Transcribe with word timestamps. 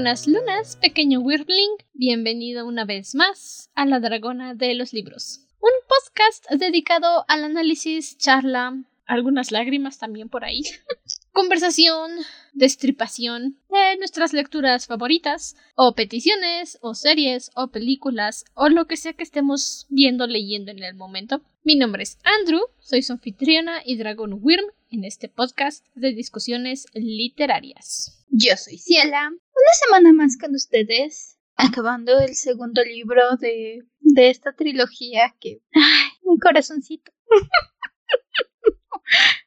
buenas 0.00 0.26
lunas, 0.26 0.76
pequeño 0.76 1.20
Wirbling. 1.20 1.72
Bienvenido 1.92 2.66
una 2.66 2.86
vez 2.86 3.14
más 3.14 3.70
a 3.74 3.84
La 3.84 4.00
Dragona 4.00 4.54
de 4.54 4.72
los 4.72 4.94
Libros. 4.94 5.44
Un 5.60 5.68
podcast 5.86 6.50
dedicado 6.58 7.26
al 7.28 7.44
análisis, 7.44 8.16
charla, 8.16 8.82
algunas 9.04 9.52
lágrimas 9.52 9.98
también 9.98 10.30
por 10.30 10.42
ahí. 10.42 10.62
Conversación, 11.32 12.10
destripación 12.54 13.56
de 13.68 13.96
nuestras 13.98 14.32
lecturas 14.32 14.88
favoritas, 14.88 15.54
o 15.76 15.94
peticiones, 15.94 16.76
o 16.82 16.94
series, 16.94 17.52
o 17.54 17.68
películas, 17.68 18.44
o 18.54 18.68
lo 18.68 18.86
que 18.86 18.96
sea 18.96 19.12
que 19.12 19.22
estemos 19.22 19.86
viendo, 19.90 20.26
leyendo 20.26 20.72
en 20.72 20.82
el 20.82 20.96
momento. 20.96 21.40
Mi 21.62 21.76
nombre 21.76 22.02
es 22.02 22.18
Andrew, 22.24 22.60
soy 22.80 23.02
su 23.02 23.12
anfitriona 23.12 23.80
y 23.84 23.96
Dragon 23.96 24.40
Wyrm 24.42 24.66
en 24.90 25.04
este 25.04 25.28
podcast 25.28 25.86
de 25.94 26.14
discusiones 26.14 26.86
literarias. 26.94 28.26
Yo 28.28 28.56
soy 28.56 28.78
Ciela, 28.78 29.28
una 29.28 29.74
semana 29.86 30.12
más 30.12 30.36
con 30.36 30.52
ustedes, 30.56 31.38
acabando 31.54 32.18
el 32.18 32.34
segundo 32.34 32.82
libro 32.82 33.36
de, 33.36 33.84
de 34.00 34.30
esta 34.30 34.52
trilogía 34.52 35.36
que... 35.38 35.62
¡Ay, 35.74 36.10
mi 36.24 36.40
corazoncito! 36.40 37.12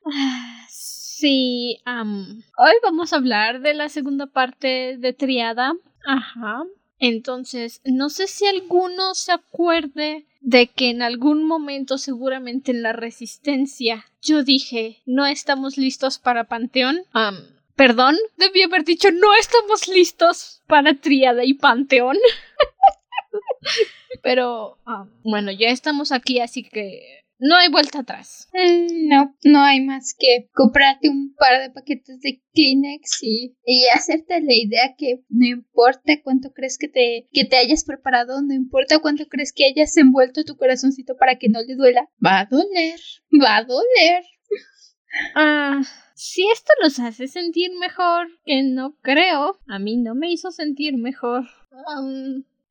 Sí, 0.70 1.81
hoy 1.85 2.73
vamos 2.84 3.13
a 3.13 3.16
hablar 3.16 3.62
de 3.62 3.73
la 3.73 3.89
segunda 3.89 4.27
parte 4.27 4.98
de 4.98 5.13
Triada. 5.13 5.73
Ajá. 6.05 6.63
Entonces, 6.99 7.81
no 7.85 8.09
sé 8.09 8.27
si 8.27 8.45
alguno 8.45 9.13
se 9.13 9.31
acuerde 9.31 10.26
de 10.41 10.67
que 10.67 10.89
en 10.89 11.02
algún 11.02 11.45
momento, 11.45 11.98
seguramente 11.98 12.71
en 12.71 12.82
la 12.82 12.93
Resistencia, 12.93 14.05
yo 14.21 14.43
dije, 14.43 15.01
no 15.05 15.26
estamos 15.26 15.77
listos 15.77 16.20
para 16.20 16.45
Panteón. 16.45 17.01
Perdón, 17.76 18.17
debí 18.38 18.62
haber 18.62 18.84
dicho, 18.84 19.10
no 19.12 19.34
estamos 19.35 19.88
listos 19.88 20.62
para 20.67 20.93
Triada 20.95 21.45
y 21.45 21.54
Panteón. 21.54 22.17
Pero, 24.21 24.77
bueno, 25.23 25.51
ya 25.51 25.70
estamos 25.70 26.12
aquí, 26.12 26.40
así 26.40 26.63
que 26.63 27.23
no 27.44 27.58
hay 27.58 27.70
vuelta 27.70 27.99
atrás. 27.99 28.48
Mm, 28.54 29.10
no, 29.10 29.36
no 29.44 29.62
hay 29.62 29.82
más 29.82 30.16
que 30.18 30.49
comprarte 30.54 31.10
un 31.10 31.36
par 31.36 31.62
de 31.62 31.72
paquetes 31.72 32.22
de 32.22 32.41
Kleenex 32.54 33.22
y, 33.22 33.58
y 33.66 33.88
hacerte 33.94 34.40
la 34.40 34.54
idea 34.54 34.96
que 34.98 35.26
no 35.27 35.46
importa 35.46 36.13
cuánto 36.24 36.54
crees 36.54 36.77
que 36.77 36.88
te, 36.88 37.27
que 37.34 37.44
te 37.44 37.58
hayas 37.58 37.84
preparado, 37.84 38.41
no 38.41 38.54
importa 38.54 39.00
cuánto 39.00 39.27
crees 39.27 39.52
que 39.52 39.66
hayas 39.66 39.98
envuelto 39.98 40.46
tu 40.46 40.55
corazoncito 40.55 41.18
para 41.18 41.38
que 41.38 41.50
no 41.50 41.62
le 41.62 41.76
duela, 41.76 42.08
va 42.26 42.40
a 42.40 42.46
doler, 42.46 43.00
va 43.41 43.57
a 43.57 43.63
doler. 43.63 44.24
Ah, 45.35 45.80
si 46.16 46.50
esto 46.50 46.74
los 46.82 46.98
hace 46.98 47.28
sentir 47.28 47.70
mejor, 47.80 48.30
que 48.46 48.63
no 48.63 48.98
creo, 49.02 49.60
a 49.68 49.78
mí 49.78 49.98
no 49.98 50.16
me 50.16 50.32
hizo 50.32 50.50
sentir 50.50 50.98
mejor. 50.98 51.44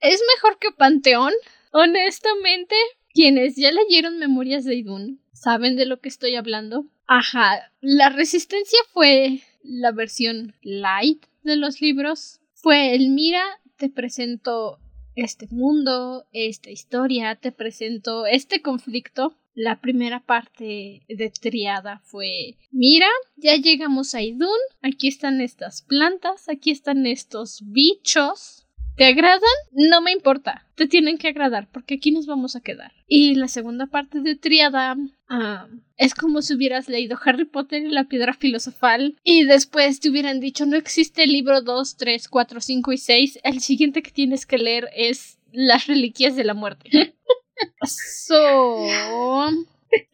es 0.01 0.21
mejor 0.35 0.59
que 0.59 0.73
Panteón, 0.77 1.33
honestamente, 1.71 2.75
quienes 3.13 3.57
ya 3.57 3.71
leyeron 3.73 4.19
Memorias 4.19 4.65
de 4.65 4.75
Idun 4.75 5.21
saben 5.33 5.77
de 5.77 5.87
lo 5.87 6.01
que 6.01 6.09
estoy 6.09 6.37
hablando. 6.37 6.87
Ajá, 7.07 7.73
la 7.81 8.09
resistencia 8.11 8.79
fue 8.93 9.41
la 9.63 9.93
versión 9.93 10.55
light 10.63 11.25
de 11.43 11.57
los 11.57 11.81
libros. 11.81 12.41
Fue 12.55 12.95
el 12.95 13.11
mira, 13.11 13.43
te 13.77 13.89
presento 13.89 14.79
este 15.15 15.49
mundo, 15.51 16.27
esta 16.33 16.71
historia, 16.71 17.35
te 17.37 17.53
presento 17.53 18.27
este 18.27 18.63
conflicto. 18.63 19.37
La 19.55 19.81
primera 19.81 20.21
parte 20.21 21.03
de 21.09 21.31
Triada 21.31 22.01
fue, 22.05 22.57
mira, 22.71 23.09
ya 23.37 23.57
llegamos 23.57 24.15
a 24.15 24.23
Idun, 24.23 24.49
aquí 24.81 25.09
están 25.09 25.43
estas 25.43 25.83
plantas, 25.83 26.49
aquí 26.49 26.71
están 26.71 27.05
estos 27.05 27.63
bichos, 27.67 28.63
¿Te 28.97 29.07
agradan? 29.07 29.41
No 29.73 30.03
me 30.03 30.13
importa. 30.13 30.67
Te 30.75 30.87
tienen 30.87 31.17
que 31.17 31.29
agradar 31.29 31.69
porque 31.73 31.95
aquí 31.95 32.11
nos 32.11 32.27
vamos 32.27 32.57
a 32.57 32.61
quedar. 32.61 32.93
Y 33.15 33.35
la 33.35 33.47
segunda 33.47 33.89
parte 33.89 34.21
de 34.21 34.37
Triada 34.37 34.97
ah, 35.29 35.69
es 35.99 36.15
como 36.15 36.41
si 36.41 36.55
hubieras 36.55 36.89
leído 36.89 37.19
Harry 37.23 37.45
Potter 37.45 37.83
y 37.83 37.91
la 37.91 38.05
piedra 38.05 38.33
filosofal 38.33 39.19
y 39.23 39.45
después 39.45 40.01
te 40.01 40.09
hubieran 40.09 40.41
dicho 40.41 40.65
no 40.65 40.79
existe 40.79 41.25
el 41.25 41.33
libro 41.33 41.61
2, 41.61 41.99
3, 41.99 42.29
4, 42.29 42.61
5 42.63 42.93
y 42.93 42.97
6. 42.97 43.41
El 43.45 43.61
siguiente 43.61 44.03
que 44.03 44.13
tienes 44.13 44.47
que 44.47 44.57
leer 44.57 44.89
es 44.97 45.39
Las 45.53 45.89
Reliquias 45.89 46.37
de 46.37 46.45
la 46.45 46.55
Muerte. 46.55 46.89
so... 47.85 49.51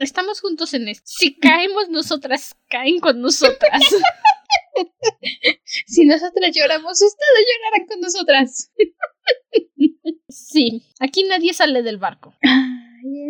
Estamos 0.00 0.40
juntos 0.40 0.74
en 0.74 0.88
esto. 0.88 1.04
Si 1.06 1.36
caemos 1.36 1.90
nosotras, 1.90 2.56
caen 2.68 2.98
con 2.98 3.20
nosotras. 3.20 3.80
si 5.86 6.04
nosotras 6.04 6.50
lloramos, 6.52 7.00
ustedes 7.00 7.46
llorarán 7.46 7.86
con 7.86 8.00
nosotras. 8.00 8.72
sí, 10.28 10.82
aquí 10.98 11.22
nadie 11.22 11.54
sale 11.54 11.84
del 11.84 11.98
barco. 11.98 12.34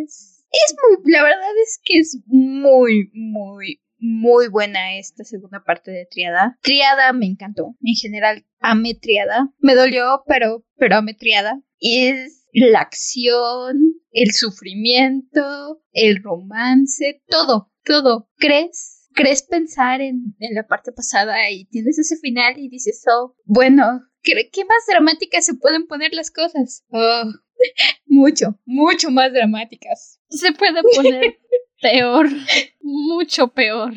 Es, 0.03 0.45
muy, 0.51 1.13
la 1.13 1.23
verdad 1.23 1.59
es 1.63 1.81
que 1.85 1.99
es 1.99 2.19
muy, 2.27 3.11
muy, 3.13 3.81
muy 3.99 4.49
buena 4.49 4.99
esta 4.99 5.25
segunda 5.25 5.63
parte 5.65 5.91
de 5.91 6.07
Triada. 6.11 6.59
Triada 6.63 7.13
me 7.13 7.27
encantó. 7.27 7.77
En 7.83 7.95
general, 7.95 8.47
amé 8.61 8.95
Triada. 8.95 9.53
Me 9.59 9.75
dolió, 9.75 10.23
pero, 10.27 10.65
pero 10.77 10.97
amé 10.97 11.15
Triada. 11.15 11.61
Y 11.79 12.07
es 12.07 12.47
la 12.53 12.81
acción, 12.81 13.79
el 14.11 14.33
sufrimiento, 14.33 15.83
el 15.93 16.23
romance, 16.23 17.23
todo, 17.29 17.71
todo. 17.85 18.29
¿Crees 18.37 18.99
crees 19.19 19.43
pensar 19.43 20.01
en, 20.01 20.37
la 20.39 20.67
parte 20.67 20.93
pasada 20.93 21.51
y 21.51 21.65
tienes 21.67 21.99
ese 21.99 22.17
final 22.19 22.57
y 22.57 22.69
dices, 22.69 23.03
oh, 23.13 23.35
bueno, 23.45 24.03
¿qué, 24.23 24.35
más 24.65 24.87
dramáticas 24.87 25.45
se 25.45 25.55
pueden 25.55 25.89
poner 25.89 26.15
las 26.15 26.31
cosas? 26.31 26.85
Oh, 26.91 27.25
mucho, 28.07 28.59
mucho 28.65 29.11
más 29.11 29.33
dramáticas. 29.33 30.21
Se 30.29 30.53
puede 30.53 30.83
poner 30.95 31.39
peor, 31.81 32.29
mucho 32.81 33.49
peor. 33.49 33.95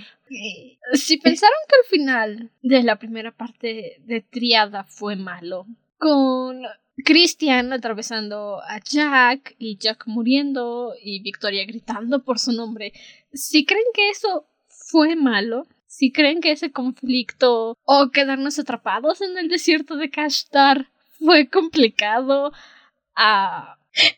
Si 0.93 1.17
pensaron 1.17 1.57
que 1.67 1.75
el 1.75 1.99
final 1.99 2.51
de 2.61 2.83
la 2.83 2.97
primera 2.97 3.31
parte 3.31 3.97
de 4.05 4.21
Triada 4.21 4.85
fue 4.85 5.15
malo, 5.15 5.67
con 5.97 6.63
Christian 7.03 7.73
atravesando 7.73 8.61
a 8.61 8.79
Jack 8.79 9.55
y 9.57 9.77
Jack 9.77 10.07
muriendo 10.07 10.93
y 11.01 11.21
Victoria 11.21 11.65
gritando 11.65 12.23
por 12.23 12.39
su 12.39 12.51
nombre, 12.53 12.93
si 13.33 13.65
creen 13.65 13.85
que 13.93 14.09
eso 14.09 14.47
fue 14.67 15.15
malo, 15.15 15.67
si 15.85 16.11
creen 16.11 16.41
que 16.41 16.51
ese 16.51 16.71
conflicto 16.71 17.77
o 17.83 18.11
quedarnos 18.11 18.57
atrapados 18.59 19.21
en 19.21 19.37
el 19.37 19.49
desierto 19.49 19.97
de 19.97 20.09
Kashtar 20.09 20.87
fue 21.19 21.49
complicado, 21.49 22.51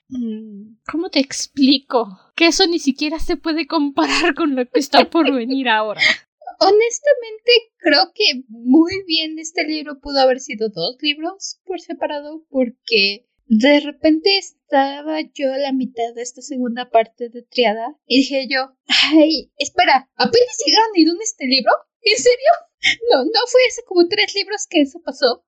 mm, 0.09 0.77
¿Cómo 0.91 1.09
te 1.09 1.19
explico? 1.19 2.07
Que 2.35 2.47
eso 2.47 2.67
ni 2.67 2.79
siquiera 2.79 3.19
se 3.19 3.37
puede 3.37 3.67
comparar 3.67 4.35
con 4.35 4.55
lo 4.55 4.67
que 4.69 4.79
está 4.79 5.09
por 5.09 5.31
venir 5.31 5.69
ahora. 5.69 6.01
Honestamente, 6.59 7.51
creo 7.77 8.11
que 8.13 8.43
muy 8.47 9.03
bien 9.05 9.37
este 9.39 9.65
libro 9.65 9.99
pudo 9.99 10.19
haber 10.19 10.39
sido 10.39 10.69
dos 10.69 10.97
libros 11.01 11.59
por 11.65 11.81
separado, 11.81 12.45
porque 12.49 13.27
de 13.47 13.79
repente 13.81 14.37
estaba 14.37 15.19
yo 15.33 15.51
a 15.53 15.57
la 15.57 15.73
mitad 15.73 16.13
de 16.15 16.21
esta 16.21 16.41
segunda 16.41 16.89
parte 16.89 17.29
de 17.29 17.43
Triada 17.43 17.97
y 18.07 18.19
dije 18.19 18.47
yo, 18.49 18.75
ay, 19.11 19.51
espera, 19.57 20.09
¿apenas 20.15 20.63
llegaron 20.65 20.89
a 20.95 20.99
Idun 20.99 21.17
este 21.21 21.45
libro? 21.45 21.71
¿En 22.03 22.17
serio? 22.17 22.51
No, 23.11 23.23
no 23.23 23.39
fue 23.47 23.61
hace 23.69 23.81
como 23.85 24.07
tres 24.07 24.35
libros 24.35 24.67
que 24.69 24.81
eso 24.81 25.01
pasó. 25.03 25.45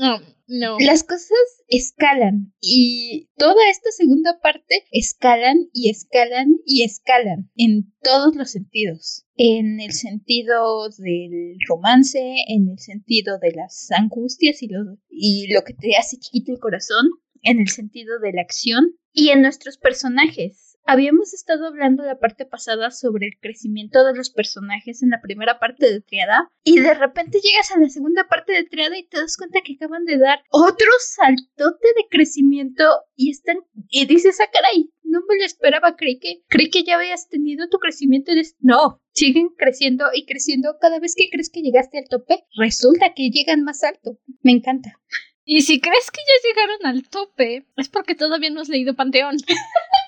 Oh, 0.00 0.20
no. 0.46 0.76
Las 0.78 1.02
cosas 1.02 1.32
escalan 1.66 2.54
y 2.60 3.28
toda 3.36 3.68
esta 3.68 3.90
segunda 3.90 4.38
parte 4.40 4.84
escalan 4.92 5.68
y 5.72 5.90
escalan 5.90 6.54
y 6.64 6.84
escalan 6.84 7.50
en 7.56 7.92
todos 8.02 8.36
los 8.36 8.52
sentidos. 8.52 9.26
En 9.34 9.80
el 9.80 9.92
sentido 9.92 10.88
del 10.90 11.56
romance, 11.68 12.20
en 12.46 12.68
el 12.68 12.78
sentido 12.78 13.38
de 13.38 13.52
las 13.52 13.90
angustias 13.90 14.62
y 14.62 14.68
lo, 14.68 14.98
y 15.10 15.52
lo 15.52 15.62
que 15.64 15.74
te 15.74 15.96
hace 15.96 16.18
chiquito 16.18 16.52
el 16.52 16.60
corazón, 16.60 17.08
en 17.42 17.58
el 17.60 17.68
sentido 17.68 18.20
de 18.20 18.32
la 18.32 18.42
acción 18.42 18.96
y 19.12 19.30
en 19.30 19.42
nuestros 19.42 19.78
personajes. 19.78 20.67
Habíamos 20.90 21.34
estado 21.34 21.66
hablando 21.66 22.02
la 22.02 22.18
parte 22.18 22.46
pasada 22.46 22.90
sobre 22.90 23.26
el 23.26 23.38
crecimiento 23.38 24.06
de 24.06 24.14
los 24.14 24.30
personajes 24.30 25.02
en 25.02 25.10
la 25.10 25.20
primera 25.20 25.58
parte 25.58 25.84
de 25.84 26.00
Triada 26.00 26.50
y 26.64 26.80
de 26.80 26.94
repente 26.94 27.40
llegas 27.42 27.70
a 27.72 27.78
la 27.78 27.90
segunda 27.90 28.26
parte 28.26 28.54
de 28.54 28.64
Triada 28.64 28.96
y 28.96 29.06
te 29.06 29.20
das 29.20 29.36
cuenta 29.36 29.60
que 29.62 29.74
acaban 29.74 30.06
de 30.06 30.16
dar 30.16 30.40
otro 30.48 30.88
saltote 31.00 31.88
de 31.94 32.08
crecimiento 32.08 32.84
y 33.14 33.32
están 33.32 33.58
y 33.90 34.06
dices, 34.06 34.40
ah 34.40 34.48
caray, 34.50 34.90
no 35.02 35.20
me 35.28 35.36
lo 35.36 35.44
esperaba, 35.44 35.94
creí 35.94 36.18
que 36.20 36.42
creí 36.48 36.70
que 36.70 36.84
ya 36.84 36.96
habías 36.96 37.28
tenido 37.28 37.68
tu 37.68 37.76
crecimiento 37.76 38.32
y 38.32 38.40
no, 38.60 39.02
siguen 39.12 39.50
creciendo 39.58 40.06
y 40.14 40.24
creciendo 40.24 40.78
cada 40.80 41.00
vez 41.00 41.14
que 41.14 41.28
crees 41.30 41.50
que 41.50 41.60
llegaste 41.60 41.98
al 41.98 42.08
tope, 42.08 42.46
resulta 42.56 43.12
que 43.14 43.28
llegan 43.28 43.62
más 43.62 43.84
alto. 43.84 44.18
Me 44.40 44.52
encanta. 44.52 44.98
Y 45.44 45.62
si 45.62 45.80
crees 45.80 46.10
que 46.10 46.20
ya 46.20 46.48
llegaron 46.48 46.86
al 46.86 47.08
tope, 47.10 47.66
es 47.76 47.88
porque 47.90 48.14
todavía 48.14 48.48
no 48.48 48.62
has 48.62 48.70
leído 48.70 48.96
Panteón. 48.96 49.36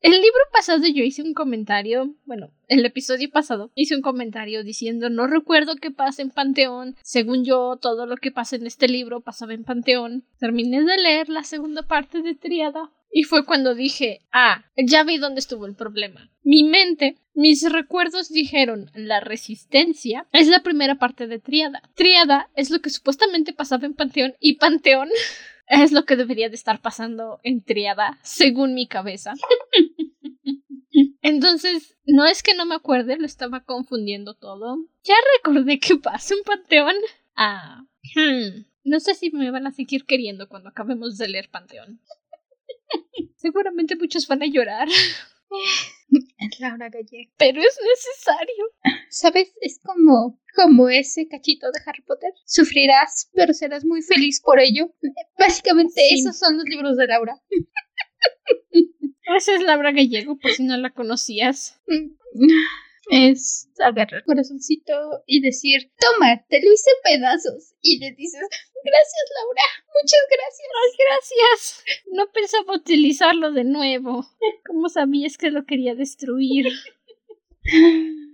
El 0.00 0.12
libro 0.12 0.40
pasado 0.52 0.86
yo 0.86 1.02
hice 1.02 1.22
un 1.22 1.34
comentario, 1.34 2.14
bueno, 2.24 2.52
el 2.68 2.84
episodio 2.86 3.30
pasado 3.30 3.70
hice 3.74 3.96
un 3.96 4.02
comentario 4.02 4.62
diciendo 4.62 5.10
no 5.10 5.26
recuerdo 5.26 5.76
qué 5.76 5.90
pasa 5.90 6.22
en 6.22 6.30
Panteón. 6.30 6.96
Según 7.02 7.44
yo, 7.44 7.76
todo 7.80 8.06
lo 8.06 8.16
que 8.16 8.30
pasa 8.30 8.56
en 8.56 8.66
este 8.66 8.88
libro 8.88 9.20
pasaba 9.20 9.54
en 9.54 9.64
Panteón. 9.64 10.24
Terminé 10.38 10.82
de 10.82 10.96
leer 10.96 11.28
la 11.28 11.44
segunda 11.44 11.82
parte 11.82 12.22
de 12.22 12.34
Triada 12.34 12.90
y 13.10 13.22
fue 13.22 13.44
cuando 13.44 13.74
dije, 13.74 14.20
ah, 14.32 14.64
ya 14.76 15.04
vi 15.04 15.18
dónde 15.18 15.40
estuvo 15.40 15.66
el 15.66 15.74
problema. 15.74 16.30
Mi 16.42 16.64
mente, 16.64 17.16
mis 17.34 17.70
recuerdos 17.70 18.28
dijeron, 18.28 18.90
la 18.94 19.20
resistencia 19.20 20.26
es 20.32 20.48
la 20.48 20.62
primera 20.62 20.96
parte 20.96 21.26
de 21.26 21.38
Triada. 21.38 21.82
Triada 21.94 22.50
es 22.54 22.70
lo 22.70 22.80
que 22.80 22.90
supuestamente 22.90 23.52
pasaba 23.52 23.86
en 23.86 23.94
Panteón 23.94 24.34
y 24.40 24.54
Panteón 24.54 25.08
es 25.66 25.92
lo 25.92 26.04
que 26.04 26.16
debería 26.16 26.48
de 26.48 26.54
estar 26.54 26.80
pasando 26.80 27.40
en 27.42 27.62
Triada, 27.62 28.18
según 28.22 28.74
mi 28.74 28.86
cabeza. 28.86 29.34
Entonces, 31.22 31.96
no 32.06 32.24
es 32.24 32.42
que 32.42 32.54
no 32.54 32.66
me 32.66 32.76
acuerde, 32.76 33.18
lo 33.18 33.26
estaba 33.26 33.64
confundiendo 33.64 34.34
todo. 34.34 34.78
Ya 35.02 35.14
recordé 35.36 35.78
que 35.78 35.96
pasa 35.96 36.34
en 36.34 36.42
Panteón. 36.44 36.94
Ah, 37.34 37.84
hmm. 38.14 38.64
No 38.84 39.00
sé 39.00 39.14
si 39.14 39.30
me 39.32 39.50
van 39.50 39.66
a 39.66 39.72
seguir 39.72 40.06
queriendo 40.06 40.48
cuando 40.48 40.68
acabemos 40.68 41.18
de 41.18 41.28
leer 41.28 41.48
Panteón. 41.50 42.00
Seguramente 43.36 43.96
muchos 43.96 44.28
van 44.28 44.42
a 44.42 44.46
llorar. 44.46 44.88
Laura 46.58 46.88
Gallego. 46.88 47.32
Pero 47.36 47.60
es 47.60 47.78
necesario. 47.82 48.64
¿Sabes? 49.10 49.52
Es 49.60 49.80
como, 49.82 50.40
como 50.54 50.88
ese 50.88 51.28
cachito 51.28 51.66
de 51.70 51.80
Harry 51.86 52.02
Potter. 52.02 52.32
Sufrirás, 52.44 53.30
pero 53.34 53.52
serás 53.52 53.84
muy 53.84 54.02
feliz 54.02 54.40
por 54.42 54.60
ello. 54.60 54.92
Básicamente 55.38 56.02
esos 56.12 56.38
son 56.38 56.56
los 56.56 56.64
libros 56.64 56.96
de 56.96 57.06
Laura. 57.06 57.40
Esa 59.36 59.54
es 59.54 59.62
Laura 59.62 59.92
Gallego, 59.92 60.38
por 60.38 60.52
si 60.52 60.64
no 60.64 60.76
la 60.76 60.90
conocías. 60.90 61.80
Es 63.08 63.68
agarrar 63.78 64.20
el 64.20 64.24
corazoncito 64.24 65.22
y 65.26 65.40
decir, 65.40 65.92
toma, 65.98 66.44
te 66.48 66.60
lo 66.62 66.72
hice 66.72 66.90
pedazos. 67.04 67.74
Y 67.80 67.98
le 67.98 68.12
dices, 68.12 68.40
gracias 68.84 69.24
Laura, 69.36 69.62
muchas 69.94 70.20
gracias. 70.30 70.68
gracias. 70.98 71.84
No 72.12 72.30
pensaba 72.32 72.74
utilizarlo 72.74 73.52
de 73.52 73.64
nuevo. 73.64 74.26
¿Cómo 74.66 74.88
sabías 74.88 75.38
que 75.38 75.50
lo 75.50 75.64
quería 75.64 75.94
destruir? 75.94 76.66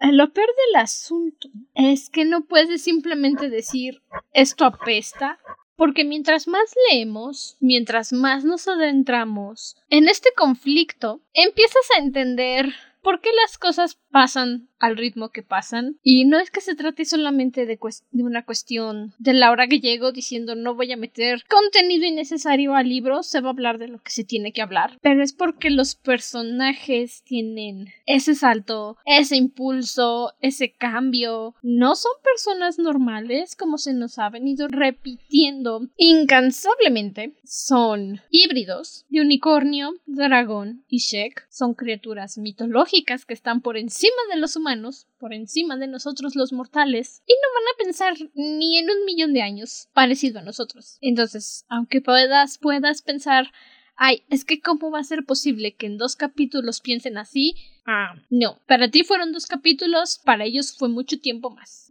Lo 0.00 0.32
peor 0.32 0.48
del 0.66 0.80
asunto 0.80 1.48
es 1.74 2.10
que 2.10 2.24
no 2.24 2.44
puedes 2.44 2.82
simplemente 2.82 3.48
decir 3.48 4.02
esto 4.32 4.64
apesta, 4.64 5.38
porque 5.76 6.04
mientras 6.04 6.46
más 6.46 6.74
leemos, 6.90 7.56
mientras 7.60 8.12
más 8.12 8.44
nos 8.44 8.68
adentramos 8.68 9.76
en 9.88 10.08
este 10.08 10.30
conflicto, 10.36 11.22
empiezas 11.32 11.82
a 11.96 12.00
entender 12.00 12.72
por 13.02 13.20
qué 13.20 13.30
las 13.44 13.58
cosas 13.58 13.98
pasan 14.10 14.68
al 14.78 14.96
ritmo 14.96 15.30
que 15.30 15.42
pasan. 15.42 15.98
Y 16.02 16.24
no 16.24 16.38
es 16.38 16.50
que 16.50 16.60
se 16.60 16.74
trate 16.74 17.04
solamente 17.04 17.66
de, 17.66 17.78
una 18.12 18.44
cuestión 18.44 19.14
de 19.18 19.32
la 19.32 19.50
hora 19.50 19.66
que 19.68 19.80
llego 19.80 20.12
diciendo 20.12 20.54
no 20.54 20.74
voy 20.74 20.92
a 20.92 20.96
meter 20.96 21.44
contenido 21.48 22.04
innecesario 22.04 22.74
al 22.74 22.88
libro, 22.88 23.22
se 23.22 23.40
va 23.40 23.48
a 23.48 23.52
hablar 23.52 23.78
de 23.78 23.88
lo 23.88 24.02
que 24.02 24.10
se 24.10 24.24
tiene 24.24 24.52
que 24.52 24.62
hablar, 24.62 24.98
pero 25.00 25.22
es 25.22 25.32
porque 25.32 25.70
los 25.70 25.94
personajes 25.94 27.22
tienen 27.24 27.88
ese 28.06 28.34
salto, 28.34 28.96
ese 29.04 29.36
impulso, 29.36 30.32
ese 30.40 30.72
cambio. 30.72 31.54
No 31.62 31.94
son 31.94 32.12
personas 32.22 32.78
normales 32.78 33.56
como 33.56 33.78
se 33.78 33.94
nos 33.94 34.18
ha 34.18 34.30
venido 34.30 34.68
repitiendo 34.68 35.88
incansablemente. 35.96 37.34
Son 37.44 38.20
híbridos 38.30 39.06
de 39.08 39.20
unicornio, 39.20 39.94
dragón 40.06 40.84
y 40.88 40.98
Shek. 40.98 41.46
Son 41.50 41.74
criaturas 41.74 42.36
mitológicas 42.36 42.91
que 43.00 43.34
están 43.34 43.62
por 43.62 43.78
encima 43.78 44.22
de 44.32 44.38
los 44.38 44.54
humanos, 44.56 45.06
por 45.18 45.32
encima 45.32 45.76
de 45.76 45.86
nosotros 45.86 46.36
los 46.36 46.52
mortales, 46.52 47.22
y 47.26 47.32
no 47.32 47.48
van 47.54 47.74
a 47.74 47.78
pensar 47.84 48.30
ni 48.34 48.78
en 48.78 48.90
un 48.90 49.04
millón 49.06 49.32
de 49.32 49.42
años 49.42 49.88
parecido 49.94 50.40
a 50.40 50.42
nosotros. 50.42 50.98
Entonces, 51.00 51.64
aunque 51.68 52.02
puedas, 52.02 52.58
puedas 52.58 53.00
pensar, 53.00 53.50
ay, 53.96 54.24
es 54.28 54.44
que 54.44 54.60
cómo 54.60 54.90
va 54.90 55.00
a 55.00 55.04
ser 55.04 55.24
posible 55.24 55.74
que 55.74 55.86
en 55.86 55.96
dos 55.96 56.16
capítulos 56.16 56.80
piensen 56.80 57.16
así, 57.16 57.54
Ah, 57.84 58.14
no. 58.30 58.58
Para 58.68 58.90
ti 58.90 59.02
fueron 59.02 59.32
dos 59.32 59.46
capítulos, 59.46 60.20
para 60.24 60.44
ellos 60.44 60.76
fue 60.78 60.88
mucho 60.88 61.18
tiempo 61.18 61.50
más. 61.50 61.88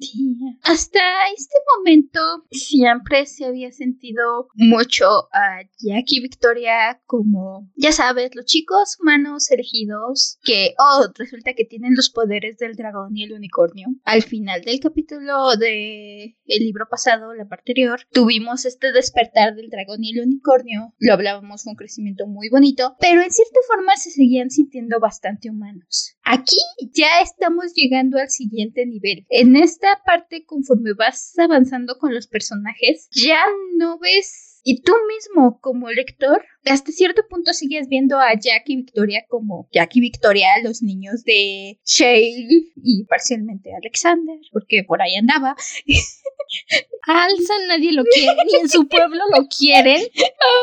Hasta 0.64 1.00
este 1.36 1.58
momento 1.78 2.20
siempre 2.50 3.26
se 3.26 3.46
había 3.46 3.72
sentido 3.72 4.48
mucho 4.56 5.06
a 5.34 5.62
Jack 5.80 6.06
y 6.08 6.22
Victoria 6.22 7.02
como, 7.06 7.70
ya 7.76 7.92
sabes, 7.92 8.36
los 8.36 8.46
chicos 8.46 8.98
humanos 9.02 9.52
elegidos 9.52 10.38
que, 10.44 10.74
oh, 10.78 11.08
resulta 11.16 11.54
que 11.54 11.66
tienen 11.66 11.96
los 11.96 12.10
poderes 12.10 12.58
del 12.58 12.76
dragón 12.76 13.16
y 13.18 13.24
el 13.24 13.34
unicornio. 13.34 13.88
Al 14.06 14.24
final 14.24 14.62
del 14.62 14.80
capítulo 14.80 15.56
de 15.58 16.38
el 16.46 16.64
libro 16.64 16.88
pasado, 16.90 17.34
la 17.34 17.48
parte 17.48 17.72
anterior, 17.72 18.02
tuvimos 18.12 18.66
este 18.66 18.92
despertar 18.92 19.56
del 19.56 19.70
dragón 19.70 20.04
y 20.04 20.12
el 20.12 20.26
unicornio. 20.26 20.94
Lo 21.00 21.14
hablábamos 21.14 21.64
con 21.64 21.72
un 21.72 21.76
crecimiento 21.78 22.28
muy 22.28 22.50
bonito, 22.50 22.96
pero 23.00 23.22
en 23.22 23.32
cierta 23.32 23.60
forma 23.68 23.96
se 23.98 24.10
seguían 24.10 24.50
sintiendo 24.50 25.00
bastante 25.00 25.50
humanos. 25.50 25.81
Aquí 26.24 26.58
ya 26.94 27.22
estamos 27.22 27.74
llegando 27.74 28.18
al 28.18 28.30
siguiente 28.30 28.86
nivel. 28.86 29.26
En 29.30 29.56
esta 29.56 30.02
parte, 30.06 30.46
conforme 30.46 30.94
vas 30.94 31.38
avanzando 31.38 31.98
con 31.98 32.14
los 32.14 32.28
personajes, 32.28 33.08
ya 33.12 33.44
no 33.78 34.00
ves 34.00 34.52
y 34.64 34.82
tú 34.84 34.94
mismo 35.08 35.60
como 35.60 35.90
lector, 35.90 36.44
hasta 36.66 36.92
cierto 36.92 37.24
punto 37.28 37.54
sigues 37.54 37.88
viendo 37.88 38.20
a 38.20 38.34
Jack 38.34 38.64
y 38.68 38.78
Victoria 38.78 39.26
como 39.28 39.68
Jack 39.72 39.96
y 39.96 40.02
Victoria, 40.02 40.48
los 40.64 40.84
niños 40.84 41.24
de 41.24 41.80
Shale 41.84 42.72
y 42.76 43.06
parcialmente 43.06 43.74
Alexander, 43.74 44.38
porque 44.52 44.84
por 44.88 45.02
ahí 45.02 45.16
andaba. 45.16 45.56
A 47.08 47.24
Alza 47.24 47.54
nadie 47.68 47.94
lo 47.94 48.04
quiere, 48.04 48.36
ni 48.46 48.60
en 48.60 48.70
su 48.70 48.88
pueblo 48.88 49.24
lo 49.36 49.48
quieren. 49.48 50.02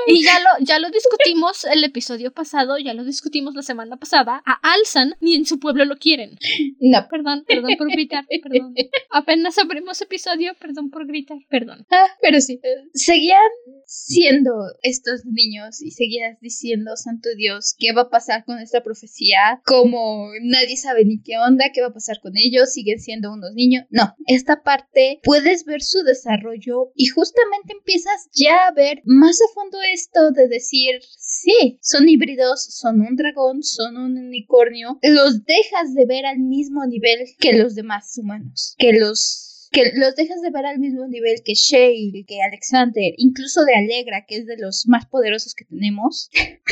Y 0.06 0.23
ya 0.23 0.38
lo, 0.38 0.64
ya 0.64 0.79
lo 0.79 0.90
discutimos 0.90 1.64
el 1.64 1.82
episodio 1.85 2.32
pasado, 2.32 2.79
ya 2.79 2.94
lo 2.94 3.05
discutimos 3.05 3.55
la 3.55 3.62
semana 3.62 3.96
pasada. 3.96 4.43
A 4.46 4.61
Alzan 4.75 5.17
ni 5.20 5.35
en 5.35 5.46
su 5.46 5.58
pueblo 5.58 5.85
lo 5.85 5.96
quieren. 5.96 6.38
No. 6.81 7.06
Perdón, 7.11 7.44
perdón 7.46 7.73
por 7.76 7.90
gritar, 7.90 8.25
perdón. 8.43 8.75
Apenas 9.11 9.58
abrimos 9.58 10.00
episodio, 10.00 10.52
perdón 10.61 10.90
por 10.90 11.06
gritar, 11.06 11.38
perdón. 11.49 11.87
Ah, 11.90 12.06
pero 12.23 12.40
sí. 12.40 12.61
Seguían 12.94 13.38
siendo 13.87 14.52
estos 14.82 15.25
niños 15.25 15.82
y 15.82 15.90
seguías 15.90 16.38
diciendo, 16.40 16.97
Santo 16.97 17.28
Dios, 17.37 17.75
¿qué 17.78 17.92
va 17.92 18.02
a 18.02 18.11
pasar 18.11 18.45
con 18.45 18.59
esta 18.59 18.83
profecía? 18.83 19.61
Como 19.64 20.28
nadie 20.42 20.76
sabe 20.76 21.04
ni 21.04 21.21
qué 21.23 21.38
onda, 21.38 21.66
¿qué 21.73 21.80
va 21.80 21.88
a 21.88 21.95
pasar 21.95 22.21
con 22.21 22.33
ellos? 22.37 22.73
Siguen 22.73 23.00
siendo 23.00 23.33
unos 23.33 23.54
niños. 23.54 23.85
No, 23.90 24.14
esta 24.26 24.62
parte 24.62 25.21
puedes 25.25 25.64
ver 25.64 25.77
su 25.82 26.02
desarrollo 26.02 26.92
y 26.94 27.06
justamente 27.06 27.73
empiezas 27.73 28.28
ya 28.32 28.66
a 28.66 28.73
ver 28.73 29.02
más 29.04 29.38
a 29.40 29.52
fondo 29.54 29.78
esto 29.92 30.30
de 30.32 30.49
decir, 30.49 31.00
sí, 31.18 31.78
son 31.82 32.08
híbridos, 32.08 32.64
son 32.64 33.00
un 33.00 33.16
dragón, 33.16 33.62
son 33.62 33.97
un 33.97 34.18
unicornio, 34.18 34.99
los 35.02 35.44
dejas 35.44 35.94
de 35.94 36.06
ver 36.06 36.26
al 36.26 36.38
mismo 36.38 36.85
nivel 36.87 37.20
que 37.38 37.52
los 37.52 37.75
demás 37.75 38.16
humanos, 38.16 38.75
que 38.78 38.92
los 38.92 39.48
que 39.70 39.92
los 39.94 40.14
dejas 40.16 40.40
de 40.42 40.50
ver 40.50 40.66
al 40.66 40.78
mismo 40.78 41.06
nivel 41.06 41.42
que 41.44 41.54
Shale, 41.54 42.25
que 42.26 42.42
Alexander, 42.42 43.12
incluso 43.16 43.64
de 43.64 43.75
Alegra, 43.75 44.25
que 44.26 44.37
es 44.37 44.46
de 44.46 44.56
los 44.58 44.87
más 44.87 45.06
poderosos 45.06 45.54
que 45.54 45.64
tenemos, 45.64 46.30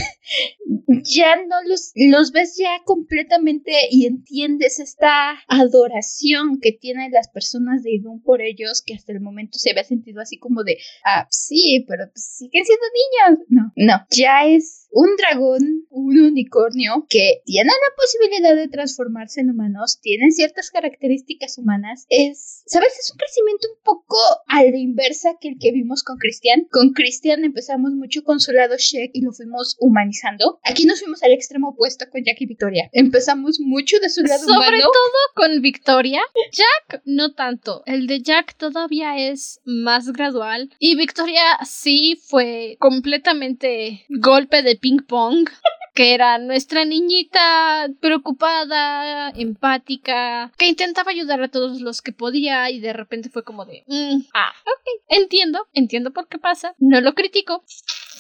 ya 1.05 1.37
no 1.37 1.57
los, 1.67 1.93
los 1.95 2.33
ves 2.33 2.57
ya 2.59 2.83
completamente 2.85 3.73
y 3.91 4.07
entiendes 4.07 4.79
esta 4.79 5.39
adoración 5.49 6.61
que 6.61 6.73
tienen 6.73 7.13
las 7.13 7.29
personas 7.29 7.83
de 7.83 7.95
Idun 7.95 8.23
por 8.23 8.43
ellos, 8.43 8.83
que 8.85 8.95
hasta 8.95 9.13
el 9.13 9.21
momento 9.21 9.59
se 9.59 9.71
había 9.71 9.85
sentido 9.85 10.21
así 10.21 10.39
como 10.39 10.65
de, 10.65 10.79
ah, 11.05 11.27
sí, 11.31 11.85
pero 11.89 12.05
siguen 12.15 12.65
siendo 12.65 12.85
niños. 13.29 13.47
No, 13.49 13.73
no, 13.77 14.07
ya 14.11 14.47
es 14.47 14.86
un 14.91 15.11
dragón, 15.17 15.87
un 15.91 16.19
unicornio 16.19 17.07
que 17.09 17.43
tiene 17.45 17.71
la 17.71 17.97
posibilidad 17.97 18.57
de 18.57 18.69
transformarse 18.69 19.41
en 19.41 19.51
humanos, 19.51 20.01
tienen 20.01 20.33
ciertas 20.33 20.71
características 20.71 21.59
humanas, 21.59 22.07
es, 22.09 22.63
¿sabes? 22.67 22.93
Es 22.99 23.11
un 23.11 23.19
crecimiento 23.19 23.69
un 23.71 23.83
poco 23.83 24.17
a 24.47 24.63
la 24.63 24.77
inversa 24.77 25.37
que 25.41 25.49
el 25.49 25.59
que 25.59 25.73
vimos 25.73 26.03
con 26.03 26.17
Cristian. 26.19 26.67
Con 26.71 26.93
Cristian 26.93 27.45
empezamos 27.45 27.93
mucho 27.93 28.23
con 28.25 28.41
su 28.41 28.53
lado 28.53 28.77
y 29.13 29.23
lo 29.23 29.33
fuimos 29.33 29.77
humanizando. 29.79 30.61
Aquí 30.63 30.85
nos 30.85 31.01
fuimos 31.01 31.23
al 31.23 31.33
extremo 31.33 31.71
opuesto 31.71 32.07
con 32.11 32.23
Jack 32.25 32.41
y 32.41 32.47
Victoria. 32.47 32.89
Empezamos 32.93 33.61
mucho 33.61 33.99
de 34.01 34.09
su 34.09 34.23
lado 34.23 34.47
Sobre 34.47 34.81
todo 34.81 34.93
con 35.35 35.61
Victoria. 35.61 36.21
Jack 36.53 37.03
no 37.05 37.35
tanto. 37.35 37.83
El 37.87 38.07
de 38.07 38.23
Jack 38.23 38.57
todavía 38.57 39.19
es 39.19 39.61
más 39.65 40.13
gradual 40.13 40.71
y 40.79 40.97
Victoria 40.97 41.43
sí 41.65 42.21
fue 42.23 42.77
completamente 42.81 44.05
golpe 44.09 44.63
de 44.63 44.77
ping 44.87 45.03
pong 45.03 45.49
que 45.95 46.15
era 46.15 46.39
nuestra 46.39 46.85
niñita 46.85 47.89
preocupada, 48.01 49.31
empática, 49.31 50.53
que 50.59 50.67
intentaba 50.67 51.11
ayudar 51.11 51.43
a 51.43 51.49
todos 51.49 51.81
los 51.81 52.03
que 52.03 52.13
podía 52.13 52.71
y 52.71 52.81
de 52.81 52.93
repente 52.93 53.31
fue 53.31 53.45
como 53.45 53.65
de, 53.65 53.83
mm, 53.87 54.27
ah, 54.35 54.53
ok, 54.63 55.03
entiendo, 55.09 55.67
entiendo 55.73 56.13
por 56.13 56.29
qué 56.29 56.39
pasa, 56.39 56.75
no 56.79 57.01
lo 57.01 57.15
critico, 57.15 57.65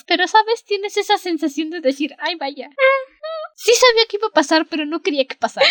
pero 0.07 0.27
sabes, 0.27 0.65
tienes 0.65 0.97
esa 0.97 1.19
sensación 1.19 1.69
de 1.69 1.81
decir, 1.83 2.17
ay 2.19 2.37
vaya, 2.37 2.71
Sí 3.55 3.73
sabía 3.73 4.07
que 4.09 4.17
iba 4.17 4.29
a 4.29 4.33
pasar, 4.33 4.67
pero 4.69 4.87
no 4.87 5.03
quería 5.03 5.27
que 5.27 5.37
pasara. 5.37 5.67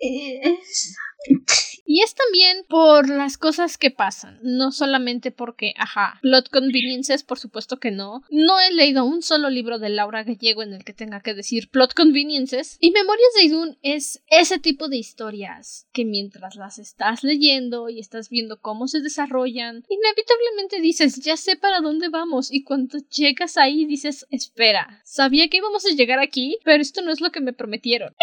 Y 1.92 2.02
es 2.02 2.14
también 2.14 2.64
por 2.68 3.08
las 3.08 3.36
cosas 3.36 3.76
que 3.76 3.90
pasan, 3.90 4.38
no 4.44 4.70
solamente 4.70 5.32
porque, 5.32 5.74
ajá, 5.76 6.20
plot 6.22 6.48
conveniences, 6.48 7.24
por 7.24 7.40
supuesto 7.40 7.80
que 7.80 7.90
no. 7.90 8.22
No 8.30 8.60
he 8.60 8.72
leído 8.72 9.04
un 9.04 9.22
solo 9.22 9.50
libro 9.50 9.80
de 9.80 9.88
Laura 9.88 10.22
Gallego 10.22 10.62
en 10.62 10.72
el 10.72 10.84
que 10.84 10.92
tenga 10.92 11.20
que 11.20 11.34
decir 11.34 11.68
plot 11.68 11.94
conveniences. 11.94 12.76
Y 12.78 12.92
Memorias 12.92 13.32
de 13.34 13.42
Idun 13.42 13.78
es 13.82 14.22
ese 14.28 14.60
tipo 14.60 14.86
de 14.86 14.98
historias 14.98 15.88
que 15.92 16.04
mientras 16.04 16.54
las 16.54 16.78
estás 16.78 17.24
leyendo 17.24 17.88
y 17.88 17.98
estás 17.98 18.28
viendo 18.28 18.60
cómo 18.60 18.86
se 18.86 19.00
desarrollan, 19.00 19.84
inevitablemente 19.88 20.80
dices, 20.80 21.16
ya 21.16 21.36
sé 21.36 21.56
para 21.56 21.80
dónde 21.80 22.08
vamos. 22.08 22.52
Y 22.52 22.62
cuando 22.62 22.98
llegas 22.98 23.56
ahí 23.56 23.84
dices, 23.84 24.28
espera, 24.30 25.02
sabía 25.04 25.48
que 25.48 25.56
íbamos 25.56 25.84
a 25.86 25.92
llegar 25.96 26.20
aquí, 26.20 26.56
pero 26.62 26.80
esto 26.80 27.02
no 27.02 27.10
es 27.10 27.20
lo 27.20 27.32
que 27.32 27.40
me 27.40 27.52
prometieron. 27.52 28.14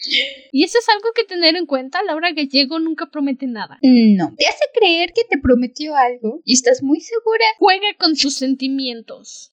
y 0.52 0.64
eso 0.64 0.78
es 0.78 0.88
algo 0.88 1.10
que 1.14 1.24
tener 1.24 1.56
en 1.56 1.66
cuenta. 1.66 2.02
Laura 2.02 2.32
Gallego 2.32 2.78
nunca 2.78 3.10
promete 3.10 3.46
nada. 3.46 3.78
No. 3.82 4.34
Te 4.36 4.46
hace 4.46 4.64
creer 4.74 5.12
que 5.14 5.24
te 5.28 5.38
prometió 5.38 5.96
algo 5.96 6.40
y 6.44 6.54
estás 6.54 6.82
muy 6.82 7.00
segura. 7.00 7.44
Juega 7.58 7.88
con 7.98 8.16
sus 8.16 8.34
sentimientos. 8.34 9.50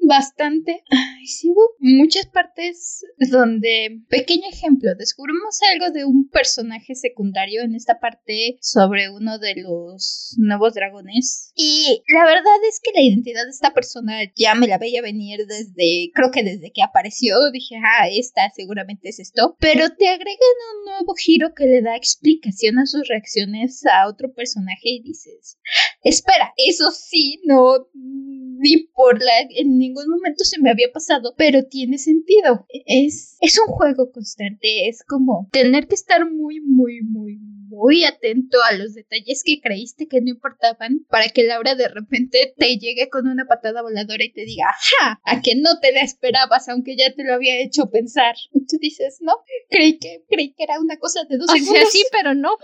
bastante. 0.00 0.82
Ay, 0.90 1.26
sí 1.26 1.50
hubo 1.50 1.74
muchas 1.78 2.26
partes 2.26 3.04
donde, 3.30 4.00
pequeño 4.08 4.48
ejemplo, 4.50 4.94
descubrimos 4.96 5.58
algo 5.72 5.90
de 5.90 6.04
un 6.04 6.28
personaje 6.28 6.94
secundario 6.94 7.62
en 7.62 7.74
esta 7.74 7.98
parte 7.98 8.56
sobre 8.60 9.10
uno 9.10 9.38
de 9.38 9.56
los 9.56 10.34
nuevos 10.38 10.74
dragones. 10.74 11.52
Y 11.54 12.02
la 12.08 12.24
verdad 12.24 12.56
es 12.68 12.80
que 12.80 12.92
la 12.94 13.02
identidad 13.02 13.44
de 13.44 13.50
esta 13.50 13.74
persona 13.74 14.20
ya 14.36 14.54
me 14.54 14.68
la 14.68 14.78
veía 14.78 15.02
venir 15.02 15.46
desde, 15.46 16.10
creo 16.14 16.30
que 16.30 16.44
desde 16.44 16.72
que 16.72 16.82
apareció. 16.82 17.36
Dije, 17.52 17.76
ah, 17.76 18.08
esta 18.08 18.50
seguramente 18.54 19.08
es 19.08 19.18
esto. 19.18 19.56
Pero 19.58 19.65
te 19.96 20.08
agregan 20.08 20.56
un 20.76 20.84
nuevo 20.84 21.14
giro 21.14 21.54
que 21.54 21.66
le 21.66 21.82
da 21.82 21.96
explicación 21.96 22.78
a 22.78 22.86
sus 22.86 23.06
reacciones 23.08 23.84
a 23.86 24.08
otro 24.08 24.32
personaje 24.32 24.88
y 24.90 25.02
dices, 25.02 25.58
espera, 26.02 26.52
eso 26.56 26.90
sí, 26.90 27.40
no, 27.44 27.88
ni 27.94 28.86
por 28.94 29.22
la, 29.22 29.32
en 29.50 29.78
ningún 29.78 30.08
momento 30.08 30.44
se 30.44 30.60
me 30.60 30.70
había 30.70 30.92
pasado, 30.92 31.34
pero 31.36 31.64
tiene 31.64 31.98
sentido. 31.98 32.66
Es, 32.86 33.36
es 33.40 33.58
un 33.58 33.66
juego 33.66 34.10
constante, 34.12 34.88
es 34.88 35.02
como 35.04 35.48
tener 35.52 35.88
que 35.88 35.94
estar 35.94 36.30
muy, 36.30 36.60
muy, 36.60 37.02
muy, 37.02 37.38
muy 37.76 38.04
atento 38.04 38.58
a 38.68 38.74
los 38.74 38.94
detalles 38.94 39.42
que 39.44 39.60
creíste 39.60 40.08
que 40.08 40.20
no 40.20 40.30
importaban 40.30 41.04
para 41.10 41.28
que 41.28 41.44
Laura 41.44 41.74
de 41.74 41.88
repente 41.88 42.54
te 42.56 42.78
llegue 42.78 43.08
con 43.10 43.28
una 43.28 43.44
patada 43.44 43.82
voladora 43.82 44.24
y 44.24 44.32
te 44.32 44.44
diga, 44.44 44.66
¡ja! 44.98 45.20
A 45.24 45.42
que 45.42 45.54
no 45.56 45.78
te 45.80 45.92
la 45.92 46.00
esperabas, 46.00 46.68
aunque 46.68 46.96
ya 46.96 47.12
te 47.14 47.24
lo 47.24 47.34
había 47.34 47.60
hecho 47.60 47.90
pensar. 47.90 48.34
Y 48.52 48.66
tú 48.66 48.76
dices, 48.80 49.18
no, 49.20 49.34
creí 49.68 49.98
que, 49.98 50.24
creí 50.28 50.54
que 50.54 50.64
era 50.64 50.80
una 50.80 50.98
cosa 50.98 51.24
de 51.28 51.36
dos 51.36 51.50
O 51.50 51.52
segundos. 51.52 51.74
sea, 51.76 51.86
sí, 51.90 52.04
pero 52.10 52.34
no. 52.34 52.56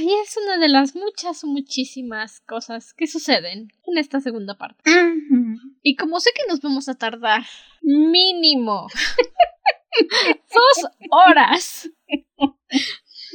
Y 0.00 0.12
es 0.22 0.36
una 0.36 0.58
de 0.58 0.68
las 0.68 0.94
muchas, 0.94 1.42
muchísimas 1.42 2.40
cosas 2.40 2.94
que 2.94 3.08
suceden 3.08 3.68
en 3.86 3.98
esta 3.98 4.20
segunda 4.20 4.56
parte. 4.56 4.88
Y 5.82 5.96
como 5.96 6.20
sé 6.20 6.30
que 6.34 6.42
nos 6.48 6.60
vamos 6.60 6.88
a 6.88 6.94
tardar 6.94 7.42
mínimo 7.82 8.86
dos 10.54 10.90
horas, 11.10 11.88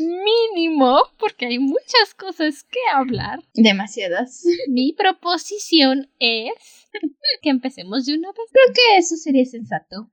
mínimo, 0.03 1.01
porque 1.17 1.47
hay 1.47 1.59
muchas 1.59 2.13
cosas 2.17 2.63
que 2.63 2.79
hablar, 2.93 3.39
Demasiadas. 3.53 4.43
mi 4.67 4.93
proposición 4.93 6.09
es 6.19 6.53
que 7.41 7.49
empecemos 7.49 8.05
de 8.05 8.15
una 8.15 8.29
vez. 8.29 8.49
Creo 8.51 8.73
que 8.73 8.97
eso 8.97 9.15
sería 9.15 9.45
sensato. 9.45 10.09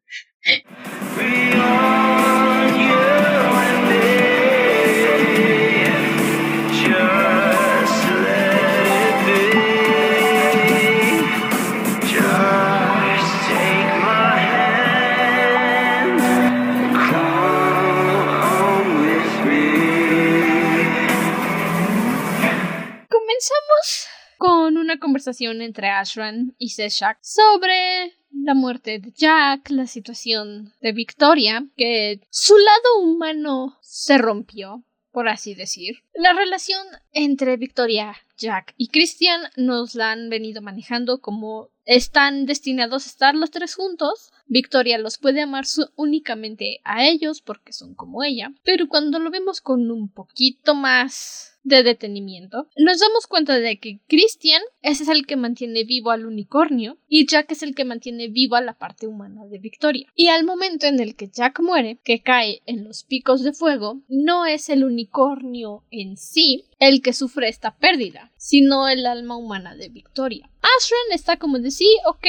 Comenzamos 23.41 24.07
con 24.37 24.77
una 24.77 24.99
conversación 24.99 25.63
entre 25.63 25.89
Ashran 25.89 26.55
y 26.59 26.71
Seshak 26.71 27.17
sobre 27.23 28.13
la 28.31 28.53
muerte 28.53 28.99
de 28.99 29.13
Jack, 29.13 29.71
la 29.71 29.87
situación 29.87 30.75
de 30.83 30.93
Victoria, 30.93 31.67
que 31.75 32.21
su 32.29 32.55
lado 32.59 32.99
humano 33.03 33.79
se 33.81 34.19
rompió, 34.19 34.85
por 35.11 35.31
así 35.31 35.55
decir. 35.55 36.03
La 36.13 36.35
relación 36.35 36.87
entre 37.13 37.57
Victoria, 37.57 38.15
Jack 38.37 38.75
y 38.77 38.89
Christian 38.89 39.41
nos 39.57 39.95
la 39.95 40.11
han 40.11 40.29
venido 40.29 40.61
manejando 40.61 41.23
como 41.23 41.71
están 41.87 42.45
destinados 42.45 43.07
a 43.07 43.09
estar 43.09 43.35
los 43.35 43.51
tres 43.51 43.75
juntos. 43.75 44.33
Victoria 44.49 44.99
los 44.99 45.17
puede 45.17 45.41
amar 45.41 45.65
únicamente 45.97 46.83
a 46.85 47.07
ellos 47.07 47.41
porque 47.41 47.73
son 47.73 47.95
como 47.95 48.23
ella, 48.23 48.53
pero 48.65 48.87
cuando 48.87 49.19
lo 49.19 49.31
vemos 49.31 49.63
con 49.63 49.91
un 49.91 50.11
poquito 50.13 50.75
más 50.75 51.50
de 51.63 51.83
detenimiento, 51.83 52.69
nos 52.77 53.01
damos 53.01 53.27
cuenta 53.27 53.59
de 53.59 53.79
que 53.79 54.01
Christian 54.09 54.63
es 54.83 55.07
el 55.09 55.27
que 55.27 55.37
mantiene 55.37 55.85
vivo 55.85 56.11
al 56.11 56.27
unicornio 56.27 56.99
y 57.09 57.27
Jack 57.27 57.53
es 57.53 57.63
el 57.63 57.75
que 57.75 57.85
mantiene 57.85 58.29
viva 58.29 58.61
la 58.61 58.79
parte 58.79 59.07
humana 59.07 59.47
de 59.47 59.59
Victoria. 59.59 60.07
Y 60.15 60.29
al 60.29 60.45
momento 60.45 60.87
en 60.87 61.01
el 61.01 61.17
que 61.17 61.29
Jack 61.29 61.61
muere, 61.61 61.99
que 62.05 62.23
cae 62.23 62.63
en 62.67 62.85
los 62.85 63.05
picos 63.05 63.43
de 63.43 63.53
fuego, 63.53 64.03
no 64.09 64.47
es 64.47 64.69
el 64.69 64.85
unicornio 64.85 65.85
en 65.91 66.17
sí 66.17 66.65
el 66.79 67.03
que 67.03 67.13
sufre 67.13 67.49
esta 67.49 67.77
pérdida, 67.77 68.33
sino 68.37 68.89
el 68.89 69.07
alma 69.07 69.37
humana 69.37 69.77
de 69.77 69.89
Victoria. 69.89 70.51
Ashran 70.63 71.13
está 71.13 71.37
como 71.39 71.59
de 71.59 71.71
sí, 71.71 71.89
ok, 72.07 72.27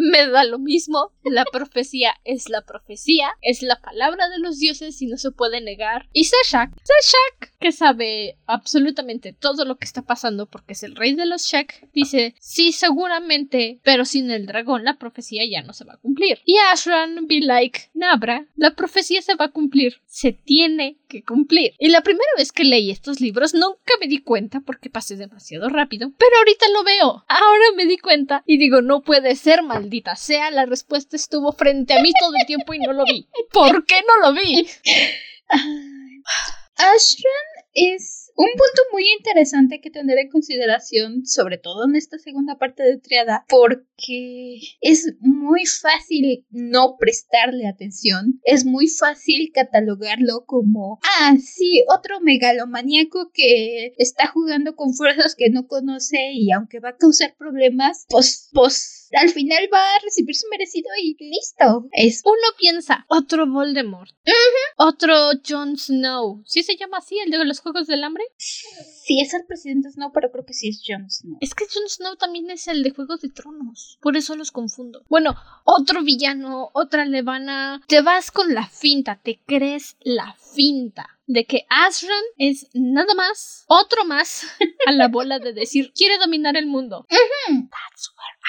me 0.00 0.26
da 0.28 0.44
lo 0.44 0.58
mismo. 0.58 1.12
La 1.24 1.44
profecía 1.44 2.14
es 2.24 2.48
la 2.48 2.62
profecía, 2.62 3.30
es 3.42 3.62
la 3.62 3.80
palabra 3.80 4.28
de 4.28 4.38
los 4.38 4.58
dioses 4.58 5.00
y 5.02 5.06
no 5.06 5.16
se 5.16 5.30
puede 5.30 5.60
negar. 5.60 6.08
Y 6.12 6.24
Seshak, 6.24 6.70
Seshak, 6.82 7.52
que 7.60 7.72
sabe 7.72 8.38
absolutamente 8.46 9.32
todo 9.32 9.64
lo 9.64 9.76
que 9.76 9.84
está 9.84 10.02
pasando 10.02 10.46
porque 10.46 10.72
es 10.72 10.82
el 10.82 10.96
rey 10.96 11.14
de 11.14 11.26
los 11.26 11.42
Shek, 11.42 11.90
dice, 11.92 12.34
sí, 12.40 12.72
seguramente, 12.72 13.80
pero 13.84 14.04
sin 14.04 14.30
el 14.30 14.46
dragón 14.46 14.84
la 14.84 14.98
profecía 14.98 15.42
ya 15.48 15.62
no 15.62 15.72
se 15.72 15.84
va 15.84 15.94
a 15.94 15.98
cumplir. 15.98 16.40
Y 16.44 16.56
Ashran 16.72 17.26
be 17.26 17.40
like, 17.40 17.90
Nabra, 17.94 18.46
la 18.56 18.74
profecía 18.74 19.22
se 19.22 19.34
va 19.34 19.46
a 19.46 19.52
cumplir, 19.52 20.00
se 20.06 20.32
tiene 20.32 20.99
que 21.10 21.22
cumplir. 21.22 21.74
Y 21.78 21.88
la 21.88 22.00
primera 22.00 22.30
vez 22.38 22.52
que 22.52 22.64
leí 22.64 22.90
estos 22.90 23.20
libros 23.20 23.52
nunca 23.52 23.92
me 24.00 24.06
di 24.06 24.22
cuenta 24.22 24.60
porque 24.60 24.88
pasé 24.88 25.16
demasiado 25.16 25.68
rápido, 25.68 26.10
pero 26.16 26.36
ahorita 26.38 26.66
lo 26.72 26.84
veo. 26.84 27.24
Ahora 27.28 27.64
me 27.76 27.84
di 27.84 27.98
cuenta 27.98 28.42
y 28.46 28.56
digo, 28.56 28.80
no 28.80 29.02
puede 29.02 29.36
ser, 29.36 29.62
maldita 29.62 30.16
sea, 30.16 30.50
la 30.50 30.64
respuesta 30.64 31.16
estuvo 31.16 31.52
frente 31.52 31.92
a 31.92 32.00
mí 32.00 32.12
todo 32.18 32.32
el 32.40 32.46
tiempo 32.46 32.72
y 32.72 32.78
no 32.78 32.94
lo 32.94 33.04
vi. 33.04 33.28
¿Por 33.52 33.84
qué 33.84 33.96
no 34.06 34.28
lo 34.28 34.40
vi? 34.40 34.66
Ashran 36.76 37.66
es 37.74 38.29
un 38.40 38.48
punto 38.52 38.82
muy 38.92 39.04
interesante 39.18 39.82
que 39.82 39.90
tener 39.90 40.16
en 40.18 40.30
consideración, 40.30 41.26
sobre 41.26 41.58
todo 41.58 41.84
en 41.84 41.94
esta 41.94 42.18
segunda 42.18 42.56
parte 42.56 42.82
de 42.82 42.96
Triada, 42.96 43.44
porque 43.50 44.60
es 44.80 45.14
muy 45.20 45.66
fácil 45.66 46.46
no 46.48 46.96
prestarle 46.98 47.66
atención, 47.66 48.40
es 48.44 48.64
muy 48.64 48.88
fácil 48.88 49.50
catalogarlo 49.52 50.44
como, 50.46 51.00
ah, 51.02 51.34
sí, 51.38 51.84
otro 51.94 52.20
megalomaníaco 52.20 53.30
que 53.34 53.92
está 53.98 54.28
jugando 54.28 54.74
con 54.74 54.94
fuerzas 54.94 55.34
que 55.36 55.50
no 55.50 55.66
conoce 55.66 56.30
y 56.32 56.50
aunque 56.50 56.80
va 56.80 56.90
a 56.90 56.96
causar 56.96 57.34
problemas, 57.36 58.06
pues, 58.08 58.48
pues, 58.54 58.99
al 59.12 59.28
final 59.30 59.68
va 59.72 59.94
a 59.94 59.98
recibir 60.00 60.34
su 60.34 60.46
merecido 60.50 60.88
y 61.02 61.16
listo. 61.18 61.88
Es 61.92 62.22
Uno 62.24 62.36
piensa, 62.58 63.04
otro 63.08 63.46
Voldemort, 63.46 64.10
otro 64.76 65.14
Jon 65.46 65.76
Snow. 65.76 66.42
¿Sí 66.46 66.62
se 66.62 66.76
llama 66.76 66.98
así, 66.98 67.18
el 67.18 67.30
de 67.30 67.44
los 67.44 67.60
Juegos 67.60 67.86
del 67.86 68.04
Hambre? 68.04 68.24
Sí, 68.36 69.20
es 69.20 69.34
el 69.34 69.44
presidente 69.46 69.90
Snow, 69.90 70.12
pero 70.12 70.30
creo 70.30 70.44
que 70.44 70.54
sí 70.54 70.68
es 70.68 70.82
Jon 70.86 71.10
Snow. 71.10 71.38
Es 71.40 71.54
que 71.54 71.64
Jon 71.72 71.88
Snow 71.88 72.16
también 72.16 72.50
es 72.50 72.68
el 72.68 72.82
de 72.82 72.90
Juegos 72.90 73.20
de 73.20 73.30
Tronos. 73.30 73.98
Por 74.00 74.16
eso 74.16 74.36
los 74.36 74.50
confundo. 74.52 75.02
Bueno, 75.08 75.34
otro 75.64 76.02
villano, 76.02 76.70
otra 76.72 77.04
levana. 77.04 77.82
Te 77.88 78.02
vas 78.02 78.30
con 78.30 78.54
la 78.54 78.68
finta, 78.68 79.20
te 79.22 79.40
crees 79.44 79.96
la 80.00 80.34
finta 80.54 81.18
de 81.26 81.46
que 81.46 81.64
Asran 81.68 82.24
es 82.38 82.68
nada 82.74 83.14
más, 83.14 83.64
otro 83.68 84.04
más 84.04 84.46
a 84.86 84.92
la 84.92 85.06
bola 85.08 85.38
de 85.38 85.52
decir 85.52 85.92
quiere 85.94 86.18
dominar 86.18 86.56
el 86.56 86.66
mundo. 86.66 87.06
That's 87.08 88.10
where 88.16 88.40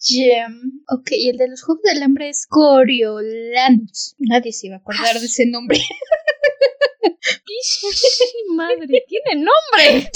Gem. 0.00 0.82
Ok, 0.88 1.08
el 1.12 1.36
de 1.36 1.48
los 1.48 1.62
Juegos 1.62 1.82
del 1.82 2.02
Hambre 2.02 2.28
es 2.28 2.46
Coriolanus. 2.46 4.14
Nadie 4.18 4.52
se 4.52 4.68
iba 4.68 4.76
a 4.76 4.78
acordar 4.78 5.18
de 5.18 5.26
ese 5.26 5.46
nombre. 5.46 5.78
Madre, 8.54 9.04
tiene 9.08 9.44
nombre. 9.44 10.10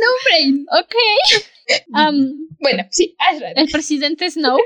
¡Nombre! 0.00 0.64
Ok. 0.80 0.94
Am, 1.94 2.48
Bueno, 2.60 2.84
sí, 2.90 3.14
Ashran. 3.18 3.52
el 3.56 3.68
presidente 3.70 4.30
Snow 4.30 4.58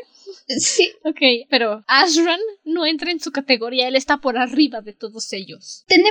Sí, 0.48 0.92
Ok, 1.04 1.48
pero 1.48 1.82
Ashran 1.86 2.40
no 2.64 2.86
entra 2.86 3.10
en 3.10 3.20
su 3.20 3.30
categoría, 3.32 3.88
él 3.88 3.96
está 3.96 4.18
por 4.18 4.36
arriba 4.38 4.80
de 4.80 4.92
todos 4.92 5.32
ellos. 5.32 5.84
tenemos 5.86 6.10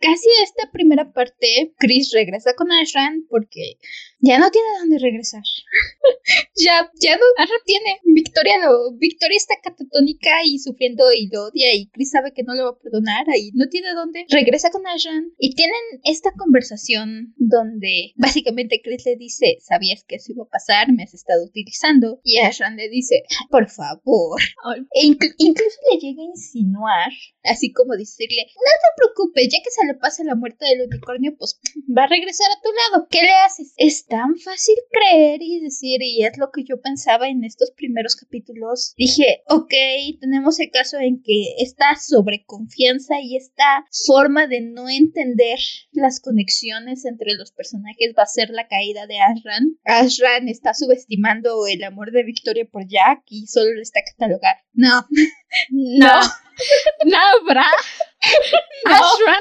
casi 0.00 0.28
esta 0.42 0.70
primera 0.70 1.12
parte. 1.12 1.74
Chris 1.78 2.12
regresa 2.12 2.54
con 2.54 2.70
Ashran 2.70 3.26
porque 3.28 3.78
ya 4.20 4.38
no 4.38 4.50
tiene 4.50 4.68
dónde 4.80 4.98
regresar. 4.98 5.42
ya, 6.56 6.90
ya 7.00 7.16
no 7.16 7.22
Ashran 7.36 7.60
tiene. 7.64 8.00
Victoria 8.04 8.58
lo, 8.58 8.92
Victoria 8.96 9.36
está 9.36 9.54
catatónica 9.62 10.30
y 10.44 10.58
sufriendo 10.58 11.12
y 11.12 11.28
lo 11.28 11.46
odia 11.46 11.74
y 11.74 11.88
Chris 11.88 12.10
sabe 12.10 12.32
que 12.32 12.42
no 12.42 12.54
lo 12.54 12.64
va 12.64 12.70
a 12.70 12.78
perdonar 12.78 13.26
y 13.36 13.52
no 13.54 13.68
tiene 13.68 13.92
dónde. 13.94 14.26
Regresa 14.28 14.70
con 14.70 14.86
Ashran 14.86 15.32
y 15.38 15.54
tienen 15.54 15.74
esta 16.04 16.32
conversación 16.32 17.34
donde 17.36 18.12
básicamente 18.16 18.80
Chris 18.82 19.04
le 19.06 19.16
dice, 19.16 19.58
¿sabías 19.60 20.04
que 20.04 20.16
eso 20.16 20.32
iba 20.32 20.44
a 20.44 20.48
pasar? 20.48 20.92
Me 20.92 21.02
has 21.04 21.14
estado 21.14 21.44
utilizando. 21.44 22.20
Y 22.22 22.38
Ashran 22.38 22.76
le 22.76 22.88
dice, 22.88 23.22
por 23.50 23.57
favor. 23.66 24.40
Ay, 24.64 24.82
E 24.94 25.06
inclu- 25.06 25.34
incluso 25.38 25.78
le 25.90 25.98
llega 25.98 26.22
a 26.22 26.26
insinuar, 26.26 27.10
así 27.42 27.72
como 27.72 27.94
decirle, 27.96 28.46
no 28.54 28.72
te 28.82 28.90
preocupes, 28.96 29.48
ya 29.50 29.58
que 29.64 29.70
se 29.70 29.86
le 29.86 29.94
pase 29.94 30.22
la 30.24 30.34
muerte 30.36 30.66
del 30.66 30.86
unicornio, 30.88 31.34
pues 31.36 31.58
va 31.96 32.04
a 32.04 32.08
regresar 32.08 32.46
a 32.50 32.60
tu 32.62 32.68
lado. 32.92 33.06
¿Qué 33.10 33.22
le 33.22 33.32
haces? 33.46 33.74
Es 33.76 34.06
tan 34.06 34.36
fácil 34.36 34.76
creer 34.90 35.40
y 35.42 35.60
decir, 35.60 36.00
y 36.02 36.24
es 36.24 36.36
lo 36.38 36.50
que 36.52 36.62
yo 36.64 36.80
pensaba 36.80 37.28
en 37.28 37.42
estos 37.44 37.70
primeros 37.72 38.14
capítulos. 38.16 38.94
Dije, 38.96 39.42
ok, 39.48 39.72
tenemos 40.20 40.60
el 40.60 40.70
caso 40.70 40.98
en 40.98 41.22
que 41.22 41.54
esta 41.58 41.96
sobreconfianza 41.96 43.20
y 43.20 43.36
esta 43.36 43.84
forma 44.06 44.46
de 44.46 44.60
no 44.60 44.88
entender 44.88 45.58
las 45.92 46.20
conexiones 46.20 47.04
entre 47.04 47.34
los 47.34 47.52
personajes 47.52 48.14
va 48.16 48.22
a 48.22 48.26
ser 48.26 48.50
la 48.50 48.68
caída 48.68 49.06
de 49.06 49.18
Ashran. 49.20 49.78
Ashran 49.84 50.48
está 50.48 50.74
subestimando 50.74 51.66
el 51.66 51.82
amor 51.84 52.12
de 52.12 52.22
Victoria 52.22 52.66
por 52.70 52.86
Jack 52.86 53.22
y 53.26 53.46
solo 53.48 53.72
le 53.74 53.82
está 53.82 54.00
catalogar. 54.04 54.56
No, 54.74 55.06
no. 55.70 56.20
Nabra. 57.06 57.66
Ashran. 58.84 59.40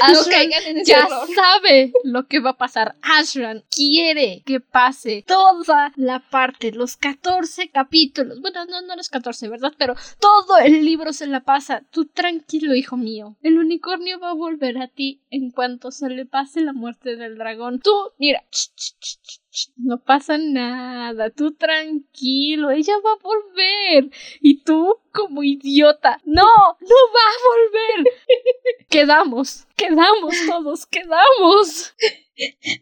no 0.00 0.20
Ashran 0.20 0.30
caigan 0.30 0.62
en 0.64 0.78
ese 0.78 0.92
ya 0.92 1.04
error. 1.04 1.28
sabe 1.34 1.92
lo 2.02 2.26
que 2.26 2.40
va 2.40 2.50
a 2.50 2.56
pasar. 2.56 2.96
Ashran 3.02 3.64
quiere 3.70 4.42
que 4.44 4.60
pase 4.60 5.24
toda 5.26 5.92
la 5.96 6.18
parte, 6.20 6.72
los 6.72 6.96
14 6.96 7.70
capítulos. 7.70 8.40
Bueno, 8.40 8.64
no, 8.66 8.82
no 8.82 8.96
los 8.96 9.08
14, 9.10 9.48
¿verdad? 9.48 9.72
Pero 9.78 9.94
todo 10.18 10.58
el 10.58 10.84
libro 10.84 11.12
se 11.12 11.26
la 11.26 11.40
pasa. 11.40 11.82
Tú 11.90 12.06
tranquilo, 12.06 12.74
hijo 12.74 12.96
mío. 12.96 13.36
El 13.42 13.58
unicornio 13.58 14.18
va 14.18 14.30
a 14.30 14.34
volver 14.34 14.78
a 14.78 14.88
ti 14.88 15.22
en 15.30 15.50
cuanto 15.50 15.90
se 15.90 16.08
le 16.10 16.26
pase 16.26 16.60
la 16.62 16.72
muerte 16.72 17.16
del 17.16 17.36
dragón. 17.38 17.80
Tú, 17.80 17.92
mira. 18.18 18.42
ch, 18.50 18.70
ch, 18.74 18.96
ch, 18.98 19.40
No 19.76 19.98
pasa 19.98 20.36
nada, 20.38 21.30
tú 21.30 21.52
tranquilo, 21.52 22.70
ella 22.70 22.94
va 23.04 23.12
a 23.12 23.22
volver. 23.22 24.10
Y 24.40 24.62
tú, 24.62 24.98
como 25.12 25.42
idiota, 25.42 26.20
no, 26.24 26.42
no 26.42 26.96
va 27.14 27.26
a 27.26 27.40
volver. 27.48 28.12
Quedamos, 28.88 29.66
quedamos 29.76 30.34
todos, 30.46 30.86
quedamos. 30.86 31.94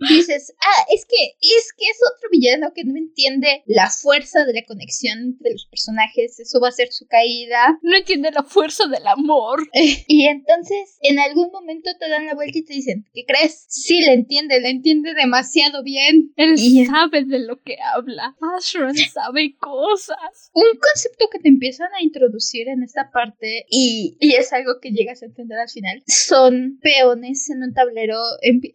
Dices, 0.09 0.55
ah, 0.61 0.85
es 0.93 1.05
que, 1.05 1.35
es 1.41 1.73
que 1.77 1.85
es 1.87 1.99
otro 2.15 2.29
villano 2.31 2.73
que 2.75 2.85
no 2.85 2.97
entiende 2.97 3.63
la 3.67 3.91
fuerza 3.91 4.45
de 4.45 4.55
la 4.55 4.63
conexión 4.65 5.19
entre 5.19 5.53
los 5.53 5.67
personajes. 5.67 6.39
Eso 6.41 6.61
va 6.61 6.69
a 6.69 6.73
ser 6.73 6.93
su 6.93 7.07
caída. 7.07 7.79
No 7.83 7.97
entiende 7.97 8.31
la 8.31 8.43
fuerza 8.43 8.87
del 8.87 9.07
amor. 9.07 9.61
Y 10.07 10.27
entonces, 10.27 10.97
en 11.03 11.19
algún 11.19 11.51
momento 11.53 11.91
te 11.99 12.09
dan 12.09 12.27
la 12.27 12.35
vuelta 12.35 12.59
y 12.59 12.65
te 12.65 12.75
dicen, 12.75 13.05
¿qué 13.13 13.25
crees? 13.27 13.65
Sí, 13.69 14.01
le 14.01 14.13
entiende, 14.13 14.61
le 14.61 14.71
entiende 14.71 15.15
demasiado 15.15 15.83
bien. 15.83 16.33
Él 16.37 16.55
Y- 16.57 16.87
sabe 16.87 17.25
de 17.25 17.39
lo 17.41 17.61
que 17.63 17.77
habla. 17.95 18.37
Ashran 18.57 18.95
sabe 18.97 19.57
cosas. 19.59 20.51
un 20.55 20.79
concepto 20.79 21.29
que 21.31 21.39
te 21.39 21.49
empiezan 21.49 21.89
a 21.99 22.03
introducir 22.03 22.69
en 22.69 22.83
esta 22.83 23.11
parte 23.13 23.67
y, 23.69 24.17
y 24.21 24.35
es 24.35 24.53
algo 24.53 24.81
que 24.81 24.91
llegas 24.91 25.23
a 25.23 25.27
entender 25.27 25.59
al 25.59 25.69
final 25.69 26.03
son 26.07 26.79
peones 26.83 27.49
en 27.51 27.63
un 27.63 27.75
tablero 27.75 28.19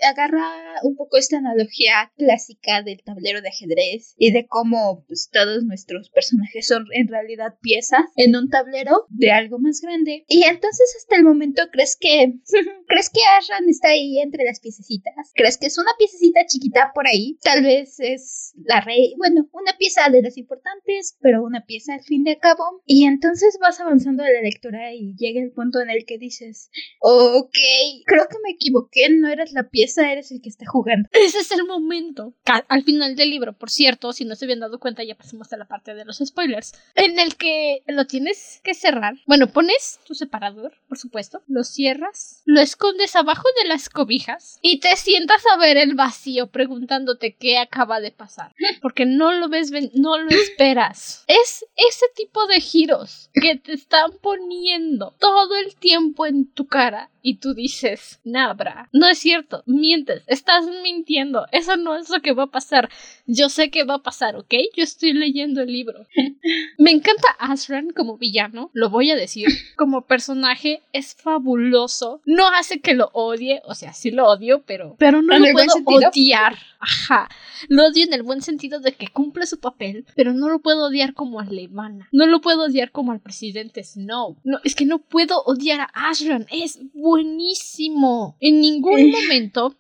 agarra 0.10 0.67
un 0.84 0.96
poco 0.96 1.18
esta 1.18 1.38
analogía 1.38 2.12
clásica 2.18 2.82
del 2.84 3.04
tablero 3.04 3.42
de 3.42 3.50
ajedrez 3.50 4.14
y 4.18 4.32
de 4.32 4.48
cómo 4.48 5.04
pues, 5.08 5.30
todos 5.32 5.64
nuestros 5.64 6.10
personajes 6.10 6.68
son 6.68 6.86
en 6.94 7.08
realidad 7.08 7.56
piezas 7.62 8.02
en 8.16 8.36
un 8.36 8.50
tablero 8.50 9.06
de 9.10 9.32
algo 9.32 9.60
más 9.60 9.82
grande. 9.82 10.26
Y 10.28 10.44
entonces 10.44 10.96
hasta 10.98 11.16
el 11.16 11.24
momento 11.24 11.64
crees 11.72 11.98
que 12.00 12.34
crees 12.88 13.10
que 13.10 13.20
Ashran 13.38 13.70
está 13.70 13.90
ahí 13.90 14.20
entre 14.20 14.46
las 14.46 14.60
piececitas 14.60 15.32
crees 15.34 15.58
que 15.58 15.68
es 15.68 15.78
una 15.78 15.92
piececita 15.98 16.46
chiquita 16.48 16.92
por 16.94 17.08
ahí 17.08 17.38
tal 17.42 17.64
vez 17.64 18.00
es 18.00 18.54
la 18.66 18.82
rey 18.82 19.14
bueno 19.18 19.48
una 19.52 19.78
pieza 19.78 20.10
de 20.10 20.22
las 20.22 20.38
importantes 20.38 21.18
pero 21.22 21.44
una 21.44 21.66
pieza 21.66 21.94
al 21.94 22.04
fin 22.04 22.24
de 22.24 22.38
cabo. 22.38 22.82
Y 22.86 23.06
entonces 23.06 23.58
vas 23.62 23.80
avanzando 23.80 24.24
en 24.24 24.34
la 24.34 24.42
lectura 24.42 24.94
y 24.94 25.16
llega 25.16 25.42
el 25.42 25.52
punto 25.52 25.82
en 25.82 25.90
el 25.90 26.06
que 26.06 26.18
dices 26.18 26.70
ok 27.00 27.58
creo 28.06 28.28
que 28.30 28.38
me 28.44 28.52
equivoqué 28.52 29.10
no 29.10 29.30
eres 29.30 29.54
la 29.54 29.70
pieza 29.70 30.12
eres 30.12 30.32
el 30.32 30.42
que 30.42 30.50
está 30.58 30.70
jugando 30.70 31.08
Ese 31.12 31.40
es 31.40 31.52
el 31.52 31.66
momento. 31.66 32.34
Al 32.46 32.84
final 32.84 33.16
del 33.16 33.30
libro, 33.30 33.54
por 33.54 33.70
cierto, 33.70 34.12
si 34.12 34.26
no 34.26 34.36
se 34.36 34.46
habían 34.46 34.60
dado 34.60 34.80
cuenta, 34.80 35.04
ya 35.04 35.16
pasamos 35.16 35.52
a 35.54 35.58
la 35.58 35.66
parte 35.66 35.94
de 35.94 36.04
los 36.04 36.18
spoilers. 36.18 36.74
En 36.96 37.20
el 37.20 37.36
que 37.36 37.84
lo 37.88 38.06
tienes 38.06 38.60
que 38.64 38.74
cerrar. 38.74 39.16
Bueno, 39.28 39.48
pones 39.48 40.00
tu 40.06 40.16
separador, 40.16 40.74
por 40.88 40.98
supuesto. 40.98 41.42
Lo 41.48 41.64
cierras. 41.64 42.42
Lo 42.46 42.60
escondes 42.60 43.16
abajo 43.16 43.48
de 43.62 43.68
las 43.68 43.90
cobijas. 43.90 44.58
Y 44.62 44.80
te 44.80 44.96
sientas 44.96 45.44
a 45.54 45.58
ver 45.58 45.78
el 45.78 45.96
vacío 45.96 46.48
preguntándote 46.48 47.36
qué 47.36 47.60
acaba 47.60 48.00
de 48.00 48.12
pasar. 48.12 48.56
Porque 48.82 49.06
no 49.06 49.34
lo 49.34 49.50
ves, 49.50 49.72
no 49.94 50.18
lo 50.18 50.30
esperas. 50.30 51.24
Es 51.28 51.66
ese 51.76 52.06
tipo 52.16 52.48
de 52.48 52.62
giros 52.62 53.30
que 53.34 53.58
te 53.58 53.74
están 53.74 54.12
poniendo 54.22 55.16
todo 55.20 55.56
el 55.58 55.76
tiempo 55.76 56.26
en 56.26 56.52
tu 56.52 56.66
cara. 56.66 57.12
Y 57.22 57.40
tú 57.40 57.54
dices, 57.54 58.22
Nabra, 58.24 58.88
no 58.94 59.10
es 59.10 59.20
cierto, 59.20 59.62
mientes, 59.66 60.24
estás 60.48 60.66
mintiendo, 60.82 61.46
eso 61.52 61.76
no 61.76 61.96
es 61.96 62.10
lo 62.10 62.22
que 62.22 62.32
va 62.32 62.44
a 62.44 62.52
pasar. 62.52 62.90
Yo 63.26 63.50
sé 63.50 63.70
que 63.70 63.84
va 63.84 63.96
a 63.96 64.04
pasar, 64.04 64.38
¿ok? 64.38 64.54
Yo 64.76 64.84
estoy 64.84 65.12
leyendo 65.12 65.62
el 65.62 65.72
libro. 65.72 66.06
Me 66.78 66.92
encanta 66.92 67.28
Asran 67.40 67.90
como 67.90 68.18
villano, 68.18 68.70
lo 68.74 68.90
voy 68.90 69.12
a 69.12 69.16
decir. 69.16 69.48
Como 69.76 70.02
personaje 70.02 70.82
es 70.92 71.14
fabuloso. 71.16 72.22
No 72.26 72.48
hace 72.48 72.80
que 72.80 72.94
lo 72.94 73.10
odie, 73.14 73.62
o 73.66 73.76
sea, 73.76 73.94
sí 73.94 74.12
lo 74.12 74.28
odio, 74.28 74.64
pero, 74.66 74.96
pero 74.98 75.22
no 75.22 75.36
¿En 75.36 75.44
lo 75.44 75.54
puedo 75.54 76.10
odiar. 76.10 76.58
Ajá. 76.80 77.30
Lo 77.70 77.88
odio 77.88 78.06
en 78.06 78.14
el 78.14 78.24
buen 78.24 78.42
sentido 78.42 78.80
de 78.80 78.94
que 78.94 79.08
cumple 79.08 79.46
su 79.46 79.60
papel, 79.60 80.06
pero 80.16 80.34
no 80.34 80.50
lo 80.50 80.60
puedo 80.60 80.88
odiar 80.88 81.14
como 81.14 81.40
a 81.40 81.46
Levana. 81.46 82.08
No 82.12 82.26
lo 82.28 82.42
puedo 82.42 82.66
odiar 82.66 82.92
como 82.92 83.12
al 83.12 83.20
presidente 83.20 83.84
Snow. 83.84 84.38
No, 84.44 84.60
es 84.64 84.76
que 84.76 84.86
no 84.86 85.00
puedo 85.00 85.42
odiar 85.44 85.82
a 85.82 86.10
Ashran. 86.10 86.46
Es 86.52 86.80
buenísimo. 86.94 88.38
En 88.40 88.62
ningún 88.62 89.12
momento 89.12 89.76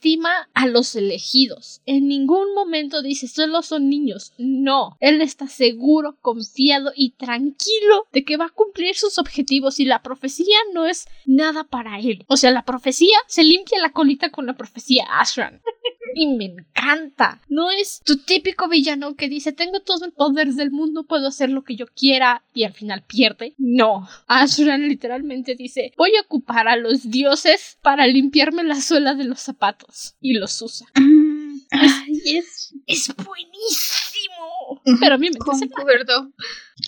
subestima 0.00 0.48
a 0.54 0.66
los 0.66 0.94
elegidos. 0.96 1.82
En 1.86 2.08
ningún 2.08 2.54
momento 2.54 3.02
dice 3.02 3.28
solo 3.28 3.62
son 3.62 3.88
niños. 3.88 4.32
No. 4.38 4.96
Él 5.00 5.20
está 5.20 5.46
seguro, 5.46 6.16
confiado 6.20 6.92
y 6.94 7.12
tranquilo 7.12 8.06
de 8.12 8.24
que 8.24 8.36
va 8.36 8.46
a 8.46 8.50
cumplir 8.50 8.96
sus 8.96 9.18
objetivos 9.18 9.78
y 9.78 9.84
la 9.84 10.02
profecía 10.02 10.56
no 10.72 10.86
es 10.86 11.06
nada 11.26 11.64
para 11.64 11.98
él. 11.98 12.24
O 12.28 12.36
sea, 12.36 12.50
la 12.50 12.64
profecía 12.64 13.16
se 13.26 13.44
limpia 13.44 13.80
la 13.80 13.92
colita 13.92 14.30
con 14.30 14.46
la 14.46 14.56
profecía 14.56 15.04
Ashran. 15.18 15.60
Y 16.14 16.26
me 16.28 16.44
encanta. 16.46 17.40
No 17.48 17.70
es 17.70 18.00
tu 18.04 18.16
típico 18.18 18.68
villano 18.68 19.14
que 19.14 19.28
dice, 19.28 19.52
tengo 19.52 19.80
todo 19.80 20.04
el 20.04 20.12
poder 20.12 20.48
del 20.54 20.70
mundo, 20.70 21.04
puedo 21.04 21.28
hacer 21.28 21.50
lo 21.50 21.62
que 21.64 21.76
yo 21.76 21.86
quiera 21.86 22.42
y 22.54 22.64
al 22.64 22.72
final 22.72 23.02
pierde. 23.02 23.54
No. 23.58 24.08
Ashran 24.26 24.88
literalmente 24.88 25.54
dice, 25.54 25.92
voy 25.96 26.16
a 26.16 26.22
ocupar 26.22 26.68
a 26.68 26.76
los 26.76 27.10
dioses 27.10 27.78
para 27.82 28.06
limpiarme 28.06 28.64
la 28.64 28.80
suela 28.80 29.14
de 29.14 29.24
los 29.24 29.40
zapatos. 29.40 30.16
Y 30.20 30.34
los 30.34 30.60
usa. 30.62 30.86
Mm, 30.94 31.58
ay, 31.70 32.20
es 32.36 32.74
Es 32.86 33.14
buenísimo. 33.16 34.82
Pero 35.00 35.14
a 35.14 35.18
mí 35.18 35.30
me. 35.30 35.38
Concuerdo, 35.38 36.32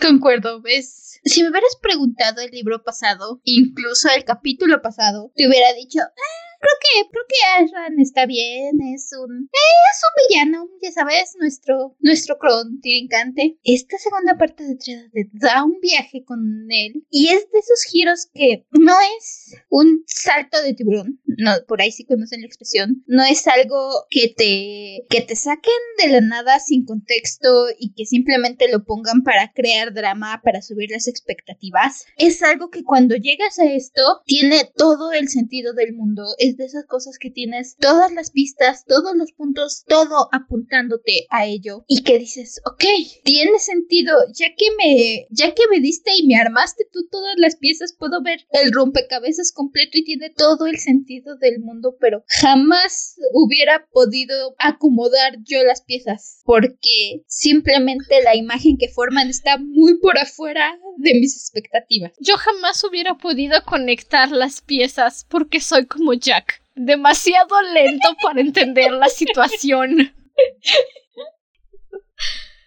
concuerdo, 0.00 0.60
¿ves? 0.60 1.20
Si 1.24 1.42
me 1.42 1.50
hubieras 1.50 1.76
preguntado 1.80 2.40
el 2.40 2.50
libro 2.50 2.82
pasado, 2.82 3.40
incluso 3.44 4.08
el 4.16 4.24
capítulo 4.24 4.82
pasado, 4.82 5.30
te 5.36 5.46
hubiera 5.46 5.72
dicho, 5.74 6.00
"Ah, 6.00 6.51
creo 6.62 6.74
que, 6.80 7.10
creo 7.10 7.24
que 7.28 7.64
Ashran 7.64 8.00
está 8.00 8.26
bien, 8.26 8.80
es 8.94 9.10
un, 9.18 9.50
eh, 9.52 9.80
es 9.92 10.00
un 10.06 10.14
villano, 10.28 10.68
ya 10.80 10.92
sabes, 10.92 11.34
nuestro, 11.38 11.96
nuestro 12.00 12.38
contrincante. 12.38 13.58
Esta 13.64 13.98
segunda 13.98 14.38
parte 14.38 14.64
de 14.64 14.76
Triada 14.76 15.08
te 15.12 15.28
da 15.32 15.64
un 15.64 15.80
viaje 15.80 16.24
con 16.24 16.66
él 16.70 17.04
y 17.10 17.28
es 17.28 17.50
de 17.50 17.58
esos 17.58 17.82
giros 17.90 18.28
que 18.32 18.64
no 18.70 18.94
es 19.18 19.54
un 19.70 20.04
salto 20.06 20.62
de 20.62 20.74
tiburón, 20.74 21.20
no, 21.24 21.52
por 21.66 21.82
ahí 21.82 21.90
sí 21.90 22.04
conocen 22.04 22.40
la 22.40 22.46
expresión, 22.46 23.02
no 23.06 23.24
es 23.24 23.46
algo 23.48 24.06
que 24.08 24.28
te, 24.28 25.04
que 25.10 25.22
te 25.26 25.34
saquen 25.34 25.72
de 25.98 26.08
la 26.08 26.20
nada 26.20 26.60
sin 26.60 26.84
contexto 26.84 27.66
y 27.78 27.92
que 27.94 28.06
simplemente 28.06 28.70
lo 28.70 28.84
pongan 28.84 29.22
para 29.22 29.52
crear 29.52 29.92
drama, 29.92 30.40
para 30.44 30.62
subir 30.62 30.90
las 30.90 31.08
expectativas. 31.08 32.06
Es 32.16 32.42
algo 32.42 32.70
que 32.70 32.84
cuando 32.84 33.16
llegas 33.16 33.58
a 33.58 33.64
esto 33.64 34.00
tiene 34.24 34.70
todo 34.76 35.12
el 35.12 35.28
sentido 35.28 35.72
del 35.72 35.94
mundo. 35.94 36.24
Es 36.38 36.51
de 36.56 36.64
esas 36.64 36.86
cosas 36.86 37.18
que 37.18 37.30
tienes 37.30 37.76
todas 37.76 38.12
las 38.12 38.30
pistas, 38.30 38.84
todos 38.86 39.16
los 39.16 39.32
puntos, 39.32 39.84
todo 39.86 40.28
apuntándote 40.32 41.26
a 41.30 41.46
ello 41.46 41.84
y 41.88 42.02
que 42.02 42.18
dices, 42.18 42.60
ok, 42.64 42.84
tiene 43.24 43.58
sentido, 43.58 44.16
ya 44.34 44.48
que 44.56 44.66
me, 44.78 45.26
ya 45.30 45.54
que 45.54 45.62
me 45.70 45.80
diste 45.80 46.12
y 46.16 46.26
me 46.26 46.36
armaste 46.36 46.84
tú 46.92 47.06
todas 47.10 47.34
las 47.36 47.56
piezas, 47.56 47.94
puedo 47.98 48.22
ver 48.22 48.46
el 48.50 48.72
rompecabezas 48.72 49.52
completo 49.52 49.98
y 49.98 50.04
tiene 50.04 50.30
todo 50.30 50.66
el 50.66 50.78
sentido 50.78 51.36
del 51.36 51.60
mundo, 51.60 51.96
pero 52.00 52.24
jamás 52.26 53.16
hubiera 53.32 53.86
podido 53.92 54.54
acomodar 54.58 55.38
yo 55.44 55.62
las 55.64 55.82
piezas 55.82 56.40
porque 56.44 57.22
simplemente 57.26 58.22
la 58.22 58.36
imagen 58.36 58.76
que 58.78 58.88
forman 58.88 59.28
está 59.28 59.58
muy 59.58 59.98
por 59.98 60.18
afuera 60.18 60.78
de 60.96 61.14
mis 61.14 61.36
expectativas. 61.36 62.12
Yo 62.20 62.36
jamás 62.36 62.82
hubiera 62.84 63.16
podido 63.16 63.62
conectar 63.64 64.30
las 64.30 64.60
piezas 64.60 65.26
porque 65.28 65.60
soy 65.60 65.86
como 65.86 66.14
Jack, 66.14 66.41
demasiado 66.74 67.60
lento 67.74 68.16
para 68.22 68.40
entender 68.40 68.90
la 68.92 69.08
situación. 69.08 70.14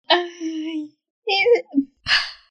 Ay, 0.08 0.96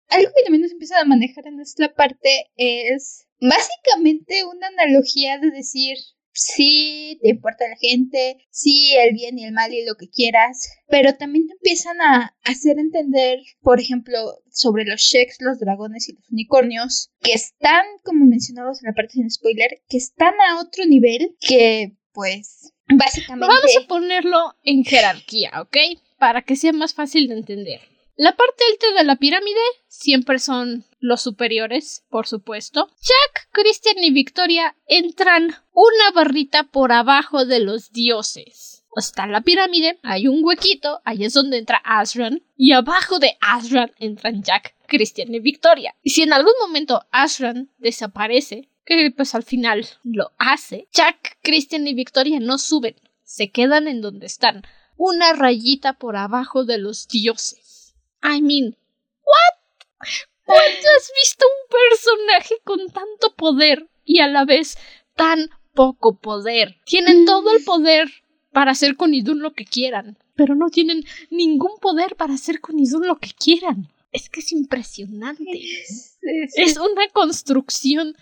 algo 0.09 0.31
que 0.37 0.43
también 0.45 0.63
nos 0.63 0.73
empieza 0.73 1.01
a 1.01 1.05
manejar 1.05 1.47
en 1.47 1.61
esta 1.61 1.93
parte 1.95 2.51
es 2.57 3.27
básicamente 3.41 4.45
una 4.45 4.69
analogía 4.69 5.39
de 5.39 5.51
decir, 5.51 5.97
sí, 6.35 7.19
te 7.23 7.31
importa 7.31 7.69
la 7.69 7.77
gente, 7.77 8.47
sí, 8.51 8.95
el 8.97 9.15
bien 9.15 9.39
y 9.39 9.45
el 9.45 9.53
mal 9.53 9.73
y 9.73 9.85
lo 9.85 9.95
que 9.95 10.09
quieras, 10.09 10.69
pero 10.89 11.15
también 11.15 11.47
te 11.47 11.55
empiezan 11.55 12.01
a 12.03 12.37
hacer 12.43 12.79
entender, 12.79 13.41
por 13.63 13.81
ejemplo, 13.81 14.19
sobre 14.51 14.85
los 14.85 15.01
Sheks, 15.01 15.39
los 15.41 15.59
dragones 15.59 16.09
y 16.09 16.15
los 16.15 16.29
unicornios, 16.31 17.11
que 17.21 17.33
están, 17.33 17.85
como 18.03 18.27
mencionabas 18.27 18.83
en 18.83 18.89
la 18.89 18.95
parte 18.95 19.15
sin 19.15 19.31
spoiler, 19.31 19.83
que 19.89 19.97
están 19.97 20.35
a 20.49 20.61
otro 20.61 20.85
nivel 20.85 21.37
que, 21.41 21.97
pues, 22.13 22.73
básicamente... 22.89 23.47
Vamos 23.47 23.77
a 23.83 23.87
ponerlo 23.87 24.55
en 24.65 24.85
jerarquía, 24.85 25.53
¿ok? 25.63 25.77
Para 26.19 26.43
que 26.43 26.57
sea 26.57 26.73
más 26.73 26.95
fácil 26.95 27.29
de 27.29 27.35
entender. 27.35 27.81
La 28.17 28.37
parte 28.37 28.63
alta 28.71 28.99
de 28.99 29.05
la 29.05 29.17
pirámide 29.17 29.61
siempre 29.89 30.39
son 30.39 30.85
los 31.05 31.21
superiores, 31.21 32.03
por 32.09 32.27
supuesto. 32.27 32.89
Jack, 33.03 33.49
Christian 33.53 34.03
y 34.03 34.11
Victoria 34.11 34.75
entran 34.87 35.55
una 35.73 36.11
barrita 36.15 36.65
por 36.65 36.93
abajo 36.93 37.45
de 37.45 37.61
los 37.61 37.93
dioses. 37.93 38.85
Está 38.97 39.27
la 39.27 39.43
pirámide, 39.43 39.99
hay 40.03 40.29
un 40.29 40.43
huequito, 40.43 41.03
ahí 41.05 41.25
es 41.25 41.35
donde 41.35 41.59
entra 41.59 41.83
Asran, 41.85 42.43
y 42.57 42.73
abajo 42.73 43.19
de 43.19 43.37
Asran 43.41 43.93
entran 43.99 44.43
Jack, 44.43 44.75
Christian 44.87 45.35
y 45.35 45.41
Victoria. 45.41 45.95
Y 46.03 46.11
si 46.11 46.23
en 46.23 46.33
algún 46.33 46.55
momento 46.59 47.03
Asran 47.11 47.71
desaparece, 47.77 48.71
que 48.87 49.13
pues 49.15 49.35
al 49.35 49.43
final 49.43 49.87
lo 50.05 50.33
hace, 50.39 50.89
Jack, 50.91 51.39
Christian 51.43 51.87
y 51.87 51.93
Victoria 51.93 52.41
no 52.41 52.57
suben, 52.57 52.97
se 53.25 53.51
quedan 53.51 53.89
en 53.89 54.01
donde 54.01 54.25
están, 54.25 54.63
una 54.97 55.35
rayita 55.35 55.95
por 55.95 56.17
abajo 56.17 56.65
de 56.65 56.79
los 56.79 57.09
dioses. 57.09 57.95
I 58.23 58.41
mean, 58.41 58.79
what? 59.23 60.25
¿Cuándo 60.45 60.89
has 60.97 61.11
visto 61.23 61.47
un 61.47 61.79
personaje 61.91 62.55
con 62.65 62.87
tanto 62.91 63.35
poder 63.35 63.89
y 64.05 64.21
a 64.21 64.29
la 64.29 64.45
vez 64.45 64.77
tan 65.17 65.51
poco 65.75 66.19
poder? 66.19 66.77
Tienen 66.85 67.25
todo 67.25 67.53
el 67.57 67.65
poder 67.65 68.11
para 68.53 68.73
hacer 68.73 68.97
con 68.97 69.15
Idun 69.15 69.41
lo 69.41 69.55
que 69.55 69.65
quieran, 69.65 70.19
pero 70.35 70.55
no 70.55 70.69
tienen 70.69 71.05
ningún 71.31 71.79
poder 71.81 72.17
para 72.17 72.35
hacer 72.35 72.61
con 72.61 72.79
Idun 72.79 73.07
lo 73.07 73.19
que 73.19 73.31
quieran. 73.33 73.91
Es 74.13 74.29
que 74.29 74.41
es 74.41 74.53
impresionante. 74.53 75.45
Es, 75.51 76.19
Es 76.55 76.77
una 76.77 77.09
construcción 77.13 78.17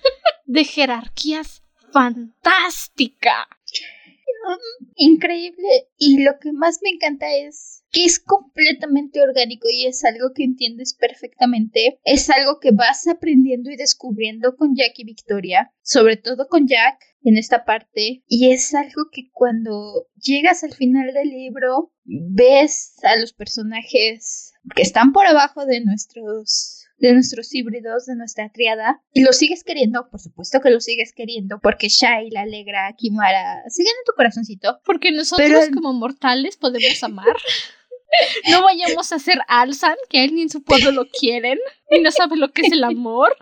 de 0.46 0.64
jerarquías 0.64 1.62
fantástica. 1.92 3.48
Increíble. 4.94 5.88
Y 5.96 6.22
lo 6.22 6.38
que 6.40 6.52
más 6.52 6.80
me 6.82 6.90
encanta 6.90 7.34
es 7.34 7.84
que 7.90 8.04
es 8.04 8.18
completamente 8.18 9.20
orgánico 9.20 9.68
y 9.70 9.86
es 9.86 10.04
algo 10.04 10.32
que 10.34 10.44
entiendes 10.44 10.94
perfectamente, 10.94 12.00
es 12.04 12.30
algo 12.30 12.58
que 12.58 12.70
vas 12.72 13.06
aprendiendo 13.06 13.70
y 13.70 13.76
descubriendo 13.76 14.56
con 14.56 14.74
Jack 14.74 14.94
y 14.96 15.04
Victoria, 15.04 15.72
sobre 15.82 16.16
todo 16.16 16.48
con 16.48 16.66
Jack 16.66 16.98
en 17.24 17.36
esta 17.36 17.64
parte, 17.64 18.24
y 18.26 18.50
es 18.50 18.74
algo 18.74 19.08
que 19.12 19.30
cuando 19.30 20.08
llegas 20.16 20.64
al 20.64 20.72
final 20.72 21.12
del 21.12 21.28
libro 21.28 21.92
ves 22.04 22.96
a 23.04 23.16
los 23.16 23.32
personajes 23.32 24.52
que 24.74 24.82
están 24.82 25.12
por 25.12 25.26
abajo 25.26 25.64
de 25.66 25.84
nuestros 25.84 26.81
de 27.02 27.14
nuestros 27.14 27.52
híbridos, 27.52 28.06
de 28.06 28.14
nuestra 28.14 28.48
triada, 28.50 29.02
y 29.12 29.22
los 29.22 29.36
sigues 29.36 29.64
queriendo, 29.64 30.08
por 30.08 30.20
supuesto 30.20 30.60
que 30.60 30.70
los 30.70 30.84
sigues 30.84 31.12
queriendo, 31.12 31.58
porque 31.60 31.88
Shai, 31.88 32.30
la 32.30 32.42
Alegra, 32.42 32.94
Kimara, 32.96 33.68
siguen 33.68 33.92
en 33.98 34.04
tu 34.06 34.12
corazoncito, 34.14 34.80
Porque 34.84 35.10
nosotros 35.10 35.48
Pero 35.48 35.74
como 35.74 35.92
mortales 35.92 36.56
podemos 36.56 37.02
amar. 37.02 37.26
No 38.50 38.62
vayamos 38.62 39.10
a 39.10 39.18
ser 39.18 39.38
Alsan, 39.48 39.96
que 40.10 40.22
él 40.22 40.34
ni 40.34 40.42
en 40.42 40.50
su 40.50 40.62
pueblo 40.62 40.90
lo 40.90 41.08
quieren, 41.08 41.58
y 41.90 41.98
no 42.00 42.12
sabe 42.12 42.36
lo 42.36 42.52
que 42.52 42.60
es 42.60 42.70
el 42.70 42.84
amor. 42.84 43.34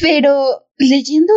Pero 0.00 0.68
leyendo 0.76 1.32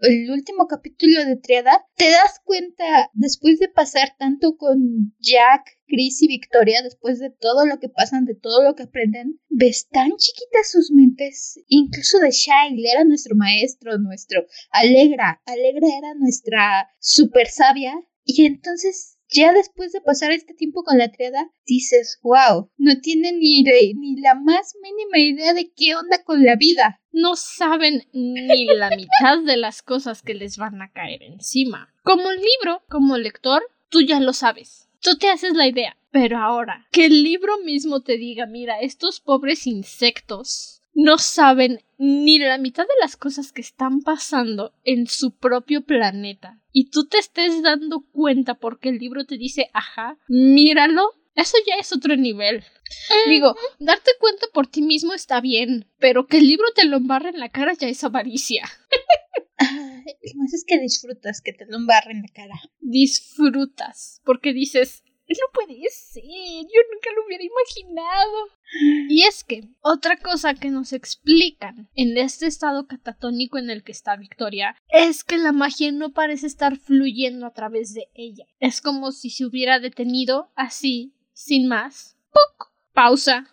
el 0.00 0.30
último 0.30 0.66
capítulo 0.66 1.24
de 1.24 1.36
Triada, 1.36 1.86
te 1.96 2.10
das 2.10 2.40
cuenta, 2.44 3.10
después 3.12 3.60
de 3.60 3.68
pasar 3.68 4.16
tanto 4.18 4.56
con 4.56 5.14
Jack, 5.20 5.78
Chris 5.86 6.22
y 6.22 6.28
Victoria, 6.28 6.82
después 6.82 7.20
de 7.20 7.30
todo 7.30 7.66
lo 7.66 7.78
que 7.78 7.88
pasan, 7.88 8.24
de 8.24 8.34
todo 8.34 8.64
lo 8.64 8.74
que 8.74 8.84
aprenden, 8.84 9.40
ves 9.48 9.88
tan 9.88 10.10
chiquitas 10.16 10.70
sus 10.72 10.90
mentes, 10.90 11.60
incluso 11.68 12.18
de 12.18 12.32
Shail, 12.32 12.84
era 12.84 13.04
nuestro 13.04 13.36
maestro, 13.36 13.96
nuestro 13.98 14.44
Alegra, 14.70 15.40
Alegra 15.46 15.86
era 15.96 16.14
nuestra 16.14 16.88
super 16.98 17.46
sabia, 17.46 17.94
y 18.24 18.46
entonces 18.46 19.13
ya 19.34 19.52
después 19.52 19.92
de 19.92 20.00
pasar 20.00 20.30
este 20.30 20.54
tiempo 20.54 20.84
con 20.84 20.96
la 20.96 21.10
triada, 21.10 21.50
dices, 21.66 22.20
wow, 22.22 22.70
no 22.76 23.00
tiene 23.00 23.32
ni, 23.32 23.62
ni 23.62 24.20
la 24.20 24.34
más 24.34 24.74
mínima 24.80 25.18
idea 25.18 25.52
de 25.54 25.72
qué 25.72 25.96
onda 25.96 26.22
con 26.22 26.44
la 26.44 26.56
vida. 26.56 27.00
No 27.12 27.36
saben 27.36 28.04
ni 28.12 28.66
la 28.66 28.90
mitad 28.90 29.42
de 29.44 29.56
las 29.56 29.82
cosas 29.82 30.22
que 30.22 30.34
les 30.34 30.56
van 30.56 30.80
a 30.82 30.90
caer 30.92 31.22
encima. 31.22 31.92
Como 32.02 32.30
libro, 32.30 32.82
como 32.88 33.16
lector, 33.16 33.62
tú 33.88 34.02
ya 34.02 34.20
lo 34.20 34.32
sabes. 34.32 34.88
Tú 35.00 35.18
te 35.18 35.28
haces 35.28 35.54
la 35.54 35.66
idea. 35.66 35.96
Pero 36.10 36.38
ahora, 36.38 36.86
que 36.92 37.06
el 37.06 37.24
libro 37.24 37.58
mismo 37.64 38.02
te 38.02 38.16
diga, 38.16 38.46
mira, 38.46 38.80
estos 38.80 39.20
pobres 39.20 39.66
insectos 39.66 40.83
no 40.94 41.18
saben 41.18 41.80
ni 41.98 42.38
la 42.38 42.58
mitad 42.58 42.84
de 42.84 42.94
las 43.00 43.16
cosas 43.16 43.52
que 43.52 43.60
están 43.60 44.00
pasando 44.00 44.72
en 44.84 45.06
su 45.06 45.36
propio 45.36 45.84
planeta. 45.84 46.60
Y 46.72 46.90
tú 46.90 47.06
te 47.06 47.18
estés 47.18 47.62
dando 47.62 48.04
cuenta 48.12 48.54
porque 48.54 48.88
el 48.88 48.98
libro 48.98 49.24
te 49.24 49.36
dice, 49.36 49.70
ajá, 49.72 50.18
míralo. 50.28 51.10
Eso 51.36 51.56
ya 51.66 51.74
es 51.80 51.92
otro 51.92 52.16
nivel. 52.16 52.62
Digo, 53.26 53.56
darte 53.80 54.12
cuenta 54.20 54.46
por 54.52 54.68
ti 54.68 54.82
mismo 54.82 55.14
está 55.14 55.40
bien, 55.40 55.86
pero 55.98 56.28
que 56.28 56.38
el 56.38 56.46
libro 56.46 56.66
te 56.76 56.84
lo 56.84 56.96
embarre 56.96 57.30
en 57.30 57.40
la 57.40 57.48
cara 57.48 57.72
ya 57.74 57.88
es 57.88 58.04
avaricia. 58.04 58.64
Lo 59.58 60.40
más 60.40 60.54
es 60.54 60.64
que 60.64 60.78
disfrutas 60.78 61.40
que 61.40 61.52
te 61.52 61.66
lo 61.66 61.76
embarren 61.76 62.22
la 62.22 62.28
cara. 62.28 62.60
Disfrutas, 62.80 64.20
porque 64.24 64.52
dices, 64.52 65.02
no 65.28 65.46
puede 65.52 65.80
ser, 65.90 66.22
yo 66.22 66.80
nunca 66.92 67.10
lo 67.16 67.26
hubiera 67.26 67.44
imaginado. 67.44 68.48
Y 69.08 69.24
es 69.24 69.44
que 69.44 69.68
otra 69.80 70.16
cosa 70.16 70.54
que 70.54 70.70
nos 70.70 70.92
explican 70.92 71.88
en 71.94 72.16
este 72.18 72.46
estado 72.46 72.86
catatónico 72.86 73.58
en 73.58 73.70
el 73.70 73.82
que 73.82 73.92
está 73.92 74.16
Victoria 74.16 74.76
es 74.88 75.24
que 75.24 75.38
la 75.38 75.52
magia 75.52 75.92
no 75.92 76.12
parece 76.12 76.46
estar 76.46 76.76
fluyendo 76.76 77.46
a 77.46 77.52
través 77.52 77.94
de 77.94 78.08
ella. 78.14 78.46
Es 78.60 78.80
como 78.80 79.12
si 79.12 79.30
se 79.30 79.46
hubiera 79.46 79.80
detenido 79.80 80.50
así, 80.56 81.14
sin 81.32 81.68
más. 81.68 82.16
¡Puc! 82.32 82.70
Pausa. 82.92 83.48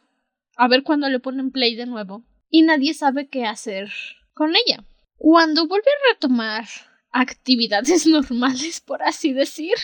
A 0.55 0.67
ver 0.67 0.83
cuándo 0.83 1.09
le 1.09 1.19
ponen 1.19 1.51
play 1.51 1.75
de 1.75 1.85
nuevo. 1.85 2.25
Y 2.49 2.63
nadie 2.63 2.93
sabe 2.93 3.27
qué 3.27 3.45
hacer 3.45 3.91
con 4.33 4.55
ella. 4.55 4.83
Cuando 5.17 5.67
vuelve 5.67 5.87
a 5.89 6.13
retomar 6.13 6.65
actividades 7.11 8.05
normales, 8.07 8.81
por 8.81 9.03
así 9.03 9.33
decir, 9.33 9.75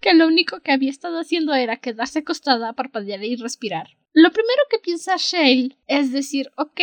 que 0.00 0.14
lo 0.14 0.26
único 0.26 0.60
que 0.60 0.72
había 0.72 0.90
estado 0.90 1.20
haciendo 1.20 1.54
era 1.54 1.76
quedarse 1.76 2.20
acostada, 2.20 2.72
parpadear 2.72 3.22
y 3.24 3.36
respirar. 3.36 3.96
Lo 4.12 4.32
primero 4.32 4.62
que 4.68 4.78
piensa 4.78 5.14
Shale 5.18 5.76
es 5.86 6.10
decir, 6.10 6.50
ok, 6.56 6.80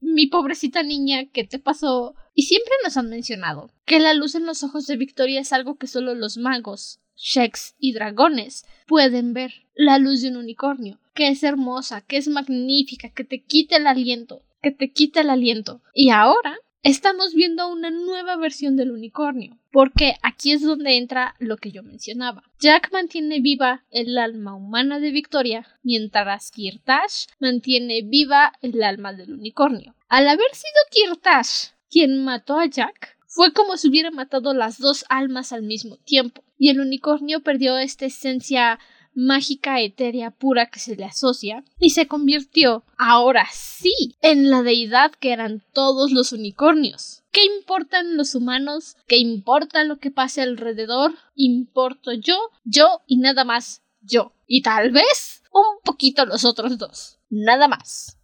mi 0.00 0.26
pobrecita 0.28 0.82
niña, 0.82 1.26
¿qué 1.26 1.44
te 1.44 1.58
pasó? 1.58 2.14
Y 2.34 2.44
siempre 2.44 2.72
nos 2.82 2.96
han 2.96 3.10
mencionado 3.10 3.70
que 3.84 4.00
la 4.00 4.14
luz 4.14 4.34
en 4.34 4.46
los 4.46 4.62
ojos 4.62 4.86
de 4.86 4.96
Victoria 4.96 5.40
es 5.40 5.52
algo 5.52 5.76
que 5.76 5.86
solo 5.86 6.14
los 6.14 6.38
magos, 6.38 7.00
Sheks 7.16 7.74
y 7.78 7.92
dragones 7.92 8.64
pueden 8.86 9.34
ver. 9.34 9.52
La 9.74 9.98
luz 9.98 10.22
de 10.22 10.28
un 10.28 10.36
unicornio, 10.36 10.98
que 11.14 11.28
es 11.28 11.42
hermosa, 11.42 12.00
que 12.00 12.16
es 12.16 12.28
magnífica, 12.28 13.10
que 13.10 13.24
te 13.24 13.42
quita 13.42 13.76
el 13.76 13.86
aliento, 13.86 14.42
que 14.62 14.70
te 14.70 14.90
quita 14.90 15.20
el 15.20 15.30
aliento. 15.30 15.82
Y 15.94 16.10
ahora 16.10 16.58
estamos 16.82 17.34
viendo 17.34 17.68
una 17.68 17.90
nueva 17.90 18.36
versión 18.36 18.76
del 18.76 18.90
unicornio, 18.90 19.58
porque 19.70 20.14
aquí 20.22 20.52
es 20.52 20.62
donde 20.62 20.96
entra 20.96 21.34
lo 21.38 21.56
que 21.56 21.70
yo 21.70 21.82
mencionaba. 21.82 22.42
Jack 22.58 22.90
mantiene 22.92 23.40
viva 23.40 23.84
el 23.90 24.16
alma 24.18 24.54
humana 24.54 24.98
de 24.98 25.10
Victoria, 25.10 25.66
mientras 25.82 26.50
Kirtash 26.50 27.26
mantiene 27.38 28.02
viva 28.02 28.52
el 28.62 28.82
alma 28.82 29.12
del 29.12 29.34
unicornio. 29.34 29.94
Al 30.08 30.28
haber 30.28 30.52
sido 30.52 30.80
Kirtash 30.90 31.68
quien 31.90 32.24
mató 32.24 32.58
a 32.58 32.66
Jack, 32.66 33.16
Fue 33.32 33.52
como 33.52 33.76
si 33.76 33.88
hubiera 33.88 34.10
matado 34.10 34.54
las 34.54 34.78
dos 34.78 35.04
almas 35.08 35.52
al 35.52 35.62
mismo 35.62 35.98
tiempo, 35.98 36.42
y 36.58 36.68
el 36.70 36.80
unicornio 36.80 37.44
perdió 37.44 37.78
esta 37.78 38.06
esencia 38.06 38.80
mágica 39.14 39.80
etérea 39.80 40.30
pura 40.30 40.66
que 40.66 40.78
se 40.80 40.96
le 40.96 41.04
asocia 41.04 41.64
y 41.78 41.90
se 41.90 42.06
convirtió, 42.06 42.84
ahora 42.96 43.46
sí, 43.52 44.16
en 44.22 44.50
la 44.50 44.62
deidad 44.62 45.12
que 45.12 45.32
eran 45.32 45.62
todos 45.72 46.12
los 46.12 46.32
unicornios. 46.32 47.22
¿Qué 47.32 47.44
importan 47.44 48.16
los 48.16 48.34
humanos? 48.34 48.96
¿Qué 49.06 49.18
importa 49.18 49.84
lo 49.84 49.98
que 49.98 50.10
pase 50.10 50.42
alrededor? 50.42 51.14
Importo 51.34 52.12
yo, 52.12 52.36
yo 52.64 53.02
y 53.06 53.18
nada 53.18 53.44
más 53.44 53.82
yo. 54.00 54.32
Y 54.46 54.62
tal 54.62 54.90
vez 54.90 55.42
un 55.52 55.80
poquito 55.84 56.26
los 56.26 56.44
otros 56.44 56.78
dos. 56.78 57.18
Nada 57.28 57.68
más. 57.68 58.18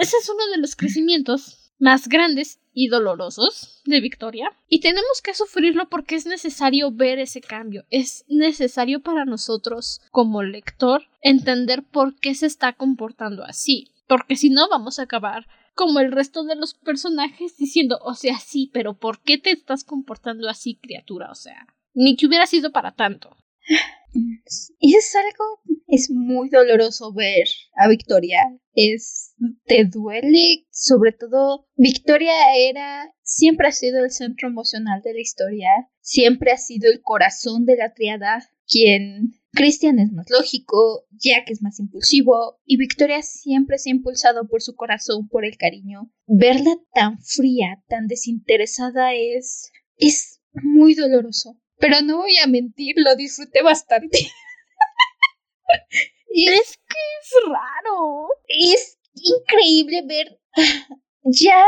Ese 0.00 0.16
es 0.16 0.28
uno 0.28 0.44
de 0.48 0.58
los 0.58 0.74
crecimientos 0.74 1.61
más 1.82 2.06
grandes 2.08 2.60
y 2.72 2.86
dolorosos 2.86 3.82
de 3.84 4.00
Victoria. 4.00 4.52
Y 4.68 4.80
tenemos 4.80 5.20
que 5.20 5.34
sufrirlo 5.34 5.88
porque 5.88 6.14
es 6.14 6.26
necesario 6.26 6.92
ver 6.92 7.18
ese 7.18 7.40
cambio. 7.40 7.84
Es 7.90 8.24
necesario 8.28 9.02
para 9.02 9.24
nosotros, 9.24 10.00
como 10.12 10.44
lector, 10.44 11.02
entender 11.22 11.82
por 11.82 12.14
qué 12.14 12.36
se 12.36 12.46
está 12.46 12.72
comportando 12.72 13.44
así. 13.44 13.90
Porque 14.06 14.36
si 14.36 14.48
no, 14.48 14.68
vamos 14.68 15.00
a 15.00 15.02
acabar 15.02 15.48
como 15.74 15.98
el 15.98 16.12
resto 16.12 16.44
de 16.44 16.54
los 16.54 16.74
personajes 16.74 17.56
diciendo, 17.56 17.98
o 18.02 18.14
sea, 18.14 18.38
sí, 18.38 18.70
pero 18.72 18.94
¿por 18.94 19.20
qué 19.20 19.36
te 19.38 19.50
estás 19.50 19.82
comportando 19.82 20.48
así, 20.48 20.76
criatura? 20.76 21.32
O 21.32 21.34
sea, 21.34 21.66
ni 21.94 22.14
que 22.14 22.26
hubiera 22.26 22.46
sido 22.46 22.70
para 22.70 22.92
tanto. 22.92 23.36
Y 24.14 24.96
es 24.96 25.14
algo, 25.14 25.60
es 25.86 26.10
muy 26.10 26.48
doloroso 26.48 27.12
ver 27.12 27.46
a 27.76 27.88
Victoria. 27.88 28.40
Es, 28.74 29.34
te 29.66 29.84
duele, 29.84 30.66
sobre 30.70 31.12
todo, 31.12 31.66
Victoria 31.76 32.32
era, 32.56 33.14
siempre 33.22 33.68
ha 33.68 33.72
sido 33.72 34.04
el 34.04 34.10
centro 34.10 34.48
emocional 34.48 35.02
de 35.02 35.14
la 35.14 35.20
historia, 35.20 35.68
siempre 36.00 36.52
ha 36.52 36.56
sido 36.56 36.90
el 36.90 37.02
corazón 37.02 37.64
de 37.66 37.76
la 37.76 37.92
triada, 37.92 38.48
quien 38.66 39.34
Christian 39.52 39.98
es 39.98 40.10
más 40.12 40.30
lógico, 40.30 41.06
Jack 41.10 41.50
es 41.50 41.60
más 41.60 41.78
impulsivo 41.78 42.60
y 42.64 42.78
Victoria 42.78 43.20
siempre 43.22 43.76
se 43.76 43.90
ha 43.90 43.92
impulsado 43.92 44.48
por 44.48 44.62
su 44.62 44.74
corazón, 44.74 45.28
por 45.28 45.44
el 45.44 45.58
cariño. 45.58 46.10
Verla 46.26 46.76
tan 46.94 47.18
fría, 47.20 47.82
tan 47.88 48.06
desinteresada 48.06 49.12
es 49.14 49.70
es 49.96 50.40
muy 50.52 50.94
doloroso. 50.94 51.56
Pero 51.82 52.00
no 52.00 52.18
voy 52.18 52.38
a 52.38 52.46
mentir, 52.46 52.94
lo 52.96 53.16
disfruté 53.16 53.60
bastante. 53.60 54.18
y 56.32 56.48
es, 56.48 56.60
Es 56.60 56.76
que 56.76 56.98
es 57.20 57.32
raro. 57.48 58.28
es 58.46 58.98
increíble 59.14 60.02
ver. 60.06 60.38
Ya 61.24 61.64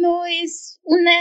no 0.00 0.26
es 0.26 0.80
una. 0.82 1.12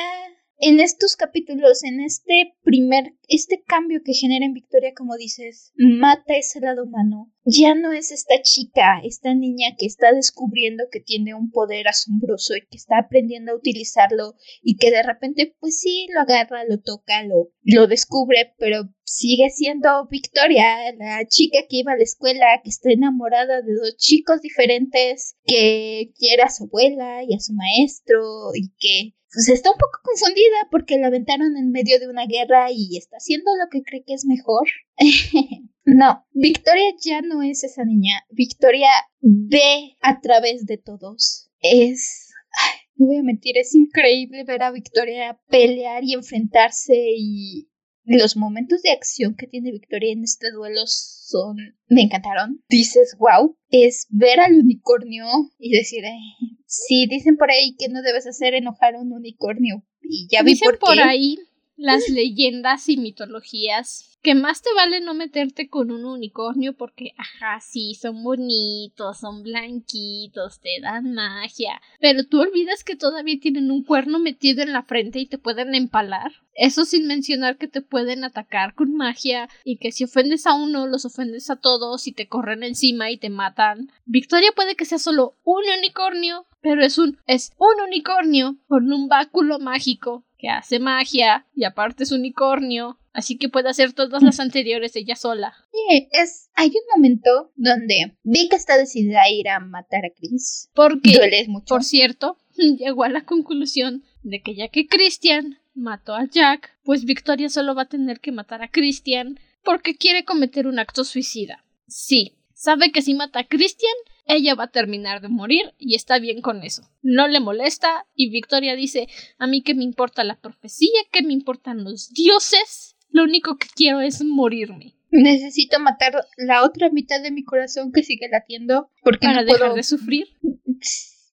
En 0.59 0.81
estos 0.81 1.15
capítulos, 1.15 1.85
en 1.85 2.01
este 2.01 2.53
primer, 2.63 3.13
este 3.29 3.63
cambio 3.65 4.01
que 4.03 4.11
genera 4.13 4.45
en 4.45 4.51
Victoria, 4.53 4.91
como 4.93 5.15
dices, 5.15 5.71
mata 5.77 6.35
ese 6.35 6.59
lado 6.59 6.83
humano. 6.83 7.31
Ya 7.49 7.75
no 7.75 7.93
es 7.93 8.11
esta 8.11 8.41
chica, 8.41 8.99
esta 9.05 9.33
niña 9.33 9.67
que 9.77 9.85
está 9.85 10.11
descubriendo 10.11 10.83
que 10.91 10.99
tiene 10.99 11.33
un 11.33 11.49
poder 11.49 11.87
asombroso 11.87 12.57
y 12.57 12.67
que 12.67 12.75
está 12.75 12.97
aprendiendo 12.99 13.53
a 13.53 13.55
utilizarlo 13.55 14.35
y 14.61 14.75
que 14.75 14.91
de 14.91 15.01
repente, 15.01 15.55
pues 15.61 15.79
sí, 15.79 16.07
lo 16.13 16.19
agarra, 16.19 16.65
lo 16.65 16.81
toca, 16.81 17.23
lo, 17.23 17.49
lo 17.63 17.87
descubre, 17.87 18.53
pero 18.57 18.89
sigue 19.05 19.49
siendo 19.49 20.09
Victoria, 20.09 20.91
la 20.99 21.25
chica 21.25 21.59
que 21.69 21.77
iba 21.77 21.93
a 21.93 21.95
la 21.95 22.03
escuela, 22.03 22.59
que 22.61 22.69
está 22.69 22.91
enamorada 22.91 23.61
de 23.61 23.73
dos 23.75 23.95
chicos 23.95 24.41
diferentes, 24.41 25.37
que 25.45 26.11
quiere 26.19 26.43
a 26.43 26.49
su 26.49 26.65
abuela 26.65 27.23
y 27.23 27.33
a 27.33 27.39
su 27.39 27.53
maestro 27.53 28.49
y 28.55 28.73
que 28.77 29.15
pues 29.31 29.47
está 29.47 29.71
un 29.71 29.77
poco 29.77 29.99
confundida 30.03 30.67
porque 30.69 30.97
la 30.97 31.07
aventaron 31.07 31.55
en 31.55 31.71
medio 31.71 31.97
de 31.97 32.09
una 32.09 32.25
guerra 32.25 32.71
y 32.71 32.97
está 32.97 33.15
haciendo 33.17 33.51
lo 33.55 33.69
que 33.71 33.83
cree 33.83 34.03
que 34.03 34.15
es 34.15 34.25
mejor. 34.25 34.67
no, 35.87 36.25
Victoria 36.33 36.93
ya 37.01 37.21
no 37.21 37.41
es 37.41 37.63
esa 37.63 37.85
niña. 37.85 38.21
Victoria 38.29 38.89
ve 39.21 39.95
a 40.01 40.19
través 40.19 40.65
de 40.65 40.77
todos. 40.77 41.49
Es... 41.61 42.29
ay, 42.51 42.79
no 42.97 43.07
voy 43.07 43.17
a 43.17 43.23
mentir, 43.23 43.57
es 43.57 43.73
increíble 43.73 44.43
ver 44.43 44.63
a 44.63 44.71
Victoria 44.71 45.39
pelear 45.49 46.03
y 46.03 46.13
enfrentarse 46.13 46.93
y 47.15 47.69
los 48.03 48.35
momentos 48.35 48.81
de 48.81 48.91
acción 48.91 49.35
que 49.37 49.47
tiene 49.47 49.71
Victoria 49.71 50.11
en 50.11 50.23
este 50.23 50.51
duelo 50.51 50.81
son... 50.85 51.55
me 51.87 52.01
encantaron. 52.01 52.61
Dices, 52.67 53.15
wow, 53.17 53.57
es 53.69 54.07
ver 54.09 54.41
al 54.41 54.55
unicornio 54.55 55.25
y 55.57 55.71
decir, 55.71 56.03
"Ay, 56.05 56.57
sí, 56.65 57.07
dicen 57.09 57.37
por 57.37 57.49
ahí 57.49 57.75
que 57.77 57.87
no 57.87 58.01
debes 58.01 58.27
hacer 58.27 58.55
enojar 58.55 58.95
a 58.95 59.01
un 59.01 59.13
unicornio. 59.13 59.83
Y 60.01 60.27
ya 60.29 60.43
vi 60.43 60.51
Dicen 60.51 60.69
por, 60.71 60.79
por 60.79 60.95
qué. 60.95 61.01
ahí 61.01 61.37
las 61.77 62.09
leyendas 62.09 62.89
y 62.89 62.97
mitologías 62.97 64.17
que 64.27 64.35
más 64.35 64.61
te 64.61 64.73
vale 64.73 64.99
no 64.99 65.13
meterte 65.13 65.69
con 65.69 65.89
un 65.89 66.03
unicornio 66.03 66.73
porque, 66.73 67.13
ajá, 67.17 67.61
sí, 67.61 67.95
son 67.95 68.23
bonitos, 68.23 69.19
son 69.19 69.43
blanquitos, 69.43 70.59
te 70.59 70.81
dan 70.81 71.13
magia, 71.13 71.81
pero 72.01 72.25
tú 72.25 72.41
olvidas 72.41 72.83
que 72.83 72.95
todavía 72.95 73.39
tienen 73.39 73.71
un 73.71 73.83
cuerno 73.83 74.19
metido 74.19 74.63
en 74.63 74.73
la 74.73 74.83
frente 74.83 75.19
y 75.19 75.27
te 75.27 75.37
pueden 75.37 75.75
empalar. 75.75 76.33
Eso 76.55 76.83
sin 76.85 77.05
mencionar 77.05 77.57
que 77.57 77.67
te 77.67 77.81
pueden 77.81 78.23
atacar 78.23 78.73
con 78.73 78.95
magia 78.95 79.47
y 79.63 79.77
que 79.77 79.91
si 79.91 80.03
ofendes 80.03 80.47
a 80.47 80.55
uno, 80.55 80.87
los 80.87 81.05
ofendes 81.05 81.49
a 81.49 81.55
todos 81.55 82.07
y 82.07 82.11
te 82.11 82.27
corren 82.27 82.63
encima 82.63 83.11
y 83.11 83.17
te 83.17 83.29
matan. 83.29 83.91
Victoria 84.05 84.51
puede 84.55 84.75
que 84.75 84.85
sea 84.85 84.97
solo 84.97 85.35
un 85.43 85.63
unicornio, 85.77 86.47
pero 86.61 86.83
es 86.83 86.97
un 86.97 87.17
es 87.27 87.53
un 87.59 87.81
unicornio 87.85 88.57
con 88.67 88.91
un 88.91 89.07
báculo 89.07 89.59
mágico 89.59 90.25
que 90.37 90.49
hace 90.49 90.79
magia 90.79 91.45
y 91.55 91.63
aparte 91.63 92.03
es 92.03 92.11
unicornio, 92.11 92.99
así 93.13 93.37
que 93.37 93.49
puede 93.49 93.69
hacer 93.69 93.93
todas 93.93 94.23
las 94.23 94.39
anteriores 94.39 94.95
ella 94.95 95.15
sola. 95.15 95.53
Sí, 95.71 96.07
es, 96.11 96.49
hay 96.53 96.69
un 96.69 96.95
momento 96.95 97.51
donde 97.55 98.17
Vic 98.23 98.53
está 98.53 98.77
decidida 98.77 99.23
a 99.23 99.29
ir 99.29 99.49
a 99.49 99.59
matar 99.59 100.05
a 100.05 100.09
Chris. 100.15 100.69
Porque, 100.73 101.13
Duele 101.13 101.45
mucho. 101.47 101.65
por 101.67 101.83
cierto, 101.83 102.37
llegó 102.55 103.03
a 103.03 103.09
la 103.09 103.25
conclusión 103.25 104.03
de 104.23 104.41
que 104.41 104.55
ya 104.55 104.67
que 104.69 104.87
Christian 104.87 105.59
mató 105.73 106.15
a 106.15 106.25
Jack, 106.25 106.77
pues 106.83 107.05
Victoria 107.05 107.49
solo 107.49 107.75
va 107.75 107.83
a 107.83 107.89
tener 107.89 108.19
que 108.19 108.31
matar 108.31 108.61
a 108.61 108.69
Christian 108.69 109.39
porque 109.63 109.95
quiere 109.95 110.25
cometer 110.25 110.67
un 110.67 110.79
acto 110.79 111.03
suicida. 111.03 111.63
Sí, 111.87 112.37
sabe 112.53 112.91
que 112.91 113.01
si 113.01 113.13
mata 113.13 113.39
a 113.41 113.47
Christian, 113.47 113.93
ella 114.27 114.55
va 114.55 114.65
a 114.65 114.71
terminar 114.71 115.21
de 115.21 115.29
morir 115.29 115.73
y 115.77 115.95
está 115.95 116.19
bien 116.19 116.41
con 116.41 116.63
eso. 116.63 116.83
No 117.01 117.27
le 117.27 117.39
molesta 117.39 118.05
y 118.15 118.29
Victoria 118.29 118.75
dice, 118.75 119.07
a 119.37 119.47
mí 119.47 119.61
que 119.61 119.73
me 119.73 119.83
importa 119.83 120.23
la 120.23 120.39
profecía, 120.39 120.99
que 121.11 121.23
me 121.23 121.33
importan 121.33 121.83
los 121.83 122.11
dioses, 122.11 122.95
lo 123.09 123.23
único 123.23 123.57
que 123.57 123.67
quiero 123.75 124.01
es 124.01 124.23
morirme 124.23 124.95
Necesito 125.09 125.79
matar 125.79 126.13
la 126.35 126.63
otra 126.63 126.89
mitad 126.89 127.21
de 127.21 127.31
mi 127.31 127.43
corazón 127.43 127.91
que 127.93 128.03
sigue 128.03 128.27
latiendo 128.29 128.91
porque 129.03 129.27
para 129.27 129.41
no 129.41 129.45
dejar 129.45 129.59
puedo. 129.59 129.75
de 129.75 129.83
sufrir. 129.83 130.27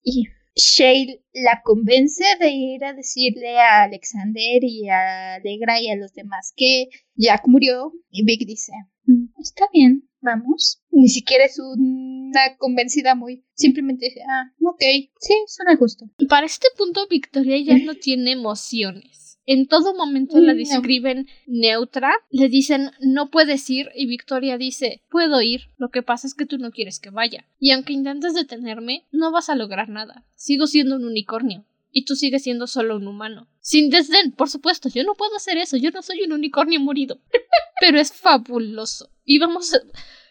Y 0.04 0.28
Shale 0.56 1.20
la 1.32 1.62
convence 1.64 2.24
de 2.38 2.50
ir 2.50 2.84
a 2.84 2.92
decirle 2.92 3.58
a 3.58 3.82
Alexander 3.82 4.62
y 4.62 4.88
a 4.88 5.34
Alegra 5.34 5.80
y 5.80 5.90
a 5.90 5.96
los 5.96 6.14
demás 6.14 6.52
que 6.56 6.86
Jack 7.16 7.48
murió. 7.48 7.92
Y 8.10 8.24
Vic 8.24 8.46
dice: 8.46 8.72
"Mm, 9.06 9.23
Está 9.44 9.66
bien, 9.72 10.08
vamos. 10.22 10.80
Ni 10.90 11.08
siquiera 11.08 11.44
es 11.44 11.58
una 11.60 12.56
convencida 12.56 13.14
muy. 13.14 13.44
Simplemente 13.52 14.06
dice: 14.06 14.22
Ah, 14.26 14.50
ok, 14.62 14.82
sí, 15.20 15.34
suena 15.46 15.76
justo. 15.76 16.06
Para 16.28 16.46
este 16.46 16.68
punto, 16.78 17.06
Victoria 17.08 17.58
ya 17.58 17.78
no 17.84 17.94
tiene 17.94 18.32
emociones. 18.32 19.38
En 19.46 19.66
todo 19.68 19.94
momento 19.94 20.38
la 20.40 20.54
No. 20.54 20.58
describen 20.58 21.26
neutra, 21.46 22.10
le 22.30 22.48
dicen 22.48 22.92
no 23.02 23.30
puedes 23.30 23.68
ir 23.68 23.90
y 23.94 24.06
Victoria 24.06 24.56
dice 24.56 25.02
puedo 25.10 25.42
ir, 25.42 25.68
lo 25.76 25.90
que 25.90 26.02
pasa 26.02 26.26
es 26.26 26.34
que 26.34 26.46
tú 26.46 26.56
no 26.56 26.70
quieres 26.70 26.98
que 26.98 27.10
vaya. 27.10 27.44
Y 27.60 27.72
aunque 27.72 27.92
intentes 27.92 28.32
detenerme, 28.32 29.04
no 29.12 29.30
vas 29.32 29.50
a 29.50 29.54
lograr 29.54 29.90
nada. 29.90 30.24
Sigo 30.34 30.66
siendo 30.66 30.96
un 30.96 31.04
unicornio. 31.04 31.66
Y 31.96 32.04
tú 32.04 32.16
sigues 32.16 32.42
siendo 32.42 32.66
solo 32.66 32.96
un 32.96 33.06
humano. 33.06 33.48
Sin 33.60 33.88
desdén, 33.88 34.32
por 34.32 34.50
supuesto, 34.50 34.88
yo 34.88 35.04
no 35.04 35.14
puedo 35.14 35.36
hacer 35.36 35.58
eso, 35.58 35.76
yo 35.76 35.92
no 35.92 36.02
soy 36.02 36.22
un 36.22 36.32
unicornio 36.32 36.80
morido. 36.80 37.20
Pero 37.80 38.00
es 38.00 38.12
fabuloso. 38.12 39.10
Y 39.24 39.38
vamos 39.38 39.72
a... 39.72 39.78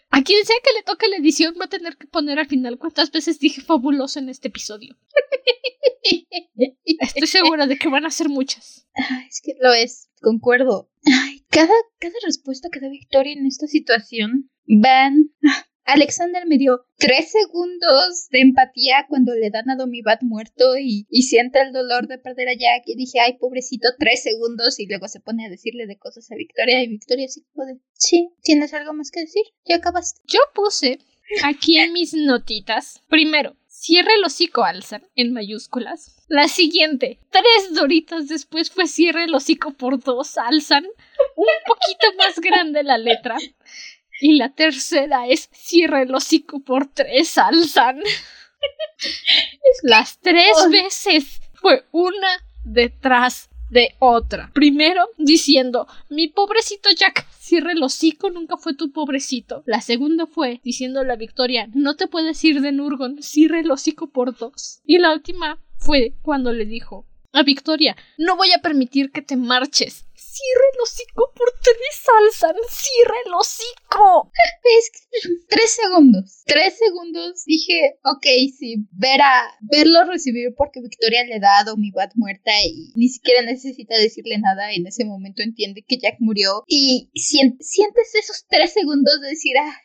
A 0.09 0.21
quien 0.23 0.45
sea 0.45 0.57
que 0.61 0.73
le 0.73 0.83
toque 0.83 1.07
la 1.07 1.15
edición 1.15 1.55
va 1.59 1.65
a 1.65 1.69
tener 1.69 1.95
que 1.95 2.05
poner 2.05 2.37
al 2.37 2.47
final 2.47 2.77
cuántas 2.77 3.11
veces 3.11 3.39
dije 3.39 3.61
fabuloso 3.61 4.19
en 4.19 4.27
este 4.27 4.49
episodio. 4.49 4.97
Estoy 6.99 7.27
segura 7.27 7.65
de 7.65 7.77
que 7.77 7.87
van 7.87 8.05
a 8.05 8.11
ser 8.11 8.27
muchas. 8.27 8.85
Ay, 8.93 9.25
es 9.29 9.41
que 9.41 9.55
lo 9.61 9.73
es, 9.73 10.09
concuerdo. 10.21 10.91
Ay, 11.05 11.45
cada, 11.49 11.73
cada 11.97 12.13
respuesta 12.25 12.67
que 12.71 12.81
da 12.81 12.89
Victoria 12.89 13.33
en 13.33 13.45
esta 13.45 13.67
situación 13.67 14.51
van. 14.67 15.31
Alexander 15.85 16.45
me 16.47 16.57
dio 16.57 16.85
tres 16.97 17.31
segundos 17.31 18.29
de 18.31 18.41
empatía 18.41 19.05
cuando 19.09 19.33
le 19.33 19.49
dan 19.49 19.69
a 19.69 19.75
Domibat 19.75 20.21
muerto 20.21 20.77
y, 20.77 21.05
y 21.09 21.23
siente 21.23 21.61
el 21.61 21.73
dolor 21.73 22.07
de 22.07 22.17
perder 22.17 22.49
a 22.49 22.53
Jack. 22.53 22.83
Y 22.85 22.95
dije, 22.95 23.19
ay, 23.19 23.37
pobrecito, 23.37 23.89
tres 23.99 24.23
segundos. 24.23 24.79
Y 24.79 24.87
luego 24.87 25.07
se 25.07 25.19
pone 25.19 25.45
a 25.45 25.49
decirle 25.49 25.85
de 25.85 25.97
cosas 25.97 26.31
a 26.31 26.35
Victoria. 26.35 26.81
Y 26.81 26.87
Victoria 26.87 27.25
así 27.25 27.43
como 27.53 27.65
de, 27.65 27.79
sí, 27.93 28.29
¿tienes 28.41 28.73
algo 28.73 28.93
más 28.93 29.11
que 29.11 29.21
decir? 29.21 29.43
Ya 29.65 29.75
acabaste. 29.77 30.21
Yo 30.27 30.39
puse 30.53 30.99
aquí 31.43 31.77
en 31.77 31.93
mis 31.93 32.13
notitas, 32.13 33.01
primero, 33.09 33.55
cierra 33.67 34.13
el 34.15 34.23
hocico 34.23 34.63
Alzan 34.63 35.03
en 35.15 35.33
mayúsculas. 35.33 36.23
La 36.27 36.47
siguiente, 36.47 37.19
tres 37.29 37.73
doritas 37.73 38.27
después 38.27 38.71
fue 38.71 38.87
cierra 38.87 39.23
el 39.25 39.35
hocico 39.35 39.71
por 39.71 40.01
dos 40.01 40.37
Alzan. 40.37 40.85
Un 41.35 41.45
poquito 41.67 42.17
más 42.17 42.39
grande 42.39 42.83
la 42.83 42.97
letra. 42.97 43.37
Y 44.23 44.37
la 44.37 44.53
tercera 44.53 45.27
es 45.27 45.49
cierra 45.51 46.01
el 46.01 46.15
hocico 46.15 46.61
por 46.61 46.87
tres 46.87 47.37
Alzan. 47.37 47.99
Las 49.83 50.19
tres 50.19 50.53
Oh. 50.65 50.69
veces 50.69 51.41
fue 51.53 51.83
una 51.91 52.27
detrás 52.63 53.49
de 53.69 53.95
otra. 53.99 54.49
Primero 54.53 55.05
diciendo, 55.17 55.87
mi 56.09 56.27
pobrecito 56.27 56.89
Jack, 56.91 57.27
cierra 57.37 57.71
el 57.71 57.83
hocico, 57.83 58.29
nunca 58.29 58.55
fue 58.55 58.75
tu 58.75 58.91
pobrecito. 58.91 59.63
La 59.65 59.81
segunda 59.81 60.25
fue 60.27 60.61
diciendo 60.63 60.99
a 61.01 61.03
la 61.03 61.15
Victoria, 61.15 61.67
no 61.73 61.95
te 61.95 62.07
puedes 62.07 62.41
ir 62.43 62.61
de 62.61 62.71
Nurgon, 62.71 63.21
cierra 63.21 63.59
el 63.59 63.71
hocico 63.71 64.07
por 64.11 64.37
dos. 64.37 64.79
Y 64.85 64.99
la 64.99 65.11
última 65.11 65.59
fue 65.77 66.13
cuando 66.21 66.53
le 66.53 66.65
dijo 66.65 67.05
a 67.33 67.41
Victoria, 67.43 67.97
no 68.17 68.37
voy 68.37 68.51
a 68.51 68.61
permitir 68.61 69.11
que 69.11 69.23
te 69.23 69.35
marches. 69.35 70.05
Cierra 70.33 70.65
el 70.73 70.81
hocico 70.81 71.31
por 71.35 71.47
tres, 71.61 72.07
Alzan, 72.19 72.55
cierra 72.67 73.15
el 73.23 73.33
hocico. 73.35 74.31
Es 74.79 74.89
que 74.89 75.29
tres 75.47 75.71
segundos. 75.71 76.41
Tres 76.47 76.75
segundos 76.79 77.43
dije, 77.45 77.99
ok, 78.03 78.25
sí, 78.57 78.77
ver 78.93 79.21
a, 79.21 79.53
verlo 79.61 80.05
recibir 80.05 80.55
porque 80.57 80.81
Victoria 80.81 81.23
le 81.25 81.39
da 81.39 81.59
a 81.59 81.63
Domibat 81.65 82.13
muerta 82.15 82.51
y 82.65 82.91
ni 82.95 83.09
siquiera 83.09 83.43
necesita 83.43 83.95
decirle 83.95 84.39
nada. 84.39 84.73
En 84.73 84.87
ese 84.87 85.05
momento 85.05 85.43
entiende 85.43 85.85
que 85.87 85.99
Jack 85.99 86.15
murió. 86.17 86.63
Y 86.65 87.11
sien- 87.13 87.57
sientes 87.59 88.15
esos 88.15 88.47
tres 88.49 88.73
segundos 88.73 89.21
de 89.21 89.27
decir, 89.29 89.55
ah, 89.59 89.77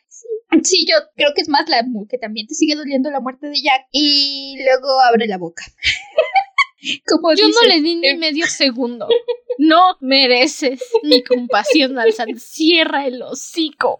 sí. 0.63 0.87
Yo 0.87 0.95
creo 1.15 1.33
que 1.35 1.41
es 1.41 1.47
más 1.47 1.69
la 1.69 1.85
que 2.09 2.17
también 2.17 2.47
te 2.47 2.55
sigue 2.55 2.75
doliendo 2.75 3.11
la 3.11 3.19
muerte 3.19 3.49
de 3.49 3.61
Jack. 3.61 3.85
Y 3.91 4.57
luego 4.63 4.99
abre 5.01 5.27
la 5.27 5.37
boca. 5.37 5.63
Como 7.07 7.33
Yo 7.33 7.47
no 7.49 7.61
le 7.67 7.81
di 7.81 7.95
ni 7.95 8.07
eh, 8.09 8.17
medio 8.17 8.45
segundo. 8.47 9.07
No 9.57 9.97
mereces 9.99 10.79
mi 11.03 11.21
compasión, 11.23 11.99
Alzan. 11.99 12.39
Cierra 12.39 13.05
el 13.07 13.21
hocico. 13.21 13.99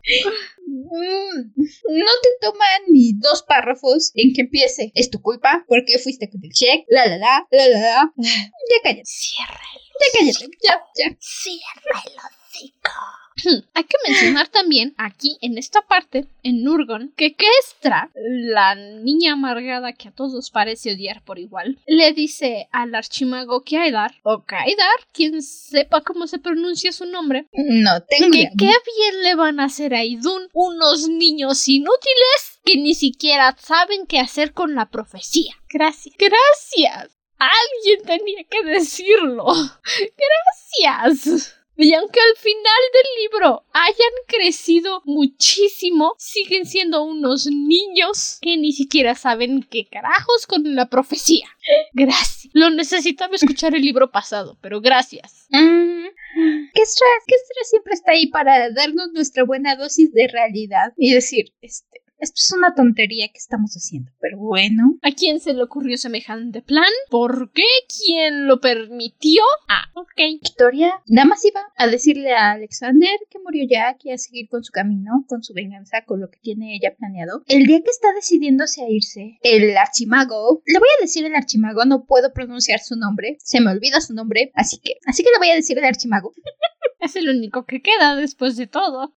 Mm, 0.66 1.52
no 1.90 2.12
te 2.24 2.30
toma 2.40 2.66
ni 2.88 3.14
dos 3.14 3.44
párrafos 3.44 4.12
en 4.16 4.34
que 4.34 4.42
empiece. 4.42 4.92
Es 4.96 5.10
tu 5.10 5.22
culpa, 5.22 5.66
porque 5.68 6.00
fuiste 6.00 6.30
con 6.30 6.42
el 6.44 6.52
check, 6.52 6.86
la 6.88 7.06
la 7.08 7.18
la, 7.18 7.48
la 7.52 7.68
la 7.68 7.80
la. 7.80 8.14
Ya 8.16 8.82
cállate, 8.84 9.04
Cierra 9.06 9.60
el, 9.76 9.82
ya 10.00 10.08
cállate, 10.14 10.58
ya, 10.64 10.82
ya. 10.96 11.18
cierra 11.20 12.04
el 12.06 12.14
hocico. 12.14 12.92
Hay 13.74 13.84
que 13.84 13.98
mencionar 14.08 14.48
también 14.48 14.94
aquí 14.98 15.38
en 15.42 15.58
esta 15.58 15.82
parte, 15.82 16.28
en 16.44 16.64
Nurgon, 16.64 17.14
que 17.16 17.36
Kestra, 17.36 18.10
la 18.16 18.76
niña 18.76 19.34
amargada 19.34 19.94
que 19.94 20.10
a 20.10 20.12
todos 20.12 20.52
parece 20.52 20.94
odiar 20.94 21.24
por 21.24 21.40
igual, 21.40 21.78
le 21.88 22.14
dice 22.14 22.68
al 22.72 22.96
archimago 22.96 23.64
Kaidar, 23.64 24.16
o 24.24 24.44
Kaidar, 24.44 24.88
quien 25.14 25.42
sepa 25.42 26.02
cómo 26.02 26.28
se 26.28 26.40
pronuncia 26.40 26.92
su 26.92 27.06
nombre, 27.06 27.48
No 27.54 28.02
tengo 28.02 28.32
que 28.32 28.50
qué 28.58 28.66
bien 28.66 29.24
le 29.24 29.36
van 29.36 29.60
a 29.60 29.66
hacer 29.66 29.94
a 29.94 30.04
Idun 30.04 30.50
unos 30.54 31.08
niños 31.08 31.68
inútiles 31.68 32.60
que 32.64 32.78
ni 32.78 32.94
siquiera 32.94 33.56
saben 33.60 34.06
qué 34.08 34.20
hacer 34.20 34.54
con 34.54 34.76
la 34.76 34.90
profecía. 34.90 35.56
Gracias. 35.70 36.16
Gracias. 36.18 37.16
Alguien 37.38 38.06
tenía 38.06 38.44
que 38.50 38.64
decirlo. 38.64 39.46
Gracias. 40.84 41.59
Y 41.82 41.94
aunque 41.94 42.20
al 42.20 42.36
final 42.36 42.82
del 42.94 43.24
libro 43.24 43.66
hayan 43.72 44.14
crecido 44.28 45.02
muchísimo, 45.06 46.14
siguen 46.18 46.66
siendo 46.66 47.04
unos 47.04 47.48
niños 47.48 48.38
que 48.42 48.58
ni 48.58 48.74
siquiera 48.74 49.16
saben 49.16 49.64
qué 49.64 49.88
carajos 49.90 50.46
con 50.46 50.76
la 50.76 50.90
profecía. 50.90 51.48
Gracias. 51.94 52.52
Lo 52.52 52.70
necesitaba 52.70 53.34
escuchar 53.34 53.76
el 53.76 53.82
libro 53.84 54.12
pasado, 54.12 54.58
pero 54.62 54.82
gracias. 54.82 55.48
Mm, 55.52 56.08
Kestra, 56.74 57.08
Kestra 57.26 57.64
siempre 57.64 57.94
está 57.94 58.12
ahí 58.12 58.28
para 58.28 58.72
darnos 58.72 59.14
nuestra 59.14 59.46
buena 59.46 59.78
dosis 59.78 60.12
de 60.12 60.28
realidad 60.28 60.92
y 60.98 61.14
decir, 61.14 61.54
este, 61.62 62.02
esto 62.20 62.36
es 62.38 62.52
una 62.52 62.76
tontería 62.76 63.28
que 63.28 63.38
estamos 63.38 63.74
haciendo, 63.74 64.12
pero 64.20 64.38
bueno. 64.38 64.98
¿A 65.02 65.12
quién 65.12 65.40
se 65.40 65.54
le 65.54 65.64
ocurrió 65.64 65.98
semejante 65.98 66.62
plan? 66.62 66.92
¿Por 67.10 67.52
qué? 67.52 67.64
¿Quién 67.88 68.48
lo 68.48 68.60
permitió? 68.60 69.42
Ah, 69.68 69.90
ok. 69.94 70.42
Victoria 70.42 70.94
nada 71.08 71.28
más 71.28 71.44
iba 71.46 71.62
a 71.76 71.88
decirle 71.88 72.34
a 72.34 72.52
Alexander 72.52 73.10
que 73.30 73.40
murió 73.40 73.66
Jack 73.70 74.06
y 74.06 74.12
a 74.12 74.18
seguir 74.18 74.50
con 74.50 74.64
su 74.64 74.72
camino, 74.72 75.26
con 75.28 75.44
su 75.44 75.54
venganza, 75.54 76.04
con 76.06 76.20
lo 76.20 76.30
que 76.30 76.40
tiene 76.40 76.76
ella 76.76 76.96
planeado. 76.98 77.44
El 77.48 77.66
día 77.66 77.82
que 77.82 77.90
está 77.90 78.14
decidiéndose 78.14 78.84
a 78.84 78.90
irse, 78.90 79.40
el 79.42 79.76
archimago, 79.78 80.62
le 80.66 80.80
voy 80.80 80.88
a 80.98 81.02
decir 81.02 81.26
el 81.26 81.36
archimago, 81.36 81.86
no 81.86 82.06
puedo 82.06 82.34
pronunciar 82.34 82.80
su 82.80 82.96
nombre, 82.96 83.38
se 83.40 83.62
me 83.62 83.72
olvida 83.72 84.02
su 84.02 84.14
nombre, 84.14 84.52
así 84.56 84.80
que, 84.80 84.96
así 85.06 85.24
que 85.24 85.32
le 85.32 85.38
voy 85.38 85.50
a 85.50 85.56
decir 85.56 85.78
el 85.78 85.86
archimago. 85.86 86.34
Es 87.00 87.16
el 87.16 87.30
único 87.30 87.66
que 87.66 87.82
queda 87.82 88.16
después 88.16 88.58
de 88.58 88.68
todo. 88.68 89.14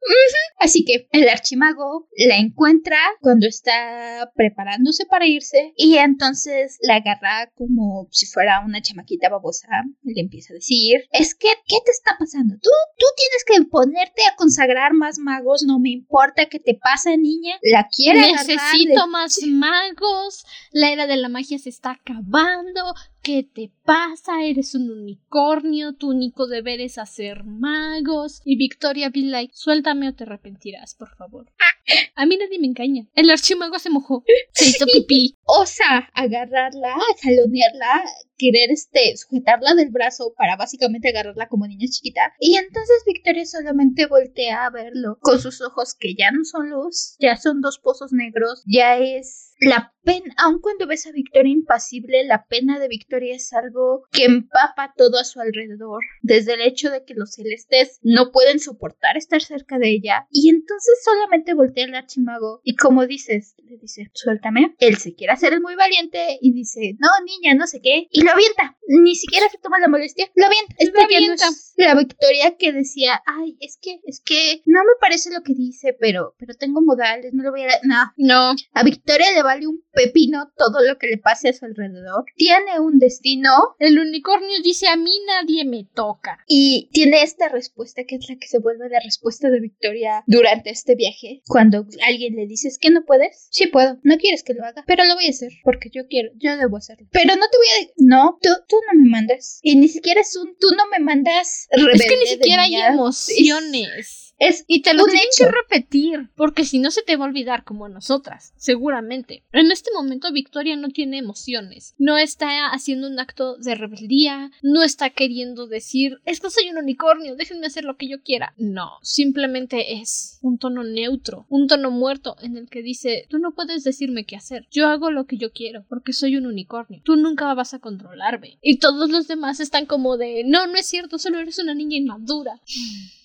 Así 0.59 0.85
que 0.85 1.07
el 1.11 1.27
archimago 1.29 2.07
la 2.15 2.37
encuentra 2.37 2.97
cuando 3.19 3.47
está 3.47 4.31
preparándose 4.35 5.05
para 5.05 5.25
irse 5.25 5.73
y 5.75 5.97
entonces 5.97 6.77
la 6.81 6.95
agarra 6.95 7.51
como 7.55 8.07
si 8.11 8.27
fuera 8.27 8.63
una 8.63 8.81
chamaquita 8.81 9.29
babosa 9.29 9.67
y 10.03 10.13
le 10.13 10.21
empieza 10.21 10.53
a 10.53 10.55
decir, 10.55 11.01
es 11.11 11.33
que, 11.33 11.47
¿qué 11.67 11.77
te 11.83 11.91
está 11.91 12.15
pasando? 12.19 12.55
Tú, 12.61 12.69
tú 12.97 13.05
tienes 13.15 13.43
que 13.45 13.69
ponerte 13.69 14.21
a 14.31 14.35
consagrar 14.35 14.93
más 14.93 15.17
magos, 15.17 15.63
no 15.65 15.79
me 15.79 15.89
importa 15.89 16.45
qué 16.45 16.59
te 16.59 16.75
pasa, 16.75 17.15
niña. 17.17 17.55
La 17.63 17.87
quiere 17.87 18.19
agarrar, 18.19 18.47
Necesito 18.47 19.07
más 19.07 19.39
magos. 19.47 20.45
La 20.71 20.91
era 20.91 21.07
de 21.07 21.17
la 21.17 21.29
magia 21.29 21.57
se 21.57 21.69
está 21.69 21.91
acabando. 21.91 22.93
¿Qué 23.23 23.43
te 23.43 23.71
pasa? 23.85 24.43
Eres 24.43 24.73
un 24.73 24.89
unicornio. 24.89 25.93
Tu 25.93 26.09
único 26.09 26.47
deber 26.47 26.81
es 26.81 26.97
hacer 26.97 27.43
magos. 27.43 28.41
Y 28.45 28.55
Victoria 28.55 29.09
be 29.09 29.21
like, 29.21 29.53
suéltame 29.55 30.09
o 30.09 30.15
te 30.15 30.23
arrepentirás, 30.23 30.95
por 30.95 31.15
favor. 31.15 31.51
A 32.15 32.25
mí 32.25 32.35
nadie 32.37 32.57
me 32.57 32.65
engaña. 32.65 33.07
El 33.13 33.29
archimago 33.29 33.77
se 33.77 33.91
mojó. 33.91 34.23
Se 34.53 34.69
hizo 34.69 34.85
pipí. 34.85 35.37
osa 35.43 36.09
agarrarla, 36.13 36.95
jalonearla, 37.21 38.03
querer 38.37 38.71
este 38.71 39.15
sujetarla 39.17 39.75
del 39.75 39.89
brazo 39.89 40.33
para 40.35 40.55
básicamente 40.55 41.09
agarrarla 41.09 41.47
como 41.47 41.67
niña 41.67 41.87
chiquita. 41.91 42.33
Y 42.39 42.55
entonces 42.55 43.03
Victoria 43.05 43.45
solamente 43.45 44.07
voltea 44.07 44.65
a 44.65 44.71
verlo 44.71 45.19
con 45.21 45.39
sus 45.39 45.61
ojos 45.61 45.93
que 45.93 46.15
ya 46.15 46.31
no 46.31 46.43
son 46.43 46.71
luz, 46.71 47.15
ya 47.19 47.37
son 47.37 47.61
dos 47.61 47.77
pozos 47.77 48.13
negros, 48.13 48.63
ya 48.65 48.97
es 48.97 49.50
la 49.61 49.93
pena, 50.03 50.33
aun 50.37 50.59
cuando 50.59 50.87
ves 50.87 51.05
a 51.05 51.11
Victoria 51.11 51.53
impasible, 51.53 52.25
la 52.25 52.47
pena 52.47 52.79
de 52.79 52.87
Victoria 52.87 53.35
es 53.35 53.53
algo 53.53 54.07
que 54.11 54.25
empapa 54.25 54.91
todo 54.97 55.19
a 55.19 55.23
su 55.23 55.39
alrededor, 55.39 56.01
desde 56.23 56.55
el 56.55 56.61
hecho 56.61 56.89
de 56.89 57.05
que 57.05 57.13
los 57.13 57.33
celestes 57.33 57.99
no 58.01 58.31
pueden 58.31 58.59
soportar 58.59 59.17
estar 59.17 59.39
cerca 59.41 59.77
de 59.77 59.91
ella, 59.91 60.27
y 60.31 60.49
entonces 60.49 60.99
solamente 61.05 61.53
voltea 61.53 61.85
al 61.85 61.93
archimago 61.93 62.61
y 62.63 62.75
como 62.75 63.05
dices, 63.05 63.53
le 63.63 63.77
dice, 63.77 64.09
suéltame, 64.13 64.75
él 64.79 64.97
se 64.97 65.13
quiere 65.13 65.33
hacer 65.33 65.53
el 65.53 65.61
muy 65.61 65.75
valiente 65.75 66.39
y 66.41 66.53
dice, 66.53 66.97
no 66.97 67.09
niña, 67.23 67.53
no 67.53 67.67
sé 67.67 67.81
qué, 67.81 68.07
y 68.09 68.23
lo 68.23 68.31
avienta, 68.31 68.77
ni 68.87 69.13
siquiera 69.13 69.47
se 69.49 69.59
toma 69.59 69.77
la 69.79 69.87
molestia, 69.87 70.27
lo 70.35 70.47
avienta, 70.47 70.75
Lo 70.79 70.91
no 70.91 71.03
avienta. 71.03 71.45
La 71.85 71.95
Victoria 71.95 72.55
que 72.57 72.71
decía, 72.71 73.21
ay, 73.25 73.57
es 73.59 73.77
que, 73.81 73.99
es 74.05 74.21
que 74.21 74.61
no 74.65 74.79
me 74.81 74.93
parece 74.99 75.31
lo 75.31 75.41
que 75.43 75.53
dice, 75.53 75.95
pero, 75.99 76.35
pero 76.37 76.53
tengo 76.55 76.81
modales, 76.81 77.33
no 77.33 77.43
lo 77.43 77.51
voy 77.51 77.63
a, 77.63 77.67
no, 77.83 78.11
No. 78.17 78.55
a 78.73 78.83
Victoria 78.83 79.31
le 79.33 79.43
vale 79.43 79.67
un 79.67 79.83
pepino 79.93 80.51
todo 80.57 80.81
lo 80.85 80.97
que 80.97 81.07
le 81.07 81.17
pase 81.17 81.49
a 81.49 81.53
su 81.53 81.65
alrededor. 81.65 82.25
Tiene 82.35 82.79
un 82.79 82.99
destino 82.99 83.49
El 83.79 83.99
unicornio 83.99 84.61
dice 84.63 84.87
a 84.87 84.95
mí 84.95 85.11
nadie 85.27 85.65
me 85.65 85.85
toca. 85.93 86.39
y 86.47 86.89
tiene 86.93 87.23
esta 87.23 87.49
respuesta 87.49 88.03
que 88.05 88.15
es 88.15 88.29
la 88.29 88.35
que 88.37 88.47
se 88.47 88.59
vuelve 88.59 88.89
la 88.89 88.99
respuesta 89.03 89.49
de 89.49 89.59
Victoria 89.59 90.23
durante 90.27 90.69
este 90.69 90.95
viaje. 90.95 91.41
Cuando 91.47 91.85
alguien 92.07 92.35
le 92.35 92.47
dices 92.47 92.77
que 92.79 92.89
no 92.89 93.03
puedes, 93.05 93.47
sí 93.51 93.67
puedo, 93.67 93.99
no 94.03 94.17
quieres 94.17 94.43
que 94.43 94.53
lo 94.53 94.63
haga, 94.65 94.83
pero 94.87 95.03
lo 95.05 95.15
voy 95.15 95.27
a 95.27 95.29
hacer 95.29 95.51
porque 95.63 95.89
yo 95.91 96.07
quiero, 96.07 96.29
yo 96.35 96.55
debo 96.57 96.77
hacerlo. 96.77 97.07
Pero 97.11 97.35
no 97.35 97.45
te 97.49 97.57
voy 97.57 97.67
a... 97.67 97.91
No, 97.97 98.37
tú, 98.41 98.49
tú 98.67 98.75
no 98.91 99.01
me 99.01 99.09
mandas. 99.09 99.59
Y 99.61 99.75
ni 99.75 99.87
siquiera 99.87 100.21
es 100.21 100.35
un... 100.37 100.55
Tú 100.59 100.67
no 100.77 100.87
me 100.87 100.99
mandas 101.03 101.67
Es 101.71 102.05
que 102.05 102.17
ni 102.17 102.25
siquiera 102.27 102.63
hay 102.63 102.75
emociones. 102.75 104.30
Es, 104.41 104.65
Y 104.67 104.81
te 104.81 104.95
lo 104.95 105.05
hecho. 105.07 105.45
que 105.45 105.51
repetir, 105.51 106.29
porque 106.35 106.65
si 106.65 106.79
no 106.79 106.89
se 106.89 107.03
te 107.03 107.15
va 107.15 107.25
a 107.25 107.27
olvidar 107.27 107.63
como 107.63 107.85
a 107.85 107.89
nosotras, 107.89 108.53
seguramente. 108.57 109.43
En 109.51 109.69
este 109.69 109.91
momento 109.93 110.31
Victoria 110.31 110.75
no 110.75 110.89
tiene 110.89 111.19
emociones, 111.19 111.93
no 111.99 112.17
está 112.17 112.71
haciendo 112.71 113.07
un 113.07 113.19
acto 113.19 113.57
de 113.57 113.75
rebeldía, 113.75 114.49
no 114.63 114.81
está 114.81 115.11
queriendo 115.11 115.67
decir, 115.67 116.17
es 116.25 116.39
que 116.39 116.49
soy 116.49 116.71
un 116.71 116.79
unicornio, 116.79 117.35
déjenme 117.35 117.67
hacer 117.67 117.83
lo 117.83 117.97
que 117.97 118.07
yo 118.07 118.23
quiera. 118.23 118.55
No, 118.57 118.93
simplemente 119.03 119.93
es 120.01 120.39
un 120.41 120.57
tono 120.57 120.83
neutro, 120.83 121.45
un 121.47 121.67
tono 121.67 121.91
muerto 121.91 122.35
en 122.41 122.57
el 122.57 122.67
que 122.67 122.81
dice, 122.81 123.27
tú 123.29 123.37
no 123.37 123.53
puedes 123.53 123.83
decirme 123.83 124.25
qué 124.25 124.37
hacer, 124.37 124.67
yo 124.71 124.87
hago 124.87 125.11
lo 125.11 125.27
que 125.27 125.37
yo 125.37 125.51
quiero, 125.51 125.85
porque 125.87 126.13
soy 126.13 126.35
un 126.35 126.47
unicornio, 126.47 127.01
tú 127.05 127.15
nunca 127.15 127.53
vas 127.53 127.75
a 127.75 127.79
controlarme. 127.79 128.57
Y 128.63 128.79
todos 128.79 129.11
los 129.11 129.27
demás 129.27 129.59
están 129.59 129.85
como 129.85 130.17
de, 130.17 130.43
no, 130.47 130.65
no 130.65 130.77
es 130.77 130.87
cierto, 130.87 131.19
solo 131.19 131.37
eres 131.37 131.59
una 131.59 131.75
niña 131.75 131.97
inmadura. 131.97 132.59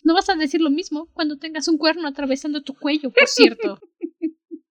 No 0.06 0.14
vas 0.14 0.28
a 0.28 0.36
decir 0.36 0.60
lo 0.60 0.70
mismo 0.70 1.08
cuando 1.14 1.36
tengas 1.36 1.66
un 1.66 1.78
cuerno 1.78 2.06
atravesando 2.06 2.62
tu 2.62 2.74
cuello, 2.74 3.10
por 3.10 3.26
cierto. 3.26 3.80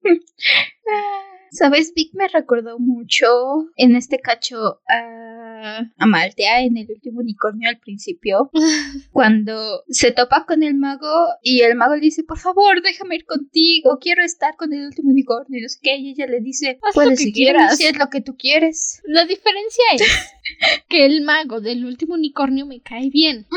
¿Sabes? 1.51 1.91
Vic 1.93 2.13
me 2.13 2.29
recordó 2.29 2.79
mucho 2.79 3.67
en 3.75 3.97
este 3.97 4.21
cacho 4.21 4.79
a, 4.87 5.34
a 5.55 6.05
Maltea 6.05 6.61
en 6.63 6.77
el 6.77 6.89
último 6.89 7.19
unicornio 7.19 7.69
al 7.69 7.79
principio, 7.79 8.49
cuando 9.11 9.83
se 9.89 10.11
topa 10.11 10.45
con 10.45 10.63
el 10.63 10.75
mago 10.75 11.27
y 11.41 11.61
el 11.61 11.75
mago 11.75 11.95
le 11.95 12.01
dice, 12.01 12.23
por 12.23 12.39
favor, 12.39 12.81
déjame 12.81 13.15
ir 13.15 13.25
contigo, 13.25 13.97
quiero 13.99 14.23
estar 14.23 14.55
con 14.55 14.73
el 14.73 14.85
último 14.87 15.11
unicornio 15.11 15.59
y 15.59 15.61
no 15.63 15.69
sé 15.69 15.79
qué, 15.81 15.97
y 15.97 16.11
ella 16.11 16.27
le 16.27 16.41
dice, 16.41 16.79
Haz 16.81 16.95
lo 16.95 17.09
que 17.09 17.17
seguir 17.17 17.33
quieras". 17.33 17.77
si 17.77 17.85
es 17.85 17.97
lo 17.97 18.09
que 18.09 18.21
tú 18.21 18.35
quieres. 18.37 19.01
La 19.05 19.25
diferencia 19.25 19.83
es 19.93 20.01
que 20.89 21.05
el 21.05 21.21
mago 21.21 21.61
del 21.61 21.85
último 21.85 22.15
unicornio 22.15 22.65
me 22.65 22.81
cae 22.81 23.09
bien. 23.09 23.47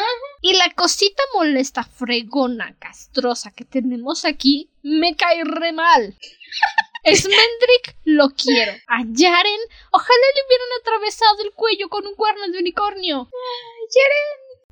Y 0.40 0.54
la 0.54 0.72
cosita 0.74 1.22
molesta, 1.34 1.84
fregona, 1.84 2.76
castrosa 2.78 3.50
que 3.50 3.64
tenemos 3.64 4.24
aquí 4.24 4.70
me 4.82 5.16
cae 5.16 5.44
re 5.44 5.72
mal. 5.72 6.14
Smendrick 7.04 7.96
lo 8.04 8.30
quiero. 8.30 8.72
A 8.86 9.02
Yaren, 9.06 9.60
ojalá 9.90 10.26
le 10.34 10.46
hubieran 10.46 10.68
atravesado 10.80 11.42
el 11.42 11.52
cuello 11.52 11.88
con 11.88 12.06
un 12.06 12.14
cuerno 12.14 12.48
de 12.48 12.58
unicornio. 12.58 13.28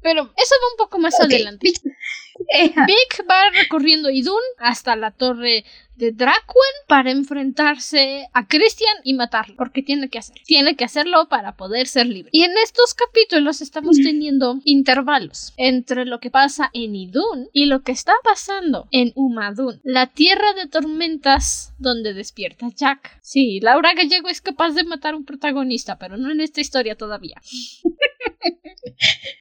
Pero 0.06 0.22
eso 0.36 0.54
va 0.62 0.72
un 0.72 0.76
poco 0.78 0.98
más 1.00 1.14
Ok, 1.16 1.24
adelante. 1.24 1.66
Vic- 1.66 1.82
va 3.30 3.50
recorriendo 3.50 4.08
Idun 4.08 4.40
hasta 4.58 4.94
la 4.94 5.10
torre 5.10 5.64
de 5.96 6.12
Dracwen 6.12 6.74
para 6.86 7.10
enfrentarse 7.10 8.28
a 8.34 8.46
Christian 8.46 8.94
y 9.02 9.14
matarlo, 9.14 9.56
porque 9.56 9.82
tiene 9.82 10.10
que 10.10 10.18
hacerlo. 10.18 10.42
Tiene 10.46 10.76
que 10.76 10.84
hacerlo 10.84 11.26
para 11.28 11.56
poder 11.56 11.86
ser 11.86 12.06
libre. 12.06 12.28
Y 12.32 12.42
en 12.44 12.52
estos 12.62 12.92
capítulos 12.94 13.62
estamos 13.62 13.96
teniendo 13.96 14.60
intervalos 14.64 15.54
entre 15.56 16.04
lo 16.04 16.20
que 16.20 16.30
pasa 16.30 16.68
en 16.74 16.94
Idun 16.94 17.48
y 17.54 17.64
lo 17.64 17.80
que 17.82 17.92
está 17.92 18.12
pasando 18.22 18.86
en 18.90 19.12
Umadun, 19.16 19.80
la 19.84 20.06
tierra 20.06 20.52
de 20.52 20.66
tormentas 20.66 21.72
donde 21.78 22.12
despierta 22.12 22.68
Jack. 22.76 23.18
Sí, 23.22 23.60
Laura 23.60 23.94
Gallego 23.94 24.28
es 24.28 24.42
capaz 24.42 24.72
de 24.74 24.84
matar 24.84 25.14
a 25.14 25.16
un 25.16 25.24
protagonista, 25.24 25.98
pero 25.98 26.18
no 26.18 26.30
en 26.30 26.42
esta 26.42 26.60
historia 26.60 26.94
todavía. 26.96 27.40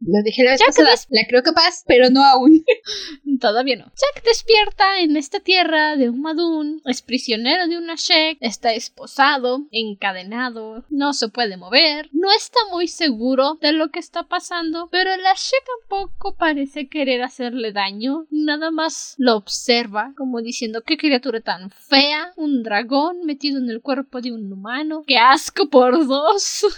lo 0.08 0.24
dije 0.24 0.43
la 0.43 0.51
vez 0.51 0.60
Ya 0.60 0.68
pasada, 0.68 0.95
la 1.10 1.28
creo 1.28 1.43
capaz, 1.43 1.84
pero 1.86 2.10
no 2.10 2.24
aún. 2.24 2.64
Todavía 3.39 3.76
no. 3.76 3.86
Jack 3.86 4.24
despierta 4.24 4.99
en 4.99 5.18
esta 5.18 5.39
tierra 5.39 5.95
de 5.95 6.10
Umadun, 6.10 6.82
es 6.86 7.01
prisionero 7.01 7.68
de 7.68 7.78
una 7.78 7.95
Shek, 7.95 8.38
está 8.39 8.74
esposado, 8.74 9.66
encadenado, 9.72 10.86
no 10.89 11.14
se 11.14 11.30
puede 11.30 11.58
mover, 11.58 12.10
no 12.14 12.32
está 12.32 12.60
muy 12.72 12.88
seguro 12.88 13.58
de 13.62 13.72
lo 13.72 13.89
que 13.89 13.99
está 13.99 14.24
pasando, 14.24 14.88
pero 14.91 15.16
la 15.18 15.34
Shek 15.34 15.64
tampoco 15.89 16.36
parece 16.36 16.88
querer 16.88 17.22
hacerle 17.24 17.72
daño, 17.72 18.26
nada 18.30 18.72
más 18.72 19.16
lo 19.18 19.36
observa, 19.36 20.14
como 20.16 20.41
diciendo 20.41 20.82
qué 20.82 20.97
criatura 20.97 21.41
tan 21.41 21.70
fea, 21.72 22.34
un 22.38 22.64
dragón 22.64 23.26
metido 23.26 23.60
en 23.60 23.70
el 23.70 23.82
cuerpo 23.82 24.22
de 24.22 24.32
un 24.32 24.51
humano, 24.51 25.03
qué 25.06 25.18
asco 25.18 25.70
por 25.70 26.06
dos. 26.08 26.66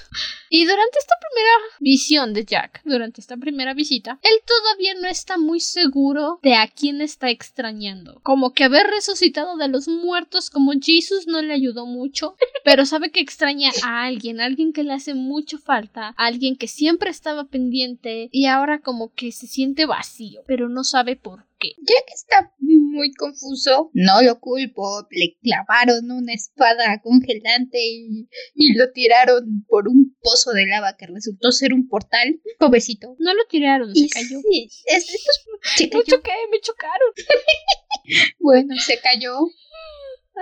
Y 0.50 0.64
durante 0.64 0.98
esta 0.98 1.16
primera 1.20 1.52
visión 1.82 2.34
de 2.34 2.46
Jack, 2.46 2.82
durante 2.86 3.17
esta 3.20 3.38
primera 3.38 3.74
visita, 3.74 4.20
él 4.22 4.40
todavía 4.46 4.94
no 4.96 5.08
está 5.08 5.38
muy 5.38 5.60
seguro 5.60 6.40
de 6.44 6.56
a 6.56 6.68
quién 6.68 7.02
está 7.02 7.30
extrañando. 7.30 8.20
Como 8.24 8.54
que 8.54 8.64
haber 8.64 8.88
resucitado 8.88 9.58
de 9.58 9.68
los 9.68 9.88
muertos 9.88 10.50
como 10.50 10.74
Jesus 10.80 11.28
no 11.28 11.42
le 11.42 11.54
ayudó 11.54 11.86
mucho, 11.86 12.36
pero 12.64 12.86
sabe 12.86 13.12
que 13.12 13.20
extraña 13.20 13.72
a 13.84 14.04
alguien, 14.04 14.42
alguien 14.42 14.74
que 14.74 14.84
le 14.84 14.94
hace 14.94 15.14
mucho 15.14 15.58
falta, 15.58 16.14
alguien 16.18 16.56
que 16.56 16.68
siempre 16.68 17.10
estaba 17.10 17.46
pendiente 17.46 18.30
y 18.32 18.46
ahora 18.46 18.80
como 18.80 19.14
que 19.14 19.32
se 19.32 19.48
siente 19.48 19.86
vacío, 19.86 20.44
pero 20.46 20.70
no 20.70 20.84
sabe 20.84 21.16
por 21.16 21.47
qué. 21.60 21.70
Jack 21.78 22.06
está 22.14 22.54
muy 22.60 23.14
confuso. 23.14 23.90
No 23.94 24.22
lo 24.22 24.40
culpo. 24.40 25.08
Le 25.12 25.38
clavaron 25.42 26.10
una 26.12 26.34
espada 26.34 27.02
congelante 27.02 27.80
y, 27.80 28.28
y 28.56 28.74
lo 28.76 28.92
tiraron 28.92 29.66
por 29.68 29.88
un 29.88 30.16
pozo 30.22 30.52
de 30.52 30.66
lava 30.68 30.96
que 30.98 31.08
resultó 31.08 31.52
ser 31.52 31.74
un 31.74 31.88
portal. 31.88 32.40
Pobrecito. 32.60 33.16
No 33.20 33.34
lo 33.34 33.46
tiraron, 33.50 33.94
se 33.96 34.08
cayó. 34.10 34.40
sí, 34.50 34.70
es- 34.86 35.10
esto 35.10 35.12
es- 35.14 35.76
se 35.76 35.84
Me 35.86 35.90
cayó. 35.92 36.04
choqué, 36.06 36.32
me 36.52 36.60
chocaron. 36.62 37.12
Bueno, 38.40 38.76
se 38.78 39.00
cayó. 39.02 39.34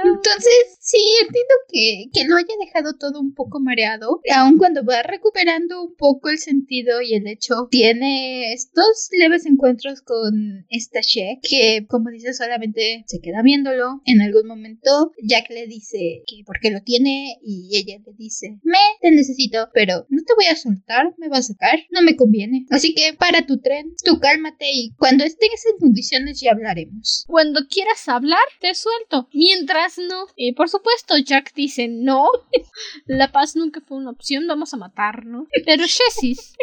Entonces, 0.04 0.78
sí, 0.80 0.98
entiendo 1.22 1.54
que, 1.70 2.06
que 2.14 2.26
lo 2.26 2.36
haya 2.36 2.54
dejado 2.60 2.98
todo 2.98 3.20
un 3.20 3.34
poco 3.34 3.60
mareado. 3.60 4.22
Aun 4.34 4.58
cuando 4.58 4.84
va 4.84 5.04
recuperando 5.04 5.84
un 5.84 5.96
poco 5.96 6.30
el 6.30 6.38
sentido 6.38 7.02
y 7.02 7.14
el 7.16 7.28
hecho, 7.28 7.68
tiene 7.70 8.54
estos 8.54 9.10
leves 9.12 9.46
encuentros 9.46 10.02
con 10.02 10.66
esta 10.70 11.00
Shek, 11.02 11.40
que, 11.42 11.86
como 11.88 12.10
dice, 12.10 12.34
solamente 12.34 13.04
se 13.08 13.20
queda 13.22 13.42
viéndolo. 13.42 14.02
En 14.06 14.22
algún 14.22 14.48
momento, 14.48 15.12
Jack 15.24 15.50
le 15.50 15.68
dice 15.68 16.24
que 16.28 16.44
porque 16.46 16.72
lo 16.72 16.82
tiene 16.82 17.38
y 17.44 17.78
ella 17.78 18.02
le 18.06 18.14
dice, 18.18 18.60
me, 18.64 18.78
te 19.02 19.12
necesito, 19.12 19.70
pero 19.74 20.06
no 20.10 20.24
te 20.24 20.34
voy 20.36 20.46
a 20.46 20.56
soltar, 20.56 21.14
me 21.18 21.30
vas 21.30 21.50
a 21.50 21.54
sacar, 21.54 21.80
no 21.92 22.02
me 22.02 22.16
conviene. 22.16 22.66
Así 22.70 22.94
que 22.94 23.14
para 23.14 23.46
tu 23.46 23.60
tren, 23.60 23.94
tú 24.04 24.20
cálmate 24.20 24.66
y 24.72 24.94
cuando 24.98 25.24
estés 25.24 25.66
en 25.72 25.80
condiciones 25.80 26.40
ya 26.42 26.52
hablaremos. 26.52 27.26
Cuando 27.28 27.62
quieras 27.70 28.08
hablar, 28.08 28.40
te 28.60 28.74
suelto. 28.74 29.30
Mientras 29.34 29.85
no. 29.98 30.28
Y 30.36 30.54
por 30.54 30.70
supuesto, 30.70 31.18
Jack 31.18 31.54
dice 31.54 31.88
no. 31.88 32.30
La 33.06 33.32
paz 33.32 33.56
nunca 33.56 33.82
fue 33.82 33.98
una 33.98 34.12
opción, 34.12 34.48
vamos 34.48 34.74
a 34.74 34.78
matarnos. 34.78 35.48
Pero 35.66 35.84
Jessis, 35.84 36.56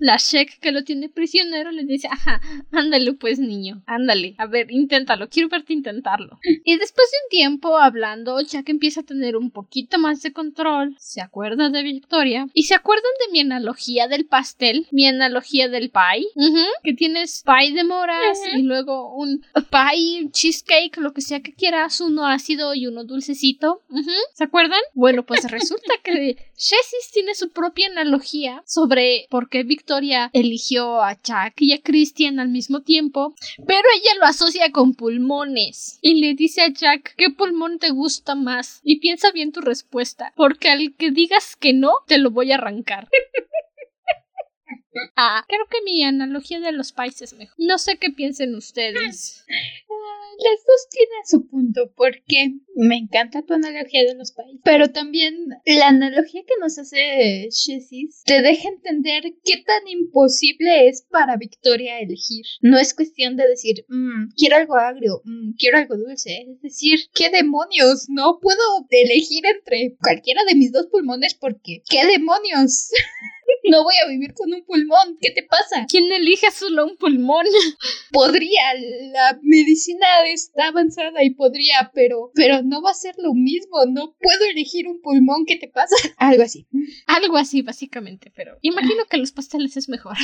la 0.00 0.16
Shek 0.16 0.58
que 0.60 0.72
lo 0.72 0.84
tiene 0.84 1.08
prisionero, 1.08 1.70
le 1.70 1.84
dice, 1.84 2.08
ajá, 2.10 2.40
ándale 2.72 3.12
pues 3.14 3.38
niño, 3.38 3.82
ándale. 3.86 4.34
A 4.38 4.46
ver, 4.46 4.70
inténtalo, 4.70 5.28
quiero 5.28 5.48
verte 5.48 5.72
intentarlo. 5.72 6.38
Y 6.64 6.76
después 6.76 7.08
de 7.10 7.16
un 7.24 7.30
tiempo 7.30 7.76
hablando, 7.78 8.40
Jack 8.40 8.68
empieza 8.68 9.00
a 9.00 9.04
tener 9.04 9.36
un 9.36 9.50
poquito 9.50 9.98
más 9.98 10.22
de 10.22 10.32
control. 10.32 10.96
Se 10.98 11.20
acuerda 11.20 11.70
de 11.70 11.82
Victoria. 11.82 12.46
Y 12.52 12.64
se 12.64 12.74
acuerdan 12.74 13.12
de 13.26 13.32
mi 13.32 13.40
analogía 13.40 14.08
del 14.08 14.26
pastel, 14.26 14.86
mi 14.90 15.06
analogía 15.06 15.68
del 15.68 15.90
pie. 15.90 16.26
Ujú, 16.34 16.64
que 16.82 16.94
tienes 16.94 17.42
pie 17.44 17.72
de 17.72 17.84
moras 17.84 18.38
y 18.54 18.62
luego 18.62 19.14
un 19.14 19.44
pie, 19.70 20.30
cheesecake, 20.30 20.96
lo 20.98 21.12
que 21.12 21.20
sea 21.20 21.40
que 21.40 21.54
quieras, 21.54 22.00
uno 22.00 22.26
ácido 22.46 22.74
y 22.74 22.86
uno 22.86 23.04
dulcecito. 23.04 23.82
¿Se 24.34 24.44
acuerdan? 24.44 24.80
Bueno, 24.94 25.24
pues 25.24 25.44
resulta 25.50 25.94
que 26.04 26.36
Jessis 26.54 27.10
tiene 27.12 27.34
su 27.34 27.50
propia 27.50 27.88
analogía 27.88 28.62
sobre 28.66 29.26
por 29.30 29.48
qué 29.48 29.64
Victoria 29.64 30.30
eligió 30.32 31.02
a 31.02 31.20
Jack 31.20 31.54
y 31.58 31.72
a 31.72 31.82
Christian 31.82 32.38
al 32.38 32.48
mismo 32.48 32.82
tiempo, 32.82 33.34
pero 33.66 33.88
ella 33.94 34.14
lo 34.20 34.26
asocia 34.26 34.70
con 34.70 34.94
pulmones 34.94 35.98
y 36.02 36.20
le 36.20 36.34
dice 36.34 36.62
a 36.62 36.72
Jack 36.72 37.14
qué 37.16 37.30
pulmón 37.30 37.78
te 37.78 37.90
gusta 37.90 38.34
más 38.34 38.80
y 38.84 39.00
piensa 39.00 39.32
bien 39.32 39.50
tu 39.50 39.60
respuesta, 39.60 40.32
porque 40.36 40.68
al 40.68 40.94
que 40.96 41.10
digas 41.10 41.56
que 41.56 41.72
no, 41.72 41.92
te 42.06 42.18
lo 42.18 42.30
voy 42.30 42.52
a 42.52 42.56
arrancar. 42.56 43.08
Ah, 45.14 45.44
creo 45.46 45.66
que 45.70 45.82
mi 45.84 46.02
analogía 46.04 46.60
de 46.60 46.72
los 46.72 46.92
pies 46.92 47.20
es 47.22 47.34
mejor. 47.34 47.54
No 47.58 47.78
sé 47.78 47.98
qué 47.98 48.10
piensen 48.10 48.54
ustedes. 48.54 49.44
Las 50.38 50.64
dos 50.66 50.88
tienen 50.90 51.26
su 51.26 51.48
punto, 51.48 51.92
porque 51.96 52.54
me 52.74 52.96
encanta 52.96 53.42
tu 53.42 53.54
analogía 53.54 54.04
de 54.04 54.14
los 54.14 54.32
países, 54.32 54.60
pero 54.64 54.90
también 54.90 55.34
la 55.64 55.88
analogía 55.88 56.42
que 56.46 56.54
nos 56.60 56.78
hace 56.78 57.48
Shesis 57.50 58.22
te 58.24 58.42
deja 58.42 58.68
entender 58.68 59.22
qué 59.44 59.62
tan 59.64 59.88
imposible 59.88 60.88
es 60.88 61.06
para 61.10 61.36
Victoria 61.36 62.00
elegir. 62.00 62.44
No 62.60 62.78
es 62.78 62.92
cuestión 62.94 63.36
de 63.36 63.48
decir, 63.48 63.86
"Mm, 63.88 64.28
quiero 64.36 64.56
algo 64.56 64.76
agrio, 64.76 65.22
mm, 65.24 65.52
quiero 65.58 65.78
algo 65.78 65.96
dulce, 65.96 66.44
es 66.48 66.60
decir, 66.60 66.98
¿qué 67.14 67.30
demonios? 67.30 68.06
No 68.10 68.38
puedo 68.40 68.60
elegir 68.90 69.44
entre 69.46 69.96
cualquiera 70.02 70.42
de 70.44 70.54
mis 70.54 70.72
dos 70.72 70.86
pulmones 70.88 71.34
porque, 71.34 71.82
¿qué 71.88 72.04
demonios? 72.06 72.90
no 73.70 73.84
voy 73.84 73.94
a 74.04 74.08
vivir 74.08 74.32
con 74.34 74.52
un 74.52 74.64
pulmón, 74.64 75.18
¿qué 75.20 75.30
te 75.30 75.42
pasa? 75.42 75.86
¿Quién 75.88 76.10
elige 76.12 76.50
solo 76.50 76.86
un 76.86 76.96
pulmón? 76.96 77.46
podría, 78.12 78.74
la 79.12 79.38
medicina 79.42 80.06
está 80.26 80.68
avanzada 80.68 81.22
y 81.22 81.30
podría, 81.30 81.90
pero, 81.94 82.30
pero 82.34 82.62
no 82.62 82.82
va 82.82 82.90
a 82.90 82.94
ser 82.94 83.14
lo 83.18 83.34
mismo, 83.34 83.84
no 83.86 84.14
puedo 84.20 84.44
elegir 84.50 84.88
un 84.88 85.00
pulmón, 85.00 85.44
¿qué 85.46 85.56
te 85.56 85.68
pasa? 85.68 85.94
Algo 86.18 86.42
así. 86.42 86.66
Algo 87.06 87.36
así, 87.36 87.62
básicamente, 87.62 88.32
pero 88.34 88.58
imagino 88.62 89.04
que 89.06 89.18
los 89.18 89.32
pasteles 89.32 89.76
es 89.76 89.88
mejor. 89.88 90.16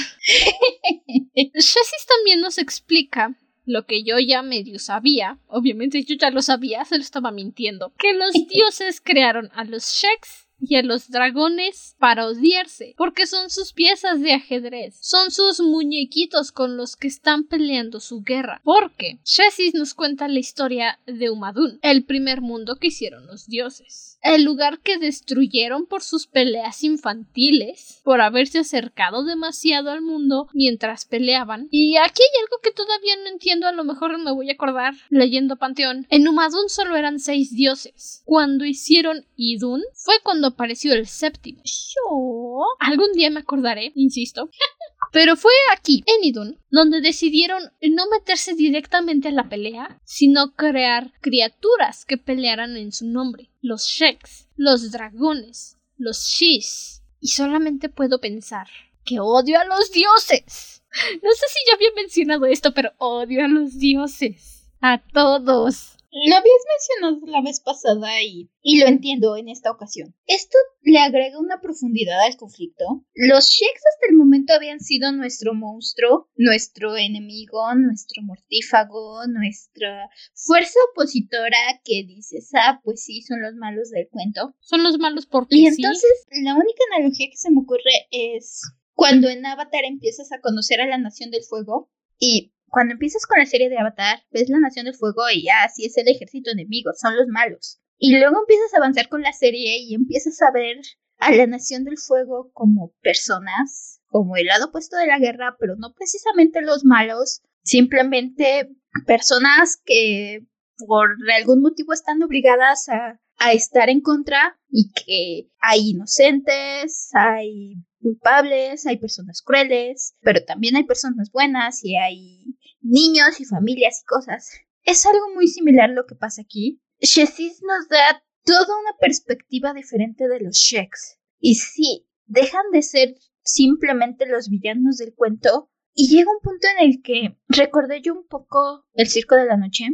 Jessis 1.35 2.07
también 2.09 2.41
nos 2.41 2.59
explica 2.59 3.37
lo 3.64 3.87
que 3.87 4.03
yo 4.03 4.18
ya 4.18 4.43
medio 4.43 4.79
sabía, 4.79 5.39
obviamente 5.47 6.03
yo 6.03 6.16
ya 6.16 6.31
lo 6.31 6.43
sabía, 6.43 6.85
se 6.85 6.97
lo 6.97 7.03
estaba 7.03 7.31
mintiendo, 7.31 7.93
que 7.97 8.12
los 8.12 8.33
dioses 8.49 9.01
crearon 9.01 9.51
a 9.55 9.64
los 9.64 9.85
Sheks 9.85 10.41
y 10.63 10.77
a 10.77 10.83
los 10.83 11.11
dragones 11.11 11.97
para 11.99 12.27
odiarse, 12.27 12.95
porque 12.97 13.27
son 13.27 13.51
sus 13.51 13.73
piezas 13.73 14.21
de 14.21 14.33
ajedrez, 14.33 14.97
son 15.01 15.31
sus 15.31 15.61
muñequitos 15.61 16.53
con 16.53 16.77
los 16.77 16.97
que 16.97 17.09
están 17.09 17.45
peleando 17.45 17.99
su 18.01 18.23
guerra. 18.23 18.61
Porque 18.65 19.19
Shesis 19.25 19.75
nos 19.75 19.95
cuenta 19.95 20.29
la 20.29 20.39
historia 20.39 21.01
de 21.07 21.31
Umadun, 21.31 21.79
el 21.83 22.05
primer 22.05 22.41
mundo 22.41 22.77
que 22.77 22.89
hicieron 22.89 23.27
los 23.27 23.47
dioses. 23.47 24.19
El 24.23 24.45
lugar 24.45 24.79
que 24.79 24.99
destruyeron 24.99 25.87
por 25.87 26.03
sus 26.03 26.29
peleas 26.29 26.85
infantiles, 26.85 28.01
por 28.05 28.21
haberse 28.21 28.61
acercado 28.61 29.25
demasiado 29.25 29.91
al 29.91 30.01
mundo 30.01 30.49
mientras 30.53 31.07
peleaban. 31.07 31.67
Y 31.73 31.97
aquí 31.97 32.23
hay 32.23 32.41
algo 32.45 32.59
que 32.63 32.71
todavía 32.71 33.17
no 33.17 33.31
entiendo, 33.31 33.67
a 33.67 33.73
lo 33.73 33.83
mejor 33.83 34.17
me 34.19 34.31
voy 34.31 34.49
a 34.49 34.53
acordar 34.53 34.95
leyendo 35.11 35.57
Panteón. 35.57 36.07
En 36.09 36.29
Umadun 36.29 36.69
solo 36.69 36.95
eran 36.95 37.19
seis 37.19 37.53
dioses. 37.53 38.23
Cuando 38.25 38.65
hicieron 38.65 39.27
Idun, 39.35 39.83
fue 39.95 40.15
cuando 40.23 40.51
apareció 40.53 40.92
el 40.92 41.07
séptimo. 41.07 41.62
Yo. 41.64 42.64
Algún 42.78 43.12
día 43.12 43.30
me 43.30 43.40
acordaré, 43.40 43.92
insisto. 43.94 44.48
Pero 45.12 45.36
fue 45.36 45.53
aquí, 45.76 46.03
en 46.07 46.24
Idun, 46.24 46.59
donde 46.70 47.00
decidieron 47.00 47.62
no 47.82 48.05
meterse 48.09 48.55
directamente 48.55 49.28
a 49.28 49.32
la 49.32 49.48
pelea, 49.48 50.00
sino 50.05 50.55
crear 50.55 51.12
criaturas 51.20 52.05
que 52.05 52.16
pelearan 52.16 52.76
en 52.76 52.92
su 52.92 53.07
nombre. 53.07 53.50
Los 53.61 53.86
Sheks, 53.86 54.48
los 54.57 54.90
dragones, 54.90 55.78
los 55.98 56.26
Shis. 56.26 57.03
Y 57.20 57.28
solamente 57.28 57.88
puedo 57.88 58.20
pensar 58.20 58.68
que 59.05 59.20
odio 59.20 59.61
a 59.61 59.64
los 59.64 59.90
dioses. 59.92 60.78
No 61.22 61.30
sé 61.32 61.46
si 61.48 61.59
ya 61.66 61.74
había 61.74 61.88
mencionado 61.96 62.44
esto, 62.44 62.74
pero 62.74 62.92
odio 62.98 63.42
a 63.42 63.48
los 63.48 63.78
dioses. 63.78 64.70
A 64.82 64.98
todos. 64.98 65.96
Lo 66.13 66.37
habías 66.37 66.61
mencionado 66.77 67.27
la 67.27 67.41
vez 67.41 67.61
pasada 67.61 68.23
y, 68.23 68.51
y 68.61 68.81
lo 68.81 68.87
entiendo 68.87 69.35
en 69.37 69.49
esta 69.49 69.71
ocasión. 69.71 70.15
Esto 70.27 70.59
le 70.83 70.99
agrega 70.99 71.39
una 71.39 71.63
profundidad 71.63 72.21
al 72.21 72.37
conflicto. 72.37 72.85
Los 73.15 73.49
Sheks 73.49 73.83
hasta 73.95 74.07
el 74.11 74.17
momento 74.17 74.53
habían 74.53 74.81
sido 74.81 75.11
nuestro 75.13 75.55
monstruo, 75.55 76.29
nuestro 76.37 76.99
enemigo, 76.99 77.75
nuestro 77.75 78.23
mortífago, 78.23 79.27
nuestra 79.27 80.11
fuerza 80.35 80.79
opositora 80.93 81.57
que 81.83 82.05
dices, 82.07 82.51
ah, 82.55 82.81
pues 82.85 83.05
sí, 83.05 83.23
son 83.23 83.41
los 83.41 83.55
malos 83.55 83.89
del 83.91 84.09
cuento. 84.11 84.55
Son 84.61 84.83
los 84.83 84.99
malos 84.99 85.25
porque 85.25 85.57
Y 85.57 85.67
sí. 85.71 85.83
entonces, 85.83 86.27
la 86.43 86.55
única 86.55 86.83
analogía 86.95 87.29
que 87.31 87.37
se 87.39 87.51
me 87.51 87.61
ocurre 87.61 88.07
es 88.11 88.61
cuando 88.93 89.31
en 89.31 89.47
Avatar 89.47 89.85
empiezas 89.85 90.31
a 90.31 90.41
conocer 90.41 90.83
a 90.83 90.87
la 90.87 90.99
Nación 90.99 91.31
del 91.31 91.43
Fuego 91.43 91.91
y 92.19 92.53
cuando 92.73 92.95
empiezas 92.95 93.27
con 93.27 93.39
la 93.39 93.45
serie 93.45 93.68
de 93.68 93.79
Avatar, 93.79 94.20
ves 94.31 94.49
la 94.49 94.59
Nación 94.59 94.87
del 94.87 94.95
Fuego 94.95 95.25
y 95.31 95.45
ya, 95.45 95.62
así 95.62 95.85
es 95.85 95.95
el 95.99 96.09
ejército 96.09 96.51
enemigo, 96.51 96.91
son 96.95 97.14
los 97.18 97.27
malos. 97.29 97.79
Y 97.99 98.18
luego 98.18 98.41
empiezas 98.41 98.73
a 98.73 98.79
avanzar 98.79 99.11
con 99.11 99.20
la 99.20 99.35
serie 99.35 99.77
y 99.79 99.95
empiezas 99.95 100.41
a 100.41 100.51
ver 100.51 100.79
a 101.18 101.33
la 101.33 101.47
Nación 101.47 101.85
del 101.85 101.99
Fuego 101.99 102.51
como 102.55 102.95
personas, 103.03 104.01
como 104.07 104.37
el 104.37 104.47
lado 104.47 104.68
opuesto 104.68 104.97
de 104.97 105.07
la 105.07 105.18
guerra, 105.18 105.55
pero 105.61 105.77
no 105.77 105.93
precisamente 105.93 106.62
los 106.62 106.83
malos, 106.83 107.43
simplemente 107.62 108.70
personas 109.07 109.79
que 109.85 110.47
por 110.87 111.11
algún 111.37 111.61
motivo 111.61 111.93
están 111.93 112.23
obligadas 112.23 112.89
a, 112.89 113.20
a 113.37 113.53
estar 113.53 113.91
en 113.91 114.01
contra 114.01 114.59
y 114.70 114.91
que 114.93 115.51
hay 115.61 115.91
inocentes, 115.91 117.11
hay 117.12 117.75
culpables, 118.01 118.87
hay 118.87 118.99
personas 118.99 119.43
crueles, 119.43 120.16
pero 120.20 120.45
también 120.45 120.77
hay 120.77 120.85
personas 120.85 121.31
buenas 121.31 121.85
y 121.85 121.97
hay 121.97 122.41
niños 122.83 123.41
y 123.41 123.45
familias 123.45 124.03
y 124.03 124.07
cosas. 124.07 124.51
Es 124.85 125.07
algo 125.07 125.35
muy 125.35 125.49
similar 125.49 125.91
lo 125.91 126.07
que 126.07 126.14
pasa 126.14 126.43
aquí. 126.43 126.83
Shesis 127.01 127.62
nos 127.62 127.89
da 127.89 128.22
toda 128.45 128.78
una 128.78 128.97
perspectiva 129.01 129.72
diferente 129.72 130.28
de 130.28 130.41
los 130.41 130.57
Sheks. 130.57 131.18
Y 131.41 131.57
sí, 131.57 132.07
dejan 132.26 132.70
de 132.72 132.83
ser 132.83 133.14
simplemente 133.43 134.26
los 134.26 134.49
villanos 134.49 134.99
del 134.99 135.14
cuento 135.14 135.72
y 135.95 136.09
llega 136.09 136.30
un 136.30 136.40
punto 136.43 136.66
en 136.78 136.88
el 136.88 137.03
que 137.03 137.36
recordé 137.49 138.01
yo 138.01 138.14
un 138.14 138.26
poco 138.26 138.86
el 138.95 139.09
Circo 139.09 139.34
de 139.34 139.45
la 139.45 139.57
Noche, 139.57 139.84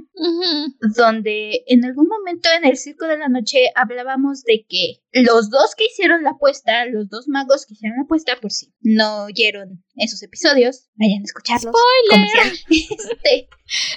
donde 0.96 1.64
en 1.66 1.84
algún 1.84 2.06
momento 2.06 2.48
en 2.56 2.64
el 2.64 2.76
Circo 2.76 3.06
de 3.06 3.18
la 3.18 3.28
Noche 3.28 3.70
hablábamos 3.74 4.44
de 4.44 4.64
que 4.68 5.02
los 5.12 5.50
dos 5.50 5.74
que 5.76 5.86
hicieron 5.86 6.22
la 6.22 6.30
apuesta, 6.30 6.84
los 6.86 7.08
dos 7.08 7.26
magos 7.26 7.66
que 7.66 7.74
hicieron 7.74 7.96
la 7.98 8.04
apuesta, 8.04 8.36
por 8.40 8.52
si 8.52 8.72
no 8.80 9.24
oyeron 9.24 9.84
esos 9.96 10.22
episodios, 10.22 10.88
vayan 10.94 11.22
a 11.22 11.24
escucharlos. 11.24 11.74
Comercial. 12.10 12.52
Este, 12.68 13.48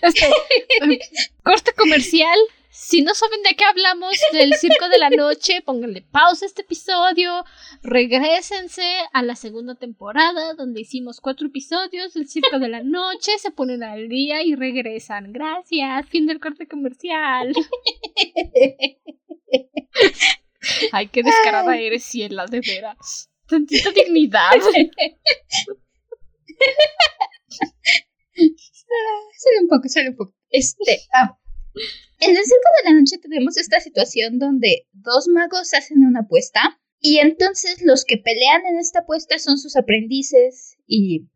Este, 0.01 0.99
corte 1.43 1.71
comercial. 1.77 2.37
Si 2.71 3.01
no 3.01 3.13
saben 3.13 3.43
de 3.43 3.53
qué 3.55 3.65
hablamos 3.65 4.15
del 4.31 4.53
circo 4.53 4.87
de 4.87 4.97
la 4.97 5.09
noche, 5.09 5.61
pónganle 5.61 6.03
pausa 6.03 6.45
a 6.45 6.47
este 6.47 6.61
episodio, 6.61 7.43
regrésense 7.83 8.81
a 9.11 9.21
la 9.23 9.35
segunda 9.35 9.75
temporada 9.75 10.53
donde 10.53 10.79
hicimos 10.79 11.19
cuatro 11.19 11.47
episodios 11.47 12.13
del 12.13 12.29
circo 12.29 12.59
de 12.59 12.69
la 12.69 12.81
noche, 12.81 13.37
se 13.39 13.51
ponen 13.51 13.83
al 13.83 14.07
día 14.07 14.41
y 14.41 14.55
regresan. 14.55 15.33
Gracias, 15.33 16.07
fin 16.07 16.27
del 16.27 16.39
corte 16.39 16.65
comercial. 16.65 17.51
Ay, 20.93 21.07
qué 21.09 21.23
descarada 21.23 21.77
eres, 21.77 22.05
Ciela, 22.05 22.45
de 22.45 22.61
veras. 22.61 23.29
Tantita 23.49 23.91
dignidad. 23.91 24.51
sale 29.35 29.59
un 29.61 29.67
poco, 29.67 29.89
sale 29.89 30.11
un 30.11 30.15
poco. 30.15 30.33
Este, 30.49 31.01
ah. 31.13 31.37
En 32.19 32.31
el 32.31 32.43
Circo 32.43 32.69
de 32.83 32.91
la 32.91 32.99
Noche 32.99 33.17
tenemos 33.17 33.57
esta 33.57 33.79
situación 33.79 34.39
donde 34.39 34.87
dos 34.91 35.27
magos 35.27 35.73
hacen 35.73 36.05
una 36.05 36.21
apuesta 36.21 36.79
y 36.99 37.17
entonces 37.17 37.81
los 37.83 38.05
que 38.05 38.17
pelean 38.17 38.65
en 38.65 38.77
esta 38.77 38.99
apuesta 38.99 39.39
son 39.39 39.57
sus 39.57 39.75
aprendices 39.75 40.77
y 40.85 41.27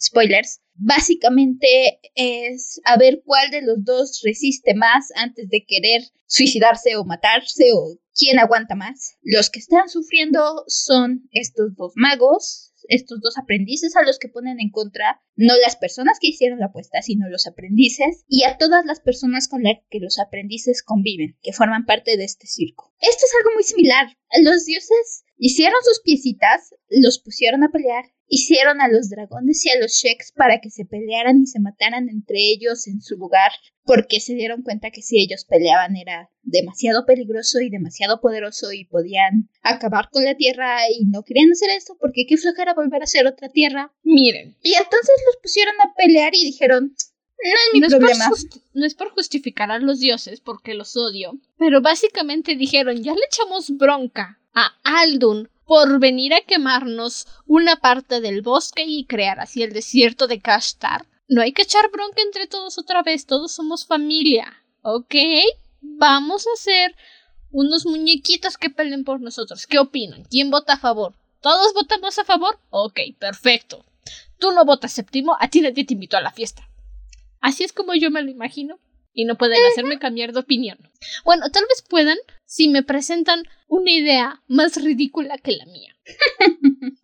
spoilers. 0.00 0.60
Básicamente 0.74 2.00
es 2.14 2.80
a 2.84 2.96
ver 2.96 3.22
cuál 3.24 3.50
de 3.50 3.62
los 3.62 3.84
dos 3.84 4.20
resiste 4.24 4.74
más 4.74 5.12
antes 5.14 5.48
de 5.48 5.64
querer 5.64 6.02
suicidarse 6.26 6.96
o 6.96 7.04
matarse 7.04 7.66
o 7.74 7.98
quién 8.14 8.38
aguanta 8.38 8.74
más. 8.74 9.16
Los 9.22 9.50
que 9.50 9.60
están 9.60 9.88
sufriendo 9.88 10.64
son 10.66 11.28
estos 11.30 11.76
dos 11.76 11.92
magos, 11.94 12.71
estos 12.88 13.20
dos 13.20 13.38
aprendices 13.38 13.96
a 13.96 14.02
los 14.02 14.18
que 14.18 14.28
ponen 14.28 14.60
en 14.60 14.70
contra 14.70 15.20
no 15.36 15.54
las 15.62 15.76
personas 15.76 16.18
que 16.20 16.28
hicieron 16.28 16.58
la 16.58 16.66
apuesta, 16.66 17.02
sino 17.02 17.28
los 17.28 17.46
aprendices 17.46 18.24
y 18.28 18.44
a 18.44 18.58
todas 18.58 18.84
las 18.84 19.00
personas 19.00 19.48
con 19.48 19.62
las 19.62 19.78
que 19.90 20.00
los 20.00 20.18
aprendices 20.18 20.82
conviven, 20.82 21.36
que 21.42 21.52
forman 21.52 21.86
parte 21.86 22.16
de 22.16 22.24
este 22.24 22.46
circo. 22.46 22.92
Esto 23.00 23.24
es 23.24 23.32
algo 23.38 23.54
muy 23.54 23.62
similar. 23.62 24.06
Los 24.42 24.64
dioses 24.64 25.24
hicieron 25.44 25.80
sus 25.82 26.00
piecitas, 26.04 26.72
los 26.88 27.18
pusieron 27.18 27.64
a 27.64 27.68
pelear, 27.72 28.04
hicieron 28.28 28.80
a 28.80 28.86
los 28.86 29.10
dragones 29.10 29.66
y 29.66 29.70
a 29.70 29.80
los 29.80 29.90
sheks 29.90 30.30
para 30.36 30.60
que 30.60 30.70
se 30.70 30.84
pelearan 30.84 31.42
y 31.42 31.46
se 31.46 31.58
mataran 31.58 32.08
entre 32.08 32.38
ellos 32.38 32.86
en 32.86 33.02
su 33.02 33.16
lugar, 33.16 33.50
porque 33.84 34.20
se 34.20 34.34
dieron 34.34 34.62
cuenta 34.62 34.92
que 34.92 35.02
si 35.02 35.20
ellos 35.20 35.44
peleaban 35.44 35.96
era 35.96 36.30
demasiado 36.44 37.04
peligroso 37.06 37.60
y 37.60 37.70
demasiado 37.70 38.20
poderoso 38.20 38.72
y 38.72 38.84
podían 38.84 39.50
acabar 39.62 40.10
con 40.12 40.24
la 40.24 40.36
tierra 40.36 40.76
y 40.96 41.06
no 41.06 41.24
querían 41.24 41.50
hacer 41.50 41.70
esto 41.70 41.96
porque 41.98 42.24
qué 42.28 42.36
flojera 42.36 42.74
volver 42.74 43.00
a 43.00 43.04
hacer 43.04 43.26
otra 43.26 43.48
tierra. 43.48 43.92
Miren, 44.04 44.56
Y 44.62 44.74
entonces 44.74 45.16
los 45.26 45.42
pusieron 45.42 45.74
a 45.80 45.92
pelear 45.94 46.36
y 46.36 46.44
dijeron, 46.44 46.94
no 46.94 47.50
es 47.50 47.70
mi 47.72 47.80
no 47.80 47.88
problema. 47.88 48.30
no 48.74 48.86
es 48.86 48.94
por 48.94 49.10
justificar 49.10 49.72
a 49.72 49.80
los 49.80 49.98
dioses 49.98 50.40
porque 50.40 50.74
los 50.74 50.96
odio, 50.96 51.32
pero 51.58 51.82
básicamente 51.82 52.54
dijeron, 52.54 53.02
ya 53.02 53.12
le 53.12 53.24
echamos 53.28 53.76
bronca 53.76 54.38
a 54.54 54.74
Aldun 54.82 55.50
por 55.66 55.98
venir 56.00 56.34
a 56.34 56.42
quemarnos 56.42 57.26
una 57.46 57.76
parte 57.76 58.20
del 58.20 58.42
bosque 58.42 58.84
y 58.86 59.06
crear 59.06 59.40
así 59.40 59.62
el 59.62 59.72
desierto 59.72 60.26
de 60.26 60.40
Kashtar. 60.40 61.06
No 61.28 61.40
hay 61.40 61.52
que 61.52 61.62
echar 61.62 61.90
bronca 61.90 62.20
entre 62.20 62.46
todos 62.46 62.78
otra 62.78 63.02
vez, 63.02 63.26
todos 63.26 63.52
somos 63.52 63.86
familia, 63.86 64.52
¿ok? 64.82 65.14
Vamos 65.80 66.46
a 66.46 66.52
hacer 66.54 66.94
unos 67.50 67.86
muñequitos 67.86 68.58
que 68.58 68.70
peleen 68.70 69.04
por 69.04 69.20
nosotros. 69.20 69.66
¿Qué 69.66 69.78
opinan? 69.78 70.24
¿Quién 70.24 70.50
vota 70.50 70.74
a 70.74 70.78
favor? 70.78 71.14
¿Todos 71.40 71.74
votamos 71.74 72.18
a 72.18 72.24
favor? 72.24 72.58
Ok, 72.70 73.00
perfecto. 73.18 73.84
Tú 74.38 74.52
no 74.52 74.64
votas 74.64 74.92
séptimo, 74.92 75.36
a 75.40 75.48
ti 75.48 75.60
nadie 75.60 75.84
te 75.84 75.94
invitó 75.94 76.16
a 76.16 76.20
la 76.20 76.32
fiesta. 76.32 76.68
Así 77.40 77.64
es 77.64 77.72
como 77.72 77.94
yo 77.94 78.10
me 78.10 78.22
lo 78.22 78.30
imagino. 78.30 78.78
Y 79.14 79.24
no 79.24 79.36
pueden 79.36 79.58
hacerme 79.70 79.98
cambiar 79.98 80.32
de 80.32 80.40
opinión. 80.40 80.78
Bueno, 81.24 81.50
tal 81.50 81.64
vez 81.68 81.82
puedan 81.82 82.18
si 82.46 82.68
me 82.68 82.82
presentan 82.82 83.44
una 83.68 83.90
idea 83.90 84.42
más 84.48 84.82
ridícula 84.82 85.38
que 85.38 85.52
la 85.52 85.66
mía. 85.66 85.94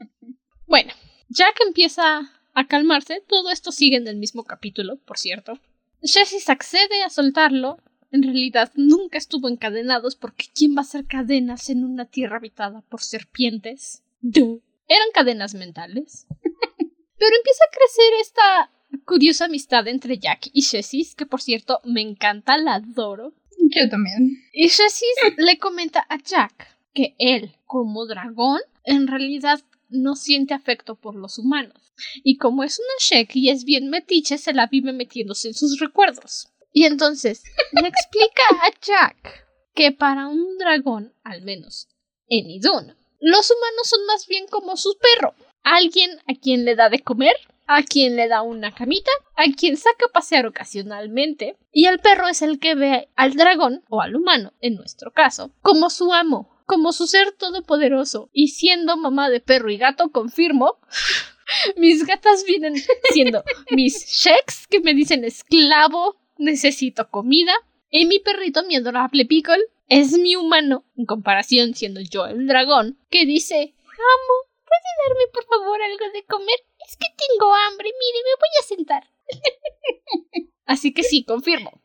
bueno, 0.66 0.92
ya 1.28 1.52
que 1.52 1.64
empieza 1.64 2.30
a 2.54 2.66
calmarse, 2.66 3.22
todo 3.26 3.50
esto 3.50 3.72
sigue 3.72 3.96
en 3.96 4.08
el 4.08 4.16
mismo 4.16 4.44
capítulo, 4.44 4.96
por 4.96 5.18
cierto. 5.18 5.58
Jessis 6.02 6.48
accede 6.48 7.02
a 7.04 7.10
soltarlo. 7.10 7.78
En 8.10 8.22
realidad 8.22 8.72
nunca 8.74 9.18
estuvo 9.18 9.48
encadenados 9.48 10.16
porque 10.16 10.46
¿quién 10.54 10.74
va 10.74 10.78
a 10.78 10.82
hacer 10.82 11.06
cadenas 11.06 11.68
en 11.68 11.84
una 11.84 12.06
tierra 12.06 12.38
habitada 12.38 12.80
por 12.88 13.02
serpientes? 13.02 14.02
Duh. 14.20 14.62
Eran 14.88 15.08
cadenas 15.12 15.54
mentales. 15.54 16.26
Pero 17.18 17.36
empieza 17.36 17.64
a 17.64 17.76
crecer 17.76 18.12
esta 18.20 18.70
curiosa 19.04 19.46
amistad 19.46 19.86
entre 19.88 20.18
Jack 20.18 20.48
y 20.52 20.62
Jessis, 20.62 21.14
que 21.14 21.26
por 21.26 21.40
cierto 21.40 21.80
me 21.84 22.00
encanta, 22.00 22.56
la 22.58 22.74
adoro. 22.74 23.34
Yo 23.58 23.88
también. 23.88 24.44
Y 24.52 24.68
Jessis 24.68 25.08
le 25.36 25.58
comenta 25.58 26.06
a 26.08 26.18
Jack 26.18 26.76
que 26.94 27.14
él, 27.18 27.56
como 27.66 28.06
dragón, 28.06 28.60
en 28.84 29.06
realidad 29.06 29.60
no 29.88 30.16
siente 30.16 30.54
afecto 30.54 30.94
por 30.96 31.14
los 31.14 31.38
humanos. 31.38 31.92
Y 32.22 32.36
como 32.36 32.64
es 32.64 32.78
una 32.78 32.94
Shek 33.00 33.34
y 33.34 33.50
es 33.50 33.64
bien 33.64 33.88
metiche, 33.88 34.38
se 34.38 34.52
la 34.52 34.66
vive 34.66 34.92
metiéndose 34.92 35.48
en 35.48 35.54
sus 35.54 35.78
recuerdos. 35.80 36.48
Y 36.72 36.84
entonces 36.84 37.42
le 37.72 37.88
explica 37.88 38.42
a 38.62 38.70
Jack 38.80 39.46
que 39.74 39.92
para 39.92 40.28
un 40.28 40.58
dragón, 40.58 41.14
al 41.24 41.42
menos 41.42 41.88
en 42.28 42.50
Idun, 42.50 42.94
los 43.20 43.50
humanos 43.50 43.88
son 43.88 44.06
más 44.06 44.26
bien 44.26 44.46
como 44.46 44.76
su 44.76 44.96
perro. 44.98 45.34
Alguien 45.70 46.10
a 46.26 46.34
quien 46.34 46.64
le 46.64 46.76
da 46.76 46.88
de 46.88 47.00
comer, 47.00 47.34
a 47.66 47.82
quien 47.82 48.16
le 48.16 48.26
da 48.26 48.40
una 48.40 48.74
camita, 48.74 49.10
a 49.36 49.44
quien 49.54 49.76
saca 49.76 50.06
a 50.08 50.12
pasear 50.12 50.46
ocasionalmente, 50.46 51.56
y 51.72 51.84
el 51.84 51.98
perro 51.98 52.26
es 52.26 52.40
el 52.40 52.58
que 52.58 52.74
ve 52.74 53.10
al 53.16 53.34
dragón, 53.34 53.84
o 53.90 54.00
al 54.00 54.16
humano, 54.16 54.54
en 54.60 54.76
nuestro 54.76 55.12
caso, 55.12 55.52
como 55.60 55.90
su 55.90 56.14
amo, 56.14 56.48
como 56.64 56.92
su 56.92 57.06
ser 57.06 57.32
todopoderoso. 57.32 58.30
Y 58.32 58.48
siendo 58.48 58.96
mamá 58.96 59.28
de 59.28 59.40
perro 59.40 59.70
y 59.70 59.76
gato, 59.76 60.10
confirmo, 60.10 60.78
mis 61.76 62.06
gatas 62.06 62.44
vienen 62.46 62.74
siendo 63.12 63.44
mis 63.70 64.06
sheks 64.06 64.68
que 64.68 64.80
me 64.80 64.94
dicen 64.94 65.22
esclavo, 65.24 66.16
necesito 66.38 67.10
comida, 67.10 67.52
y 67.90 68.06
mi 68.06 68.20
perrito, 68.20 68.64
mi 68.64 68.76
adorable 68.76 69.26
Pickle, 69.26 69.64
es 69.88 70.12
mi 70.12 70.34
humano, 70.34 70.86
en 70.96 71.04
comparación 71.04 71.74
siendo 71.74 72.00
yo 72.00 72.24
el 72.24 72.46
dragón, 72.46 72.98
que 73.10 73.26
dice, 73.26 73.74
amo, 73.84 74.47
¿puede 74.68 74.90
darme 75.08 75.26
por 75.32 75.44
favor 75.46 75.82
algo 75.82 76.10
de 76.12 76.24
comer? 76.24 76.60
Es 76.86 76.96
que 76.96 77.06
tengo 77.16 77.54
hambre, 77.54 77.90
mire, 77.98 78.18
me 78.24 78.34
voy 78.38 78.52
a 78.60 78.66
sentar. 78.66 79.10
Así 80.66 80.92
que 80.92 81.02
sí, 81.02 81.24
confirmo. 81.24 81.82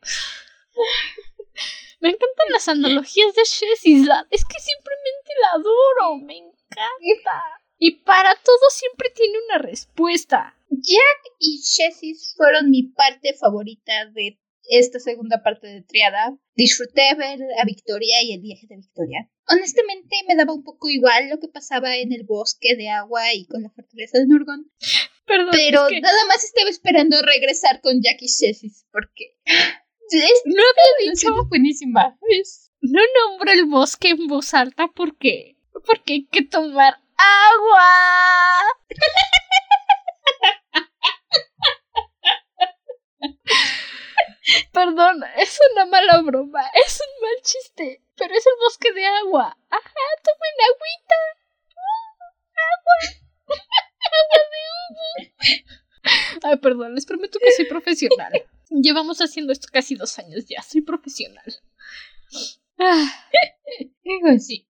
Me 2.00 2.10
encantan 2.10 2.52
las 2.52 2.68
analogías 2.68 3.34
de 3.34 3.44
Shesisla. 3.44 4.26
Es 4.30 4.44
que 4.44 4.60
simplemente 4.60 5.32
la 5.40 5.50
adoro. 5.52 6.16
Me 6.16 6.36
encanta. 6.36 7.42
Y 7.78 8.02
para 8.02 8.34
todo 8.36 8.70
siempre 8.70 9.10
tiene 9.10 9.38
una 9.48 9.58
respuesta. 9.58 10.54
Jack 10.68 11.32
y 11.38 11.62
Chessis 11.62 12.34
fueron 12.36 12.70
mi 12.70 12.82
parte 12.82 13.32
favorita 13.34 14.06
de 14.12 14.38
esta 14.68 14.98
segunda 14.98 15.42
parte 15.42 15.66
de 15.66 15.82
Triada. 15.82 16.36
Disfruté 16.54 17.14
ver 17.16 17.40
a 17.60 17.64
Victoria 17.64 18.22
y 18.22 18.32
el 18.34 18.40
viaje 18.40 18.66
de 18.68 18.76
Victoria. 18.76 19.30
Honestamente 19.48 20.16
me 20.28 20.36
daba 20.36 20.54
un 20.54 20.62
poco 20.62 20.88
igual 20.88 21.28
lo 21.28 21.38
que 21.38 21.48
pasaba 21.48 21.96
en 21.96 22.12
el 22.12 22.24
bosque 22.24 22.76
de 22.76 22.88
agua 22.88 23.34
y 23.34 23.46
con 23.46 23.62
la 23.62 23.70
fortaleza 23.70 24.18
de 24.18 24.26
Nurgon. 24.26 24.70
Perdón. 25.26 25.50
Pero 25.52 25.86
es 25.86 25.92
que 25.92 26.00
nada 26.00 26.24
más 26.28 26.44
estaba 26.44 26.70
esperando 26.70 27.20
regresar 27.22 27.80
con 27.80 28.00
Jack 28.02 28.20
y 28.20 28.26
Chessis 28.26 28.86
porque 28.92 29.36
es 29.46 30.42
no 30.44 30.62
había 30.62 31.12
dicho. 31.12 31.28
dicho 31.28 31.46
buenísima. 31.48 32.18
Es 32.28 32.70
No 32.80 33.00
nombro 33.14 33.50
el 33.52 33.64
bosque 33.66 34.10
en 34.10 34.26
voz 34.26 34.54
alta 34.54 34.88
porque. 34.94 35.56
Porque 35.86 36.12
hay 36.14 36.26
que 36.26 36.42
tomar 36.42 36.98
agua. 37.16 38.60
Perdón, 44.72 45.22
es 45.36 45.58
una 45.72 45.86
mala 45.86 46.20
broma, 46.22 46.62
es 46.74 47.00
un 47.00 47.22
mal 47.22 47.42
chiste, 47.42 48.02
pero 48.16 48.34
es 48.34 48.46
el 48.46 48.52
bosque 48.60 48.92
de 48.92 49.06
agua. 49.06 49.56
Ajá, 49.70 50.04
tomen 50.22 50.56
agüita. 50.68 51.14
Agua. 52.74 52.96
Agua 54.14 54.38
de 54.50 54.60
humo. 54.74 55.64
Ay, 56.42 56.56
perdón, 56.58 56.94
les 56.94 57.06
prometo 57.06 57.38
que 57.38 57.52
soy 57.52 57.64
profesional. 57.66 58.32
Llevamos 58.70 59.20
haciendo 59.20 59.52
esto 59.52 59.68
casi 59.72 59.94
dos 59.94 60.18
años 60.18 60.44
ya, 60.46 60.62
soy 60.62 60.82
profesional. 60.82 61.44
Ah. 62.78 63.26
algo 64.04 64.36
así. 64.36 64.66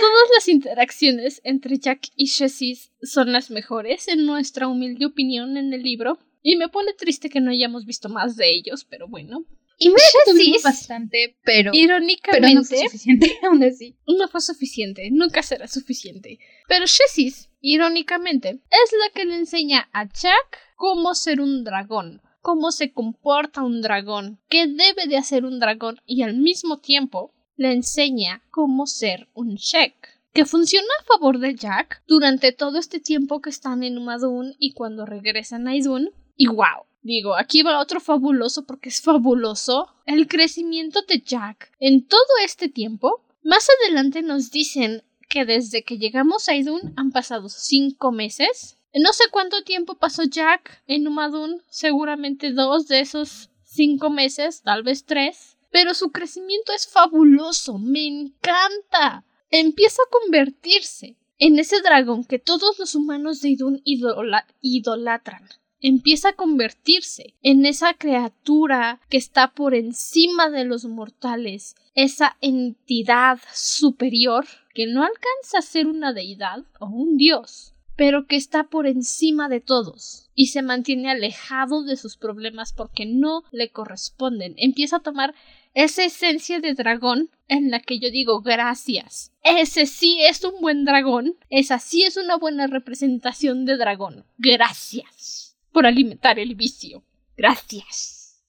Todas 0.00 0.30
las 0.34 0.48
interacciones 0.48 1.40
entre 1.44 1.78
Jack 1.78 2.08
y 2.14 2.26
Chessis 2.26 2.92
son 3.02 3.32
las 3.32 3.50
mejores, 3.50 4.08
en 4.08 4.26
nuestra 4.26 4.68
humilde 4.68 5.06
opinión, 5.06 5.56
en 5.56 5.72
el 5.72 5.82
libro. 5.82 6.18
Y 6.42 6.56
me 6.56 6.68
pone 6.68 6.94
triste 6.94 7.28
que 7.28 7.40
no 7.40 7.50
hayamos 7.50 7.84
visto 7.84 8.08
más 8.08 8.36
de 8.36 8.50
ellos, 8.50 8.86
pero 8.88 9.08
bueno. 9.08 9.44
Y 9.82 9.88
me 9.88 9.96
tuvimos 10.26 10.62
bastante, 10.62 11.38
pero, 11.42 11.72
pero 11.72 11.74
irónicamente, 11.74 12.54
no 12.54 12.64
fue 12.64 12.78
suficiente 12.84 13.38
aún 13.42 13.64
así. 13.64 13.96
no 14.06 14.28
fue 14.28 14.42
suficiente, 14.42 15.08
nunca 15.10 15.42
será 15.42 15.66
suficiente. 15.68 16.38
Pero 16.68 16.84
Chessis, 16.86 17.48
irónicamente, 17.62 18.60
es 18.70 18.92
la 18.92 19.10
que 19.14 19.24
le 19.24 19.36
enseña 19.36 19.88
a 19.92 20.04
Jack 20.04 20.58
cómo 20.76 21.14
ser 21.14 21.40
un 21.40 21.64
dragón, 21.64 22.20
cómo 22.42 22.72
se 22.72 22.92
comporta 22.92 23.62
un 23.62 23.80
dragón, 23.80 24.38
qué 24.50 24.66
debe 24.66 25.06
de 25.08 25.16
hacer 25.16 25.46
un 25.46 25.58
dragón 25.58 26.00
y 26.04 26.22
al 26.22 26.36
mismo 26.36 26.78
tiempo 26.78 27.32
le 27.56 27.72
enseña 27.72 28.42
cómo 28.50 28.86
ser 28.86 29.28
un 29.34 29.54
Shek. 29.54 29.94
Que 30.32 30.44
funciona 30.44 30.88
a 31.00 31.04
favor 31.04 31.40
de 31.40 31.54
Jack 31.54 32.02
durante 32.06 32.52
todo 32.52 32.78
este 32.78 33.00
tiempo 33.00 33.40
que 33.40 33.50
están 33.50 33.82
en 33.82 33.98
Umadun 33.98 34.54
y 34.58 34.74
cuando 34.74 35.04
regresan 35.04 35.66
a 35.66 35.74
Idun. 35.74 36.10
Y 36.42 36.46
wow, 36.46 36.86
digo, 37.02 37.36
aquí 37.36 37.62
va 37.62 37.80
otro 37.80 38.00
fabuloso 38.00 38.64
porque 38.64 38.88
es 38.88 39.02
fabuloso 39.02 39.88
el 40.06 40.26
crecimiento 40.26 41.02
de 41.02 41.20
Jack 41.20 41.70
en 41.78 42.06
todo 42.06 42.32
este 42.42 42.70
tiempo. 42.70 43.22
Más 43.42 43.68
adelante 43.68 44.22
nos 44.22 44.50
dicen 44.50 45.02
que 45.28 45.44
desde 45.44 45.84
que 45.84 45.98
llegamos 45.98 46.48
a 46.48 46.56
Idun 46.56 46.94
han 46.96 47.10
pasado 47.12 47.50
cinco 47.50 48.10
meses. 48.10 48.78
No 48.94 49.12
sé 49.12 49.24
cuánto 49.30 49.64
tiempo 49.64 49.98
pasó 49.98 50.22
Jack 50.22 50.82
en 50.86 51.06
Umadun, 51.06 51.60
seguramente 51.68 52.52
dos 52.52 52.88
de 52.88 53.00
esos 53.00 53.50
cinco 53.62 54.08
meses, 54.08 54.62
tal 54.62 54.82
vez 54.82 55.04
tres. 55.04 55.58
Pero 55.70 55.92
su 55.92 56.10
crecimiento 56.10 56.72
es 56.72 56.88
fabuloso, 56.88 57.76
me 57.76 58.06
encanta. 58.06 59.26
Empieza 59.50 60.00
a 60.00 60.10
convertirse 60.10 61.18
en 61.38 61.58
ese 61.58 61.82
dragón 61.82 62.24
que 62.24 62.38
todos 62.38 62.78
los 62.78 62.94
humanos 62.94 63.42
de 63.42 63.50
Idun 63.50 63.82
idola- 63.84 64.46
idolatran. 64.62 65.46
Empieza 65.82 66.30
a 66.30 66.32
convertirse 66.34 67.32
en 67.42 67.64
esa 67.64 67.94
criatura 67.94 69.00
que 69.08 69.16
está 69.16 69.52
por 69.52 69.74
encima 69.74 70.50
de 70.50 70.66
los 70.66 70.84
mortales, 70.84 71.74
esa 71.94 72.36
entidad 72.42 73.38
superior 73.54 74.46
que 74.74 74.86
no 74.86 75.02
alcanza 75.02 75.58
a 75.58 75.62
ser 75.62 75.86
una 75.86 76.12
deidad 76.12 76.64
o 76.80 76.86
un 76.86 77.16
dios, 77.16 77.72
pero 77.96 78.26
que 78.26 78.36
está 78.36 78.64
por 78.64 78.86
encima 78.86 79.48
de 79.48 79.60
todos 79.60 80.28
y 80.34 80.48
se 80.48 80.60
mantiene 80.60 81.10
alejado 81.10 81.82
de 81.82 81.96
sus 81.96 82.18
problemas 82.18 82.74
porque 82.74 83.06
no 83.06 83.44
le 83.50 83.70
corresponden. 83.70 84.52
Empieza 84.58 84.96
a 84.96 85.02
tomar 85.02 85.34
esa 85.72 86.04
esencia 86.04 86.60
de 86.60 86.74
dragón 86.74 87.30
en 87.48 87.70
la 87.70 87.80
que 87.80 87.98
yo 87.98 88.10
digo 88.10 88.42
gracias. 88.42 89.32
Ese 89.42 89.86
sí 89.86 90.18
es 90.20 90.44
un 90.44 90.60
buen 90.60 90.84
dragón. 90.84 91.36
Esa 91.48 91.78
sí 91.78 92.02
es 92.02 92.18
una 92.18 92.36
buena 92.36 92.66
representación 92.66 93.64
de 93.64 93.78
dragón. 93.78 94.26
Gracias 94.36 95.39
por 95.72 95.86
alimentar 95.86 96.38
el 96.38 96.54
vicio. 96.54 97.04
Gracias. 97.36 98.42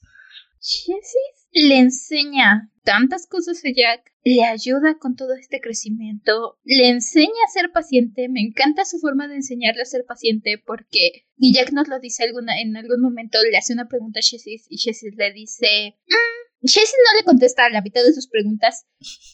Chessis 0.59 1.47
le 1.53 1.77
enseña 1.79 2.69
tantas 2.83 3.27
cosas 3.27 3.61
a 3.65 3.69
Jack, 3.75 4.11
le 4.23 4.43
ayuda 4.45 4.97
con 4.99 5.15
todo 5.15 5.33
este 5.33 5.59
crecimiento, 5.59 6.59
le 6.63 6.89
enseña 6.89 7.27
a 7.45 7.51
ser 7.51 7.71
paciente, 7.71 8.29
me 8.29 8.41
encanta 8.41 8.85
su 8.85 8.99
forma 8.99 9.27
de 9.27 9.35
enseñarle 9.35 9.81
a 9.81 9.85
ser 9.85 10.05
paciente 10.05 10.61
porque, 10.65 11.25
y 11.37 11.53
Jack 11.53 11.71
nos 11.73 11.87
lo 11.87 11.99
dice 11.99 12.23
en 12.23 12.77
algún 12.77 13.01
momento, 13.01 13.39
le 13.49 13.57
hace 13.57 13.73
una 13.73 13.87
pregunta 13.87 14.19
a 14.19 14.21
Chessis 14.21 14.65
y 14.69 14.77
Chessis 14.77 15.13
le 15.15 15.33
dice, 15.33 15.97
"Mm", 16.07 16.63
no 16.63 17.17
le 17.19 17.25
contesta 17.25 17.65
a 17.65 17.69
la 17.69 17.81
mitad 17.81 18.03
de 18.03 18.13
sus 18.13 18.27
preguntas 18.27 18.85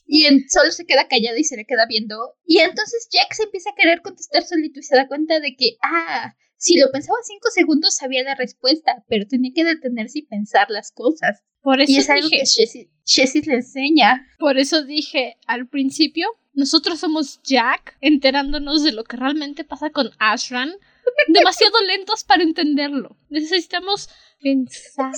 y 0.05 0.25
en- 0.25 0.49
solo 0.49 0.71
se 0.71 0.85
queda 0.85 1.07
callado 1.07 1.37
y 1.37 1.43
se 1.43 1.57
le 1.57 1.65
queda 1.65 1.85
viendo 1.87 2.15
y 2.45 2.59
entonces 2.59 3.07
Jack 3.11 3.33
se 3.33 3.43
empieza 3.43 3.69
a 3.71 3.75
querer 3.75 4.01
contestar 4.01 4.43
solito 4.43 4.79
y 4.79 4.83
se 4.83 4.95
da 4.95 5.07
cuenta 5.07 5.39
de 5.39 5.55
que, 5.55 5.77
ah, 5.83 6.35
si 6.57 6.79
lo 6.79 6.91
pensaba 6.91 7.17
cinco 7.23 7.49
segundos 7.53 7.95
sabía 7.95 8.23
la 8.23 8.35
respuesta, 8.35 9.03
pero 9.07 9.27
tenía 9.27 9.51
que 9.53 9.63
detenerse 9.63 10.19
y 10.19 10.25
pensar 10.25 10.69
las 10.69 10.91
cosas. 10.91 11.43
Por 11.61 11.81
eso 11.81 11.91
Y 11.91 11.97
es 11.97 12.09
algo 12.09 12.29
dije, 12.29 12.37
que 12.39 12.45
Chessis, 12.45 12.87
Chessis 13.03 13.47
le 13.47 13.55
enseña. 13.55 14.25
por 14.39 14.57
eso 14.57 14.83
dije 14.83 15.37
al 15.47 15.67
principio, 15.67 16.27
nosotros 16.53 16.99
somos 16.99 17.41
Jack 17.43 17.97
enterándonos 18.01 18.83
de 18.83 18.91
lo 18.91 19.03
que 19.03 19.17
realmente 19.17 19.63
pasa 19.63 19.89
con 19.91 20.09
Ashran. 20.17 20.71
Demasiado 21.27 21.79
lentos 21.83 22.23
para 22.23 22.43
entenderlo. 22.43 23.15
Necesitamos 23.29 24.09
pensar. 24.41 25.11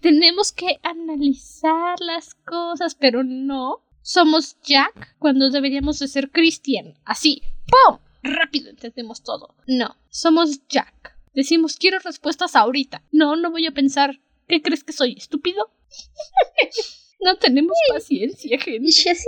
Tenemos 0.00 0.52
que 0.52 0.78
analizar 0.82 1.98
las 2.00 2.34
cosas, 2.34 2.94
pero 2.94 3.22
no. 3.24 3.84
Somos 4.02 4.58
Jack 4.62 5.16
cuando 5.18 5.50
deberíamos 5.50 5.98
de 5.98 6.08
ser 6.08 6.30
Christian. 6.30 6.94
Así, 7.04 7.42
¡pum! 7.66 7.98
Rápido 8.22 8.70
entendemos 8.70 9.22
todo. 9.22 9.54
No, 9.66 9.96
somos 10.08 10.66
Jack. 10.68 11.16
Decimos, 11.34 11.76
quiero 11.76 11.98
respuestas 12.00 12.56
ahorita. 12.56 13.04
No, 13.12 13.36
no 13.36 13.50
voy 13.50 13.66
a 13.66 13.72
pensar. 13.72 14.20
¿Qué 14.48 14.60
crees 14.62 14.84
que 14.84 14.92
soy? 14.92 15.14
¿Estúpido? 15.16 15.72
no 17.20 17.36
tenemos 17.36 17.76
paciencia, 17.88 18.56
Y 18.56 18.58
gente. 18.58 18.90
Chessis, 18.90 19.26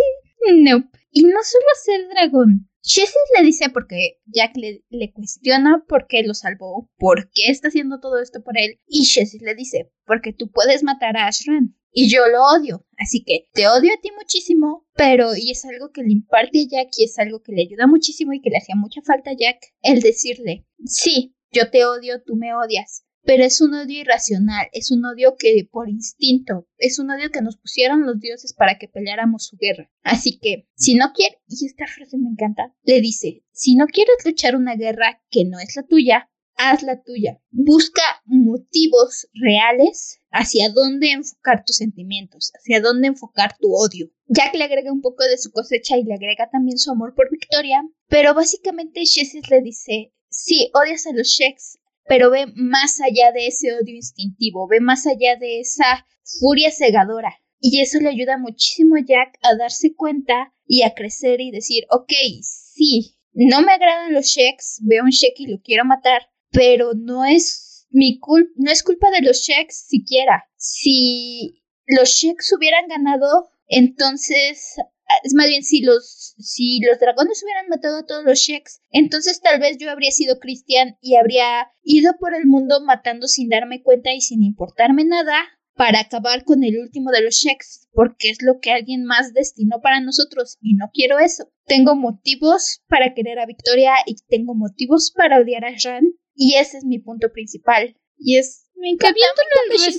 no. 0.57 0.91
Y 1.11 1.23
no 1.23 1.39
solo 1.43 1.65
ser 1.85 2.09
dragón. 2.09 2.69
Chessis 2.83 3.15
le 3.39 3.45
dice 3.45 3.71
porque 3.71 4.21
Jack 4.27 4.57
le, 4.57 4.85
le 4.91 5.13
cuestiona 5.13 5.85
por 5.87 6.09
qué 6.09 6.25
lo 6.25 6.35
salvó, 6.35 6.91
por 6.99 7.31
qué 7.31 7.49
está 7.49 7.69
haciendo 7.69 8.01
todo 8.01 8.21
esto 8.21 8.43
por 8.43 8.59
él. 8.59 8.81
Y 8.89 9.05
Chessis 9.05 9.41
le 9.41 9.55
dice, 9.55 9.93
porque 10.05 10.33
tú 10.33 10.51
puedes 10.51 10.83
matar 10.83 11.17
a 11.17 11.29
Ashran. 11.29 11.77
Y 11.93 12.11
yo 12.11 12.27
lo 12.27 12.43
odio. 12.45 12.87
Así 12.97 13.23
que 13.25 13.49
te 13.53 13.69
odio 13.69 13.93
a 13.93 14.01
ti 14.01 14.11
muchísimo, 14.17 14.87
pero 14.95 15.37
y 15.37 15.51
es 15.51 15.65
algo 15.65 15.93
que 15.93 16.03
le 16.03 16.13
imparte 16.13 16.63
a 16.63 16.69
Jack 16.69 16.89
y 16.97 17.05
es 17.05 17.19
algo 17.19 17.43
que 17.43 17.53
le 17.53 17.63
ayuda 17.63 17.87
muchísimo 17.87 18.33
y 18.33 18.41
que 18.41 18.51
le 18.51 18.59
hacía 18.59 18.75
mucha 18.77 19.03
falta 19.03 19.31
a 19.31 19.37
Jack 19.37 19.59
el 19.83 20.01
decirle, 20.01 20.67
sí, 20.85 21.37
yo 21.51 21.71
te 21.71 21.85
odio, 21.85 22.23
tú 22.23 22.37
me 22.37 22.55
odias. 22.55 23.05
Pero 23.25 23.45
es 23.45 23.61
un 23.61 23.73
odio 23.73 24.01
irracional, 24.01 24.67
es 24.73 24.91
un 24.91 25.05
odio 25.05 25.37
que 25.39 25.69
por 25.71 25.89
instinto, 25.89 26.67
es 26.77 26.99
un 26.99 27.09
odio 27.09 27.31
que 27.31 27.41
nos 27.41 27.57
pusieron 27.57 28.05
los 28.05 28.19
dioses 28.19 28.53
para 28.53 28.79
que 28.79 28.89
peleáramos 28.89 29.47
su 29.47 29.57
guerra. 29.57 29.93
Así 30.03 30.41
que, 30.41 30.67
si 30.75 30.97
no 30.97 31.13
quieres, 31.15 31.39
y 31.47 31.67
esta 31.67 31.87
frase 31.87 32.19
me 32.19 32.31
encanta, 32.31 32.75
le 32.83 33.01
dice, 33.01 33.45
si 33.53 33.77
no 33.77 33.87
quieres 33.87 34.17
luchar 34.25 34.57
una 34.57 34.75
guerra 34.75 35.23
que 35.31 35.45
no 35.45 35.61
es 35.61 35.77
la 35.77 35.85
tuya, 35.85 36.32
haz 36.57 36.83
la 36.83 37.03
tuya. 37.03 37.39
Busca 37.51 38.03
motivos 38.25 39.29
reales 39.35 40.21
hacia 40.31 40.71
dónde 40.71 41.11
enfocar 41.11 41.65
tus 41.65 41.77
sentimientos, 41.77 42.53
hacia 42.55 42.81
dónde 42.81 43.09
enfocar 43.09 43.57
tu 43.59 43.75
odio. 43.75 44.11
Jack 44.29 44.55
le 44.55 44.65
agrega 44.65 44.93
un 44.93 45.03
poco 45.03 45.25
de 45.25 45.39
su 45.39 45.51
cosecha 45.51 45.97
y 45.99 46.05
le 46.05 46.15
agrega 46.15 46.49
también 46.51 46.79
su 46.79 46.91
amor 46.91 47.15
por 47.15 47.31
Victoria, 47.31 47.83
pero 48.09 48.35
básicamente 48.35 49.01
Jessis 49.01 49.51
le 49.51 49.61
dice, 49.61 50.13
sí, 50.29 50.71
odias 50.75 51.07
a 51.07 51.13
los 51.13 51.29
Sheks, 51.29 51.79
pero 52.07 52.31
ve 52.31 52.47
más 52.55 53.01
allá 53.01 53.33
de 53.33 53.47
ese 53.47 53.73
odio 53.75 53.95
instintivo, 53.95 54.67
ve 54.69 54.81
más 54.81 55.07
allá 55.07 55.37
de 55.37 55.61
esa 55.61 56.07
furia 56.41 56.71
cegadora. 56.71 57.35
Y 57.61 57.81
eso 57.81 58.01
le 58.01 58.09
ayuda 58.09 58.39
muchísimo 58.39 58.97
a 58.97 59.05
Jack 59.07 59.39
a 59.43 59.55
darse 59.57 59.95
cuenta 59.95 60.53
y 60.67 60.83
a 60.83 60.95
crecer 60.95 61.41
y 61.41 61.53
decir, 61.53 61.85
ok, 61.91 62.13
sí, 62.43 63.17
no 63.35 63.63
me 63.63 63.73
agradan 63.73 64.13
los 64.13 64.27
Sheks, 64.27 64.81
veo 64.83 65.05
un 65.05 65.11
Shek 65.11 65.35
y 65.39 65.47
lo 65.47 65.61
quiero 65.63 65.85
matar, 65.85 66.23
pero 66.53 66.93
no 66.95 67.25
es 67.25 67.87
mi 67.91 68.19
culpa, 68.19 68.51
no 68.57 68.71
es 68.71 68.83
culpa 68.83 69.11
de 69.11 69.23
los 69.23 69.39
Sheks 69.39 69.87
siquiera. 69.89 70.45
Si 70.57 71.63
los 71.87 72.11
Sheks 72.11 72.53
hubieran 72.53 72.87
ganado, 72.89 73.51
entonces 73.67 74.77
es 75.25 75.35
más 75.35 75.47
bien 75.47 75.63
si 75.63 75.83
los 75.83 76.35
si 76.39 76.81
los 76.81 76.99
dragones 76.99 77.43
hubieran 77.43 77.69
matado 77.69 77.99
a 77.99 78.07
todos 78.07 78.25
los 78.25 78.39
Sheks, 78.39 78.81
entonces 78.91 79.41
tal 79.41 79.61
vez 79.61 79.77
yo 79.79 79.91
habría 79.91 80.11
sido 80.11 80.39
Cristian 80.39 80.97
y 81.01 81.17
habría 81.17 81.71
ido 81.83 82.13
por 82.19 82.35
el 82.35 82.47
mundo 82.47 82.83
matando 82.85 83.27
sin 83.27 83.49
darme 83.49 83.83
cuenta 83.83 84.13
y 84.13 84.21
sin 84.21 84.43
importarme 84.43 85.05
nada 85.05 85.37
para 85.75 86.01
acabar 86.01 86.45
con 86.45 86.65
el 86.65 86.79
último 86.79 87.11
de 87.11 87.23
los 87.23 87.35
Sheks, 87.35 87.89
porque 87.93 88.29
es 88.31 88.43
lo 88.43 88.61
que 88.61 88.73
alguien 88.73 89.05
más 89.05 89.33
destinó 89.33 89.81
para 89.81 90.01
nosotros 90.01 90.59
y 90.61 90.75
no 90.75 90.91
quiero 90.93 91.19
eso. 91.19 91.51
Tengo 91.65 91.97
motivos 91.97 92.83
para 92.89 93.15
querer 93.15 93.39
a 93.39 93.47
Victoria 93.47 93.95
y 94.07 94.17
tengo 94.29 94.55
motivos 94.55 95.13
para 95.17 95.41
odiar 95.41 95.65
a 95.65 95.73
Ran 95.83 96.13
y 96.35 96.55
ese 96.55 96.79
es 96.79 96.85
mi 96.85 96.99
punto 96.99 97.31
principal. 97.33 97.97
Y 98.19 98.37
es 98.37 98.71
Me 98.77 98.91
encanta 98.91 99.15
viéndolo 99.15 99.99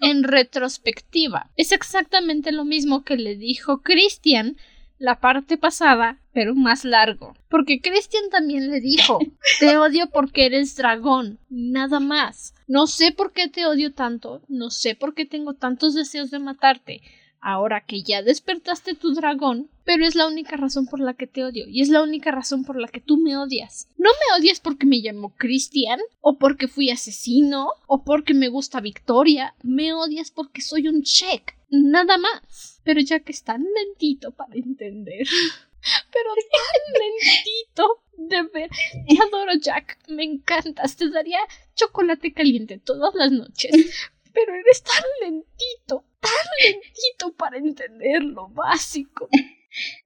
en, 0.00 0.10
en 0.10 0.22
retrospectiva. 0.24 1.50
Es 1.56 1.72
exactamente 1.72 2.52
lo 2.52 2.64
mismo 2.64 3.04
que 3.04 3.16
le 3.16 3.36
dijo 3.36 3.82
Christian 3.82 4.56
la 5.00 5.18
parte 5.18 5.56
pasada, 5.56 6.20
pero 6.32 6.54
más 6.54 6.84
largo. 6.84 7.34
Porque 7.48 7.80
Christian 7.80 8.28
también 8.30 8.70
le 8.70 8.80
dijo, 8.80 9.18
te 9.58 9.78
odio 9.78 10.10
porque 10.10 10.46
eres 10.46 10.76
dragón, 10.76 11.40
nada 11.48 12.00
más. 12.00 12.54
No 12.68 12.86
sé 12.86 13.10
por 13.10 13.32
qué 13.32 13.48
te 13.48 13.64
odio 13.66 13.94
tanto, 13.94 14.42
no 14.46 14.68
sé 14.70 14.94
por 14.94 15.14
qué 15.14 15.24
tengo 15.24 15.54
tantos 15.54 15.94
deseos 15.94 16.30
de 16.30 16.38
matarte. 16.38 17.00
Ahora 17.40 17.84
que 17.86 18.02
ya 18.02 18.22
despertaste 18.22 18.94
tu 18.94 19.14
dragón, 19.14 19.70
pero 19.84 20.06
es 20.06 20.14
la 20.14 20.26
única 20.26 20.56
razón 20.56 20.86
por 20.86 21.00
la 21.00 21.14
que 21.14 21.26
te 21.26 21.42
odio 21.42 21.66
y 21.68 21.80
es 21.80 21.88
la 21.88 22.02
única 22.02 22.30
razón 22.30 22.64
por 22.64 22.78
la 22.78 22.88
que 22.88 23.00
tú 23.00 23.16
me 23.16 23.36
odias. 23.36 23.88
No 23.96 24.10
me 24.10 24.38
odias 24.38 24.60
porque 24.60 24.86
me 24.86 24.98
llamo 24.98 25.34
Christian 25.36 26.00
o 26.20 26.38
porque 26.38 26.68
fui 26.68 26.90
asesino 26.90 27.70
o 27.86 28.04
porque 28.04 28.34
me 28.34 28.48
gusta 28.48 28.80
Victoria, 28.80 29.54
me 29.62 29.94
odias 29.94 30.30
porque 30.30 30.60
soy 30.60 30.88
un 30.88 31.02
check, 31.02 31.54
nada 31.70 32.18
más. 32.18 32.80
Pero 32.84 33.00
ya 33.00 33.20
que 33.20 33.32
es 33.32 33.42
tan 33.42 33.64
lentito 33.64 34.32
para 34.32 34.54
entender. 34.54 35.26
Pero 36.12 36.30
tan 36.52 37.00
lentito 37.00 38.02
de 38.16 38.42
ver. 38.52 38.70
Te 39.08 39.18
adoro, 39.22 39.52
Jack. 39.58 39.98
Me 40.08 40.24
encantas. 40.24 40.96
Te 40.96 41.08
daría 41.08 41.38
chocolate 41.74 42.32
caliente 42.32 42.78
todas 42.78 43.14
las 43.14 43.32
noches. 43.32 44.10
Pero 44.32 44.54
eres 44.54 44.82
tan 44.82 45.04
lentito, 45.22 46.04
tan 46.20 46.46
lentito 46.62 47.34
para 47.36 47.58
entender 47.58 48.22
lo 48.22 48.48
básico. 48.48 49.28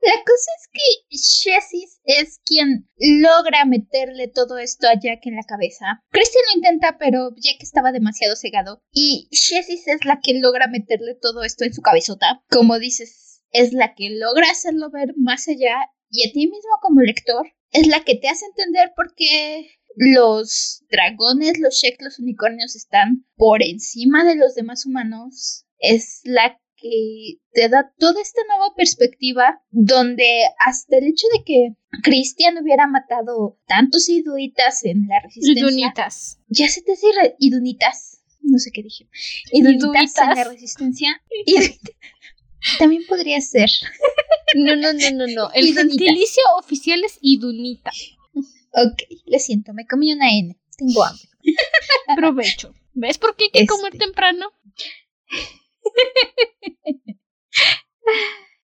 La 0.02 0.12
cosa 0.12 0.50
es 0.58 0.68
que 0.72 1.50
Jessis 1.50 2.00
es 2.04 2.38
quien 2.44 2.88
logra 2.98 3.64
meterle 3.64 4.28
todo 4.28 4.58
esto 4.58 4.86
a 4.88 4.98
Jack 5.00 5.26
en 5.26 5.36
la 5.36 5.42
cabeza. 5.42 6.02
Christian 6.10 6.44
lo 6.48 6.56
intenta, 6.58 6.98
pero 6.98 7.30
Jack 7.36 7.62
estaba 7.62 7.92
demasiado 7.92 8.36
cegado. 8.36 8.82
Y 8.92 9.28
Jessis 9.32 9.88
es 9.88 10.04
la 10.04 10.20
que 10.22 10.34
logra 10.34 10.66
meterle 10.66 11.14
todo 11.14 11.44
esto 11.44 11.64
en 11.64 11.72
su 11.72 11.80
cabezota. 11.80 12.44
Como 12.50 12.78
dices, 12.78 13.42
es 13.52 13.72
la 13.72 13.94
que 13.94 14.10
logra 14.10 14.50
hacerlo 14.50 14.90
ver 14.90 15.14
más 15.16 15.48
allá. 15.48 15.90
Y 16.10 16.28
a 16.28 16.32
ti 16.32 16.46
mismo 16.46 16.78
como 16.82 17.00
lector, 17.00 17.46
es 17.72 17.86
la 17.86 18.04
que 18.04 18.16
te 18.16 18.28
hace 18.28 18.44
entender 18.46 18.92
por 18.94 19.14
qué 19.14 19.70
los 19.97 20.82
dragones, 20.90 21.59
los 21.59 21.74
Shek, 21.74 21.97
los 22.01 22.18
unicornios 22.18 22.76
están 22.76 23.24
por 23.36 23.62
encima 23.62 24.24
de 24.24 24.36
los 24.36 24.55
demás 24.55 24.86
humanos. 24.86 25.64
Es 25.78 26.20
la 26.24 26.59
que 26.76 27.38
te 27.53 27.68
da 27.68 27.92
toda 27.99 28.20
esta 28.20 28.40
nueva 28.49 28.74
perspectiva 28.76 29.62
donde 29.70 30.26
hasta 30.59 30.99
el 30.99 31.05
hecho 31.07 31.26
de 31.36 31.45
que 31.45 31.68
Christian 32.03 32.59
hubiera 32.59 32.86
matado 32.86 33.59
tantos 33.66 34.09
iduitas 34.09 34.84
en 34.84 35.07
la 35.09 35.20
resistencia 35.20 35.64
Dunitas. 35.66 36.40
ya 36.49 36.68
se 36.68 36.82
te 36.82 36.92
irre- 36.92 37.36
idunitas 37.38 38.20
no 38.42 38.59
sé 38.59 38.70
qué 38.72 38.82
dije 38.82 39.09
idunitas 39.53 40.12
en 40.18 40.28
la 40.36 40.45
resistencia 40.45 41.22
también 42.78 43.03
podría 43.09 43.40
ser 43.40 43.70
No, 44.57 44.76
no, 44.76 44.92
no, 44.92 45.11
no, 45.12 45.26
no. 45.26 45.51
El 45.53 45.66
Idunitas. 45.68 45.99
gentilicio 45.99 46.42
oficial 46.59 47.03
es 47.05 47.18
idunita. 47.20 47.90
Ok 48.74 49.02
lo 49.26 49.38
siento 49.38 49.72
me 49.72 49.86
comí 49.86 50.12
una 50.12 50.30
n 50.30 50.58
tengo 50.76 51.04
hambre 51.04 51.28
Provecho. 52.16 52.74
¿Ves 52.94 53.18
por 53.18 53.36
qué 53.36 53.44
hay 53.44 53.50
que 53.50 53.58
Este. 53.60 53.68
comer 53.74 53.98
temprano? 53.98 54.52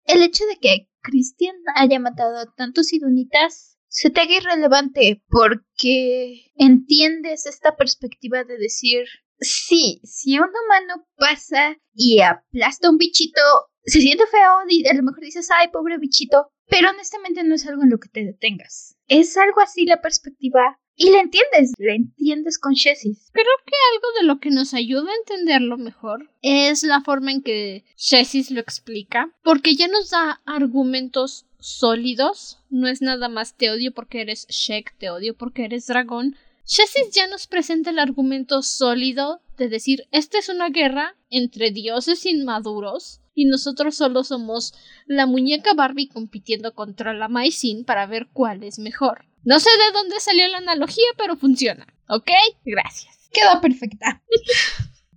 el 0.05 0.23
hecho 0.23 0.45
de 0.45 0.57
que 0.59 0.89
Christian 1.01 1.55
haya 1.75 1.99
matado 1.99 2.37
a 2.37 2.53
tantos 2.55 2.93
idunitas 2.93 3.77
se 3.87 4.09
te 4.09 4.21
haga 4.21 4.35
irrelevante 4.35 5.23
porque 5.29 6.51
entiendes 6.55 7.45
esta 7.47 7.75
perspectiva 7.75 8.43
de 8.43 8.57
decir, 8.57 9.05
sí, 9.39 9.99
si 10.03 10.37
un 10.37 10.49
humano 10.49 11.07
pasa 11.17 11.77
y 11.93 12.21
aplasta 12.21 12.87
a 12.87 12.91
un 12.91 12.97
bichito, 12.97 13.41
se 13.83 13.99
siente 13.99 14.25
feo 14.27 14.59
y 14.69 14.87
a 14.87 14.93
lo 14.93 15.03
mejor 15.03 15.21
dices, 15.21 15.49
ay, 15.51 15.69
pobre 15.69 15.97
bichito, 15.97 16.51
pero 16.67 16.91
honestamente 16.91 17.43
no 17.43 17.55
es 17.55 17.65
algo 17.67 17.83
en 17.83 17.89
lo 17.89 17.97
que 17.99 18.09
te 18.09 18.23
detengas. 18.23 18.95
Es 19.09 19.35
algo 19.37 19.59
así 19.61 19.85
la 19.85 20.01
perspectiva 20.01 20.79
y 20.95 21.09
la 21.09 21.21
entiendes, 21.21 21.73
la 21.79 21.95
entiendes 21.95 22.59
con 22.59 22.75
Jessis. 22.75 23.31
Algo 23.33 24.07
de 24.19 24.27
lo 24.27 24.39
que 24.39 24.51
nos 24.51 24.73
ayuda 24.73 25.09
a 25.09 25.15
entenderlo 25.15 25.77
mejor 25.77 26.29
es 26.41 26.83
la 26.83 27.01
forma 27.01 27.31
en 27.31 27.41
que 27.41 27.85
Jessis 27.97 28.51
lo 28.51 28.59
explica, 28.59 29.31
porque 29.41 29.75
ya 29.75 29.87
nos 29.87 30.11
da 30.11 30.41
argumentos 30.45 31.47
sólidos, 31.57 32.59
no 32.69 32.87
es 32.87 33.01
nada 33.01 33.29
más 33.29 33.55
te 33.55 33.71
odio 33.71 33.93
porque 33.93 34.21
eres 34.21 34.45
Shek, 34.47 34.95
te 34.97 35.09
odio 35.09 35.35
porque 35.35 35.65
eres 35.65 35.87
dragón. 35.87 36.35
Jessis 36.71 37.09
ya 37.15 37.25
nos 37.25 37.47
presenta 37.47 37.89
el 37.89 37.97
argumento 37.97 38.61
sólido 38.61 39.41
de 39.57 39.69
decir, 39.69 40.07
esta 40.11 40.37
es 40.37 40.49
una 40.49 40.69
guerra 40.69 41.17
entre 41.31 41.71
dioses 41.71 42.27
inmaduros 42.27 43.21
y 43.33 43.45
nosotros 43.45 43.95
solo 43.95 44.23
somos 44.23 44.75
la 45.07 45.25
muñeca 45.25 45.73
Barbie 45.73 46.09
compitiendo 46.09 46.75
contra 46.75 47.15
la 47.15 47.27
Maicin 47.27 47.85
para 47.85 48.05
ver 48.05 48.27
cuál 48.33 48.63
es 48.63 48.77
mejor. 48.77 49.25
No 49.43 49.59
sé 49.59 49.71
de 49.71 49.97
dónde 49.97 50.19
salió 50.19 50.47
la 50.47 50.59
analogía, 50.59 51.07
pero 51.17 51.37
funciona. 51.37 51.87
¿Ok? 52.07 52.29
Gracias. 52.63 53.29
Quedó 53.31 53.59
perfecta. 53.61 54.21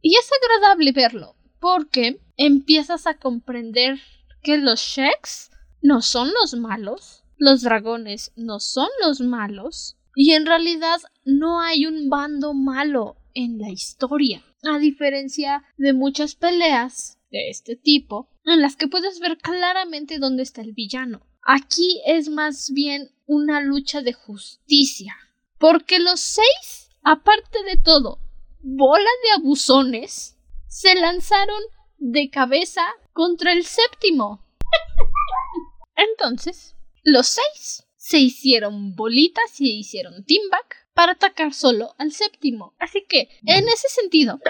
Y 0.05 0.17
es 0.17 0.29
agradable 0.33 0.91
verlo, 0.91 1.37
porque 1.61 2.21
empiezas 2.37 3.07
a 3.07 3.19
comprender 3.19 4.01
que 4.43 4.59
los 4.59 4.81
Sheks 4.81 5.53
no 5.81 6.03
son 6.03 6.33
los 6.41 6.55
malos, 6.55 7.23
los 7.37 7.63
dragones 7.63 8.33
no 8.35 8.59
son 8.59 8.89
los 9.01 9.21
malos, 9.21 9.97
y 10.15 10.33
en 10.33 10.47
realidad 10.47 11.01
no 11.25 11.61
hay 11.61 11.87
un 11.87 12.09
bando 12.09 12.55
malo 12.55 13.17
en 13.35 13.59
la 13.59 13.71
historia, 13.71 14.45
a 14.63 14.79
diferencia 14.79 15.65
de 15.79 15.93
muchas 15.93 16.35
peleas 16.35 17.19
de 17.31 17.49
este 17.49 17.77
tipo, 17.77 18.29
en 18.45 18.61
las 18.61 18.77
que 18.77 18.89
puedes 18.89 19.21
ver 19.21 19.39
claramente 19.39 20.19
dónde 20.19 20.43
está 20.43 20.61
el 20.61 20.73
villano. 20.73 21.27
Aquí 21.45 22.03
es 22.07 22.29
más 22.29 22.71
bien 22.73 23.11
una 23.27 23.61
lucha 23.61 24.03
de 24.03 24.13
justicia, 24.13 25.17
porque 25.59 25.99
los 25.99 26.21
seis, 26.21 26.91
aparte 27.03 27.63
de 27.65 27.79
todo, 27.83 28.19
bola 28.61 29.11
de 29.25 29.43
abusones 29.43 30.37
se 30.69 30.95
lanzaron 30.95 31.61
de 31.99 32.31
cabeza 32.31 32.83
contra 33.13 33.53
el 33.53 33.65
séptimo. 33.65 34.45
Entonces, 35.97 36.77
los 37.05 37.27
seis 37.27 37.85
se 38.03 38.19
hicieron 38.19 38.97
bolitas 38.97 39.61
y 39.61 39.79
hicieron 39.79 40.25
teamback 40.25 40.89
para 40.93 41.13
atacar 41.13 41.55
solo 41.55 41.95
al 41.99 42.11
séptimo. 42.11 42.75
Así 42.81 43.05
que, 43.09 43.29
en 43.47 43.69
ese 43.69 43.89
sentido, 43.89 44.41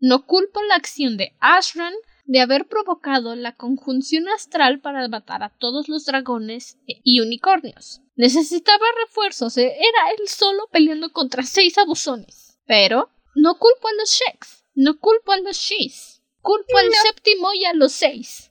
no 0.00 0.24
culpo 0.24 0.62
la 0.62 0.76
acción 0.76 1.18
de 1.18 1.36
Ashran, 1.38 1.92
de 2.24 2.40
haber 2.40 2.66
provocado 2.66 3.36
la 3.36 3.54
conjunción 3.56 4.26
astral 4.30 4.80
para 4.80 5.06
matar 5.08 5.42
a 5.42 5.50
todos 5.50 5.90
los 5.90 6.06
dragones 6.06 6.78
y 6.86 7.20
unicornios. 7.20 8.00
Necesitaba 8.16 8.86
refuerzos, 9.06 9.58
e- 9.58 9.66
era 9.66 10.10
él 10.18 10.26
solo 10.26 10.66
peleando 10.72 11.12
contra 11.12 11.42
seis 11.42 11.76
abusones. 11.76 12.56
Pero 12.66 13.10
no 13.34 13.58
culpo 13.58 13.88
a 13.88 13.92
los 13.98 14.08
Sheks, 14.08 14.64
no 14.74 14.98
culpo 14.98 15.32
a 15.32 15.38
los 15.40 15.58
Shis, 15.58 16.22
culpo 16.40 16.78
al 16.78 16.90
séptimo 16.94 17.52
y 17.52 17.66
a 17.66 17.74
los 17.74 17.92
seis. 17.92 18.50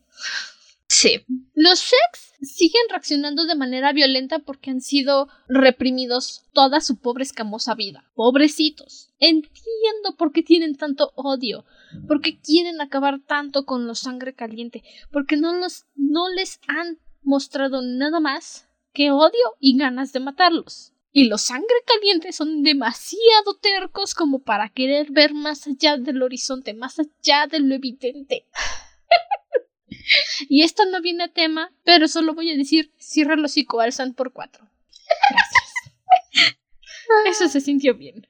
Sí. 0.93 1.25
Los 1.55 1.79
Sheks 1.79 2.33
siguen 2.41 2.83
reaccionando 2.89 3.45
de 3.45 3.55
manera 3.55 3.93
violenta 3.93 4.39
porque 4.39 4.69
han 4.69 4.79
sido 4.79 5.27
reprimidos 5.47 6.43
toda 6.53 6.81
su 6.81 6.99
pobre 6.99 7.23
escamosa 7.23 7.73
vida. 7.73 8.11
Pobrecitos. 8.13 9.11
Entiendo 9.17 10.15
por 10.17 10.31
qué 10.31 10.43
tienen 10.43 10.75
tanto 10.75 11.11
odio, 11.15 11.65
por 12.07 12.21
qué 12.21 12.39
quieren 12.39 12.79
acabar 12.79 13.21
tanto 13.25 13.65
con 13.65 13.87
los 13.87 13.99
sangre 13.99 14.35
caliente, 14.35 14.83
porque 15.11 15.35
no 15.35 15.55
los 15.55 15.85
no 15.95 16.29
les 16.29 16.59
han 16.67 16.99
mostrado 17.23 17.81
nada 17.81 18.19
más 18.19 18.69
que 18.93 19.11
odio 19.11 19.55
y 19.59 19.75
ganas 19.77 20.13
de 20.13 20.19
matarlos. 20.19 20.93
Y 21.11 21.27
los 21.27 21.41
sangre 21.41 21.83
caliente 21.87 22.31
son 22.33 22.61
demasiado 22.61 23.55
tercos 23.59 24.13
como 24.13 24.43
para 24.43 24.69
querer 24.69 25.11
ver 25.11 25.33
más 25.33 25.65
allá 25.65 25.97
del 25.97 26.21
horizonte, 26.21 26.75
más 26.75 26.99
allá 26.99 27.47
de 27.47 27.61
lo 27.61 27.73
evidente. 27.73 28.45
Y 30.49 30.63
esto 30.63 30.85
no 30.85 31.01
viene 31.01 31.25
a 31.25 31.33
tema, 31.33 31.73
pero 31.83 32.07
solo 32.07 32.33
voy 32.33 32.51
a 32.51 32.57
decir, 32.57 32.93
cierra 32.97 33.35
el 33.35 33.45
hocico, 33.45 33.79
alzan 33.79 34.13
por 34.13 34.33
cuatro. 34.33 34.69
Gracias. 35.29 35.63
Eso 37.25 37.47
se 37.49 37.61
sintió 37.61 37.95
bien. 37.95 38.27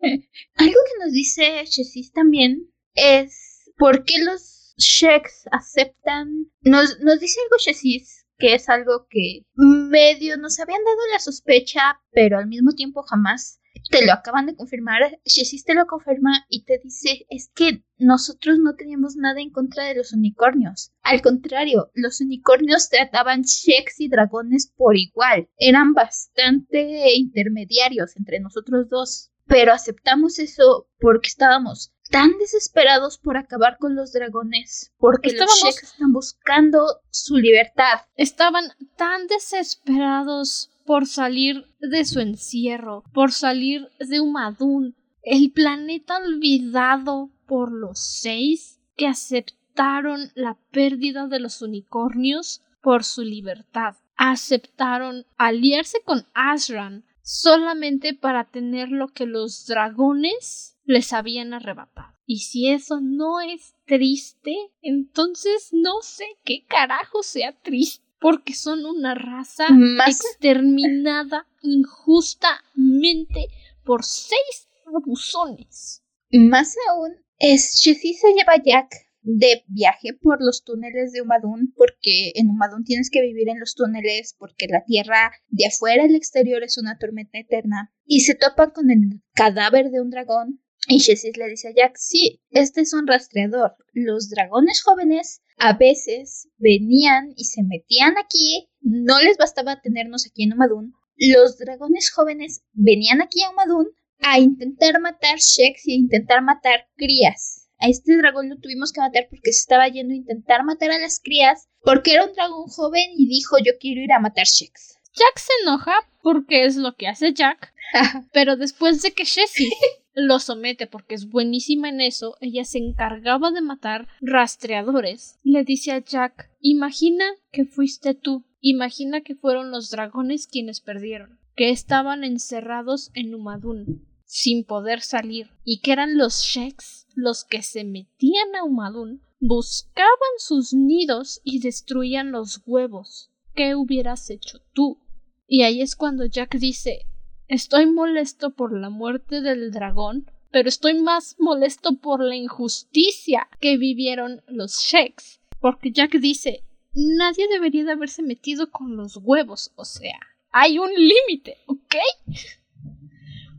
Algo 0.56 0.72
que 0.72 1.04
nos 1.04 1.12
dice 1.12 1.64
Chesis 1.64 2.12
también 2.12 2.72
es 2.94 3.70
por 3.76 4.04
qué 4.04 4.22
los 4.24 4.74
Sheks 4.78 5.48
aceptan. 5.52 6.50
Nos, 6.62 6.98
nos 7.00 7.20
dice 7.20 7.40
algo 7.40 7.56
Chesis 7.58 8.26
que 8.38 8.54
es 8.54 8.68
algo 8.68 9.06
que 9.08 9.42
medio 9.54 10.36
nos 10.36 10.60
habían 10.60 10.84
dado 10.84 10.98
la 11.12 11.18
sospecha, 11.18 12.00
pero 12.10 12.38
al 12.38 12.46
mismo 12.46 12.72
tiempo 12.72 13.02
jamás 13.02 13.60
te 13.90 14.04
lo 14.04 14.12
acaban 14.12 14.46
de 14.46 14.54
confirmar. 14.56 15.18
Chesis 15.24 15.64
te 15.64 15.74
lo 15.74 15.86
confirma 15.86 16.44
y 16.48 16.64
te 16.64 16.78
dice 16.82 17.26
es 17.30 17.50
que 17.54 17.82
nosotros 17.98 18.58
no 18.58 18.74
teníamos 18.76 19.16
nada 19.16 19.40
en 19.40 19.50
contra 19.50 19.84
de 19.84 19.94
los 19.94 20.12
unicornios. 20.12 20.92
Al 21.02 21.22
contrario, 21.22 21.90
los 21.94 22.20
unicornios 22.20 22.88
trataban 22.88 23.42
Sheks 23.42 24.00
y 24.00 24.08
dragones 24.08 24.72
por 24.76 24.96
igual. 24.96 25.48
Eran 25.56 25.92
bastante 25.94 27.14
intermediarios 27.16 28.16
entre 28.16 28.40
nosotros 28.40 28.88
dos. 28.88 29.30
Pero 29.48 29.72
aceptamos 29.72 30.40
eso 30.40 30.88
porque 30.98 31.28
estábamos 31.28 31.92
tan 32.10 32.36
desesperados 32.38 33.16
por 33.18 33.36
acabar 33.36 33.78
con 33.78 33.94
los 33.94 34.12
dragones, 34.12 34.92
porque 34.98 35.28
Estábamos- 35.28 35.60
los 35.62 35.74
Sheks 35.74 35.92
están 35.92 36.12
buscando 36.12 36.84
su 37.10 37.36
libertad. 37.36 38.00
Estaban 38.16 38.64
tan 38.96 39.28
desesperados 39.28 40.70
por 40.86 41.06
salir 41.06 41.66
de 41.80 42.04
su 42.04 42.20
encierro, 42.20 43.02
por 43.12 43.32
salir 43.32 43.88
de 43.98 44.20
Umadun, 44.20 44.96
el 45.22 45.50
planeta 45.50 46.18
olvidado 46.18 47.30
por 47.46 47.72
los 47.72 47.98
seis 47.98 48.80
que 48.96 49.06
aceptaron 49.06 50.30
la 50.34 50.56
pérdida 50.70 51.26
de 51.26 51.40
los 51.40 51.60
unicornios 51.60 52.62
por 52.80 53.04
su 53.04 53.22
libertad. 53.22 53.96
Aceptaron 54.16 55.26
aliarse 55.36 55.98
con 56.04 56.26
Ashran 56.32 57.04
solamente 57.22 58.14
para 58.14 58.44
tener 58.44 58.88
lo 58.88 59.08
que 59.08 59.26
los 59.26 59.66
dragones 59.66 60.78
les 60.84 61.12
habían 61.12 61.52
arrebatado. 61.52 62.14
Y 62.24 62.38
si 62.38 62.70
eso 62.70 63.00
no 63.00 63.40
es 63.40 63.74
triste, 63.86 64.56
entonces 64.80 65.70
no 65.72 66.02
sé 66.02 66.24
qué 66.44 66.64
carajo 66.66 67.22
sea 67.22 67.52
triste, 67.52 68.05
porque 68.20 68.54
son 68.54 68.84
una 68.86 69.14
raza 69.14 69.68
Más 69.70 70.20
exterminada 70.20 71.46
injustamente 71.62 73.48
por 73.84 74.04
seis 74.04 74.68
abusones. 74.86 76.02
Más 76.30 76.74
aún, 76.90 77.14
es 77.38 77.78
se 77.80 77.94
lleva 77.94 78.54
a 78.54 78.62
Jack 78.62 79.06
de 79.26 79.64
viaje 79.66 80.14
por 80.14 80.38
los 80.40 80.62
túneles 80.62 81.12
de 81.12 81.20
Umadun, 81.20 81.72
porque 81.76 82.32
en 82.36 82.48
Umadun 82.48 82.84
tienes 82.84 83.10
que 83.10 83.20
vivir 83.20 83.48
en 83.48 83.58
los 83.58 83.74
túneles, 83.74 84.36
porque 84.38 84.68
la 84.68 84.84
tierra 84.84 85.32
de 85.48 85.66
afuera 85.66 86.04
al 86.04 86.14
exterior 86.14 86.62
es 86.62 86.78
una 86.78 86.96
tormenta 86.96 87.38
eterna, 87.38 87.92
y 88.04 88.20
se 88.20 88.36
topa 88.36 88.72
con 88.72 88.90
el 88.90 89.20
cadáver 89.34 89.90
de 89.90 90.00
un 90.00 90.10
dragón. 90.10 90.62
Y 90.88 90.98
Shesis 90.98 91.36
le 91.36 91.48
dice 91.48 91.68
a 91.68 91.74
Jack, 91.74 91.96
sí, 91.96 92.40
este 92.50 92.82
es 92.82 92.92
un 92.92 93.06
rastreador. 93.06 93.74
Los 93.92 94.30
dragones 94.30 94.82
jóvenes 94.82 95.42
a 95.58 95.72
veces 95.72 96.48
venían 96.58 97.32
y 97.36 97.44
se 97.44 97.62
metían 97.64 98.16
aquí, 98.18 98.68
no 98.80 99.20
les 99.20 99.36
bastaba 99.36 99.80
tenernos 99.80 100.26
aquí 100.26 100.44
en 100.44 100.52
Umadun. 100.52 100.94
Los 101.16 101.58
dragones 101.58 102.12
jóvenes 102.12 102.62
venían 102.72 103.20
aquí 103.20 103.42
a 103.42 103.50
Umadun 103.50 103.88
a 104.20 104.38
intentar 104.38 105.00
matar 105.00 105.38
Sheks 105.38 105.88
y 105.88 105.92
a 105.92 105.96
intentar 105.96 106.42
matar 106.42 106.88
crías. 106.96 107.68
A 107.78 107.88
este 107.88 108.16
dragón 108.16 108.48
lo 108.48 108.56
tuvimos 108.58 108.92
que 108.92 109.00
matar 109.00 109.26
porque 109.28 109.52
se 109.52 109.60
estaba 109.60 109.88
yendo 109.88 110.14
a 110.14 110.16
intentar 110.16 110.64
matar 110.64 110.92
a 110.92 110.98
las 110.98 111.20
crías 111.20 111.68
porque 111.82 112.14
era 112.14 112.24
un 112.24 112.32
dragón 112.32 112.66
joven 112.68 113.10
y 113.16 113.28
dijo 113.28 113.56
yo 113.58 113.72
quiero 113.80 114.00
ir 114.02 114.12
a 114.12 114.20
matar 114.20 114.46
Sheks. 114.46 114.98
Jack 115.14 115.38
se 115.38 115.52
enoja 115.62 115.94
porque 116.22 116.64
es 116.64 116.76
lo 116.76 116.94
que 116.94 117.08
hace 117.08 117.32
Jack, 117.32 117.72
pero 118.32 118.56
después 118.56 119.02
de 119.02 119.12
que 119.12 119.24
Jessie 119.24 119.70
lo 120.16 120.38
somete 120.38 120.86
porque 120.86 121.14
es 121.14 121.28
buenísima 121.28 121.90
en 121.90 122.00
eso, 122.00 122.36
ella 122.40 122.64
se 122.64 122.78
encargaba 122.78 123.50
de 123.50 123.60
matar 123.60 124.08
rastreadores. 124.22 125.38
Le 125.44 125.62
dice 125.62 125.92
a 125.92 125.98
Jack, 125.98 126.50
imagina 126.60 127.24
que 127.52 127.66
fuiste 127.66 128.14
tú, 128.14 128.44
imagina 128.60 129.20
que 129.20 129.34
fueron 129.34 129.70
los 129.70 129.90
dragones 129.90 130.46
quienes 130.46 130.80
perdieron, 130.80 131.38
que 131.54 131.70
estaban 131.70 132.24
encerrados 132.24 133.10
en 133.12 133.34
Umadun, 133.34 134.08
sin 134.24 134.64
poder 134.64 135.02
salir, 135.02 135.50
y 135.64 135.80
que 135.80 135.92
eran 135.92 136.16
los 136.16 136.42
Sheks 136.42 137.06
los 137.14 137.44
que 137.44 137.62
se 137.62 137.84
metían 137.84 138.56
a 138.56 138.64
Umadun, 138.64 139.20
buscaban 139.38 140.08
sus 140.38 140.72
nidos 140.72 141.42
y 141.44 141.60
destruían 141.60 142.32
los 142.32 142.62
huevos. 142.64 143.30
¿Qué 143.54 143.74
hubieras 143.74 144.30
hecho 144.30 144.60
tú? 144.72 144.98
Y 145.46 145.62
ahí 145.62 145.82
es 145.82 145.94
cuando 145.94 146.24
Jack 146.24 146.56
dice 146.56 147.06
Estoy 147.48 147.86
molesto 147.86 148.50
por 148.50 148.76
la 148.76 148.90
muerte 148.90 149.40
del 149.40 149.70
dragón, 149.70 150.30
pero 150.50 150.68
estoy 150.68 150.94
más 150.94 151.36
molesto 151.38 151.96
por 151.96 152.22
la 152.22 152.34
injusticia 152.34 153.48
que 153.60 153.76
vivieron 153.76 154.42
los 154.48 154.80
Sheks. 154.80 155.40
Porque 155.60 155.92
Jack 155.92 156.16
dice 156.18 156.64
Nadie 156.98 157.46
debería 157.48 157.84
de 157.84 157.92
haberse 157.92 158.22
metido 158.22 158.70
con 158.70 158.96
los 158.96 159.18
huevos, 159.18 159.70
o 159.76 159.84
sea, 159.84 160.18
hay 160.50 160.78
un 160.78 160.90
límite, 160.90 161.58
¿ok? 161.66 161.94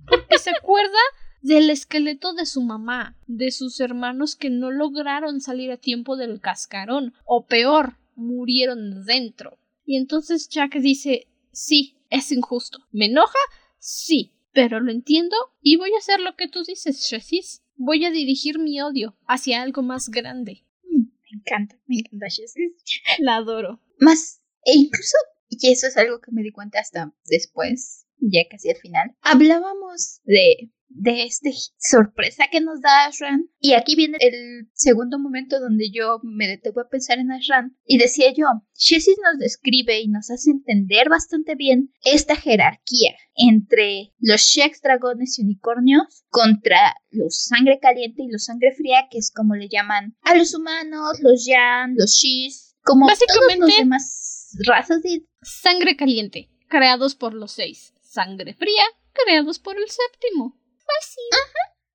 Porque 0.10 0.40
se 0.40 0.50
acuerda 0.50 0.98
del 1.44 1.70
esqueleto 1.70 2.34
de 2.34 2.48
su 2.48 2.64
mamá, 2.64 3.16
de 3.28 3.52
sus 3.52 3.80
hermanos 3.80 4.36
que 4.36 4.50
no 4.50 4.72
lograron 4.72 5.40
salir 5.40 5.72
a 5.72 5.78
tiempo 5.78 6.18
del 6.18 6.42
cascarón, 6.42 7.14
o 7.26 7.46
peor, 7.46 7.98
murieron 8.16 9.06
dentro. 9.06 9.60
Y 9.86 9.98
entonces 9.98 10.50
Jack 10.50 10.76
dice 10.80 11.28
sí, 11.52 11.96
es 12.10 12.32
injusto. 12.32 12.80
¿Me 12.92 13.06
enoja? 13.06 13.38
Sí, 13.80 14.34
pero 14.54 14.80
lo 14.80 14.92
entiendo 14.92 15.36
y 15.62 15.78
voy 15.78 15.94
a 15.94 16.00
hacer 16.00 16.20
lo 16.20 16.36
que 16.36 16.48
tú 16.48 16.64
dices, 16.64 17.00
Shesis. 17.00 17.64
Voy 17.76 18.06
a 18.06 18.12
dirigir 18.12 18.58
mi 18.58 18.82
odio 18.82 19.16
hacia 19.28 19.62
algo 19.62 19.84
más 19.84 20.10
grande. 20.10 20.66
Me 20.84 21.40
encanta, 21.40 21.80
me 21.86 21.98
encanta 22.00 22.28
Shesi. 22.28 22.76
La 23.20 23.36
adoro. 23.36 23.82
Más, 24.00 24.42
e 24.66 24.74
incluso, 24.76 25.18
y 25.50 25.72
eso 25.72 25.88
es 25.88 25.98
algo 25.98 26.20
que 26.20 26.32
me 26.32 26.42
di 26.42 26.52
cuenta 26.52 26.80
hasta 26.80 27.14
después, 27.26 28.06
ya 28.20 28.42
casi 28.50 28.70
al 28.70 28.78
final, 28.78 29.16
hablábamos 29.22 30.22
de, 30.24 30.72
de 30.90 31.24
este 31.24 31.54
sorpresa 31.78 32.46
que 32.52 32.62
nos 32.62 32.82
da 32.82 33.06
Ashran. 33.06 33.50
Y 33.60 33.74
aquí 33.74 33.96
viene 33.96 34.18
el 34.20 34.70
segundo 34.74 35.20
momento 35.20 35.60
donde 35.60 35.92
yo 35.92 36.20
me 36.24 36.48
detengo 36.48 36.82
a 36.82 36.90
pensar 36.90 37.20
en 37.20 37.32
Ashran. 37.32 37.78
Y 37.86 37.98
decía 37.98 38.34
yo, 38.36 38.46
Shesis 38.76 39.18
nos 39.24 39.40
describe 39.40 40.00
y 40.02 40.08
nos 40.08 40.30
hace 40.30 40.52
entender 40.52 41.10
bastante 41.10 41.56
bien 41.56 41.92
esta 42.04 42.36
jerarquía 42.36 43.16
entre 43.36 44.14
los 44.20 44.42
Sheks, 44.42 44.82
dragones 44.82 45.38
y 45.38 45.44
unicornios 45.44 46.24
contra 46.30 46.96
los 47.12 47.46
sangre 47.46 47.80
caliente 47.80 48.24
y 48.24 48.32
los 48.32 48.46
sangre 48.46 48.74
fría, 48.76 49.08
que 49.10 49.18
es 49.18 49.32
como 49.32 49.56
le 49.56 49.70
llaman 49.70 50.16
a 50.22 50.36
los 50.36 50.54
humanos, 50.56 51.20
los 51.22 51.46
Yan, 51.46 51.96
los 51.96 52.12
Shis, 52.12 52.76
como 52.84 53.08
todos 53.08 53.58
los 53.60 53.78
demás 53.78 54.56
razas 54.66 55.02
de 55.04 55.26
Sangre 55.42 55.96
caliente, 55.96 56.50
creados 56.68 57.16
por 57.16 57.34
los 57.34 57.52
seis. 57.52 57.94
Sangre 58.02 58.54
fría, 58.54 58.84
creados 59.14 59.60
por 59.60 59.78
el 59.78 59.86
séptimo. 59.88 60.58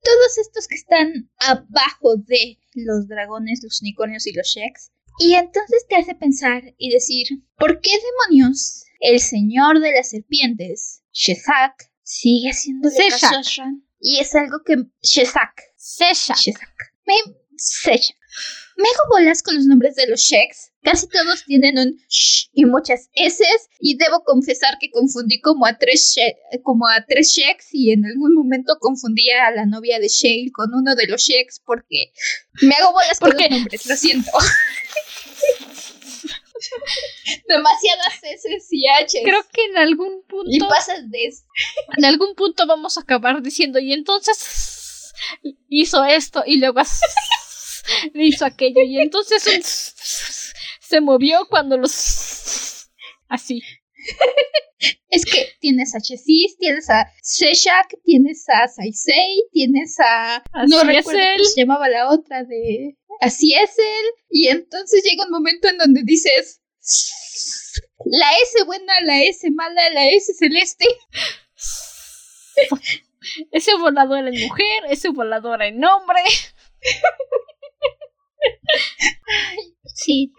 Todos 0.02 0.38
estos 0.38 0.68
que 0.68 0.74
están 0.74 1.30
abajo 1.38 2.16
de 2.16 2.58
los 2.74 3.08
dragones, 3.08 3.60
los 3.62 3.80
unicornios 3.80 4.26
y 4.26 4.32
los 4.32 4.46
Sheks. 4.46 4.90
Y 5.18 5.34
entonces 5.34 5.86
te 5.88 5.96
hace 5.96 6.14
pensar 6.14 6.62
y 6.78 6.90
decir, 6.90 7.26
¿por 7.58 7.80
qué 7.80 7.92
demonios 7.92 8.84
el 9.00 9.20
señor 9.20 9.80
de 9.80 9.92
las 9.92 10.10
serpientes, 10.10 11.02
Shezak, 11.12 11.90
sigue 12.02 12.50
a 12.50 13.38
Ashran? 13.38 13.86
Y 14.00 14.18
es 14.18 14.34
algo 14.34 14.58
que... 14.64 14.76
Shezak. 15.02 15.52
Sesha. 15.76 16.34
Shezak. 16.34 16.74
Me... 17.06 17.14
Me 18.76 18.88
hago 18.88 19.10
bolas 19.10 19.42
con 19.42 19.54
los 19.54 19.66
nombres 19.66 19.94
de 19.96 20.06
los 20.08 20.20
Sheks. 20.20 20.72
Casi 20.82 21.06
todos 21.08 21.44
tienen 21.44 21.78
un 21.78 22.00
sh 22.08 22.48
y 22.52 22.64
muchas 22.64 23.10
S 23.14 23.44
y 23.78 23.96
debo 23.96 24.24
confesar 24.24 24.78
que 24.80 24.90
confundí 24.90 25.40
como 25.40 25.66
a 25.66 25.78
tres 25.78 26.16
como 26.62 26.88
a 26.88 27.04
tres 27.06 27.36
y 27.70 27.92
en 27.92 28.04
algún 28.04 28.34
momento 28.34 28.76
confundí 28.80 29.30
a 29.30 29.52
la 29.52 29.66
novia 29.66 30.00
de 30.00 30.08
Shale 30.08 30.50
con 30.52 30.74
uno 30.74 30.96
de 30.96 31.06
los 31.06 31.22
Sheks 31.22 31.60
porque 31.64 32.12
me 32.62 32.74
hago 32.74 32.92
bolas 32.92 33.20
con 33.20 33.30
los 33.30 33.50
nombres, 33.50 33.86
lo 33.86 33.96
siento. 33.96 34.30
Demasiadas 37.48 38.22
S 38.22 38.48
y 38.70 38.88
H. 38.88 39.20
Creo 39.24 39.44
que 39.52 39.64
en 39.66 39.76
algún 39.76 40.22
y 40.46 40.58
punto, 40.58 40.68
pasas 40.68 41.10
de 41.10 41.32
en 41.96 42.04
algún 42.04 42.34
punto 42.34 42.66
vamos 42.66 42.98
a 42.98 43.02
acabar 43.02 43.40
diciendo, 43.42 43.78
y 43.78 43.92
entonces 43.92 45.12
hizo 45.68 46.04
esto 46.04 46.42
y 46.46 46.58
luego 46.58 46.80
hizo 48.14 48.44
aquello 48.44 48.82
y 48.82 48.98
entonces 48.98 49.46
un 49.46 49.62
se 49.62 51.00
movió 51.00 51.46
cuando 51.48 51.76
los 51.78 52.90
así. 53.28 53.62
Es 55.08 55.24
que 55.24 55.52
tienes 55.60 55.94
a 55.94 56.00
Chesis, 56.00 56.56
tienes 56.58 56.90
a 56.90 57.06
Sheshak, 57.22 57.94
tienes 58.04 58.44
a 58.48 58.66
Saisei, 58.66 59.44
tienes 59.52 59.98
a... 60.00 60.36
Así 60.52 60.70
no 60.70 60.82
recuerdo 60.82 61.20
cómo 61.36 61.44
se 61.44 61.60
llamaba 61.60 61.88
la 61.88 62.10
otra 62.10 62.44
de... 62.44 62.98
Así 63.20 63.54
es 63.54 63.78
él. 63.78 64.06
Y 64.30 64.48
entonces 64.48 65.04
llega 65.04 65.24
un 65.24 65.30
momento 65.30 65.68
en 65.68 65.78
donde 65.78 66.02
dices... 66.04 66.60
La 68.04 68.32
S 68.42 68.64
buena, 68.64 69.00
la 69.02 69.22
S 69.22 69.48
mala, 69.52 69.90
la 69.90 70.08
S 70.10 70.34
celeste. 70.34 70.86
Ese 73.52 73.74
volador 73.76 74.26
en 74.26 74.40
mujer, 74.40 74.84
ese 74.90 75.10
volador 75.10 75.62
en 75.62 75.82
hombre. 75.84 76.22
Sí. 79.94 80.32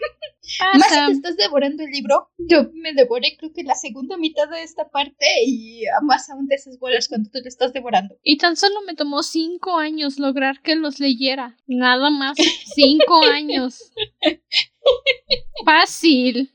Más 0.74 0.84
Pasa. 0.84 1.06
si 1.08 1.12
te 1.14 1.18
estás 1.18 1.38
devorando 1.38 1.84
el 1.84 1.90
libro, 1.92 2.30
yo 2.38 2.70
me 2.74 2.94
devoré 2.94 3.36
creo 3.38 3.54
que 3.54 3.64
la 3.64 3.76
segunda 3.76 4.18
mitad 4.18 4.50
de 4.50 4.62
esta 4.62 4.90
parte 4.90 5.26
y 5.46 5.84
más 6.04 6.30
aún 6.30 6.48
de 6.48 6.56
esas 6.56 6.78
bolas 6.80 7.08
cuando 7.08 7.30
tú 7.32 7.42
te 7.42 7.48
estás 7.50 7.72
devorando. 7.72 8.16
Y 8.24 8.38
tan 8.38 8.56
solo 8.58 8.82
me 8.86 8.94
tomó 8.96 9.24
cinco 9.24 9.78
años 9.78 10.20
lograr 10.20 10.62
que 10.62 10.76
los 10.76 11.00
leyera. 11.00 11.58
Nada 11.66 12.10
más. 12.10 12.36
Cinco 12.76 13.24
años. 13.32 13.92
Fácil. 15.66 16.52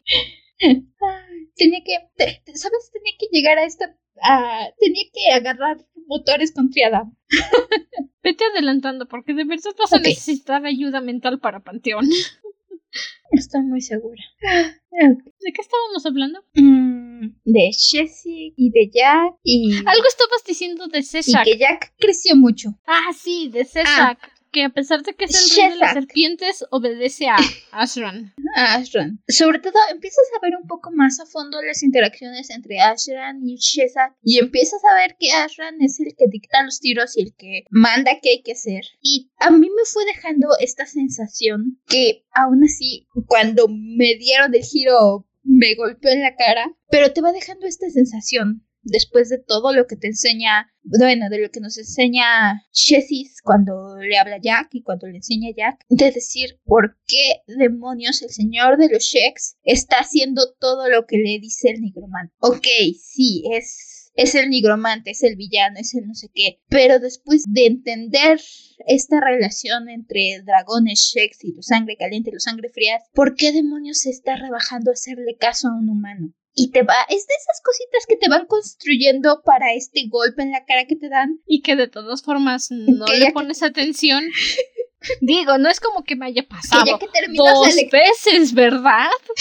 Tenía 0.59 1.80
que, 1.84 2.53
¿sabes? 2.55 2.90
Tenía 2.92 3.12
que 3.18 3.26
llegar 3.32 3.59
a 3.59 3.64
esta, 3.64 3.96
a- 4.22 4.68
tenía 4.78 5.05
que 5.12 5.32
agarrar 5.32 5.78
motores 6.09 6.53
con 6.53 6.71
Triadam. 6.71 7.15
Vete 8.23 8.45
adelantando 8.45 9.07
porque 9.07 9.35
de 9.35 9.45
verdad 9.45 9.71
vas 9.79 9.93
a 9.93 9.99
necesitar 9.99 10.67
ayuda 10.67 11.01
mental 11.01 11.39
para 11.39 11.61
Panteón. 11.61 12.09
Estoy 13.31 13.63
muy 13.63 13.83
segura. 13.83 14.23
¿De 14.41 15.53
qué 15.53 15.61
estábamos 15.61 16.05
hablando? 16.07 16.43
Mm, 16.55 17.29
de 17.45 17.71
Jessie 17.73 18.55
y 18.57 18.71
de 18.71 18.91
Jack 18.93 19.35
y, 19.45 19.77
Algo 19.77 20.07
estabas 20.09 20.43
diciendo 20.47 20.89
de 20.89 21.01
y 21.01 21.03
César. 21.03 21.45
que 21.45 21.59
Jack 21.59 21.93
creció 21.99 22.35
mucho. 22.35 22.71
Ah, 22.87 23.13
sí, 23.15 23.51
de 23.51 23.67
César. 23.67 24.19
Que 24.53 24.64
a 24.64 24.70
pesar 24.70 25.03
de 25.03 25.14
que 25.14 25.24
es 25.24 25.53
el 25.53 25.57
rey 25.57 25.70
de 25.70 25.76
las 25.76 25.92
serpientes, 25.92 26.64
obedece 26.70 27.28
a 27.28 27.36
Ashran. 27.72 28.34
a 28.57 28.74
Ashran. 28.74 29.20
Sobre 29.28 29.59
todo 29.59 29.74
empiezas 29.90 30.24
a 30.36 30.40
ver 30.40 30.57
un 30.61 30.66
poco 30.66 30.90
más 30.90 31.20
a 31.20 31.26
fondo 31.26 31.61
las 31.62 31.82
interacciones 31.82 32.51
entre 32.51 32.80
Ashran 32.80 33.40
y 33.46 33.57
Shezak 33.57 34.16
y 34.22 34.38
empiezas 34.38 34.80
a 34.90 34.94
ver 34.94 35.16
que 35.18 35.32
Ashran 35.32 35.80
es 35.82 36.01
el 36.01 36.14
que 36.16 36.26
dicta 36.30 36.62
los 36.62 36.80
tiros 36.80 37.16
y 37.16 37.22
el 37.22 37.34
que 37.34 37.64
manda 37.70 38.18
qué 38.22 38.30
hay 38.30 38.42
que 38.42 38.53
hacer. 38.53 38.84
Y 39.03 39.30
a 39.38 39.51
mí 39.51 39.68
me 39.68 39.84
fue 39.84 40.05
dejando 40.07 40.49
esta 40.61 40.86
sensación 40.86 41.80
que 41.86 42.24
aún 42.32 42.64
así 42.64 43.07
cuando 43.26 43.68
me 43.68 44.14
dieron 44.16 44.55
el 44.55 44.62
giro 44.62 45.26
me 45.42 45.74
golpeó 45.74 46.11
en 46.11 46.22
la 46.22 46.36
cara, 46.36 46.72
pero 46.90 47.12
te 47.12 47.22
va 47.22 47.32
dejando 47.32 47.66
esta 47.66 47.88
sensación 47.88 48.68
después 48.89 49.28
de 49.28 49.39
todo 49.39 49.72
lo 49.72 49.86
que 49.86 49.97
te 49.97 50.09
enseña, 50.09 50.72
bueno, 50.82 51.28
de 51.30 51.41
lo 51.41 51.51
que 51.51 51.61
nos 51.61 51.78
enseña 51.78 52.62
Chesis 52.72 53.41
cuando 53.43 53.97
le 53.99 54.18
habla 54.18 54.39
Jack 54.41 54.68
y 54.72 54.82
cuando 54.82 55.07
le 55.07 55.16
enseña 55.16 55.51
Jack, 55.57 55.84
de 55.89 56.11
decir 56.11 56.59
por 56.64 56.99
qué 57.07 57.43
demonios 57.47 58.22
el 58.22 58.30
señor 58.30 58.78
de 58.78 58.89
los 58.89 59.03
Sheks 59.03 59.57
está 59.64 59.97
haciendo 59.97 60.55
todo 60.59 60.89
lo 60.89 61.07
que 61.07 61.18
le 61.18 61.39
dice 61.41 61.70
el 61.70 61.80
nigromante. 61.80 62.34
Ok, 62.41 62.66
sí, 63.01 63.45
es, 63.53 64.11
es 64.14 64.34
el 64.34 64.51
nigromante, 64.51 65.11
es 65.11 65.22
el 65.22 65.36
villano, 65.36 65.76
es 65.78 65.95
el 65.95 66.07
no 66.07 66.14
sé 66.14 66.28
qué, 66.34 66.61
pero 66.68 66.99
después 66.99 67.45
de 67.49 67.66
entender 67.66 68.41
esta 68.86 69.20
relación 69.20 69.89
entre 69.89 70.43
dragones 70.45 71.12
Sheks 71.14 71.45
y 71.45 71.53
los 71.53 71.66
sangre 71.66 71.97
caliente 71.97 72.30
y 72.30 72.34
los 72.34 72.45
sangre 72.45 72.68
frías, 72.68 73.03
¿por 73.14 73.34
qué 73.34 73.53
demonios 73.53 73.99
se 74.01 74.11
está 74.11 74.36
rebajando 74.36 74.91
a 74.91 74.95
hacerle 74.95 75.36
caso 75.39 75.68
a 75.68 75.78
un 75.78 75.89
humano? 75.89 76.32
Y 76.61 76.71
te 76.73 76.83
va, 76.83 76.95
es 77.09 77.25
de 77.27 77.35
esas 77.35 77.63
cositas 77.65 78.05
que 78.09 78.17
te 78.17 78.29
van 78.29 78.47
construyendo 78.47 79.43
para 79.45 79.75
este 79.75 80.09
golpe 80.09 80.43
en 80.43 80.51
la 80.51 80.65
cara 80.65 80.87
que 80.87 80.97
te 80.97 81.09
dan. 81.09 81.41
Y 81.47 81.63
que 81.63 81.77
de 81.77 81.87
todas 81.87 82.23
formas 82.23 82.71
no 82.71 83.07
Que 83.07 83.17
le 83.19 83.27
que- 83.27 83.33
pones 83.33 83.63
atención. 83.63 84.25
Digo, 85.21 85.59
no 85.59 85.69
es 85.71 85.79
como 85.79 86.03
que 86.03 86.17
me 86.17 86.27
haya 86.27 86.43
Que 86.43 86.49
pasado 86.49 86.85
ya 86.85 86.99
que 86.99 87.07
dos 87.33 87.77
veces, 87.93 88.53
¿verdad? 88.53 89.07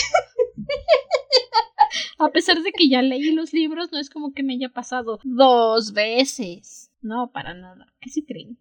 A 2.19 2.29
pesar 2.29 2.61
de 2.61 2.71
que 2.71 2.89
ya 2.89 3.01
leí 3.01 3.31
los 3.31 3.53
libros, 3.53 3.91
no 3.91 3.99
es 3.99 4.09
como 4.09 4.33
que 4.33 4.43
me 4.43 4.53
haya 4.53 4.69
pasado 4.69 5.19
dos 5.23 5.93
veces. 5.93 6.86
No, 7.01 7.31
para 7.31 7.53
nada. 7.53 7.93
¿Qué 7.99 8.09
se 8.09 8.25
creen? 8.25 8.57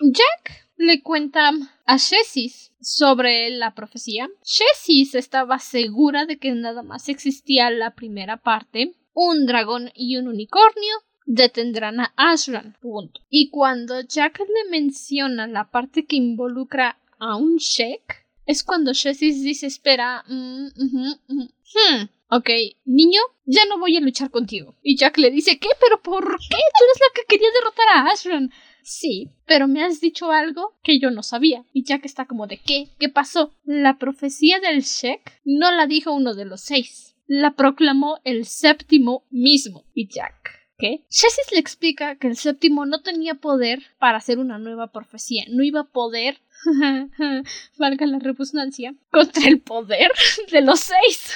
Jack 0.00 0.68
le 0.76 1.02
cuenta 1.02 1.50
a 1.86 1.96
Shesis 1.96 2.72
sobre 2.80 3.50
la 3.50 3.74
profecía. 3.74 4.28
Shesis 4.42 5.14
estaba 5.14 5.58
segura 5.58 6.26
de 6.26 6.38
que 6.38 6.52
nada 6.52 6.82
más 6.82 7.08
existía 7.08 7.70
la 7.70 7.94
primera 7.94 8.38
parte, 8.38 8.94
un 9.12 9.46
dragón 9.46 9.90
y 9.94 10.16
un 10.16 10.28
unicornio 10.28 10.94
detendrán 11.26 12.00
a 12.00 12.12
Ashran. 12.16 12.76
Punto. 12.80 13.20
Y 13.28 13.50
cuando 13.50 14.00
Jack 14.00 14.40
le 14.40 14.70
menciona 14.70 15.46
la 15.46 15.70
parte 15.70 16.06
que 16.06 16.16
involucra 16.16 16.98
a 17.18 17.36
un 17.36 17.56
Shek, 17.56 18.26
es 18.46 18.64
cuando 18.64 18.92
Shesis 18.92 19.42
dice, 19.42 19.66
espera, 19.66 20.24
mm, 20.26 20.66
hmm, 20.76 22.08
ok, 22.30 22.48
niño, 22.84 23.20
ya 23.44 23.64
no 23.66 23.78
voy 23.78 23.96
a 23.96 24.00
luchar 24.00 24.30
contigo. 24.30 24.76
Y 24.82 24.96
Jack 24.96 25.18
le 25.18 25.30
dice, 25.30 25.58
¿qué? 25.58 25.68
¿Pero 25.80 26.00
por 26.02 26.24
qué? 26.24 26.56
Tú 26.78 26.84
eres 26.84 27.00
la 27.00 27.14
que 27.14 27.26
quería 27.28 27.48
derrotar 27.52 27.86
a 27.94 28.10
Ashran. 28.10 28.50
Sí, 28.82 29.30
pero 29.46 29.68
me 29.68 29.84
has 29.84 30.00
dicho 30.00 30.30
algo 30.30 30.78
que 30.82 30.98
yo 30.98 31.10
no 31.10 31.22
sabía. 31.22 31.64
Y 31.72 31.84
Jack 31.84 32.04
está 32.04 32.26
como 32.26 32.46
de 32.46 32.58
¿qué? 32.58 32.88
¿Qué 32.98 33.08
pasó? 33.08 33.54
La 33.64 33.98
profecía 33.98 34.60
del 34.60 34.82
Shek 34.82 35.40
no 35.44 35.70
la 35.70 35.86
dijo 35.86 36.12
uno 36.12 36.34
de 36.34 36.44
los 36.44 36.62
seis. 36.62 37.16
La 37.26 37.54
proclamó 37.54 38.20
el 38.24 38.46
séptimo 38.46 39.26
mismo. 39.30 39.84
Y 39.94 40.08
Jack. 40.08 40.60
¿Qué? 40.78 41.04
Shesis 41.10 41.52
le 41.52 41.58
explica 41.58 42.16
que 42.16 42.26
el 42.26 42.36
séptimo 42.36 42.86
no 42.86 43.02
tenía 43.02 43.34
poder 43.34 43.82
para 43.98 44.16
hacer 44.16 44.38
una 44.38 44.58
nueva 44.58 44.92
profecía. 44.92 45.44
No 45.50 45.62
iba 45.62 45.80
a 45.80 45.90
poder, 45.90 46.40
valga 47.78 48.06
la 48.06 48.18
redundancia, 48.18 48.94
contra 49.10 49.46
el 49.46 49.60
poder 49.60 50.10
de 50.50 50.62
los 50.62 50.80
seis. 50.80 51.34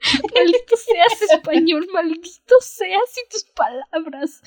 Maldito 0.34 0.76
seas 0.76 1.22
español, 1.32 1.86
maldito 1.92 2.56
seas 2.60 3.18
y 3.24 3.28
tus 3.30 3.44
palabras. 3.44 4.40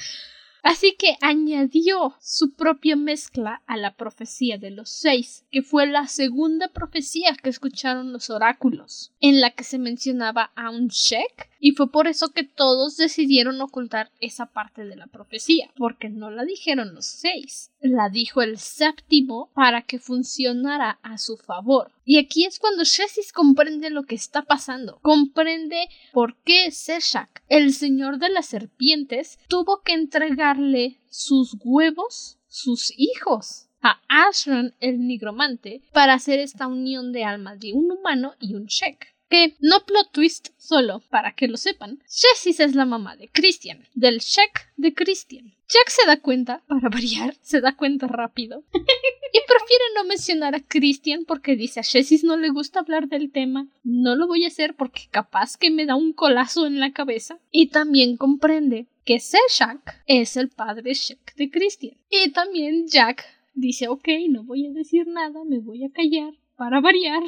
Así 0.64 0.98
que 0.98 1.16
añadió 1.22 2.16
su 2.20 2.54
propia 2.54 2.98
mezcla 2.98 3.62
a 3.68 3.78
la 3.78 3.96
profecía 3.96 4.58
de 4.58 4.70
los 4.70 4.90
seis, 4.90 5.46
que 5.50 5.62
fue 5.62 5.88
la 5.88 6.08
segunda 6.08 6.68
profecía 6.68 7.38
que 7.42 7.50
escucharon 7.50 8.12
los 8.12 8.30
oráculos, 8.30 9.14
en 9.22 9.40
la 9.40 9.52
que 9.52 9.64
se 9.64 9.78
mencionaba 9.78 10.52
a 10.56 10.70
un 10.70 10.90
Shek, 10.90 11.50
y 11.62 11.72
fue 11.72 11.90
por 11.90 12.08
eso 12.08 12.34
que 12.34 12.44
todos 12.44 12.98
decidieron 12.98 13.62
ocultar 13.62 14.12
esa 14.20 14.48
parte 14.48 14.84
de 14.84 14.98
la 14.98 15.08
profecía, 15.08 15.72
porque 15.78 16.10
no 16.10 16.32
la 16.32 16.44
dijeron 16.44 16.94
los 16.94 17.06
seis, 17.06 17.72
la 17.80 18.10
dijo 18.10 18.42
el 18.42 18.58
séptimo 18.58 19.50
para 19.54 19.84
que 19.84 20.00
funcionara 20.00 21.00
a 21.02 21.18
su 21.18 21.38
favor. 21.38 21.94
Y 22.10 22.20
aquí 22.20 22.46
es 22.46 22.58
cuando 22.58 22.86
Shesis 22.86 23.34
comprende 23.34 23.90
lo 23.90 24.04
que 24.04 24.16
está 24.16 24.44
pasando, 24.44 24.98
comprende 25.02 25.90
por 26.14 26.38
qué 26.44 26.72
Seshak, 26.72 27.44
el 27.50 27.74
señor 27.74 28.18
de 28.18 28.30
las 28.30 28.46
serpientes, 28.46 29.38
tuvo 29.50 29.82
que 29.82 29.92
entregarle 29.92 31.02
sus 31.10 31.58
huevos, 31.66 32.40
sus 32.48 32.94
hijos, 32.98 33.68
a 33.82 34.00
Ashran 34.08 34.74
el 34.80 35.06
nigromante 35.06 35.82
para 35.92 36.14
hacer 36.14 36.40
esta 36.40 36.68
unión 36.68 37.12
de 37.12 37.26
almas 37.26 37.60
de 37.60 37.74
un 37.74 37.92
humano 37.92 38.36
y 38.40 38.56
un 38.56 38.68
Shek. 38.68 39.17
Que 39.30 39.56
no 39.60 39.86
plot 39.86 40.12
twist 40.12 40.50
solo, 40.58 41.02
para 41.10 41.34
que 41.34 41.48
lo 41.48 41.58
sepan, 41.58 42.02
Jessis 42.08 42.60
es 42.60 42.76
la 42.76 42.86
mamá 42.86 43.16
de 43.16 43.30
Christian, 43.30 43.86
del 43.94 44.20
Shek 44.20 44.72
de 44.78 44.94
Christian. 44.94 45.54
Jack 45.68 45.90
se 45.90 46.06
da 46.08 46.22
cuenta, 46.22 46.64
para 46.68 46.88
variar, 46.88 47.36
se 47.42 47.60
da 47.60 47.76
cuenta 47.76 48.08
rápido. 48.08 48.64
y 48.74 49.40
prefiere 49.48 49.84
no 49.96 50.06
mencionar 50.06 50.56
a 50.56 50.62
Christian 50.62 51.26
porque 51.26 51.58
dice 51.58 51.82
a 51.82 51.84
Jessis 51.84 52.24
no 52.24 52.38
le 52.38 52.50
gusta 52.50 52.80
hablar 52.80 53.10
del 53.10 53.32
tema. 53.32 53.68
No 53.84 54.16
lo 54.16 54.28
voy 54.28 54.46
a 54.46 54.48
hacer 54.48 54.76
porque 54.76 55.08
capaz 55.12 55.58
que 55.58 55.70
me 55.70 55.86
da 55.86 55.96
un 55.96 56.14
colazo 56.14 56.66
en 56.66 56.80
la 56.80 56.94
cabeza. 56.94 57.40
Y 57.52 57.68
también 57.68 58.16
comprende 58.16 58.88
que 59.04 59.20
Seshak 59.20 60.04
es 60.06 60.38
el 60.38 60.50
padre 60.50 60.94
Shek 60.94 61.36
de 61.36 61.50
Christian. 61.50 61.98
Y 62.10 62.30
también 62.32 62.88
Jack 62.88 63.26
dice, 63.54 63.90
ok, 63.90 64.08
no 64.30 64.44
voy 64.44 64.68
a 64.68 64.72
decir 64.72 65.08
nada, 65.08 65.44
me 65.44 65.60
voy 65.60 65.84
a 65.84 65.92
callar 65.92 66.34
para 66.56 66.80
variar. 66.80 67.24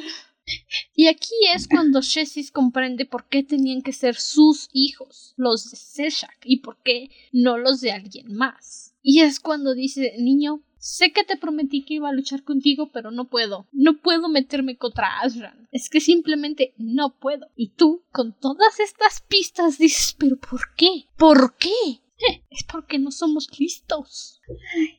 Y 0.94 1.06
aquí 1.08 1.34
es 1.54 1.68
cuando 1.68 2.00
Shessis 2.00 2.50
comprende 2.50 3.06
por 3.06 3.28
qué 3.28 3.42
tenían 3.42 3.82
que 3.82 3.92
ser 3.92 4.16
sus 4.16 4.68
hijos, 4.72 5.34
los 5.36 5.70
de 5.70 5.76
Seshak, 5.76 6.38
y 6.44 6.58
por 6.58 6.78
qué 6.82 7.10
no 7.32 7.58
los 7.58 7.80
de 7.80 7.92
alguien 7.92 8.34
más. 8.34 8.94
Y 9.02 9.20
es 9.20 9.40
cuando 9.40 9.74
dice, 9.74 10.14
niño, 10.18 10.62
sé 10.78 11.12
que 11.12 11.24
te 11.24 11.36
prometí 11.36 11.84
que 11.84 11.94
iba 11.94 12.08
a 12.08 12.12
luchar 12.12 12.42
contigo, 12.42 12.90
pero 12.92 13.10
no 13.10 13.28
puedo. 13.28 13.68
No 13.72 13.98
puedo 13.98 14.28
meterme 14.28 14.76
contra 14.76 15.20
Asran. 15.20 15.68
Es 15.70 15.88
que 15.88 16.00
simplemente 16.00 16.74
no 16.76 17.16
puedo. 17.18 17.48
Y 17.56 17.70
tú, 17.70 18.02
con 18.10 18.38
todas 18.38 18.80
estas 18.80 19.22
pistas, 19.22 19.78
dices, 19.78 20.16
pero 20.18 20.36
¿por 20.38 20.74
qué? 20.76 21.06
¿Por 21.16 21.56
qué? 21.56 21.70
Es 22.50 22.64
porque 22.70 22.98
no 22.98 23.10
somos 23.10 23.48
listos. 23.58 24.42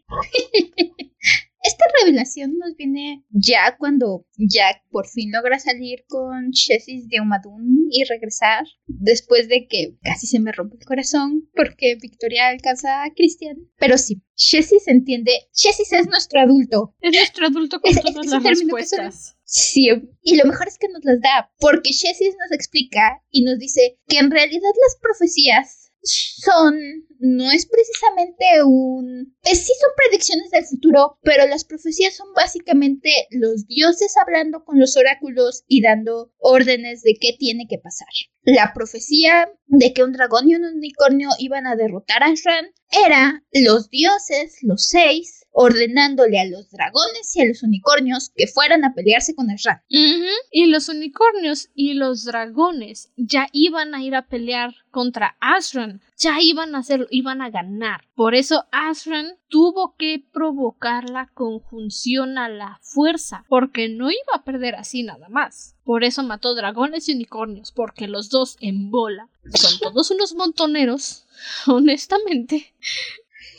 Esta 1.64 1.86
revelación 2.02 2.58
nos 2.58 2.76
viene 2.76 3.24
ya 3.30 3.76
cuando 3.78 4.26
Jack 4.38 4.82
por 4.90 5.08
fin 5.08 5.32
logra 5.32 5.60
salir 5.60 6.04
con 6.08 6.52
Chessis 6.52 7.08
de 7.08 7.22
Umadun 7.22 7.88
y 7.92 8.04
regresar 8.06 8.66
después 8.88 9.48
de 9.48 9.68
que 9.68 9.96
casi 10.02 10.26
se 10.28 10.40
me 10.40 10.52
rompe 10.52 10.78
el 10.80 10.86
corazón 10.86 11.50
porque 11.56 11.98
Victoria 12.02 12.48
alcanza 12.48 13.04
a 13.04 13.14
Christian. 13.14 13.58
Pero 13.78 13.98
sí, 13.98 14.22
Chessis 14.36 14.88
entiende, 14.88 15.32
Chessis 15.54 15.94
es 15.94 16.08
nuestro 16.08 16.40
adulto. 16.42 16.96
Es 17.00 17.16
nuestro 17.16 17.46
adulto 17.48 17.80
con 17.80 17.92
Es- 17.92 18.02
todas 18.02 18.26
las 18.26 18.44
respuestas. 18.44 19.38
Sí, 19.44 19.88
y 20.24 20.36
lo 20.38 20.46
mejor 20.46 20.68
es 20.68 20.78
que 20.80 20.88
nos 20.88 21.04
las 21.04 21.20
da, 21.22 21.52
porque 21.60 21.92
Chessis 21.92 22.36
nos 22.40 22.52
explica 22.54 23.22
y 23.30 23.44
nos 23.44 23.60
dice 23.60 24.00
que 24.08 24.18
en 24.18 24.32
realidad 24.32 24.62
las 24.82 24.98
profecías 25.02 25.92
son, 26.02 26.76
no 27.22 27.52
es 27.52 27.68
precisamente 27.68 28.64
un... 28.66 29.36
eh, 29.44 29.56
sí 29.56 29.72
son 29.80 29.92
predicciones 29.96 30.50
del 30.52 30.66
futuro, 30.66 31.20
pero 31.22 31.48
las 31.48 31.64
profecías 31.64 32.16
son 32.16 32.34
básicamente 32.34 33.12
los 33.30 33.68
dioses 33.68 34.16
hablando 34.18 34.66
con 34.66 34.80
los 34.80 34.98
oráculos 34.98 35.64
y 35.68 35.82
dando 35.82 36.32
órdenes 36.40 37.04
de 37.04 37.16
qué 37.20 37.34
tiene 37.38 37.68
que 37.70 37.78
pasar. 37.78 38.08
La 38.44 38.74
profecía 38.74 39.50
de 39.68 39.94
que 39.94 40.04
un 40.04 40.14
dragón 40.14 40.50
y 40.50 40.56
un 40.56 40.66
unicornio 40.66 41.30
iban 41.38 41.68
a 41.68 41.76
derrotar 41.76 42.24
a 42.24 42.32
Ashran 42.32 42.66
era 42.92 43.44
los 43.54 43.90
dioses, 43.90 44.58
los 44.64 44.88
seis, 44.88 45.41
ordenándole 45.52 46.40
a 46.40 46.46
los 46.46 46.70
dragones 46.72 47.36
y 47.36 47.42
a 47.42 47.46
los 47.46 47.64
unicornios 47.64 48.32
que 48.36 48.48
fueran 48.48 48.84
a 48.84 48.94
pelearse 48.94 49.36
con 49.36 49.50
Ashran. 49.50 49.82
Ujú. 49.90 50.30
Y 50.52 50.68
los 50.68 50.90
unicornios 50.90 51.70
y 51.76 51.94
los 51.94 52.26
dragones 52.26 53.12
ya 53.18 53.48
iban 53.52 53.94
a 53.94 54.04
ir 54.04 54.16
a 54.16 54.28
pelear 54.28 54.74
contra 54.92 55.38
Asran. 55.40 56.02
Ya 56.18 56.40
iban 56.40 56.76
a 56.76 56.80
hacerlo, 56.80 57.08
iban 57.10 57.42
a 57.42 57.50
ganar. 57.50 58.02
Por 58.16 58.36
eso 58.36 58.66
Asran 58.72 59.38
tuvo 59.48 59.96
que 59.98 60.24
provocar 60.32 61.10
la 61.10 61.28
conjunción 61.34 62.38
a 62.38 62.48
la 62.48 62.80
fuerza, 62.82 63.46
porque 63.50 63.90
no 63.90 64.12
iba 64.12 64.34
a 64.36 64.44
perder 64.44 64.76
así 64.76 65.04
nada 65.04 65.30
más. 65.30 65.76
Por 65.84 66.04
eso 66.04 66.24
mató 66.24 66.54
dragones 66.54 67.10
y 67.10 67.14
unicornios, 67.14 67.72
porque 67.72 68.08
los 68.08 68.30
dos 68.30 68.58
en 68.62 68.92
bola 68.92 69.30
son 69.54 69.80
todos 69.80 70.12
unos 70.12 70.36
montoneros, 70.36 71.26
honestamente. 71.68 72.74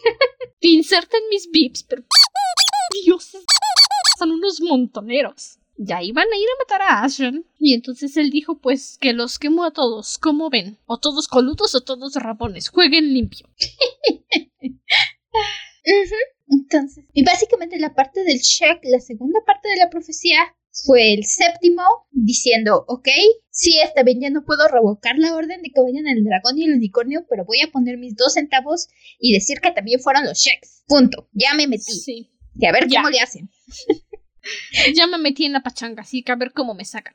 Inserten 0.61 1.21
mis 1.31 1.51
bips, 1.51 1.83
pero 1.85 2.03
dioses 3.05 3.45
son 4.19 4.33
unos 4.33 4.61
montoneros. 4.61 5.59
Ya 5.77 6.03
iban 6.03 6.27
a 6.33 6.37
ir 6.37 6.47
a 6.47 6.59
matar 6.63 6.83
a 6.83 7.03
Ashen. 7.03 7.47
Y 7.59 7.75
entonces 7.75 8.17
él 8.17 8.31
dijo, 8.31 8.59
pues, 8.59 8.99
que 9.01 9.13
los 9.13 9.39
quemó 9.39 9.65
a 9.65 9.73
todos, 9.73 10.19
como 10.19 10.51
ven. 10.51 10.79
O 10.87 10.99
todos 10.99 11.27
coludos 11.29 11.75
o 11.75 11.81
todos 11.81 12.15
rabones. 12.15 12.69
Jueguen 12.69 13.13
limpio. 13.13 13.49
Entonces, 16.49 17.07
y 17.13 17.25
básicamente 17.25 17.79
la 17.79 17.95
parte 17.95 18.23
del 18.25 18.41
check, 18.41 18.81
la 18.85 19.01
segunda 19.01 19.41
parte 19.45 19.69
de 19.69 19.77
la 19.77 19.89
profecía, 19.91 20.55
fue 20.73 21.13
el 21.15 21.25
séptimo 21.25 21.83
diciendo, 22.11 22.85
ok, 22.89 23.09
sí, 23.51 23.79
está 23.85 24.03
bien, 24.03 24.21
ya 24.21 24.31
no 24.31 24.45
puedo 24.45 24.67
revocar 24.69 25.19
la 25.19 25.35
orden 25.35 25.63
de 25.63 25.71
que 25.71 25.81
vayan 25.81 26.07
el 26.09 26.25
dragón 26.25 26.59
y 26.59 26.65
el 26.65 26.75
unicornio, 26.75 27.27
pero 27.29 27.45
voy 27.45 27.61
a 27.61 27.71
poner 27.71 27.99
mis 27.99 28.17
dos 28.17 28.35
centavos 28.35 28.89
y 29.19 29.33
decir 29.35 29.61
que 29.61 29.71
también 29.71 30.01
fueron 30.01 30.25
los 30.25 30.43
checks. 30.43 30.85
Punto. 30.89 31.29
Ya 31.33 31.55
me 31.55 31.67
metí. 31.67 31.93
Sí. 31.93 32.31
Y 32.55 32.67
a 32.67 32.73
ver 32.73 32.89
Ya. 32.89 33.01
cómo 33.01 33.11
le 33.11 33.21
hacen. 33.21 33.51
Ya 34.97 35.07
me 35.07 35.19
metí 35.19 35.45
en 35.45 35.53
la 35.53 35.63
pachanga, 35.63 36.03
así 36.03 36.25
que 36.25 36.33
a 36.33 36.35
ver 36.35 36.53
cómo 36.53 36.75
me 36.75 36.85
sacan. 36.85 37.15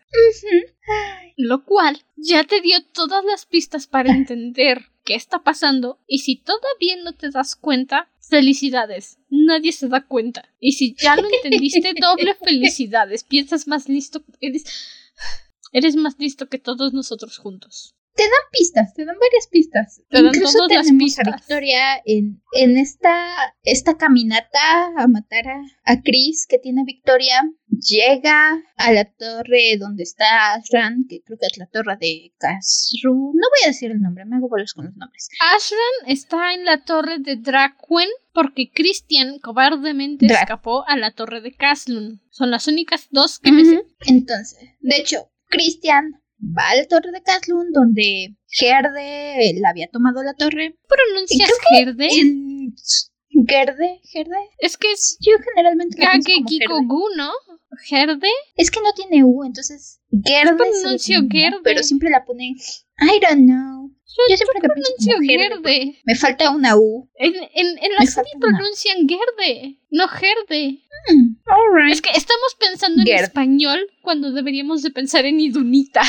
Lo 1.36 1.66
cual 1.66 2.02
ya 2.16 2.46
te 2.46 2.62
dio 2.62 2.78
todas 2.94 3.26
las 3.26 3.46
pistas 3.46 3.86
para 3.86 4.12
entender 4.16 4.86
qué 5.08 5.16
está 5.16 5.42
pasando. 5.42 6.00
Y 6.06 6.20
si 6.20 6.36
todavía 6.36 6.98
no 7.02 7.14
te 7.16 7.32
das 7.32 7.56
cuenta, 7.56 8.12
felicidades. 8.20 9.20
Nadie 9.30 9.72
se 9.72 9.88
da 9.88 10.06
cuenta. 10.06 10.54
Y 10.60 10.74
si 10.74 10.96
ya 10.96 11.16
lo 11.16 11.30
entendiste, 11.34 11.94
doble 12.02 12.36
felicidades. 12.36 13.24
Piensas 13.24 13.68
más 13.68 13.88
listo. 13.88 14.24
Eres, 14.42 14.66
eres 15.72 15.96
más 15.96 16.20
listo 16.20 16.50
que 16.50 16.60
todos 16.60 16.92
nosotros 16.92 17.38
juntos. 17.38 17.96
Te 18.18 18.24
dan 18.24 18.32
pistas, 18.52 18.94
te 18.96 19.06
dan 19.06 19.16
varias 19.20 19.48
pistas. 19.48 20.02
Te 20.10 20.24
dan 20.24 20.34
Incluso 20.34 20.66
tenemos 20.68 20.92
pistas. 20.98 21.28
a 21.28 21.36
Victoria 21.36 22.02
en, 22.04 22.42
en 22.54 22.78
esta, 22.78 23.54
esta 23.62 23.96
caminata 23.96 24.88
a 24.98 25.08
matar 25.08 25.48
a, 25.48 25.62
a 25.86 26.02
Chris 26.02 26.48
que 26.50 26.58
tiene 26.58 26.84
Victoria. 26.84 27.44
Llega 27.68 28.60
a 28.78 28.92
la 28.92 29.06
torre 29.06 29.78
donde 29.78 30.02
está 30.02 30.54
Ashran, 30.56 31.06
que 31.08 31.22
creo 31.22 31.38
que 31.38 31.46
es 31.46 31.58
la 31.58 31.68
torre 31.68 31.96
de 32.00 32.34
Kasru. 32.40 33.14
No 33.36 33.48
voy 33.50 33.66
a 33.66 33.68
decir 33.68 33.92
el 33.92 34.02
nombre, 34.02 34.26
me 34.26 34.38
hago 34.38 34.50
bolos 34.50 34.74
con 34.74 34.86
los 34.86 34.96
nombres. 34.96 35.30
Ashran 35.56 36.12
está 36.12 36.54
en 36.56 36.66
la 36.66 36.84
torre 36.84 37.20
de 37.20 37.36
Draquen 37.36 38.10
porque 38.34 38.72
Christian 38.74 39.38
cobardemente 39.40 40.26
escapó 40.26 40.88
a 40.88 40.98
la 40.98 41.12
torre 41.12 41.42
de 41.42 41.54
Kaslun. 41.54 42.22
Son 42.32 42.50
las 42.50 42.68
únicas 42.68 43.08
dos 43.12 43.38
que 43.38 43.52
me 43.52 43.64
sé. 43.64 43.84
Entonces, 44.08 44.58
de 44.80 44.96
hecho, 44.98 45.30
Christian 45.50 46.22
va 46.40 46.70
a 46.70 46.76
la 46.76 46.86
torre 46.88 47.12
de 47.12 47.22
Kaslun 47.24 47.72
donde 47.72 48.36
Gerde 48.48 49.54
la 49.60 49.70
había 49.70 49.88
tomado 49.90 50.24
la 50.24 50.34
torre. 50.34 50.78
¿Pronuncias 50.88 51.52
Gerde? 51.70 52.10
Gerde, 53.48 54.00
Gerde. 54.04 54.36
Es 54.60 54.78
que 54.78 54.92
es 54.92 55.18
Yo 55.22 55.34
generalmente 55.54 56.02
la 56.02 56.12
pienso 56.12 56.30
Gage 56.30 56.66
como. 56.68 56.80
Kikogu, 56.82 57.04
¿no? 57.16 57.32
Gerde. 57.84 58.30
Es 58.56 58.72
que 58.72 58.80
no 58.82 58.92
tiene 58.94 59.24
U, 59.24 59.44
entonces 59.44 60.00
Gerde. 60.26 60.52
le 60.52 60.58
pronuncio 60.58 61.20
Gerde. 61.30 61.60
Pero 61.64 61.84
siempre 61.84 62.10
la 62.10 62.26
ponen. 62.26 62.56
I 62.56 63.20
don't 63.22 63.46
know. 63.46 63.92
Yo 64.30 64.38
siempre 64.38 64.60
la 64.64 64.74
pienso 64.74 64.92
Pronuncio 64.98 65.14
como 65.16 65.28
Gerde. 65.28 65.74
Gerde. 65.80 66.02
Me 66.06 66.16
falta 66.16 66.50
una 66.52 66.76
U. 66.78 67.10
En, 67.16 67.36
en, 67.36 67.68
en 67.84 67.92
la 67.94 68.00
Me 68.00 68.08
serie 68.08 68.32
una. 68.36 68.48
pronuncian 68.48 68.98
Gerde, 69.08 69.80
no 69.92 70.08
Gerde. 70.08 70.80
Hmm, 71.10 71.36
alright. 71.46 71.94
Es 71.94 72.02
que 72.02 72.10
estamos 72.18 72.56
pensando 72.60 73.02
en 73.02 73.08
Gerde. 73.08 73.24
español 73.26 73.80
cuando 74.02 74.32
deberíamos 74.32 74.82
de 74.82 74.90
pensar 74.90 75.26
en 75.26 75.40
Idunita. 75.40 76.02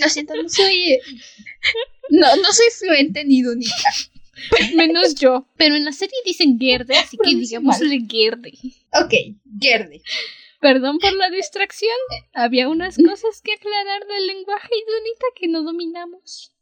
Lo 0.00 0.08
siento, 0.08 0.34
no 0.34 0.48
soy. 0.48 0.98
No, 2.10 2.36
no 2.36 2.52
soy 2.52 2.66
fluente 2.78 3.24
ni 3.24 3.42
dunita. 3.42 3.90
Menos 4.74 5.14
yo. 5.16 5.46
Pero 5.56 5.74
en 5.74 5.84
la 5.84 5.92
serie 5.92 6.16
dicen 6.24 6.58
Gerde, 6.58 6.96
así 6.96 7.16
que 7.22 7.34
digámosle 7.34 8.00
Gerde. 8.08 8.52
Ok, 8.92 9.12
Gerde. 9.60 10.02
Perdón 10.60 10.98
por 10.98 11.12
la 11.12 11.30
distracción. 11.30 11.96
Había 12.32 12.68
unas 12.68 12.96
cosas 12.96 13.40
que 13.42 13.52
aclarar 13.52 14.06
del 14.06 14.26
lenguaje 14.26 14.70
idunita 14.74 15.26
que 15.36 15.48
no 15.48 15.62
dominamos. 15.62 16.52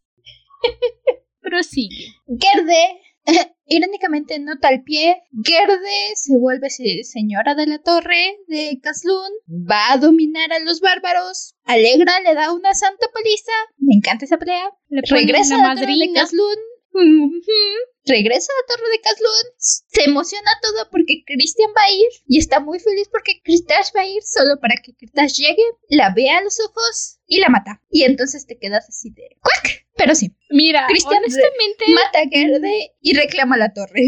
Prosigue. 1.41 2.15
Gerde. 2.27 3.01
Irónicamente, 3.69 4.39
nota 4.39 4.69
al 4.69 4.83
pie. 4.85 5.23
Gerde 5.45 6.15
se 6.15 6.39
vuelve 6.39 6.71
se- 6.71 7.03
señora 7.05 7.55
de 7.57 7.67
la 7.67 7.79
torre 7.79 8.39
de 8.47 8.79
Kaslun. 8.83 9.31
Va 9.49 9.93
a 9.93 9.99
dominar 9.99 10.53
a 10.53 10.61
los 10.61 10.81
bárbaros. 10.81 11.55
Alegra 11.65 12.21
le 12.21 12.35
da 12.35 12.53
una 12.53 12.75
santa 12.75 13.07
paliza. 13.13 13.53
Me 13.79 13.95
encanta 13.97 14.25
esa 14.25 14.39
pelea. 14.39 14.71
Le 14.89 15.03
Regresa 15.03 15.57
a 15.57 15.59
la 15.59 15.75
torre 15.81 15.87
de 16.13 16.13
Regresa 18.05 18.53
a 18.53 18.61
la 18.61 18.77
torre 18.77 18.91
de 18.91 19.01
Kaslun. 19.01 19.53
Se 19.57 20.05
emociona 20.05 20.51
todo 20.63 20.89
porque 20.91 21.25
Christian 21.27 21.71
va 21.77 21.83
a 21.83 21.93
ir. 21.93 22.09
Y 22.27 22.39
está 22.39 22.61
muy 22.61 22.79
feliz 22.79 23.09
porque 23.11 23.41
Kristash 23.43 23.91
va 23.97 24.03
a 24.03 24.07
ir 24.07 24.23
solo 24.23 24.61
para 24.61 24.75
que 24.83 24.95
Kristash 24.95 25.39
llegue, 25.39 25.63
la 25.89 26.13
vea 26.15 26.39
a 26.39 26.43
los 26.43 26.59
ojos 26.61 27.19
y 27.27 27.41
la 27.41 27.49
mata. 27.49 27.83
Y 27.91 28.05
entonces 28.05 28.47
te 28.47 28.59
quedas 28.59 28.89
así 28.89 29.11
de 29.11 29.37
¡cuac! 29.41 29.87
Pero 29.97 30.15
sí, 30.15 30.31
Mira, 30.51 30.87
Christian 30.89 31.19
honestamente 31.19 31.85
mata 31.89 32.21
a 32.21 32.29
Gerde 32.31 32.93
y 33.01 33.15
reclama 33.15 33.57
la 33.57 33.73
torre. 33.73 34.03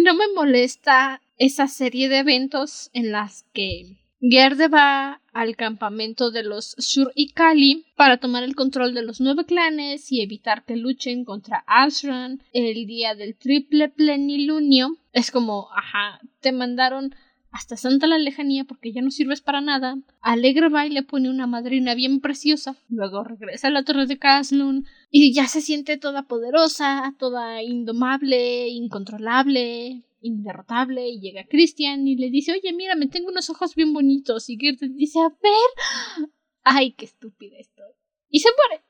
no 0.00 0.14
me 0.14 0.28
molesta 0.34 1.20
esa 1.36 1.68
serie 1.68 2.08
de 2.08 2.18
eventos 2.18 2.90
en 2.92 3.10
las 3.12 3.44
que 3.52 3.96
Gerde 4.20 4.68
va 4.68 5.21
al 5.32 5.56
campamento 5.56 6.30
de 6.30 6.42
los 6.42 6.76
Shur 6.78 7.12
y 7.14 7.32
Kali 7.32 7.86
para 7.96 8.18
tomar 8.18 8.42
el 8.42 8.54
control 8.54 8.94
de 8.94 9.02
los 9.02 9.20
nueve 9.20 9.44
clanes 9.44 10.12
y 10.12 10.20
evitar 10.20 10.64
que 10.64 10.76
luchen 10.76 11.24
contra 11.24 11.64
Ashran 11.66 12.42
el 12.52 12.86
día 12.86 13.14
del 13.14 13.34
triple 13.34 13.88
plenilunio. 13.88 14.96
Es 15.12 15.30
como, 15.30 15.68
ajá, 15.74 16.20
te 16.40 16.52
mandaron 16.52 17.14
hasta 17.52 17.76
Santa 17.76 18.06
la 18.06 18.18
lejanía 18.18 18.64
porque 18.64 18.92
ya 18.92 19.02
no 19.02 19.10
sirves 19.10 19.42
para 19.42 19.60
nada. 19.60 19.98
Alegre 20.22 20.70
va 20.70 20.86
y 20.86 20.90
le 20.90 21.02
pone 21.02 21.28
una 21.28 21.46
madrina 21.46 21.94
bien 21.94 22.20
preciosa. 22.20 22.76
Luego 22.88 23.24
regresa 23.24 23.68
a 23.68 23.70
la 23.70 23.84
torre 23.84 24.06
de 24.06 24.18
Caslun 24.18 24.86
y 25.10 25.34
ya 25.34 25.46
se 25.46 25.60
siente 25.60 25.98
toda 25.98 26.22
poderosa, 26.22 27.14
toda 27.18 27.62
indomable, 27.62 28.68
incontrolable, 28.68 30.02
inderrotable. 30.22 31.08
Y 31.08 31.20
llega 31.20 31.46
Christian 31.46 32.06
y 32.06 32.16
le 32.16 32.30
dice, 32.30 32.52
oye, 32.52 32.72
mira, 32.72 32.94
me 32.94 33.08
tengo 33.08 33.28
unos 33.28 33.50
ojos 33.50 33.74
bien 33.74 33.92
bonitos. 33.92 34.48
Y 34.48 34.56
Gerda 34.58 34.86
dice, 34.90 35.20
a 35.20 35.28
ver. 35.28 36.28
Ay, 36.64 36.92
qué 36.92 37.04
estúpida 37.04 37.56
estoy. 37.58 37.92
Y 38.30 38.40
se 38.40 38.48
muere. 38.56 38.84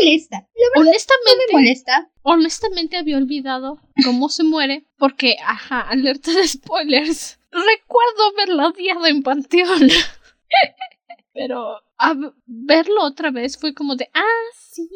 molesta. 0.00 0.36
La 0.36 0.44
verdad 0.44 0.74
no 0.74 0.80
Honestamente, 0.80 1.46
me 1.48 1.52
molesta. 1.58 2.10
honestamente 2.22 2.96
había 2.96 3.16
olvidado 3.16 3.80
cómo 4.04 4.28
se 4.28 4.44
muere. 4.44 4.86
Porque, 4.96 5.36
ajá, 5.44 5.80
alerta 5.82 6.32
de 6.32 6.48
spoilers. 6.48 7.38
Recuerdo 7.50 8.32
haberla 8.32 8.68
odiado 8.68 9.06
en 9.06 9.22
Panteón. 9.22 9.88
Pero 11.34 11.80
a 11.98 12.14
verlo 12.46 13.04
otra 13.04 13.30
vez 13.30 13.58
fue 13.58 13.74
como 13.74 13.96
de, 13.96 14.08
ah, 14.12 14.44
sí, 14.74 14.88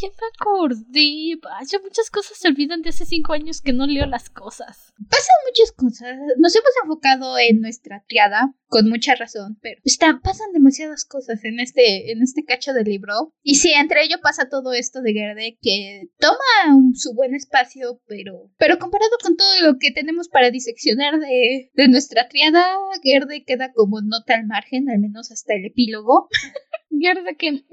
ya 0.00 0.08
me 0.08 0.26
acordé. 0.34 1.38
Vaya, 1.42 1.78
muchas 1.82 2.10
cosas 2.10 2.38
se 2.38 2.48
olvidan 2.48 2.82
de 2.82 2.90
hace 2.90 3.04
cinco 3.04 3.32
años 3.32 3.60
que 3.60 3.72
no 3.72 3.86
leo 3.86 4.06
las 4.06 4.30
cosas. 4.30 4.92
Pasan 5.08 5.36
muchas 5.48 5.72
cosas. 5.72 6.16
Nos 6.38 6.54
hemos 6.54 6.70
enfocado 6.82 7.38
en 7.38 7.60
nuestra 7.60 8.04
triada, 8.08 8.54
con 8.68 8.88
mucha 8.88 9.14
razón, 9.14 9.58
pero 9.60 9.80
está, 9.84 10.20
pasan 10.22 10.52
demasiadas 10.52 11.04
cosas 11.04 11.44
en 11.44 11.60
este, 11.60 12.12
en 12.12 12.22
este 12.22 12.44
cacho 12.44 12.72
del 12.72 12.84
libro. 12.84 13.34
Y 13.42 13.56
sí, 13.56 13.72
entre 13.72 14.04
ello 14.04 14.16
pasa 14.22 14.48
todo 14.48 14.72
esto 14.72 15.00
de 15.02 15.12
Gerde, 15.12 15.58
que 15.60 16.08
toma 16.18 16.74
un- 16.76 16.94
su 16.94 17.14
buen 17.14 17.34
espacio, 17.34 18.00
pero, 18.06 18.50
pero 18.58 18.78
comparado 18.78 19.12
con 19.22 19.36
todo 19.36 19.60
lo 19.62 19.78
que 19.78 19.90
tenemos 19.90 20.28
para 20.28 20.50
diseccionar 20.50 21.18
de, 21.18 21.70
de 21.74 21.88
nuestra 21.88 22.28
triada, 22.28 22.64
Gerde 23.02 23.44
queda 23.44 23.72
como 23.72 24.00
nota 24.00 24.34
al 24.34 24.46
margen, 24.46 24.88
al 24.90 24.98
menos 24.98 25.30
hasta 25.30 25.54
el 25.54 25.66
epílogo. 25.66 26.28
Gerde 26.90 27.36
que 27.36 27.64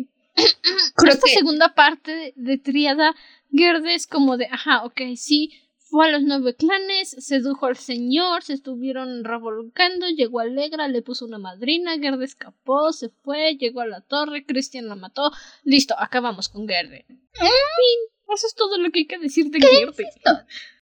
Creo 0.95 1.13
esta 1.13 1.25
que 1.25 1.33
segunda 1.33 1.73
parte 1.73 2.11
de, 2.11 2.33
de 2.35 2.57
Triada, 2.57 3.15
Gerde 3.51 3.95
es 3.95 4.07
como 4.07 4.37
de, 4.37 4.47
ajá, 4.47 4.83
ok, 4.85 5.01
sí, 5.15 5.51
fue 5.91 6.07
a 6.07 6.11
los 6.11 6.23
nueve 6.23 6.55
clanes, 6.55 7.09
sedujo 7.19 7.65
al 7.65 7.75
señor, 7.75 8.43
se 8.43 8.53
estuvieron 8.53 9.25
revolcando, 9.25 10.07
llegó 10.07 10.39
Alegra, 10.39 10.87
le 10.87 11.01
puso 11.01 11.25
una 11.25 11.37
madrina, 11.37 11.99
Gerde 11.99 12.23
escapó, 12.23 12.93
se 12.93 13.09
fue, 13.09 13.57
llegó 13.57 13.81
a 13.81 13.87
la 13.87 13.99
torre, 13.99 14.45
Christian 14.45 14.87
la 14.87 14.95
mató, 14.95 15.31
listo, 15.63 15.93
acabamos 15.99 16.47
con 16.47 16.65
Gerde. 16.65 17.05
En 17.09 17.19
fin, 17.33 18.29
eso 18.33 18.47
es 18.47 18.55
todo 18.55 18.77
lo 18.77 18.89
que 18.91 18.99
hay 18.99 19.07
que 19.07 19.19
decir 19.19 19.49
de 19.49 19.59
Gerde. 19.59 20.05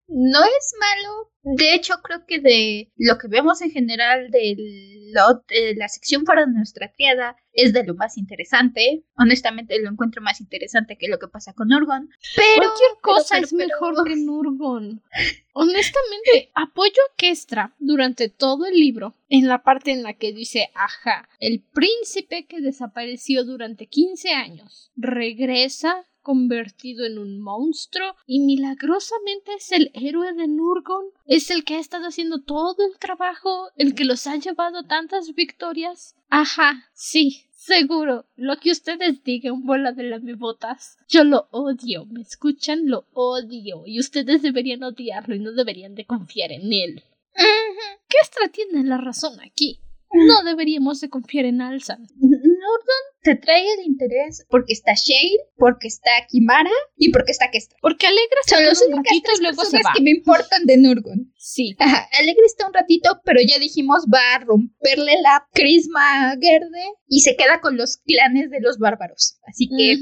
No 0.10 0.44
es 0.44 0.73
malo. 0.80 1.31
De 1.41 1.73
hecho, 1.73 1.94
creo 2.03 2.26
que 2.26 2.40
de 2.40 2.91
lo 2.98 3.18
que 3.18 3.27
vemos 3.27 3.61
en 3.61 3.72
general 3.72 4.30
de 4.30 4.56
lo- 5.14 5.44
de 5.48 5.73
la 5.76 5.88
sección 5.88 6.23
para 6.26 6.45
nuestra 6.45 6.91
triada 6.91 7.38
es 7.53 7.73
de 7.73 7.84
lo 7.86 7.95
más 7.95 8.18
interesante. 8.18 9.03
Honestamente, 9.18 9.80
lo 9.81 9.90
encuentro 9.90 10.22
más 10.22 10.41
interesante 10.41 10.98
que 10.98 11.07
lo 11.07 11.18
que 11.18 11.27
pasa 11.30 11.53
con 11.53 11.72
Orgon. 11.72 12.10
Pero 12.36 12.68
Cualquier 12.68 12.91
cosa 13.02 13.36
pero, 13.36 13.45
es 13.45 13.53
pero- 13.53 13.68
mejor 13.68 14.07
que 14.07 14.15
Nurgon. 14.18 15.02
Honestamente, 15.53 16.52
apoyo 16.53 16.91
a 17.10 17.15
Kestra 17.15 17.73
durante 17.80 18.30
todo 18.30 18.65
el 18.65 18.76
libro 18.76 19.15
en 19.30 19.48
la 19.48 19.64
parte 19.64 19.91
en 19.91 20.03
la 20.03 20.14
que 20.14 20.34
dice, 20.34 20.69
ajá, 20.76 21.27
el 21.40 21.64
príncipe 21.73 22.45
que 22.48 22.61
desapareció 22.61 23.44
durante 23.44 23.88
15 23.88 24.30
años 24.31 24.91
regresa 24.95 26.06
convertido 26.22 27.06
en 27.06 27.18
un 27.18 27.40
monstruo 27.41 28.16
y 28.26 28.40
milagrosamente 28.40 29.54
es 29.56 29.72
el 29.72 29.91
héroe 29.94 30.34
de 30.34 30.48
Nurgon, 30.48 31.06
es 31.26 31.50
el 31.50 31.64
que 31.64 31.76
ha 31.76 31.80
estado 31.80 32.08
haciendo 32.08 32.41
todo 32.41 32.86
el 32.86 32.98
trabajo, 33.00 33.70
el 33.76 33.96
que 33.96 34.06
los 34.06 34.28
ha 34.28 34.36
llevado 34.36 34.84
tantas 34.84 35.34
victorias. 35.34 36.16
Ajá, 36.30 36.90
sí, 36.94 37.44
seguro, 37.52 38.26
lo 38.36 38.58
que 38.58 38.72
ustedes 38.72 39.24
digan, 39.24 39.66
bola 39.66 39.91
de 39.91 40.04
lamebotas. 40.04 40.98
Yo 41.08 41.24
lo 41.24 41.48
odio, 41.52 42.06
¿me 42.06 42.22
escuchan? 42.22 42.88
Lo 42.88 43.06
odio 43.14 43.84
y 43.86 44.00
ustedes 44.00 44.41
deberían 44.41 44.84
odiarlo 44.84 45.36
y 45.36 45.40
no 45.40 45.52
deberían 45.52 45.96
de 45.96 46.06
confiar 46.06 46.52
en 46.52 46.72
él. 46.72 47.04
Ujú. 47.36 48.00
Kestra 48.08 48.50
tiene 48.50 48.84
la 48.84 48.98
razón 48.98 49.40
aquí. 49.41 49.80
No 50.12 50.44
deberíamos 50.44 51.02
de 51.02 51.10
confiar 51.10 51.46
en 51.46 51.62
Alzan. 51.62 52.08
Nordon 52.60 53.03
te 53.22 53.36
trae 53.36 53.73
el 53.73 53.86
interés 53.86 54.45
porque 54.49 54.73
está 54.73 54.94
Shade, 54.94 55.40
porque 55.57 55.88
está 55.88 56.11
Kimara 56.30 56.72
y 56.95 57.11
porque 57.11 57.31
está 57.31 57.49
Kestra. 57.49 57.77
Porque 57.81 58.07
Alegra 58.07 58.40
Son 58.45 58.60
queda 58.60 58.69
las 58.69 58.81
un 58.81 58.98
ratito 58.98 59.31
y 59.38 59.41
luego 59.41 59.65
se 59.65 59.77
va. 59.77 59.94
que 59.95 60.03
me 60.03 60.11
importan 60.11 60.65
de 60.65 60.77
Nurgon. 60.77 61.34
Sí. 61.38 61.76
Ajá, 61.80 62.07
Alegre 62.19 62.45
está 62.45 62.68
un 62.68 62.73
ratito, 62.73 63.22
pero 63.23 63.40
ya 63.41 63.57
dijimos 63.60 64.06
va 64.14 64.36
a 64.36 64.40
romperle 64.40 65.22
la 65.22 65.48
crisma 65.53 66.31
a 66.31 66.36
Gerde 66.40 66.94
y 67.07 67.22
se 67.22 67.36
queda 67.36 67.61
con 67.61 67.77
los 67.77 67.98
clanes 67.98 68.49
de 68.49 68.61
los 68.61 68.77
bárbaros. 68.77 69.40
Así 69.48 69.68
que 69.68 69.98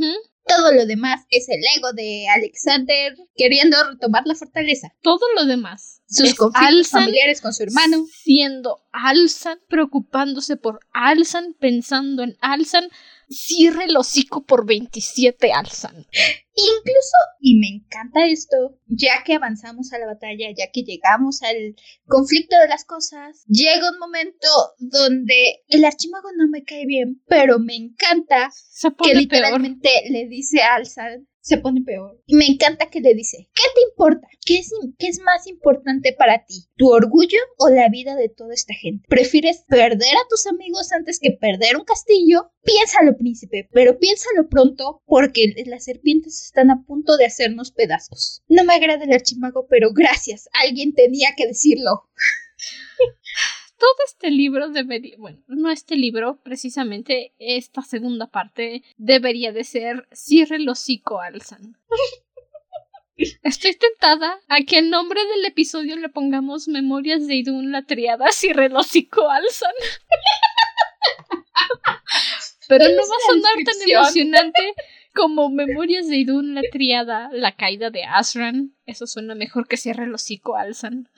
todo 0.46 0.74
lo 0.74 0.86
demás 0.86 1.26
es 1.30 1.48
el 1.50 1.62
ego 1.78 1.94
de 1.94 2.28
Alexander 2.30 3.16
queriendo 3.36 3.78
retomar 3.92 4.24
la 4.26 4.36
fortaleza. 4.36 4.94
Todo 5.02 5.26
lo 5.36 5.46
demás. 5.46 5.97
Sus 6.10 6.36
conflictos 6.36 6.70
Alzan 6.70 7.02
familiares 7.02 7.42
con 7.42 7.54
su 7.54 7.64
hermano. 7.64 8.06
Siendo 8.24 8.86
Alzan, 8.92 9.60
preocupándose 9.68 10.56
por 10.56 10.80
Alzan, 10.94 11.54
pensando 11.60 12.24
en 12.24 12.38
Alzan. 12.42 12.90
Cierre 13.30 13.86
el 13.86 13.98
hocico 13.98 14.46
por 14.46 14.66
27 14.66 15.52
Alzan. 15.52 15.96
Incluso, 15.98 17.18
y 17.42 17.60
me 17.60 17.68
encanta 17.68 18.26
esto, 18.26 18.80
ya 18.86 19.24
que 19.26 19.34
avanzamos 19.34 19.92
a 19.92 20.00
la 20.00 20.06
batalla, 20.06 20.48
ya 20.58 20.72
que 20.72 20.84
llegamos 20.84 21.44
al 21.44 21.76
conflicto 22.06 22.58
de 22.58 22.70
las 22.70 22.86
cosas, 22.86 23.44
llega 23.48 23.92
un 23.92 24.00
momento 24.00 24.48
donde 24.80 25.64
el 25.68 25.84
archimago 25.84 26.30
no 26.38 26.48
me 26.48 26.64
cae 26.64 26.86
bien, 26.86 27.22
pero 27.28 27.60
me 27.60 27.76
encanta 27.76 28.50
que 28.82 28.92
peor. 28.92 29.18
literalmente 29.18 29.90
le 30.10 30.28
dice 30.28 30.62
a 30.62 30.76
Alzan, 30.76 31.28
se 31.48 31.58
pone 31.58 31.82
peor. 31.82 32.22
Y 32.26 32.36
me 32.36 32.46
encanta 32.46 32.90
que 32.90 33.00
le 33.00 33.14
dice, 33.14 33.50
¿qué 33.54 33.64
te 33.74 33.82
importa? 33.90 34.28
¿Qué 34.46 34.60
es, 34.60 34.72
¿Qué 35.00 35.08
es 35.08 35.20
más 35.22 35.48
importante 35.48 36.12
para 36.12 36.44
ti? 36.46 36.66
¿Tu 36.76 36.90
orgullo 36.90 37.40
o 37.58 37.70
la 37.70 37.88
vida 37.88 38.16
de 38.16 38.28
toda 38.28 38.54
esta 38.54 38.74
gente? 38.74 39.08
¿Prefieres 39.08 39.64
perder 39.68 40.14
a 40.14 40.28
tus 40.30 40.46
amigos 40.46 40.92
antes 40.92 41.20
que 41.20 41.32
perder 41.32 41.78
un 41.78 41.86
castillo? 41.86 42.52
Piénsalo, 42.64 43.18
príncipe, 43.18 43.70
pero 43.72 43.98
piénsalo 43.98 44.50
pronto 44.50 45.02
porque 45.06 45.54
las 45.68 45.86
serpientes 45.86 46.44
están 46.44 46.70
a 46.70 46.84
punto 46.86 47.16
de 47.16 47.26
hacernos 47.26 47.72
pedazos. 47.72 48.44
No 48.50 48.66
me 48.66 48.74
agrada 48.74 49.06
el 49.06 49.14
archimago, 49.14 49.68
pero 49.70 49.94
gracias, 49.94 50.50
alguien 50.52 50.94
tenía 50.94 51.30
que 51.38 51.48
decirlo. 51.48 52.10
todo 53.78 53.96
este 54.06 54.32
libro 54.32 54.70
debería, 54.70 55.16
bueno, 55.18 55.40
no 55.48 55.70
este 55.70 55.96
libro, 55.96 56.40
precisamente 56.44 57.34
esta 57.40 57.82
segunda 57.82 58.28
parte 58.28 58.84
debería 58.98 59.52
de 59.52 59.64
ser 59.64 60.08
Cierre 60.12 60.58
el 60.58 60.70
hocico 60.70 61.22
Alzan. 61.22 61.78
Estoy 63.44 63.76
tentada 63.76 64.40
a 64.48 64.62
que 64.62 64.80
el 64.80 64.90
nombre 64.90 65.20
del 65.26 65.46
episodio 65.46 65.96
le 65.96 66.10
pongamos 66.10 66.68
Memorias 66.68 67.28
de 67.28 67.36
Idun 67.36 67.72
la 67.72 67.84
triada 67.84 68.32
Cierre 68.32 68.68
el 68.68 68.76
hocico 68.76 69.30
Alzan. 69.30 69.74
Pero 72.68 72.84
no 72.84 72.96
va 72.96 73.02
a 73.02 73.32
sonar 73.32 73.54
tan 73.64 73.90
emocionante 73.90 74.74
como 75.16 75.50
Memorias 75.50 76.08
de 76.08 76.18
Idun 76.18 76.54
la 76.54 76.62
triada 76.72 77.30
La 77.32 77.56
caída 77.56 77.90
de 77.90 78.04
Asran. 78.04 78.76
Eso 78.86 79.08
suena 79.08 79.36
mejor 79.36 79.68
que 79.68 79.78
Cierre 79.78 80.04
el 80.04 80.14
hocico 80.14 80.58
Alzan. 80.58 81.10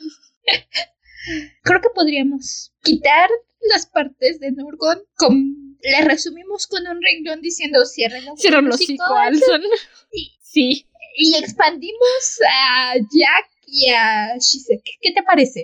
Creo 1.63 1.81
que 1.81 1.89
podríamos 1.93 2.71
quitar 2.81 3.29
las 3.61 3.85
partes 3.85 4.39
de 4.39 4.51
Nurgon. 4.51 5.03
Con... 5.15 5.77
Le 5.81 6.01
resumimos 6.01 6.67
con 6.67 6.85
un 6.87 7.01
renglón 7.01 7.41
diciendo 7.41 7.85
cierren 7.85 8.25
los 8.25 8.39
Cierre 8.39 8.59
el 8.59 8.69
hocico, 8.69 9.15
Alzan. 9.15 9.61
Sí. 10.41 10.85
Y 11.15 11.35
expandimos 11.35 12.39
a 12.51 12.95
Jack 12.95 13.49
y 13.65 13.89
a 13.89 14.37
Shisek. 14.37 14.83
¿Qué 15.01 15.13
te 15.13 15.23
parece? 15.23 15.63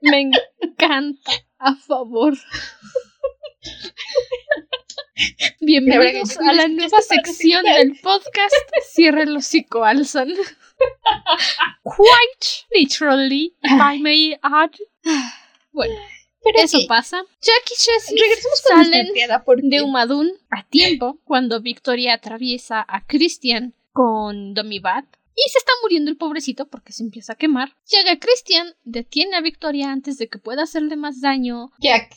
Me 0.00 0.30
encanta. 0.62 1.32
A 1.58 1.74
favor. 1.74 2.34
Bienvenidos 5.60 6.38
a 6.38 6.52
la 6.52 6.68
nueva 6.68 7.00
sección 7.02 7.62
del 7.64 7.98
podcast 8.00 8.54
Cierre 8.90 9.24
el 9.24 9.36
hocico 9.36 9.84
Alzan. 9.84 10.28
Quite 11.84 12.66
literally, 12.74 13.54
if 13.62 13.72
I 13.72 13.98
may 14.00 14.38
add. 14.42 14.70
Bueno, 15.72 15.94
Pero 16.42 16.58
eso 16.58 16.78
sí, 16.78 16.86
pasa. 16.86 17.22
Jack 17.40 17.70
y 17.70 17.74
Jessie 17.76 18.18
salen 18.62 19.08
de 19.62 19.82
Umadun 19.82 20.32
a 20.50 20.64
tiempo 20.64 21.20
cuando 21.24 21.60
Victoria 21.60 22.14
atraviesa 22.14 22.84
a 22.88 23.06
Christian 23.06 23.74
con 23.92 24.54
Domibat 24.54 25.04
y 25.44 25.48
se 25.50 25.58
está 25.58 25.72
muriendo 25.82 26.10
el 26.10 26.16
pobrecito 26.16 26.68
porque 26.68 26.92
se 26.92 27.02
empieza 27.02 27.32
a 27.32 27.36
quemar. 27.36 27.76
Llega 27.88 28.18
Christian, 28.18 28.74
detiene 28.84 29.36
a 29.36 29.40
Victoria 29.40 29.90
antes 29.90 30.18
de 30.18 30.28
que 30.28 30.38
pueda 30.38 30.64
hacerle 30.64 30.96
más 30.96 31.20
daño. 31.20 31.70
Jack. 31.80 32.10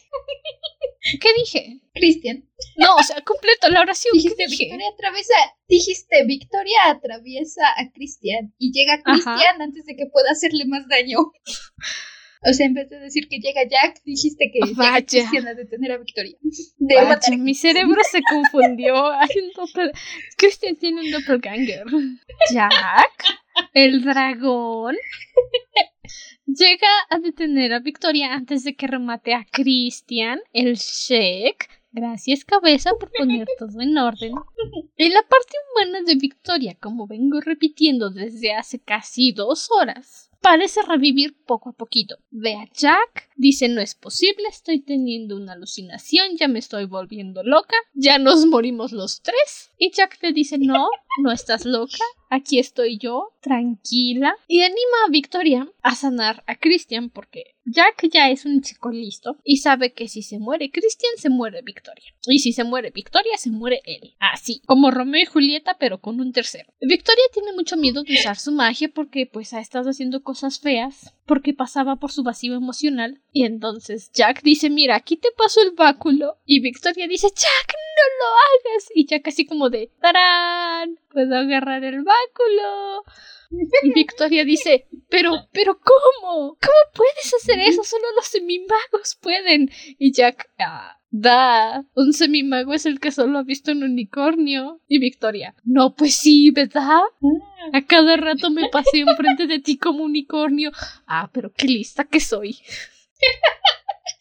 ¿Qué 1.21 1.29
dije? 1.37 1.81
Christian. 1.93 2.49
No, 2.77 2.95
o 2.95 3.03
sea, 3.03 3.21
completo 3.21 3.69
la 3.69 3.81
oración. 3.81 4.13
¿Qué 4.13 4.29
Dijiste? 4.29 4.47
Victoria 4.47 4.87
atraviesa, 4.93 5.35
dijiste 5.67 6.25
Victoria 6.25 6.77
atraviesa 6.85 7.67
a 7.77 7.91
Christian 7.91 8.53
y 8.57 8.71
llega 8.71 9.01
Ajá. 9.03 9.03
Christian 9.03 9.61
antes 9.61 9.85
de 9.85 9.95
que 9.95 10.05
pueda 10.07 10.31
hacerle 10.31 10.65
más 10.65 10.87
daño. 10.87 11.19
O 12.45 12.53
sea, 12.53 12.65
en 12.65 12.73
vez 12.73 12.89
de 12.89 12.99
decir 12.99 13.27
que 13.29 13.39
llega 13.39 13.61
Jack, 13.63 14.01
dijiste 14.03 14.51
que 14.51 14.73
Vaya. 14.73 15.05
Christian 15.05 15.47
a 15.47 15.53
detener 15.53 15.91
a 15.93 15.97
Victoria. 15.97 16.37
De 16.77 16.95
Vaya, 16.95 17.07
matar 17.07 17.33
a 17.33 17.37
mi 17.37 17.53
cerebro 17.55 18.01
se 18.09 18.21
confundió. 18.21 19.11
Hay 19.11 19.29
un 19.41 19.51
doppel... 19.55 19.91
Christian 20.37 20.75
tiene 20.75 21.01
un 21.01 21.11
doppelganger. 21.11 21.85
Jack, 22.53 23.23
el 23.73 24.03
dragón, 24.03 24.95
llega 26.45 26.89
a 27.09 27.19
detener 27.19 27.73
a 27.73 27.79
Victoria 27.79 28.33
antes 28.33 28.63
de 28.63 28.75
que 28.75 28.87
remate 28.87 29.33
a 29.33 29.45
Christian, 29.49 30.39
el 30.51 30.75
Sheik. 30.75 31.69
Gracias, 31.95 32.43
cabeza, 32.43 32.89
por 32.99 33.11
poner 33.11 33.47
todo 33.59 33.79
en 33.79 33.95
orden. 33.97 34.33
Y 34.97 35.09
la 35.09 35.21
parte 35.21 35.53
humana 35.75 36.01
de 36.01 36.15
Victoria, 36.15 36.75
como 36.81 37.05
vengo 37.05 37.39
repitiendo 37.39 38.09
desde 38.09 38.53
hace 38.53 38.79
casi 38.79 39.31
dos 39.31 39.69
horas, 39.69 40.31
parece 40.43 40.81
revivir 40.83 41.35
poco 41.45 41.69
a 41.69 41.73
poquito. 41.73 42.17
Ve 42.29 42.55
a 42.55 42.65
Jack, 42.75 43.29
dice 43.37 43.69
no 43.69 43.79
es 43.79 43.95
posible, 43.95 44.43
estoy 44.49 44.81
teniendo 44.81 45.37
una 45.37 45.53
alucinación, 45.53 46.35
ya 46.37 46.49
me 46.49 46.59
estoy 46.59 46.85
volviendo 46.85 47.43
loca, 47.43 47.77
ya 47.93 48.19
nos 48.19 48.45
morimos 48.45 48.91
los 48.91 49.21
tres. 49.21 49.71
Y 49.77 49.91
Jack 49.91 50.19
le 50.21 50.33
dice 50.33 50.57
no, 50.59 50.89
no 51.21 51.31
estás 51.31 51.65
loca, 51.65 52.03
aquí 52.29 52.59
estoy 52.59 52.97
yo, 52.97 53.33
tranquila. 53.41 54.35
Y 54.47 54.61
anima 54.61 54.97
a 55.05 55.11
Victoria 55.11 55.71
a 55.81 55.95
sanar 55.95 56.43
a 56.47 56.55
Christian 56.55 57.09
porque 57.09 57.55
Jack 57.65 58.09
ya 58.11 58.29
es 58.29 58.45
un 58.45 58.61
chico 58.61 58.91
listo 58.91 59.37
y 59.43 59.57
sabe 59.57 59.93
que 59.93 60.07
si 60.07 60.21
se 60.21 60.39
muere 60.39 60.71
Christian 60.71 61.13
se 61.17 61.29
muere 61.29 61.61
Victoria. 61.61 62.05
Y 62.27 62.39
si 62.39 62.51
se 62.53 62.63
muere 62.63 62.91
Victoria 62.91 63.37
se 63.37 63.51
muere 63.51 63.81
él. 63.85 64.15
Así, 64.19 64.61
como 64.65 64.91
Romeo 64.91 65.21
y 65.21 65.25
Julieta 65.25 65.77
pero 65.79 65.99
con 65.99 66.19
un 66.19 66.33
tercero. 66.33 66.73
Victoria 66.81 67.23
tiene 67.33 67.53
mucho 67.53 67.77
miedo 67.77 68.03
de 68.03 68.13
usar 68.13 68.37
su 68.37 68.51
magia 68.51 68.89
porque 68.93 69.25
pues 69.25 69.53
ha 69.53 69.59
estado 69.59 69.89
haciendo 69.89 70.23
cosas 70.23 70.59
feas 70.59 71.13
porque 71.25 71.53
pasaba 71.53 71.97
por 71.97 72.11
su 72.11 72.23
vacío 72.23 72.55
emocional 72.55 73.21
y 73.31 73.45
entonces 73.45 74.11
Jack 74.13 74.41
dice 74.43 74.69
mira 74.69 74.95
aquí 74.95 75.17
te 75.17 75.29
paso 75.31 75.61
el 75.61 75.71
báculo 75.71 76.37
y 76.45 76.59
Victoria 76.59 77.07
dice 77.07 77.27
Jack 77.27 77.73
no 77.95 78.03
lo 78.19 78.73
hagas 78.75 78.89
y 78.93 79.05
Jack 79.05 79.27
así 79.27 79.45
como 79.45 79.69
de 79.69 79.91
¡Tarán! 80.01 80.99
puedo 81.11 81.35
agarrar 81.35 81.83
el 81.83 82.03
báculo 82.03 83.03
y 83.83 83.93
Victoria 83.93 84.45
dice, 84.45 84.87
pero, 85.09 85.47
pero 85.51 85.79
¿cómo? 85.79 86.57
¿Cómo 86.59 86.81
puedes 86.93 87.33
hacer 87.33 87.59
eso? 87.59 87.83
Solo 87.83 88.05
los 88.15 88.25
semimagos 88.25 89.17
pueden. 89.21 89.69
Y 89.99 90.11
Jack, 90.11 90.49
ah, 90.59 90.97
da, 91.13 91.85
un 91.93 92.11
semimago 92.11 92.73
es 92.73 92.87
el 92.87 92.99
que 92.99 93.11
solo 93.11 93.37
ha 93.37 93.43
visto 93.43 93.71
un 93.71 93.83
unicornio. 93.83 94.81
Y 94.87 94.99
Victoria, 94.99 95.55
no, 95.63 95.95
pues 95.95 96.15
sí, 96.15 96.49
¿verdad? 96.49 97.01
A 97.71 97.81
cada 97.85 98.17
rato 98.17 98.49
me 98.49 98.67
pasé 98.69 99.01
enfrente 99.01 99.45
de 99.45 99.59
ti 99.59 99.77
como 99.77 100.03
unicornio. 100.03 100.71
Ah, 101.05 101.29
pero 101.31 101.53
qué 101.53 101.67
lista 101.67 102.03
que 102.03 102.19
soy. 102.19 102.57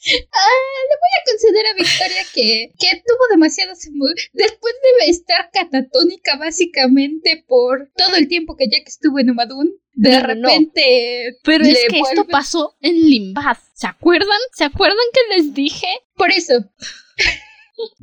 Ah, 0.05 0.63
le 0.89 0.97
voy 0.97 1.13
a 1.15 1.25
conceder 1.31 1.67
a 1.67 1.75
Victoria 1.75 2.25
que, 2.35 2.73
que 2.79 3.03
tuvo 3.07 3.29
demasiados 3.31 3.79
Después 4.33 4.75
debe 4.83 5.11
estar 5.11 5.51
catatónica 5.53 6.37
básicamente 6.37 7.45
por 7.47 7.91
todo 7.97 8.17
el 8.17 8.27
tiempo 8.27 8.57
que 8.57 8.69
Jack 8.69 8.89
estuvo 8.89 9.19
en 9.21 9.31
Umadun. 9.31 9.73
De 9.95 10.11
No, 10.11 10.21
no, 10.21 10.35
no. 10.35 10.49
repente. 10.49 11.37
Pero 11.45 11.65
es 11.65 11.79
que 11.89 12.01
esto 12.01 12.27
pasó 12.27 12.77
en 12.81 12.95
Limbad. 12.97 13.59
¿Se 13.75 13.87
acuerdan? 13.87 14.39
¿Se 14.55 14.65
acuerdan 14.65 14.99
que 15.13 15.37
les 15.37 15.55
dije? 15.55 15.87
Por 16.17 16.31
eso. 16.31 16.55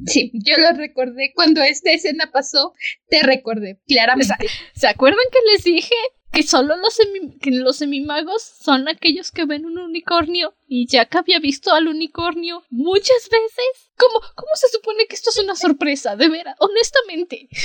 Sí, 0.08 0.32
yo 0.34 0.58
lo 0.58 0.74
recordé. 0.74 1.32
Cuando 1.34 1.62
esta 1.62 1.92
escena 1.92 2.30
pasó, 2.34 2.74
te 3.08 3.22
recordé, 3.24 3.80
claramente. 3.88 4.34
¿Se 4.76 4.88
acuerdan 4.88 5.24
que 5.32 5.40
les 5.54 5.64
dije 5.64 5.96
que 6.32 6.44
solo 6.44 6.76
los, 6.78 6.96
semi- 6.98 7.38
que 7.40 7.52
semimagos 7.74 8.44
son 8.44 8.88
aquellos 8.88 9.32
que 9.32 9.46
ven 9.46 9.66
un 9.66 9.78
unicornio? 9.80 10.56
Y 10.68 10.88
Jack 10.88 11.16
había 11.16 11.40
visto 11.40 11.72
al 11.74 11.88
unicornio 11.88 12.64
muchas 12.70 13.30
veces. 13.30 13.92
¿Cómo, 13.98 14.20
cómo 14.36 14.52
se 14.56 14.70
supone 14.70 15.06
que 15.08 15.16
esto 15.16 15.30
es 15.32 15.40
una 15.40 15.56
sorpresa? 15.56 16.16
De 16.16 16.30
veras, 16.30 16.56
honestamente. 16.60 17.50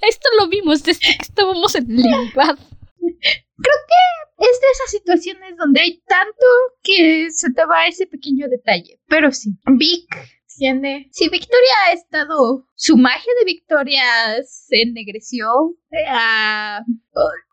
Esto 0.00 0.28
lo 0.38 0.48
vimos 0.48 0.82
desde 0.82 1.00
que 1.00 1.22
estábamos 1.22 1.74
en 1.74 1.86
Limbad. 1.88 2.56
Es 4.38 4.60
de 4.60 4.66
esas 4.72 4.90
situaciones 4.90 5.54
donde 5.58 5.80
hay 5.80 6.02
tanto 6.06 6.46
que 6.82 7.28
se 7.30 7.52
te 7.52 7.64
va 7.66 7.86
ese 7.86 8.06
pequeño 8.06 8.48
detalle. 8.48 9.00
Pero 9.06 9.32
sí, 9.32 9.50
Vic 9.66 10.08
tiene. 10.56 11.08
Si 11.12 11.28
Victoria 11.28 11.74
ha 11.86 11.92
estado. 11.92 12.66
Su 12.74 12.96
magia 12.96 13.32
de 13.38 13.44
Victoria 13.44 14.02
se 14.46 14.82
ennegreció. 14.82 15.46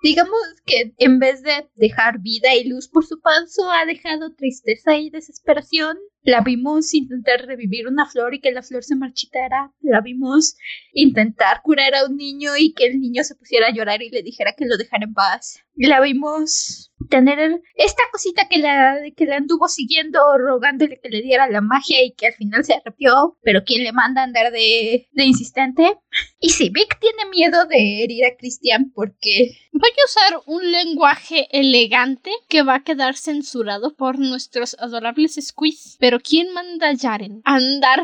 Digamos 0.01 0.39
que 0.65 0.93
en 0.97 1.19
vez 1.19 1.41
de 1.43 1.69
dejar 1.75 2.19
vida 2.19 2.53
y 2.55 2.67
luz 2.67 2.87
por 2.89 3.05
su 3.05 3.19
paso, 3.21 3.71
ha 3.71 3.85
dejado 3.85 4.33
tristeza 4.35 4.97
y 4.97 5.09
desesperación. 5.09 5.97
La 6.25 6.41
vimos 6.41 6.93
intentar 6.93 7.45
revivir 7.45 7.87
una 7.87 8.05
flor 8.05 8.33
y 8.33 8.39
que 8.39 8.51
la 8.51 8.63
flor 8.63 8.83
se 8.83 8.95
marchitara. 8.95 9.73
La 9.81 9.99
vimos 9.99 10.55
intentar 10.93 11.61
curar 11.61 11.95
a 11.95 12.05
un 12.05 12.15
niño 12.15 12.51
y 12.57 12.73
que 12.73 12.85
el 12.85 12.99
niño 12.99 13.23
se 13.23 13.35
pusiera 13.35 13.67
a 13.67 13.73
llorar 13.73 14.01
y 14.01 14.09
le 14.09 14.23
dijera 14.23 14.53
que 14.57 14.65
lo 14.65 14.77
dejara 14.77 15.03
en 15.05 15.13
paz. 15.13 15.59
La 15.75 15.99
vimos 15.99 16.91
tener 17.09 17.61
esta 17.75 18.03
cosita 18.11 18.47
que 18.49 18.59
la, 18.59 18.99
que 19.15 19.25
la 19.25 19.37
anduvo 19.37 19.67
siguiendo, 19.67 20.19
rogándole 20.37 20.99
que 21.01 21.09
le 21.09 21.21
diera 21.21 21.49
la 21.49 21.61
magia 21.61 22.03
y 22.03 22.13
que 22.13 22.27
al 22.27 22.33
final 22.33 22.63
se 22.63 22.75
arrepió, 22.75 23.37
pero 23.41 23.63
¿quién 23.65 23.83
le 23.83 23.91
manda 23.91 24.23
andar 24.23 24.51
de, 24.51 25.07
insistente? 25.15 25.97
Y 26.39 26.49
sí, 26.49 26.69
Vic 26.69 26.99
tiene 26.99 27.29
miedo 27.29 27.65
de 27.65 28.03
herir 28.03 28.25
a 28.25 28.32
Christian 28.37 28.91
porque 28.93 29.57
Voy 29.75 29.89
a 29.89 30.05
usar 30.05 30.41
un 30.45 30.71
lenguaje 30.71 31.47
elegante 31.51 32.31
que 32.47 32.61
va 32.61 32.75
a 32.75 32.83
quedar 32.83 33.15
censurado 33.15 33.95
por 33.95 34.19
nuestros 34.19 34.75
adorables 34.79 35.39
squeeze. 35.41 35.97
Pero 35.99 36.19
¿quién 36.19 36.53
manda 36.53 36.89
a 36.89 36.93
Yaren 36.93 37.41
a 37.43 37.55
andar 37.55 38.03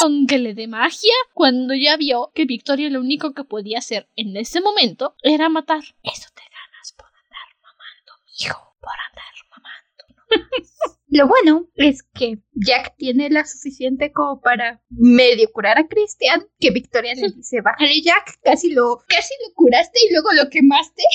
con 0.00 0.26
que 0.26 0.38
le 0.38 0.54
dé 0.54 0.68
magia 0.68 1.14
cuando 1.34 1.74
ya 1.74 1.96
vio 1.96 2.30
que 2.34 2.44
Victoria 2.44 2.88
lo 2.88 3.00
único 3.00 3.34
que 3.34 3.44
podía 3.44 3.78
hacer 3.78 4.08
en 4.14 4.36
ese 4.36 4.60
momento 4.60 5.16
era 5.22 5.48
matar? 5.48 5.82
Eso 6.02 6.28
te 6.34 6.42
ganas 6.42 6.92
por 6.96 7.06
andar 7.06 7.48
mamando, 7.60 8.12
hijo, 8.38 8.76
por 8.80 8.94
andar 9.10 9.34
mamando. 9.50 10.95
Lo 11.08 11.28
bueno 11.28 11.68
es 11.74 12.02
que 12.02 12.38
Jack 12.52 12.96
tiene 12.96 13.30
la 13.30 13.44
suficiente 13.44 14.12
como 14.12 14.40
para 14.40 14.82
medio 14.90 15.50
curar 15.52 15.78
a 15.78 15.86
Christian, 15.86 16.46
que 16.58 16.70
Victoria 16.70 17.14
le 17.14 17.28
dice, 17.30 17.60
bájale 17.60 18.00
Jack, 18.02 18.40
casi 18.42 18.72
lo, 18.72 18.98
casi 19.06 19.34
lo 19.46 19.54
curaste 19.54 19.98
y 20.08 20.12
luego 20.12 20.32
lo 20.32 20.50
quemaste. 20.50 21.02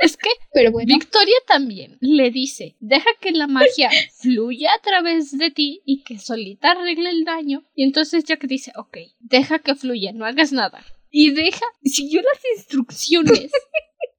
Es 0.00 0.16
que 0.16 0.30
Pero 0.52 0.72
bueno, 0.72 0.94
Victoria 0.94 1.36
también 1.46 1.98
le 2.00 2.30
dice, 2.30 2.76
deja 2.80 3.08
que 3.20 3.32
la 3.32 3.46
magia 3.46 3.90
fluya 4.20 4.70
a 4.72 4.82
través 4.82 5.36
de 5.36 5.50
ti 5.50 5.82
y 5.84 6.02
que 6.02 6.18
solita 6.18 6.72
arregle 6.72 7.10
el 7.10 7.24
daño. 7.24 7.64
Y 7.74 7.84
entonces 7.84 8.24
Jack 8.24 8.46
dice, 8.46 8.72
ok, 8.76 8.98
deja 9.20 9.58
que 9.58 9.74
fluya, 9.74 10.12
no 10.12 10.24
hagas 10.24 10.52
nada. 10.52 10.84
Y 11.10 11.30
deja, 11.30 11.64
siguió 11.82 12.20
las 12.22 12.40
instrucciones. 12.56 13.50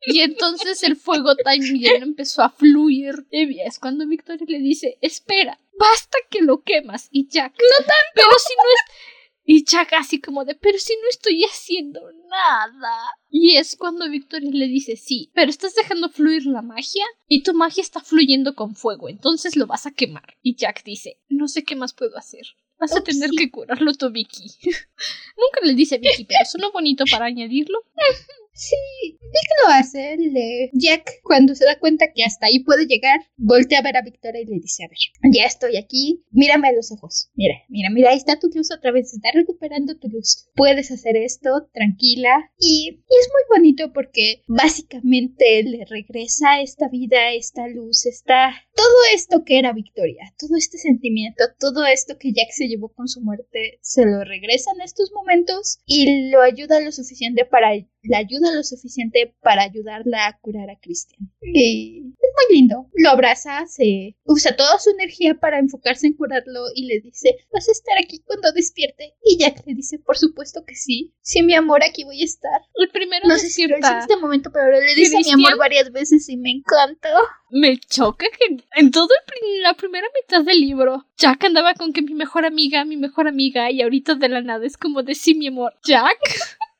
Y 0.05 0.21
entonces 0.21 0.83
el 0.83 0.95
fuego 0.95 1.35
también 1.35 2.01
empezó 2.01 2.41
a 2.41 2.49
fluir. 2.49 3.27
Y 3.29 3.59
es 3.61 3.79
cuando 3.79 4.07
Victoria 4.07 4.45
le 4.47 4.59
dice, 4.59 4.97
espera, 5.01 5.59
basta 5.77 6.17
que 6.29 6.41
lo 6.41 6.63
quemas. 6.63 7.07
Y 7.11 7.27
Jack, 7.27 7.53
no 7.53 7.77
tanto. 7.77 8.11
Pero 8.15 8.29
si 8.37 8.53
no 8.55 8.63
es... 8.63 8.95
Y 9.43 9.65
Jack 9.65 9.93
así 9.93 10.21
como 10.21 10.45
de, 10.45 10.55
pero 10.55 10.77
si 10.77 10.93
no 11.01 11.09
estoy 11.09 11.43
haciendo 11.43 11.99
nada. 12.29 12.95
Y 13.29 13.57
es 13.57 13.75
cuando 13.75 14.09
Victoria 14.09 14.51
le 14.53 14.67
dice, 14.67 14.95
sí, 14.95 15.31
pero 15.33 15.49
estás 15.49 15.73
dejando 15.73 16.09
fluir 16.09 16.45
la 16.45 16.61
magia 16.61 17.05
y 17.27 17.41
tu 17.41 17.53
magia 17.53 17.81
está 17.81 18.01
fluyendo 18.01 18.55
con 18.55 18.75
fuego, 18.75 19.09
entonces 19.09 19.55
lo 19.55 19.65
vas 19.65 19.87
a 19.87 19.91
quemar. 19.91 20.37
Y 20.43 20.55
Jack 20.55 20.83
dice, 20.83 21.19
no 21.27 21.47
sé 21.47 21.63
qué 21.63 21.75
más 21.75 21.93
puedo 21.93 22.17
hacer. 22.17 22.45
Vas 22.79 22.95
a 22.95 23.03
tener 23.03 23.29
que 23.31 23.51
curarlo 23.51 23.93
tú, 23.93 24.09
Vicky. 24.11 24.43
Nunca 24.63 25.65
le 25.65 25.73
dice 25.73 25.97
Vicky, 25.97 26.25
pero 26.25 26.39
suena 26.49 26.69
bonito 26.69 27.03
para 27.09 27.25
añadirlo. 27.25 27.83
sí, 28.53 28.75
Vic 29.19 29.49
lo 29.63 29.73
hace. 29.73 30.17
Le... 30.17 30.69
Jack, 30.73 31.21
cuando 31.23 31.55
se 31.55 31.65
da 31.65 31.79
cuenta 31.79 32.11
que 32.13 32.23
hasta 32.23 32.47
ahí 32.47 32.59
puede 32.63 32.85
llegar, 32.85 33.19
voltea 33.37 33.79
a 33.79 33.83
ver 33.83 33.97
a 33.97 34.01
Victoria 34.01 34.41
y 34.41 34.45
le 34.45 34.59
dice, 34.59 34.83
a 34.83 34.87
ver, 34.87 34.97
ya 35.33 35.45
estoy 35.45 35.77
aquí, 35.77 36.23
mírame 36.31 36.69
a 36.69 36.73
los 36.73 36.91
ojos. 36.91 37.29
Mira, 37.35 37.55
mira, 37.69 37.89
mira, 37.89 38.11
ahí 38.11 38.17
está 38.17 38.39
tu 38.39 38.49
luz 38.53 38.71
otra 38.71 38.91
vez, 38.91 39.13
está 39.13 39.29
recuperando 39.33 39.97
tu 39.97 40.09
luz. 40.09 40.49
Puedes 40.55 40.91
hacer 40.91 41.15
esto, 41.17 41.69
tranquila. 41.73 42.51
Y, 42.57 42.89
y 42.89 43.15
es 43.19 43.29
muy 43.31 43.57
bonito 43.57 43.93
porque 43.93 44.41
básicamente 44.47 45.63
le 45.63 45.85
regresa 45.85 46.61
esta 46.61 46.87
vida, 46.89 47.31
esta 47.33 47.67
luz, 47.67 48.05
esta... 48.05 48.51
Todo 48.73 48.97
esto 49.13 49.43
que 49.45 49.59
era 49.59 49.73
Victoria, 49.73 50.33
todo 50.39 50.57
este 50.57 50.77
sentimiento, 50.77 51.43
todo 51.59 51.85
esto 51.85 52.17
que 52.17 52.31
Jack 52.33 52.51
se 52.51 52.67
llevó 52.67 52.89
con 52.89 53.07
su 53.07 53.21
muerte, 53.21 53.79
se 53.81 54.05
lo 54.05 54.23
regresa 54.23 54.71
en 54.75 54.81
estos 54.81 55.11
momentos 55.11 55.79
y 55.85 56.29
lo 56.31 56.41
ayuda 56.41 56.79
lo 56.79 56.91
suficiente 56.91 57.45
para 57.45 57.75
la 58.03 58.17
ayuda 58.17 58.40
ayuda 58.41 58.55
lo 58.55 58.63
suficiente 58.63 59.35
para 59.41 59.63
ayudarla 59.63 60.27
a 60.27 60.37
curar 60.39 60.69
a 60.69 60.79
Christian. 60.79 61.31
Y 61.41 61.99
es 61.99 62.29
muy 62.49 62.57
lindo. 62.57 62.87
Lo 62.93 63.09
abraza, 63.09 63.65
se 63.67 64.15
usa 64.25 64.55
toda 64.55 64.79
su 64.79 64.89
energía 64.91 65.35
para 65.35 65.59
enfocarse 65.59 66.07
en 66.07 66.13
curarlo 66.13 66.61
y 66.75 66.85
le 66.85 66.99
dice, 67.01 67.35
¿vas 67.53 67.67
a 67.67 67.71
estar 67.71 67.95
aquí 67.97 68.19
cuando 68.25 68.51
despierte? 68.51 69.15
Y 69.23 69.37
Jack 69.37 69.63
le 69.65 69.73
dice, 69.73 69.99
por 69.99 70.17
supuesto 70.17 70.63
que 70.65 70.75
sí. 70.75 71.13
Sí, 71.21 71.43
mi 71.43 71.53
amor, 71.53 71.81
aquí 71.83 72.03
voy 72.03 72.21
a 72.21 72.25
estar. 72.25 72.61
El 72.75 72.89
primero 72.89 73.27
No 73.27 73.37
sé 73.37 73.49
si 73.49 73.67
lo 73.67 73.77
en 73.77 73.83
este 73.83 74.17
momento, 74.17 74.51
pero 74.51 74.71
le 74.71 74.95
dice 74.95 75.17
mi 75.23 75.31
amor 75.31 75.57
varias 75.57 75.91
veces 75.91 76.27
y 76.29 76.37
me 76.37 76.51
encanta. 76.51 77.09
Me 77.49 77.77
choca 77.77 78.25
que 78.37 78.63
en 78.75 78.91
toda 78.91 79.15
la 79.61 79.73
primera 79.73 80.07
mitad 80.15 80.43
del 80.43 80.61
libro, 80.61 81.05
Jack 81.17 81.43
andaba 81.43 81.73
con 81.73 81.93
que 81.93 82.01
mi 82.01 82.13
mejor 82.13 82.45
amiga, 82.45 82.85
mi 82.85 82.97
mejor 82.97 83.27
amiga, 83.27 83.69
y 83.71 83.81
ahorita 83.81 84.15
de 84.15 84.29
la 84.29 84.41
nada 84.41 84.65
es 84.65 84.77
como 84.77 85.03
de 85.03 85.15
sí, 85.15 85.33
mi 85.35 85.47
amor. 85.47 85.73
Jack, 85.83 86.17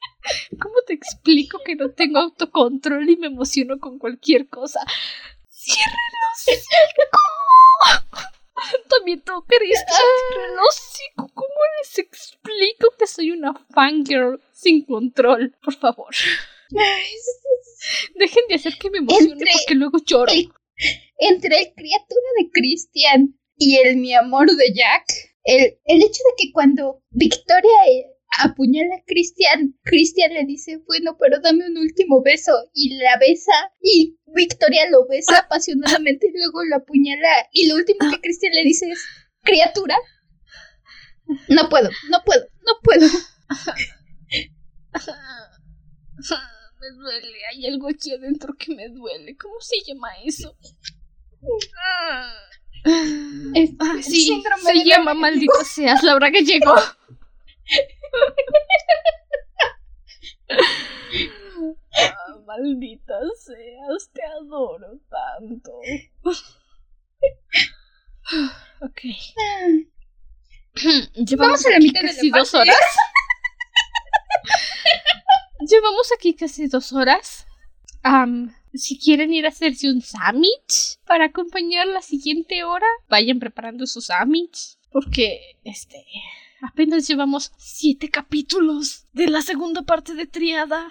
¿cómo 0.61 0.75
te 0.85 0.93
explico 0.93 1.59
que 1.65 1.75
no 1.75 1.91
tengo 1.91 2.19
autocontrol 2.19 3.09
y 3.09 3.17
me 3.17 3.27
emociono 3.27 3.79
con 3.79 3.97
cualquier 3.99 4.47
cosa? 4.49 4.79
¡Ciérrelos! 5.49 6.61
También 8.89 9.21
tú, 9.21 9.43
Cristian, 9.47 9.85
cierra 9.87 10.45
el 10.53 10.59
hocico. 10.59 11.31
¿Cómo 11.33 11.55
les 11.81 11.97
explico 11.99 12.89
que 12.97 13.07
soy 13.07 13.31
una 13.31 13.53
fangirl 13.73 14.39
sin 14.53 14.85
control? 14.85 15.55
Por 15.63 15.75
favor, 15.75 16.13
dejen 18.15 18.43
de 18.49 18.55
hacer 18.55 18.77
que 18.77 18.89
me 18.91 18.99
emocione 18.99 19.33
Entre- 19.33 19.51
porque 19.53 19.75
luego 19.75 19.97
lloro. 20.05 20.31
el- 20.31 20.51
entre 21.17 21.59
el 21.59 21.73
criatura 21.73 22.27
de 22.39 22.49
Christian 22.51 23.39
y 23.57 23.77
el 23.77 23.97
mi 23.97 24.13
amor 24.13 24.47
de 24.51 24.73
Jack, 24.73 25.05
el, 25.43 25.79
el 25.85 25.97
hecho 26.03 26.21
de 26.29 26.35
que 26.37 26.51
cuando 26.51 27.01
Victoria 27.09 27.71
eh, 27.87 28.05
apuñala 28.39 28.95
a 28.95 29.03
Christian, 29.05 29.75
Christian 29.83 30.33
le 30.33 30.45
dice, 30.45 30.77
bueno, 30.87 31.17
pero 31.19 31.39
dame 31.41 31.67
un 31.67 31.77
último 31.77 32.21
beso, 32.23 32.51
y 32.73 32.95
la 32.97 33.17
besa, 33.19 33.51
y 33.81 34.17
Victoria 34.33 34.89
lo 34.89 35.05
besa 35.07 35.39
apasionadamente 35.39 36.27
y 36.27 36.37
luego 36.37 36.63
lo 36.63 36.77
apuñala, 36.77 37.27
y 37.51 37.67
lo 37.67 37.75
último 37.75 37.99
que 38.11 38.21
Christian 38.21 38.53
le 38.53 38.63
dice 38.63 38.89
es, 38.89 39.03
criatura, 39.43 39.97
no 41.49 41.69
puedo, 41.69 41.89
no 42.09 42.23
puedo, 42.25 42.45
no 42.65 42.73
puedo. 42.83 43.07
Me 46.79 46.89
duele, 46.97 47.37
hay 47.51 47.67
algo 47.67 47.89
aquí 47.89 48.11
adentro 48.13 48.55
que 48.57 48.73
me 48.73 48.89
duele. 48.89 49.35
¿Cómo 49.37 49.53
se 49.59 49.75
llama 49.85 50.09
eso? 50.25 50.57
Es- 53.53 53.71
Ah, 53.79 53.93
es 53.99 54.05
sí, 54.05 54.41
se 54.63 54.83
llama 54.83 55.13
maldita 55.13 55.63
seas, 55.63 56.01
Laura 56.03 56.29
Gallego. 56.31 56.73
Ah, 61.93 62.37
maldita 62.45 63.19
seas, 63.37 64.09
te 64.13 64.23
adoro 64.23 64.99
tanto. 65.09 65.71
ok. 68.81 69.01
Llevamos 71.15 71.37
Vamos 71.37 71.65
a 71.65 71.69
la 71.69 71.75
aquí 71.75 71.87
mitad 71.87 72.01
de 72.01 72.07
la 72.07 72.13
casi 72.13 72.31
dos 72.31 72.53
horas. 72.53 72.77
Llevamos 75.69 76.11
aquí 76.15 76.33
casi 76.33 76.67
dos 76.67 76.93
horas. 76.93 77.45
Am, 78.03 78.55
si 78.73 78.97
quieren 78.97 79.33
ir 79.33 79.45
a 79.45 79.49
hacerse 79.49 79.89
un 79.89 80.01
sandwich 80.01 80.97
para 81.05 81.25
acompañar 81.25 81.87
la 81.87 82.01
siguiente 82.01 82.63
hora, 82.63 82.87
vayan 83.09 83.39
preparando 83.39 83.85
sus 83.85 84.05
sandwich. 84.05 84.77
Porque, 84.91 85.57
este, 85.63 86.05
apenas 86.61 87.07
llevamos 87.07 87.51
siete 87.57 88.09
capítulos 88.09 89.07
de 89.13 89.27
la 89.27 89.41
segunda 89.41 89.81
parte 89.83 90.13
de 90.13 90.27
Triada. 90.27 90.89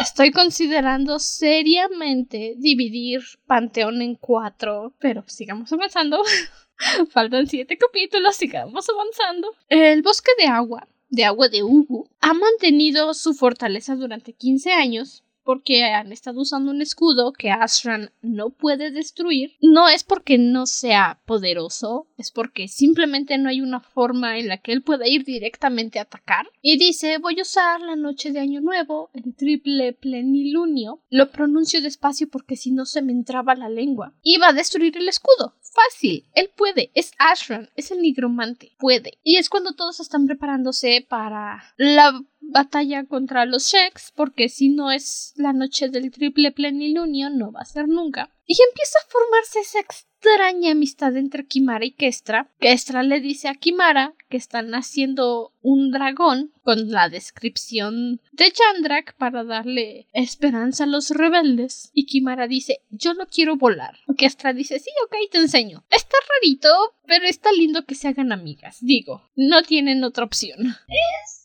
Estoy 0.00 0.30
considerando 0.30 1.18
seriamente 1.18 2.54
dividir 2.56 3.20
Panteón 3.46 4.00
en 4.02 4.14
cuatro, 4.14 4.94
pero 4.98 5.24
sigamos 5.26 5.72
avanzando. 5.72 6.22
Faltan 7.10 7.46
siete 7.46 7.76
capítulos, 7.76 8.36
sigamos 8.36 8.86
avanzando. 8.88 9.54
El 9.68 10.02
bosque 10.02 10.30
de 10.38 10.46
agua, 10.46 10.88
de 11.08 11.24
agua 11.24 11.48
de 11.48 11.62
Ugu, 11.62 12.08
ha 12.20 12.32
mantenido 12.32 13.12
su 13.14 13.34
fortaleza 13.34 13.96
durante 13.96 14.32
15 14.32 14.72
años 14.72 15.24
porque 15.50 15.82
han 15.82 16.12
estado 16.12 16.42
usando 16.42 16.70
un 16.70 16.80
escudo 16.80 17.32
que 17.32 17.50
Ashran 17.50 18.12
no 18.22 18.50
puede 18.50 18.92
destruir. 18.92 19.56
No 19.60 19.88
es 19.88 20.04
porque 20.04 20.38
no 20.38 20.64
sea 20.64 21.20
poderoso, 21.26 22.06
es 22.16 22.30
porque 22.30 22.68
simplemente 22.68 23.36
no 23.36 23.48
hay 23.48 23.60
una 23.60 23.80
forma 23.80 24.38
en 24.38 24.46
la 24.46 24.58
que 24.58 24.70
él 24.70 24.84
pueda 24.84 25.08
ir 25.08 25.24
directamente 25.24 25.98
a 25.98 26.02
atacar. 26.02 26.46
Y 26.62 26.78
dice, 26.78 27.18
voy 27.18 27.40
a 27.40 27.42
usar 27.42 27.80
la 27.80 27.96
noche 27.96 28.30
de 28.30 28.38
Año 28.38 28.60
Nuevo, 28.60 29.10
el 29.12 29.34
triple 29.34 29.92
plenilunio. 29.92 31.02
Lo 31.10 31.32
pronuncio 31.32 31.82
despacio 31.82 32.28
porque 32.30 32.54
si 32.54 32.70
no 32.70 32.84
se 32.84 33.02
me 33.02 33.10
entraba 33.10 33.56
la 33.56 33.68
lengua. 33.68 34.14
Y 34.22 34.38
va 34.38 34.50
a 34.50 34.52
destruir 34.52 34.96
el 34.98 35.08
escudo. 35.08 35.56
Fácil, 35.72 36.28
él 36.34 36.50
puede, 36.56 36.90
es 36.94 37.12
Ashran, 37.18 37.70
es 37.76 37.92
el 37.92 38.02
nigromante, 38.02 38.72
puede. 38.78 39.18
Y 39.22 39.36
es 39.36 39.48
cuando 39.48 39.74
todos 39.74 40.00
están 40.00 40.26
preparándose 40.26 41.06
para 41.08 41.62
la 41.76 42.20
batalla 42.40 43.06
contra 43.06 43.46
los 43.46 43.70
Sheks, 43.70 44.12
porque 44.16 44.48
si 44.48 44.68
no 44.70 44.90
es 44.90 45.32
la 45.36 45.52
noche 45.52 45.88
del 45.88 46.10
triple 46.10 46.50
plenilunio, 46.50 47.30
no 47.30 47.52
va 47.52 47.60
a 47.60 47.64
ser 47.64 47.86
nunca. 47.86 48.34
Y 48.46 48.56
empieza 48.68 48.98
a 48.98 49.08
formarse 49.10 49.60
esa 49.60 49.78
extraña 50.20 50.72
amistad 50.72 51.16
entre 51.16 51.46
Kimara 51.46 51.84
y 51.84 51.92
Kestra. 51.92 52.50
Kestra 52.60 53.02
le 53.02 53.20
dice 53.20 53.48
a 53.48 53.54
Kimara 53.54 54.14
que 54.28 54.36
están 54.36 54.74
haciendo 54.74 55.54
un 55.62 55.90
dragón 55.90 56.52
con 56.62 56.90
la 56.90 57.08
descripción 57.08 58.20
de 58.32 58.52
Chandrak 58.52 59.16
para 59.16 59.44
darle 59.44 60.06
esperanza 60.12 60.84
a 60.84 60.86
los 60.86 61.10
rebeldes. 61.10 61.90
Y 61.94 62.04
Kimara 62.04 62.46
dice, 62.48 62.82
yo 62.90 63.14
no 63.14 63.26
quiero 63.26 63.56
volar. 63.56 63.96
Kestra 64.16 64.52
dice, 64.52 64.78
sí, 64.78 64.90
ok, 65.06 65.14
te 65.30 65.38
enseño. 65.38 65.84
Está 65.90 66.16
rarito, 66.36 66.68
pero 67.06 67.24
está 67.24 67.50
lindo 67.52 67.84
que 67.86 67.94
se 67.94 68.08
hagan 68.08 68.30
amigas. 68.30 68.78
Digo, 68.80 69.22
no 69.36 69.62
tienen 69.62 70.04
otra 70.04 70.24
opción. 70.24 70.76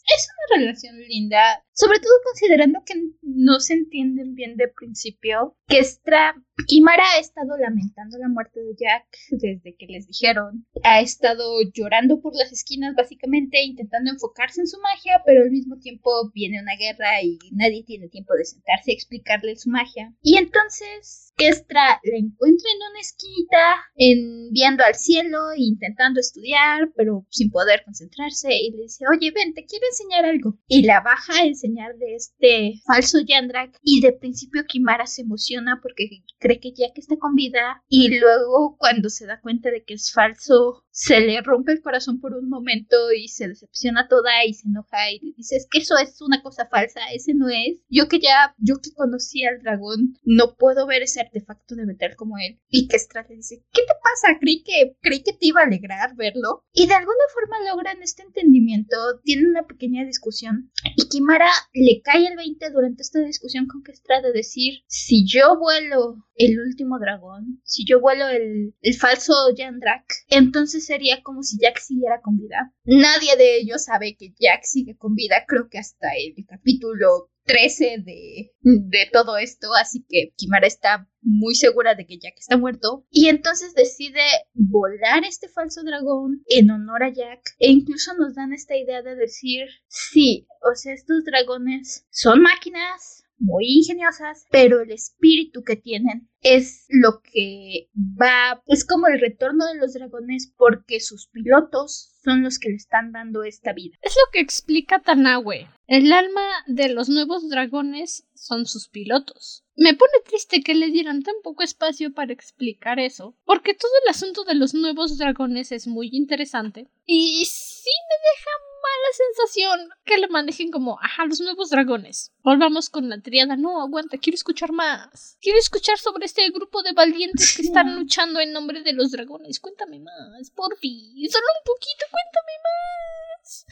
Es 0.07 0.27
una 0.29 0.59
relación 0.59 0.99
linda, 0.99 1.63
sobre 1.73 1.99
todo 1.99 2.11
considerando 2.23 2.81
que 2.85 2.93
no 3.23 3.59
se 3.59 3.73
entienden 3.73 4.35
bien 4.35 4.55
de 4.55 4.67
principio. 4.67 5.55
Que 5.67 5.79
Estra, 5.79 6.35
Kimara 6.67 7.03
ha 7.15 7.19
estado 7.19 7.57
lamentando 7.57 8.17
la 8.17 8.29
muerte 8.29 8.61
de 8.61 8.75
Jack 8.79 9.05
desde 9.31 9.75
que 9.75 9.87
les 9.87 10.07
dijeron. 10.07 10.65
Ha 10.83 11.01
estado 11.01 11.43
llorando 11.73 12.21
por 12.21 12.33
las 12.35 12.51
esquinas, 12.51 12.95
básicamente, 12.95 13.61
intentando 13.61 14.11
enfocarse 14.11 14.61
en 14.61 14.67
su 14.67 14.79
magia, 14.79 15.21
pero 15.25 15.43
al 15.43 15.51
mismo 15.51 15.77
tiempo 15.77 16.09
viene 16.33 16.61
una 16.61 16.75
guerra 16.77 17.21
y 17.21 17.37
nadie 17.51 17.83
tiene 17.83 18.07
tiempo 18.07 18.33
de 18.35 18.45
sentarse 18.45 18.91
a 18.91 18.93
explicarle 18.93 19.55
su 19.57 19.69
magia. 19.69 20.13
Y 20.21 20.37
entonces, 20.37 21.33
Kestra 21.35 21.99
la 22.03 22.17
encuentra 22.17 22.69
en 22.71 22.91
una 22.91 22.99
esquinita, 23.01 23.75
en, 23.95 24.51
viendo 24.51 24.83
al 24.85 24.95
cielo, 24.95 25.37
intentando 25.57 26.21
estudiar, 26.21 26.89
pero 26.95 27.25
sin 27.29 27.51
poder 27.51 27.83
concentrarse, 27.83 28.55
y 28.55 28.71
le 28.71 28.83
dice, 28.83 29.03
oye, 29.11 29.31
ven, 29.31 29.53
te 29.53 29.65
quiero 29.65 29.85
enseñar 29.91 30.25
algo. 30.25 30.57
Y 30.67 30.83
la 30.83 31.01
baja 31.01 31.41
a 31.41 31.45
enseñarle 31.45 32.15
este 32.15 32.75
falso 32.87 33.19
Yandrak, 33.19 33.77
y 33.83 33.99
de 33.99 34.13
principio 34.13 34.63
Kimara 34.65 35.05
se 35.05 35.23
emociona 35.23 35.79
porque 35.81 36.23
cree 36.45 36.59
que 36.59 36.73
Jack 36.73 36.97
está 36.97 37.17
con 37.17 37.33
vida, 37.33 37.83
y 37.89 38.19
luego 38.19 38.77
cuando 38.77 39.09
se 39.09 39.25
da 39.25 39.41
cuenta 39.41 39.71
de 39.71 39.83
que 39.83 39.95
es 39.95 40.11
falso, 40.13 40.84
se 40.95 41.19
le 41.19 41.41
rompe 41.41 41.73
el 41.73 41.81
corazón 41.81 42.21
por 42.21 42.33
un 42.33 42.47
momento 42.47 43.11
y 43.11 43.27
se 43.27 43.49
decepciona 43.49 44.07
toda 44.07 44.45
y 44.45 44.53
se 44.53 44.69
enoja 44.69 45.11
y 45.11 45.33
dice, 45.35 45.57
es 45.57 45.67
que 45.69 45.79
eso 45.79 45.95
es 46.01 46.21
una 46.21 46.41
cosa 46.41 46.69
falsa, 46.71 47.01
ese 47.13 47.33
no 47.33 47.49
es. 47.49 47.81
Yo 47.89 48.07
que 48.07 48.19
ya, 48.19 48.55
yo 48.57 48.75
que 48.77 48.93
conocí 48.93 49.43
al 49.43 49.61
dragón, 49.61 50.17
no 50.23 50.55
puedo 50.55 50.87
ver 50.87 51.03
ese 51.03 51.19
artefacto 51.19 51.75
de 51.75 51.85
metal 51.85 52.15
como 52.15 52.37
él. 52.37 52.61
Y 52.69 52.87
que 52.87 52.97
Stra 52.97 53.25
le 53.27 53.35
dice, 53.35 53.61
¿qué 53.73 53.81
te 53.81 53.93
pasa? 54.01 54.39
Creí 54.39 54.63
que, 54.63 54.95
creí 55.01 55.21
que 55.21 55.33
te 55.33 55.47
iba 55.47 55.59
a 55.59 55.65
alegrar 55.65 56.15
verlo. 56.15 56.63
Y 56.71 56.87
de 56.87 56.93
alguna 56.93 57.25
forma 57.33 57.69
logran 57.69 58.01
este 58.01 58.23
entendimiento, 58.23 58.95
tienen 59.23 59.49
una 59.49 59.67
pequeña 59.67 60.05
discusión. 60.05 60.71
Y 60.95 61.09
Kimara 61.09 61.49
le 61.73 62.01
cae 62.03 62.25
el 62.25 62.37
20 62.37 62.69
durante 62.69 63.01
esta 63.01 63.19
discusión 63.19 63.67
con 63.67 63.83
Kestra 63.83 64.21
de 64.21 64.31
decir, 64.31 64.75
si 64.87 65.27
yo 65.27 65.59
vuelo 65.59 66.25
el 66.35 66.57
último 66.59 66.99
dragón, 66.99 67.61
si 67.65 67.85
yo 67.85 67.99
vuelo 67.99 68.29
el, 68.29 68.75
el 68.81 68.93
falso 68.93 69.33
Yandrak, 69.57 70.05
entonces 70.29 70.84
sería 70.85 71.21
como 71.23 71.43
si 71.43 71.57
Jack 71.59 71.79
siguiera 71.79 72.21
con 72.21 72.37
vida. 72.37 72.73
Nadie 72.83 73.35
de 73.37 73.57
ellos 73.57 73.85
sabe 73.85 74.15
que 74.17 74.33
Jack 74.39 74.63
sigue 74.63 74.95
con 74.97 75.15
vida, 75.15 75.43
creo 75.47 75.67
que 75.69 75.79
hasta 75.79 76.07
el 76.15 76.45
capítulo 76.45 77.29
13 77.45 77.97
de, 78.03 78.51
de 78.61 79.09
todo 79.11 79.37
esto, 79.37 79.73
así 79.75 80.03
que 80.07 80.33
Kimara 80.35 80.67
está 80.67 81.07
muy 81.21 81.55
segura 81.55 81.95
de 81.95 82.05
que 82.05 82.17
Jack 82.17 82.35
está 82.39 82.57
muerto 82.57 83.05
y 83.09 83.27
entonces 83.27 83.73
decide 83.73 84.21
volar 84.53 85.23
este 85.23 85.47
falso 85.47 85.83
dragón 85.83 86.43
en 86.47 86.71
honor 86.71 87.03
a 87.03 87.13
Jack 87.13 87.41
e 87.59 87.69
incluso 87.69 88.13
nos 88.15 88.35
dan 88.35 88.53
esta 88.53 88.75
idea 88.75 89.01
de 89.01 89.15
decir, 89.15 89.67
sí, 89.87 90.47
o 90.61 90.75
sea, 90.75 90.93
estos 90.93 91.23
dragones 91.23 92.07
son 92.09 92.41
máquinas, 92.41 93.24
muy 93.37 93.65
ingeniosas, 93.67 94.45
pero 94.51 94.81
el 94.81 94.91
espíritu 94.91 95.63
que 95.63 95.75
tienen 95.75 96.29
es 96.41 96.85
lo 96.89 97.21
que 97.21 97.89
va, 97.95 98.61
es 98.67 98.85
como 98.85 99.07
el 99.07 99.19
retorno 99.19 99.65
de 99.67 99.75
los 99.75 99.93
dragones 99.93 100.53
porque 100.55 100.99
sus 100.99 101.27
pilotos 101.27 102.15
son 102.23 102.43
los 102.43 102.59
que 102.59 102.69
le 102.69 102.75
están 102.75 103.11
dando 103.11 103.43
esta 103.43 103.73
vida. 103.73 103.97
Es 104.01 104.15
lo 104.15 104.31
que 104.31 104.39
explica 104.39 105.01
Tanawe. 105.01 105.67
El 105.87 106.11
alma 106.11 106.41
de 106.67 106.89
los 106.89 107.09
nuevos 107.09 107.49
dragones 107.49 108.27
son 108.33 108.65
sus 108.65 108.89
pilotos. 108.89 109.63
Me 109.75 109.93
pone 109.93 110.13
triste 110.25 110.61
que 110.61 110.73
le 110.73 110.89
dieran 110.89 111.21
tan 111.21 111.35
poco 111.43 111.63
espacio 111.63 112.13
para 112.13 112.33
explicar 112.33 112.99
eso, 112.99 113.35
porque 113.45 113.73
todo 113.73 113.91
el 114.03 114.09
asunto 114.09 114.43
de 114.43 114.55
los 114.55 114.73
nuevos 114.73 115.17
dragones 115.17 115.71
es 115.71 115.87
muy 115.87 116.09
interesante 116.11 116.87
y 117.05 117.45
sí 117.45 117.89
me 118.09 118.15
deja 118.31 118.49
mala 118.85 119.13
sensación 119.13 119.89
que 120.05 120.17
lo 120.17 120.27
manejen 120.29 120.71
como, 120.71 120.99
ajá, 121.01 121.25
los 121.25 121.41
nuevos 121.41 121.69
dragones. 121.69 122.31
Volvamos 122.43 122.89
con 122.89 123.09
la 123.09 123.19
triada. 123.21 123.55
No, 123.55 123.81
aguanta, 123.81 124.17
quiero 124.17 124.35
escuchar 124.35 124.71
más. 124.71 125.37
Quiero 125.41 125.57
escuchar 125.59 125.97
sobre 125.97 126.25
este 126.25 126.49
grupo 126.51 126.83
de 126.83 126.93
valientes 126.93 127.55
que 127.55 127.63
están 127.63 127.95
luchando 127.99 128.39
en 128.39 128.53
nombre 128.53 128.81
de 128.81 128.93
los 128.93 129.11
dragones. 129.11 129.59
Cuéntame 129.59 129.99
más, 129.99 130.51
por 130.51 130.77
fin. 130.77 131.13
Solo 131.29 131.45
un 131.59 131.65
poquito, 131.65 132.05
cuéntame 132.11 132.53
más. 132.63 133.65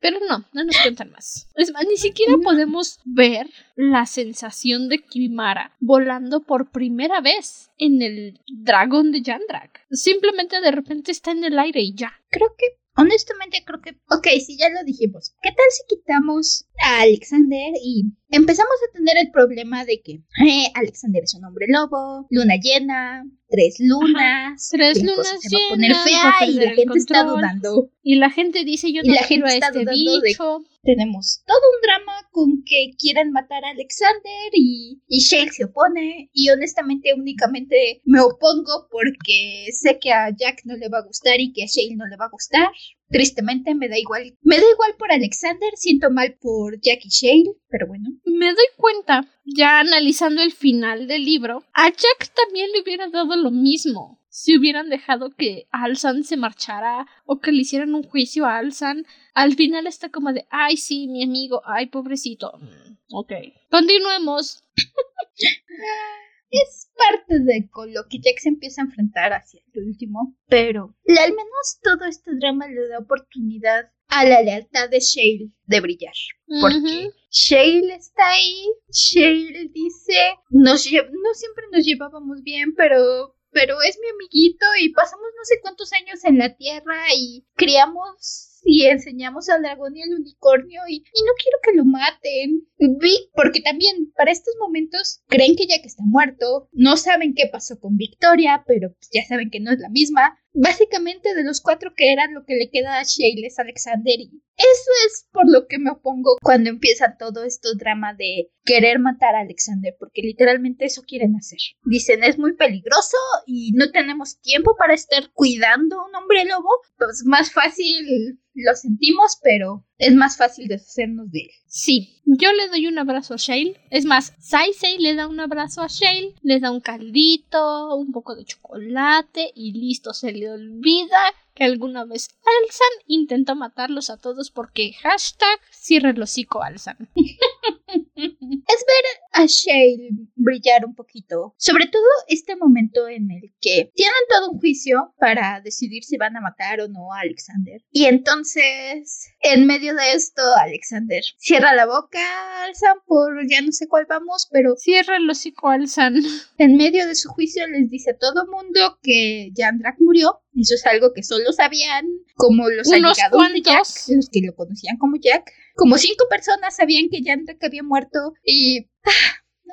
Pero 0.00 0.18
no, 0.28 0.44
no 0.52 0.64
nos 0.64 0.76
cuentan 0.78 1.10
más. 1.10 1.48
Es 1.54 1.72
más, 1.72 1.84
ni 1.86 1.96
siquiera 1.96 2.34
podemos 2.42 3.00
ver 3.04 3.48
la 3.74 4.06
sensación 4.06 4.88
de 4.88 4.98
Kimara 4.98 5.74
volando 5.80 6.40
por 6.40 6.70
primera 6.70 7.20
vez 7.20 7.70
en 7.78 8.02
el 8.02 8.40
dragón 8.46 9.10
de 9.10 9.22
Yandrak. 9.22 9.86
Simplemente 9.90 10.60
de 10.60 10.70
repente 10.70 11.12
está 11.12 11.30
en 11.30 11.44
el 11.44 11.58
aire 11.58 11.80
y 11.80 11.94
ya. 11.94 12.12
Creo 12.30 12.54
que, 12.56 12.66
honestamente, 12.96 13.62
creo 13.64 13.80
que, 13.80 13.98
ok, 14.10 14.26
si 14.44 14.58
ya 14.58 14.68
lo 14.70 14.82
dijimos, 14.84 15.34
¿qué 15.42 15.50
tal 15.50 15.66
si 15.70 15.96
quitamos 15.96 16.66
a 16.82 17.02
Alexander 17.02 17.72
y 17.82 18.12
empezamos 18.30 18.74
a 18.88 18.92
tener 18.92 19.16
el 19.18 19.30
problema 19.30 19.84
de 19.84 20.00
que 20.02 20.12
eh, 20.46 20.70
Alexander 20.74 21.22
es 21.22 21.34
un 21.34 21.44
hombre 21.44 21.66
lobo, 21.68 22.26
luna 22.30 22.54
llena, 22.60 23.24
tres 23.48 23.76
lunas, 23.78 24.68
Tres 24.70 25.02
lunas 25.02 25.28
se 25.40 25.56
va 25.56 25.62
a 25.66 25.68
poner 25.70 25.94
fea 25.94 26.32
y 26.48 26.52
la 26.54 26.70
gente 26.74 26.98
está 26.98 27.22
dudando. 27.24 27.90
Y 28.02 28.16
la 28.16 28.30
gente 28.30 28.64
dice 28.64 28.92
yo 28.92 29.02
Y 29.04 29.08
no 29.08 29.14
la 29.14 29.22
gente 29.22 29.46
está 29.54 29.66
este 29.68 29.80
dudando 29.80 30.20
de- 30.20 30.28
bicho. 30.28 30.58
Tenemos 30.82 31.42
todo 31.46 31.56
un 31.56 31.80
drama 31.82 32.28
con 32.30 32.62
que 32.64 32.90
quieren 32.96 33.32
matar 33.32 33.64
a 33.64 33.70
Alexander 33.70 34.50
y, 34.52 35.02
y 35.08 35.18
Shale 35.20 35.50
se 35.50 35.64
opone. 35.64 36.30
Y 36.32 36.48
honestamente, 36.50 37.12
únicamente 37.14 38.02
me 38.04 38.20
opongo 38.20 38.86
porque 38.90 39.66
sé 39.72 39.98
que 40.00 40.12
a 40.12 40.30
Jack 40.30 40.60
no 40.64 40.76
le 40.76 40.88
va 40.88 40.98
a 40.98 41.06
gustar 41.06 41.40
y 41.40 41.52
que 41.52 41.64
a 41.64 41.66
Shale 41.66 41.96
no 41.96 42.06
le 42.06 42.16
va 42.16 42.26
a 42.26 42.30
gustar. 42.30 42.68
Tristemente, 43.08 43.74
me 43.74 43.88
da 43.88 43.98
igual. 43.98 44.36
Me 44.42 44.56
da 44.56 44.64
igual 44.72 44.94
por 44.98 45.12
Alexander, 45.12 45.70
siento 45.76 46.10
mal 46.10 46.36
por 46.40 46.80
Jack 46.80 47.00
y 47.04 47.08
Shale, 47.08 47.52
pero 47.68 47.86
bueno. 47.86 48.10
Me 48.24 48.46
doy 48.46 48.66
cuenta, 48.76 49.26
ya 49.44 49.80
analizando 49.80 50.42
el 50.42 50.52
final 50.52 51.06
del 51.06 51.24
libro, 51.24 51.64
a 51.72 51.88
Jack 51.88 52.32
también 52.34 52.70
le 52.72 52.82
hubiera 52.82 53.08
dado 53.08 53.36
lo 53.36 53.50
mismo. 53.50 54.20
Si 54.28 54.56
hubieran 54.58 54.90
dejado 54.90 55.30
que 55.30 55.66
Alsan 55.70 56.22
se 56.24 56.36
marchara 56.36 57.06
o 57.24 57.40
que 57.40 57.52
le 57.52 57.62
hicieran 57.62 57.94
un 57.94 58.02
juicio 58.02 58.44
a 58.44 58.58
Alsan, 58.58 59.06
al 59.32 59.54
final 59.54 59.86
está 59.86 60.10
como 60.10 60.32
de, 60.32 60.46
ay, 60.50 60.76
sí, 60.76 61.06
mi 61.08 61.24
amigo, 61.24 61.62
ay, 61.64 61.86
pobrecito. 61.86 62.52
Mm, 62.58 62.96
Ok. 63.12 63.32
Continuemos. 63.70 64.64
Es 66.50 66.90
parte 66.96 67.40
de 67.40 67.68
con 67.70 67.92
lo 67.92 68.04
que 68.08 68.18
Jack 68.18 68.38
se 68.38 68.48
empieza 68.48 68.80
a 68.80 68.84
enfrentar 68.84 69.32
hacia 69.32 69.60
el 69.74 69.84
último, 69.88 70.36
pero 70.48 70.94
al 71.08 71.30
menos 71.30 71.78
todo 71.82 72.04
este 72.04 72.34
drama 72.36 72.68
le 72.68 72.88
da 72.88 72.98
oportunidad 72.98 73.90
a 74.08 74.24
la 74.24 74.42
lealtad 74.42 74.88
de 74.88 75.00
Shale 75.00 75.50
de 75.64 75.80
brillar. 75.80 76.14
Porque 76.60 76.76
Ujú. 76.78 77.12
Shale 77.30 77.94
está 77.94 78.28
ahí, 78.28 78.68
Shale 78.90 79.68
dice, 79.72 80.14
nos 80.50 80.86
no 80.90 81.34
siempre 81.34 81.64
nos 81.72 81.84
llevábamos 81.84 82.42
bien, 82.42 82.74
pero 82.74 83.34
pero 83.50 83.80
es 83.80 83.98
mi 84.02 84.08
amiguito 84.10 84.66
y 84.80 84.90
pasamos 84.90 85.28
no 85.34 85.44
sé 85.44 85.60
cuántos 85.62 85.90
años 85.94 86.22
en 86.24 86.38
la 86.38 86.54
Tierra 86.56 87.06
y 87.16 87.46
criamos 87.54 88.45
y 88.66 88.86
enseñamos 88.86 89.48
al 89.48 89.62
dragón 89.62 89.96
y 89.96 90.02
al 90.02 90.18
unicornio 90.18 90.82
y, 90.88 90.96
y 90.96 91.22
no 91.24 91.32
quiero 91.40 91.58
que 91.62 91.76
lo 91.76 91.84
maten. 91.84 92.66
Vic, 92.78 93.30
porque 93.34 93.60
también 93.60 94.12
para 94.16 94.32
estos 94.32 94.54
momentos 94.60 95.22
creen 95.28 95.56
que 95.56 95.66
Jack 95.66 95.86
está 95.86 96.02
muerto, 96.04 96.68
no 96.72 96.96
saben 96.96 97.34
qué 97.34 97.48
pasó 97.50 97.78
con 97.78 97.96
Victoria, 97.96 98.64
pero 98.66 98.92
pues 98.92 99.08
ya 99.12 99.24
saben 99.24 99.50
que 99.50 99.60
no 99.60 99.72
es 99.72 99.78
la 99.78 99.88
misma. 99.88 100.38
Básicamente 100.52 101.34
de 101.34 101.44
los 101.44 101.60
cuatro 101.60 101.92
que 101.94 102.12
eran 102.12 102.34
lo 102.34 102.44
que 102.44 102.56
le 102.56 102.70
queda 102.70 102.98
a 102.98 103.04
Shale 103.04 103.46
es 103.46 103.58
Alexander 103.58 104.18
y 104.18 104.42
eso 104.56 104.90
es 105.06 105.28
por 105.30 105.50
lo 105.50 105.66
que 105.66 105.78
me 105.78 105.90
opongo 105.90 106.38
cuando 106.40 106.70
empieza 106.70 107.16
todo 107.18 107.44
esto 107.44 107.74
drama 107.74 108.14
de 108.14 108.50
querer 108.64 108.98
matar 108.98 109.34
a 109.34 109.40
Alexander, 109.40 109.94
porque 109.98 110.22
literalmente 110.22 110.86
eso 110.86 111.02
quieren 111.06 111.36
hacer. 111.36 111.58
Dicen 111.84 112.24
es 112.24 112.38
muy 112.38 112.56
peligroso 112.56 113.16
y 113.46 113.72
no 113.72 113.90
tenemos 113.90 114.40
tiempo 114.40 114.74
para 114.78 114.94
estar 114.94 115.30
cuidando 115.32 116.00
a 116.00 116.08
un 116.08 116.14
hombre 116.14 116.44
lobo, 116.46 116.70
pues 116.96 117.22
más 117.26 117.52
fácil 117.52 118.40
lo 118.56 118.74
sentimos, 118.74 119.38
pero 119.42 119.84
es 119.98 120.14
más 120.14 120.36
fácil 120.36 120.68
deshacernos 120.68 121.30
de 121.30 121.40
él. 121.40 121.50
Sí, 121.66 122.22
yo 122.24 122.52
le 122.52 122.68
doy 122.68 122.86
un 122.86 122.98
abrazo 122.98 123.34
a 123.34 123.36
Shale. 123.36 123.78
Es 123.90 124.04
más, 124.04 124.32
Saisei 124.38 124.98
le 124.98 125.14
da 125.14 125.28
un 125.28 125.40
abrazo 125.40 125.82
a 125.82 125.88
Shale, 125.88 126.34
le 126.42 126.60
da 126.60 126.70
un 126.70 126.80
caldito, 126.80 127.94
un 127.96 128.12
poco 128.12 128.34
de 128.34 128.44
chocolate 128.44 129.52
y 129.54 129.72
listo, 129.72 130.14
se 130.14 130.32
le 130.32 130.50
olvida 130.50 131.18
que 131.54 131.64
alguna 131.64 132.04
vez 132.04 132.28
Alsan 132.40 133.04
intentó 133.06 133.56
matarlos 133.56 134.10
a 134.10 134.18
todos 134.18 134.50
porque 134.50 134.92
hashtag 135.02 135.58
cierre 135.70 136.10
el 136.10 136.22
hocico 136.22 136.62
Alsan. 136.62 137.08
es 138.16 138.84
ver 138.86 139.04
a 139.32 139.46
Shale 139.46 140.08
brillar 140.34 140.84
un 140.84 140.94
poquito. 140.94 141.54
Sobre 141.58 141.86
todo 141.86 142.04
este 142.28 142.56
momento 142.56 143.08
en 143.08 143.30
el 143.30 143.54
que 143.60 143.90
tienen 143.94 144.14
todo 144.30 144.50
un 144.52 144.58
juicio 144.58 145.14
para 145.18 145.60
decidir 145.60 146.04
si 146.04 146.16
van 146.16 146.36
a 146.36 146.40
matar 146.40 146.80
o 146.80 146.88
no 146.88 147.12
a 147.12 147.20
Alexander. 147.20 147.82
Y 147.90 148.06
entonces, 148.06 149.28
en 149.40 149.66
medio 149.66 149.94
de 149.94 150.12
esto, 150.12 150.42
Alexander 150.58 151.22
cierra 151.38 151.74
la 151.74 151.86
boca 151.86 152.64
Alzan 152.64 152.98
por 153.06 153.46
ya 153.48 153.60
no 153.60 153.72
sé 153.72 153.86
cuál 153.88 154.06
vamos, 154.08 154.48
pero 154.50 154.76
Cierra 154.76 155.16
el 155.16 155.28
hocico 155.28 155.68
Alsan. 155.68 156.16
en 156.58 156.76
medio 156.76 157.06
de 157.06 157.14
su 157.14 157.28
juicio 157.28 157.66
les 157.68 157.90
dice 157.90 158.10
a 158.12 158.18
todo 158.18 158.46
mundo 158.46 158.98
que 159.02 159.50
Jandrak 159.56 159.96
murió. 160.00 160.40
Eso 160.54 160.74
es 160.74 160.86
algo 160.86 161.12
que 161.12 161.22
solo 161.22 161.52
sabían 161.52 162.06
como 162.34 162.68
los 162.70 162.88
Unos 162.88 163.18
allegados 163.18 163.52
de 163.52 163.60
Jack, 163.60 163.74
cuantos. 163.74 164.08
los 164.08 164.30
que 164.30 164.40
lo 164.40 164.54
conocían 164.54 164.96
como 164.96 165.16
Jack. 165.16 165.52
Como 165.76 165.98
cinco 165.98 166.24
personas 166.28 166.76
sabían 166.76 167.08
que 167.10 167.20
Jandrak 167.22 167.62
había 167.62 167.82
muerto 167.82 168.32
y 168.42 168.88
ah, 169.04 169.10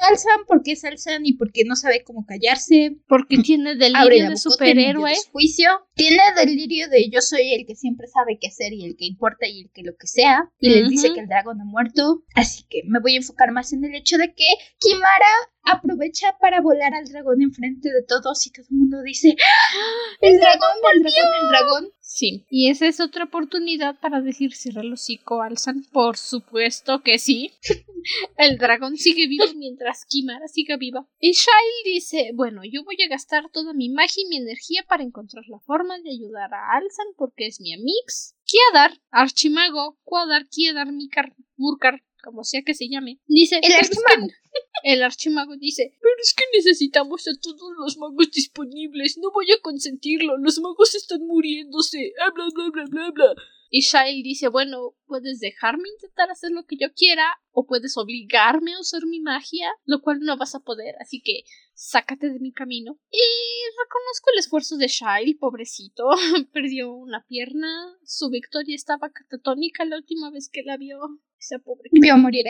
Alzan 0.01 0.45
porque 0.47 0.73
es 0.73 0.84
Alzan 0.84 1.25
y 1.25 1.34
porque 1.34 1.63
no 1.65 1.75
sabe 1.75 2.03
cómo 2.03 2.25
callarse. 2.25 2.97
Porque 3.07 3.38
tiene 3.38 3.75
delirio 3.77 4.30
de 4.30 4.38
superhéroe. 4.38 5.09
de 5.11 5.15
su 5.15 5.31
juicio. 5.31 5.69
Tiene 5.95 6.21
delirio 6.35 6.89
de 6.89 7.09
yo 7.09 7.21
soy 7.21 7.53
el 7.53 7.65
que 7.65 7.75
siempre 7.75 8.07
sabe 8.07 8.38
qué 8.39 8.47
hacer 8.47 8.73
y 8.73 8.85
el 8.85 8.95
que 8.97 9.05
importa 9.05 9.47
y 9.47 9.61
el 9.61 9.71
que 9.71 9.84
lo 9.84 9.95
que 9.95 10.07
sea. 10.07 10.51
Y 10.59 10.69
les 10.69 10.89
dice 10.89 11.13
que 11.13 11.21
el 11.21 11.27
dragón 11.27 11.61
ha 11.61 11.65
muerto. 11.65 12.23
Así 12.35 12.65
que 12.69 12.81
me 12.85 12.99
voy 12.99 13.13
a 13.13 13.17
enfocar 13.17 13.51
más 13.51 13.71
en 13.73 13.85
el 13.85 13.95
hecho 13.95 14.17
de 14.17 14.34
que 14.34 14.47
Kimara 14.80 15.34
aprovecha 15.63 16.38
para 16.39 16.61
volar 16.61 16.93
al 16.93 17.05
dragón 17.05 17.41
enfrente 17.41 17.89
de 17.89 18.03
todos 18.03 18.45
y 18.45 18.51
todo 18.51 18.65
el 18.69 18.77
mundo 18.77 19.01
dice 19.01 19.34
¡Ah! 19.39 20.17
el 20.19 20.38
dragón, 20.38 20.75
el 20.93 21.03
dragón, 21.03 21.41
el 21.41 21.47
dragón. 21.49 21.91
Sí, 22.15 22.45
y 22.48 22.69
esa 22.69 22.85
es 22.85 22.99
otra 22.99 23.23
oportunidad 23.23 23.99
para 23.99 24.22
decir 24.22 24.53
cierra 24.53 24.81
el 24.81 24.94
hocico 24.94 25.41
Alsan. 25.41 25.84
Por 25.91 26.15
supuesto 26.15 27.02
que 27.02 27.18
sí. 27.18 27.53
el 28.38 28.60
dragón 28.60 28.98
sigue 28.98 29.27
vivo 29.27 29.45
mientras 29.56 30.06
Kimara 30.06 30.48
siga 30.48 30.77
viva. 30.77 31.07
Y 31.19 31.31
Shail 31.31 31.73
dice, 31.85 32.30
bueno, 32.35 32.61
yo 32.72 32.84
voy 32.84 32.98
a 33.03 33.10
gastar 33.10 33.49
toda 33.52 33.73
mi 33.73 33.90
magia 33.90 34.22
y 34.23 34.27
mi 34.27 34.38
energía 34.38 34.85
para 34.88 35.02
encontrar 35.02 35.45
la 35.48 35.57
forma 35.61 35.98
de 36.02 36.11
ayudar 36.11 36.53
a 36.53 36.77
Alsan 36.77 37.07
porque 37.18 37.48
es 37.48 37.60
mi 37.60 37.73
amix. 37.73 38.35
Kiadar, 38.45 39.02
Archimago, 39.10 39.98
Kuadar, 40.03 40.48
Kiedar, 40.49 40.91
Mikar, 40.91 41.35
Murkar, 41.57 42.03
como 42.24 42.44
sea 42.44 42.64
que 42.64 42.74
se 42.74 42.90
llame, 42.90 43.20
dice... 43.28 43.58
El 43.58 43.62
"Pero 43.62 43.80
es 43.82 43.90
que 43.90 43.95
archimago. 43.95 44.34
el 44.84 45.04
archimago 45.04 45.58
dice, 45.58 45.95
pero 46.02 46.16
es 46.22 46.34
que 46.34 46.45
necesitamos 46.56 47.28
a 47.28 47.40
todos 47.40 47.72
los 47.78 47.98
magos 47.98 48.32
disponibles, 48.32 49.18
no 49.22 49.32
voy 49.32 49.52
a 49.52 49.62
consentirlo, 49.62 50.38
los 50.38 50.60
magos 50.60 50.95
están 50.95 51.22
muriéndose, 51.28 52.14
ah, 52.26 52.32
bla 52.34 52.45
bla 52.54 52.70
bla 52.72 52.86
bla 52.90 53.12
bla. 53.12 53.36
Y 53.76 53.82
Shail 53.82 54.22
dice, 54.22 54.50
bueno, 54.50 54.95
puedes 55.08 55.40
dejarme 55.40 55.90
intentar 55.90 56.30
hacer 56.30 56.52
lo 56.52 56.64
que 56.64 56.78
yo 56.80 56.94
quiera, 56.94 57.26
o 57.52 57.66
puedes 57.66 57.98
obligarme 57.98 58.76
a 58.76 58.80
usar 58.80 59.04
mi 59.08 59.20
magia, 59.20 59.68
lo 59.86 60.00
cual 60.04 60.20
no 60.20 60.38
vas 60.38 60.54
a 60.54 60.60
poder, 60.60 60.94
así 61.00 61.24
que 61.24 61.41
sácate 61.74 62.30
de 62.30 62.40
mi 62.40 62.54
camino. 62.54 63.00
Y 63.10 63.18
reconozco 63.84 64.30
el 64.32 64.38
esfuerzo 64.38 64.78
de 64.78 64.88
Shail, 64.88 65.38
pobrecito, 65.40 66.08
perdió 66.54 66.94
una 66.94 67.26
pierna, 67.26 67.98
su 68.04 68.30
victoria 68.30 68.76
estaba 68.76 69.12
catatónica 69.12 69.86
la 69.86 69.98
última 69.98 70.30
vez 70.30 70.50
que 70.50 70.62
la 70.62 70.78
vio. 70.78 71.00
Esa 71.44 71.60
pobre 71.60 71.90
Vio 71.91 72.18
morir. 72.18 72.45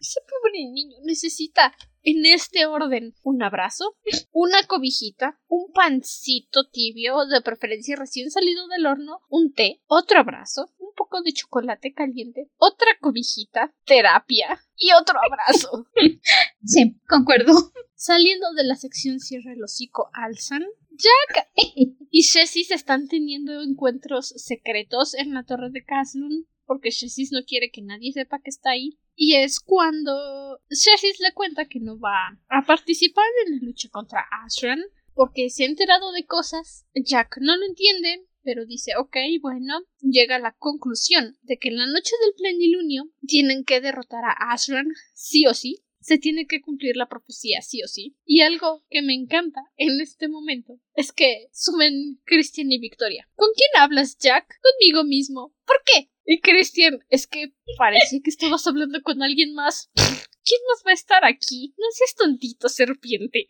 Ese 0.00 0.20
pobre 0.22 0.58
niño 0.58 0.96
necesita 1.04 1.72
en 2.02 2.26
este 2.26 2.66
orden 2.66 3.14
un 3.22 3.40
abrazo, 3.40 3.96
una 4.32 4.64
cobijita, 4.66 5.38
un 5.46 5.70
pancito 5.72 6.68
tibio, 6.68 7.24
de 7.26 7.40
preferencia 7.40 7.94
recién 7.94 8.32
salido 8.32 8.66
del 8.66 8.86
horno, 8.86 9.20
un 9.28 9.52
té, 9.52 9.80
otro 9.86 10.18
abrazo, 10.18 10.72
un 10.78 10.92
poco 10.96 11.22
de 11.22 11.34
chocolate 11.34 11.94
caliente, 11.94 12.50
otra 12.56 12.88
cobijita, 13.00 13.72
terapia 13.84 14.60
y 14.76 14.90
otro 14.92 15.18
abrazo. 15.24 15.86
Sí, 16.64 17.00
concuerdo. 17.08 17.52
Saliendo 17.94 18.52
de 18.54 18.64
la 18.64 18.74
sección 18.74 19.20
cierra 19.20 19.52
el 19.52 19.62
hocico 19.62 20.10
Alzan, 20.12 20.64
Jack 20.90 21.48
y 22.10 22.22
Jessis 22.24 22.72
están 22.72 23.06
teniendo 23.06 23.62
encuentros 23.62 24.34
secretos 24.36 25.14
en 25.14 25.32
la 25.32 25.44
torre 25.44 25.70
de 25.70 25.84
Caslun 25.84 26.48
porque 26.66 26.90
Jessis 26.90 27.32
no 27.32 27.44
quiere 27.44 27.70
que 27.70 27.82
nadie 27.82 28.12
sepa 28.12 28.40
que 28.40 28.50
está 28.50 28.70
ahí. 28.70 28.98
Y 29.14 29.36
es 29.36 29.60
cuando 29.60 30.60
Jessis 30.68 31.20
le 31.20 31.32
cuenta 31.32 31.66
que 31.66 31.80
no 31.80 31.98
va 31.98 32.38
a 32.48 32.66
participar 32.66 33.24
en 33.46 33.54
la 33.54 33.66
lucha 33.66 33.88
contra 33.90 34.26
Ashran 34.44 34.82
porque 35.16 35.48
se 35.48 35.64
ha 35.64 35.66
enterado 35.66 36.12
de 36.12 36.26
cosas. 36.26 36.84
Jack 36.94 37.38
no 37.40 37.56
lo 37.56 37.64
entiende, 37.64 38.26
pero 38.42 38.66
dice, 38.66 38.92
ok, 38.98 39.16
bueno, 39.40 39.80
llega 40.00 40.36
a 40.36 40.40
la 40.40 40.52
conclusión 40.52 41.38
de 41.42 41.58
que 41.58 41.68
en 41.68 41.78
la 41.78 41.86
noche 41.86 42.12
del 42.20 42.34
plenilunio 42.36 43.10
tienen 43.26 43.64
que 43.64 43.80
derrotar 43.80 44.24
a 44.24 44.52
Ashran 44.52 44.86
sí 45.14 45.46
o 45.46 45.54
sí. 45.54 45.82
Se 46.00 46.18
tiene 46.18 46.46
que 46.46 46.60
cumplir 46.60 46.96
la 46.96 47.08
profecía 47.08 47.62
sí 47.62 47.82
o 47.82 47.88
sí. 47.88 48.14
Y 48.24 48.42
algo 48.42 48.84
que 48.90 49.02
me 49.02 49.14
encanta 49.14 49.62
en 49.76 50.00
este 50.00 50.28
momento 50.28 50.78
es 50.94 51.10
que 51.10 51.48
sumen 51.52 52.20
Christian 52.24 52.70
y 52.70 52.78
Victoria. 52.78 53.28
¿Con 53.34 53.48
quién 53.56 53.82
hablas, 53.82 54.16
Jack? 54.18 54.46
Conmigo 54.62 55.02
mismo. 55.02 55.52
¿Por 55.64 55.82
qué? 55.84 56.10
Y 56.26 56.40
Christian, 56.40 56.98
es 57.08 57.28
que 57.28 57.52
parece 57.78 58.20
que 58.20 58.30
estabas 58.30 58.66
hablando 58.66 59.00
con 59.02 59.22
alguien 59.22 59.54
más. 59.54 59.90
¿Quién 59.94 60.60
más 60.68 60.82
va 60.84 60.90
a 60.90 60.94
estar 60.94 61.24
aquí? 61.24 61.72
No 61.78 61.86
seas 61.92 62.14
tontito, 62.16 62.68
serpiente. 62.68 63.46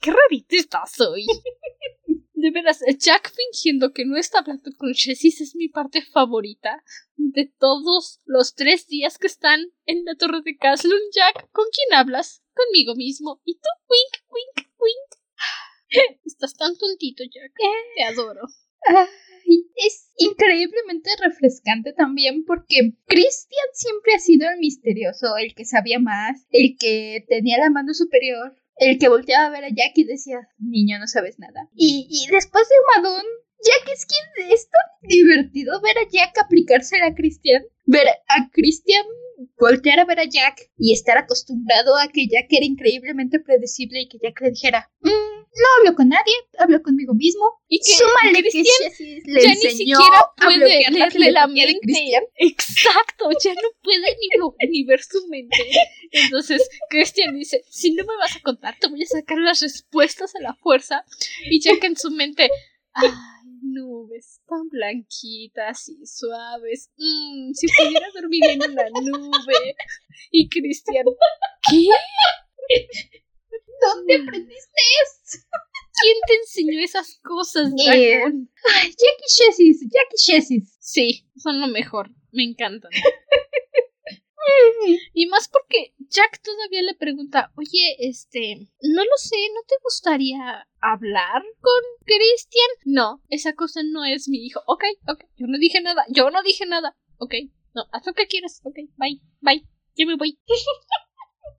Qué 0.00 0.12
rarito 0.12 0.56
estás 0.56 1.00
hoy. 1.00 1.26
De 2.32 2.50
veras, 2.52 2.80
Jack 2.98 3.32
fingiendo 3.34 3.92
que 3.92 4.04
no 4.04 4.16
está 4.16 4.38
hablando 4.38 4.70
con 4.78 4.94
Jessis 4.94 5.40
es 5.40 5.54
mi 5.56 5.68
parte 5.68 6.02
favorita 6.02 6.82
de 7.16 7.52
todos 7.58 8.20
los 8.24 8.54
tres 8.54 8.86
días 8.86 9.18
que 9.18 9.26
están 9.26 9.60
en 9.84 10.04
la 10.04 10.14
torre 10.14 10.40
de 10.42 10.56
Caslun. 10.56 11.00
Jack, 11.12 11.50
¿con 11.50 11.66
quién 11.72 11.98
hablas? 11.98 12.42
Conmigo 12.54 12.94
mismo. 12.94 13.42
¿Y 13.44 13.56
tú? 13.56 13.68
Wink, 13.88 14.24
wink, 14.30 14.68
wink. 14.78 16.18
Estás 16.24 16.54
tan 16.56 16.78
tontito, 16.78 17.24
Jack. 17.24 17.52
Te 17.96 18.04
adoro. 18.04 18.46
Es 19.76 20.10
increíblemente 20.18 21.10
refrescante 21.22 21.92
también 21.92 22.44
porque 22.44 22.92
Christian 23.06 23.68
siempre 23.72 24.14
ha 24.14 24.18
sido 24.18 24.48
el 24.50 24.58
misterioso, 24.58 25.36
el 25.38 25.54
que 25.54 25.64
sabía 25.64 25.98
más, 25.98 26.46
el 26.50 26.76
que 26.78 27.24
tenía 27.28 27.58
la 27.58 27.70
mano 27.70 27.94
superior, 27.94 28.54
el 28.76 28.98
que 28.98 29.08
volteaba 29.08 29.46
a 29.46 29.50
ver 29.50 29.64
a 29.64 29.68
Jack 29.68 29.92
y 29.96 30.04
decía, 30.04 30.48
niño, 30.58 30.98
no 30.98 31.06
sabes 31.06 31.38
nada. 31.38 31.68
Y, 31.74 32.26
después 32.30 32.68
de 32.68 33.02
Madón, 33.02 33.24
Jack 33.62 33.92
es 33.94 34.06
quien 34.06 34.52
es 34.52 34.68
tan 34.68 35.08
divertido 35.08 35.80
ver 35.82 35.98
a 35.98 36.08
Jack 36.10 36.38
aplicársela 36.38 37.06
a 37.06 37.14
Christian, 37.14 37.62
ver 37.86 38.06
a 38.28 38.50
Christian 38.52 39.04
voltear 39.58 40.00
a 40.00 40.04
ver 40.04 40.20
a 40.20 40.24
Jack 40.24 40.70
y 40.76 40.92
estar 40.92 41.16
acostumbrado 41.18 41.96
a 41.96 42.08
que 42.08 42.26
Jack 42.28 42.46
era 42.50 42.66
increíblemente 42.66 43.40
predecible 43.40 44.02
y 44.02 44.08
que 44.08 44.18
Jack 44.22 44.40
le 44.40 44.50
dijera, 44.50 44.90
"Mm, 45.00 45.39
no 45.52 45.66
hablo 45.78 45.96
con 45.96 46.08
nadie, 46.08 46.34
hablo 46.58 46.80
conmigo 46.82 47.12
mismo. 47.14 47.60
Y 47.68 47.80
que 47.80 47.92
Súmale 47.92 48.42
que 48.42 48.62
le 49.26 49.42
ya 49.42 49.48
ni 49.50 49.56
siquiera 49.56 50.30
puede 50.36 50.82
la 50.82 50.90
leerle 50.90 51.32
la 51.32 51.46
mente. 51.46 52.12
Exacto, 52.36 53.28
ya 53.42 53.52
no 53.54 53.68
puede 53.82 54.16
ni, 54.16 54.68
ni 54.68 54.84
ver 54.84 55.02
su 55.02 55.26
mente. 55.28 55.58
Entonces, 56.12 56.68
Christian 56.88 57.34
dice, 57.34 57.64
si 57.68 57.92
no 57.94 58.04
me 58.04 58.16
vas 58.16 58.36
a 58.36 58.40
contar, 58.40 58.76
te 58.78 58.88
voy 58.88 59.02
a 59.02 59.06
sacar 59.06 59.38
las 59.38 59.60
respuestas 59.60 60.34
a 60.36 60.40
la 60.40 60.54
fuerza. 60.54 61.04
Y 61.50 61.60
Jack 61.60 61.82
en 61.84 61.96
su 61.96 62.10
mente, 62.10 62.48
ay, 62.92 63.10
nubes 63.62 64.40
tan 64.46 64.68
blanquitas 64.68 65.88
y 65.88 66.06
suaves. 66.06 66.90
Mm, 66.96 67.52
si 67.54 67.66
pudiera 67.66 68.06
dormir 68.14 68.44
en 68.44 68.70
una 68.70 68.84
nube. 69.02 69.76
Y 70.30 70.48
Christian, 70.48 71.06
¿qué? 71.68 71.88
¿Dónde 73.80 74.14
aprendiste 74.16 74.80
eso? 75.02 75.38
¿Quién 76.02 76.16
te 76.26 76.34
enseñó 76.34 76.84
esas 76.84 77.18
cosas, 77.22 77.72
Eh. 77.92 78.22
Ay, 78.24 78.88
Jack 78.88 79.18
y 79.18 79.44
Jessis, 79.44 79.80
Jack 79.82 80.08
y 80.14 80.32
Jessis. 80.32 80.76
Sí, 80.80 81.28
son 81.36 81.60
lo 81.60 81.66
mejor. 81.66 82.10
Me 82.32 82.44
encantan. 82.44 82.90
Y 85.12 85.26
más 85.26 85.48
porque 85.48 85.94
Jack 85.98 86.40
todavía 86.42 86.82
le 86.82 86.94
pregunta, 86.94 87.52
oye, 87.56 87.96
este, 87.98 88.56
no 88.82 89.04
lo 89.04 89.16
sé, 89.16 89.36
¿no 89.54 89.60
te 89.66 89.74
gustaría 89.82 90.66
hablar 90.80 91.42
con 91.60 91.82
Christian? 92.04 92.70
No, 92.84 93.22
esa 93.28 93.54
cosa 93.54 93.82
no 93.84 94.04
es 94.04 94.28
mi 94.28 94.44
hijo. 94.44 94.60
Ok, 94.66 94.84
ok, 95.06 95.24
yo 95.36 95.46
no 95.46 95.58
dije 95.58 95.80
nada, 95.80 96.04
yo 96.08 96.30
no 96.30 96.42
dije 96.42 96.66
nada. 96.66 96.96
Ok, 97.18 97.34
no, 97.74 97.84
haz 97.92 98.06
lo 98.06 98.14
que 98.14 98.26
quieras. 98.26 98.60
Ok, 98.64 98.76
bye, 98.96 99.20
bye, 99.40 99.64
yo 99.94 100.06
me 100.06 100.16
voy. 100.16 100.38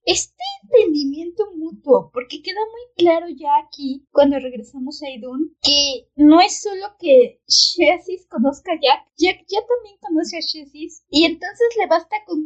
Este 0.05 0.43
entendimiento 0.63 1.43
mutuo, 1.55 2.11
porque 2.13 2.41
queda 2.41 2.59
muy 2.72 2.81
claro 2.95 3.27
ya 3.30 3.57
aquí, 3.65 4.05
cuando 4.11 4.39
regresamos 4.39 5.01
a 5.03 5.09
Idun, 5.09 5.55
que 5.61 6.07
no 6.15 6.41
es 6.41 6.61
solo 6.61 6.95
que 6.99 7.41
Jessis 7.47 8.27
conozca 8.27 8.73
a 8.73 8.80
Jack, 8.81 9.07
Jack 9.18 9.45
ya 9.47 9.59
también 9.68 9.97
conoce 10.01 10.38
a 10.38 10.41
Jessis, 10.41 11.03
y 11.09 11.26
entonces 11.26 11.68
le 11.77 11.88
basta 11.88 12.15
con 12.26 12.39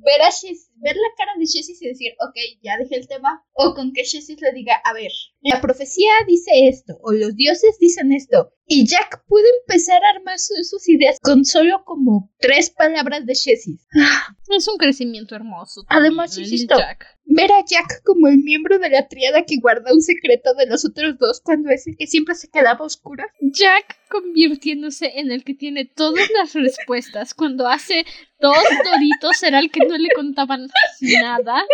ver 0.00 0.22
a 0.22 0.30
Jessis, 0.30 0.70
ver 0.76 0.96
la 0.96 1.14
cara 1.16 1.32
de 1.38 1.46
Jessis 1.46 1.80
y 1.82 1.88
decir, 1.88 2.12
ok, 2.20 2.34
ya 2.62 2.76
dejé 2.78 2.96
el 2.96 3.08
tema, 3.08 3.44
o 3.52 3.74
con 3.74 3.92
que 3.92 4.04
Jessis 4.04 4.40
le 4.40 4.52
diga, 4.52 4.74
a 4.84 4.92
ver, 4.92 5.12
la 5.40 5.60
profecía 5.60 6.12
dice 6.26 6.68
esto, 6.68 6.98
o 7.02 7.12
los 7.12 7.36
dioses 7.36 7.78
dicen 7.78 8.12
esto, 8.12 8.52
y 8.72 8.86
Jack 8.86 9.22
puede 9.26 9.46
empezar 9.62 10.02
a 10.04 10.16
armar 10.16 10.38
su- 10.38 10.54
sus 10.64 10.88
ideas 10.88 11.18
con 11.22 11.44
solo 11.44 11.84
como 11.84 12.30
tres 12.38 12.70
palabras 12.70 13.26
de 13.26 13.34
Jessis. 13.34 13.86
Es 14.56 14.68
un 14.68 14.76
crecimiento 14.76 15.34
hermoso. 15.34 15.84
Además, 15.88 16.30
también, 16.32 16.52
insisto, 16.52 16.76
Jack. 16.78 17.06
ver 17.24 17.50
a 17.52 17.64
Jack 17.66 18.02
como 18.04 18.28
el 18.28 18.38
miembro 18.38 18.78
de 18.78 18.90
la 18.90 19.08
triada 19.08 19.44
que 19.44 19.56
guarda 19.60 19.92
un 19.92 20.02
secreto 20.02 20.54
de 20.54 20.66
los 20.66 20.84
otros 20.84 21.16
dos 21.18 21.40
cuando 21.42 21.70
es 21.70 21.86
el 21.86 21.96
que 21.96 22.06
siempre 22.06 22.34
se 22.34 22.48
quedaba 22.50 22.84
oscura. 22.84 23.26
Jack 23.40 23.98
convirtiéndose 24.10 25.18
en 25.18 25.30
el 25.32 25.42
que 25.44 25.54
tiene 25.54 25.84
todas 25.86 26.28
las 26.36 26.52
respuestas. 26.54 27.34
Cuando 27.34 27.66
hace 27.68 28.04
dos 28.40 28.56
doritos 28.90 29.42
era 29.42 29.58
el 29.58 29.70
que 29.70 29.86
no 29.86 29.96
le 29.96 30.08
contaban 30.14 30.68
nada. 31.22 31.64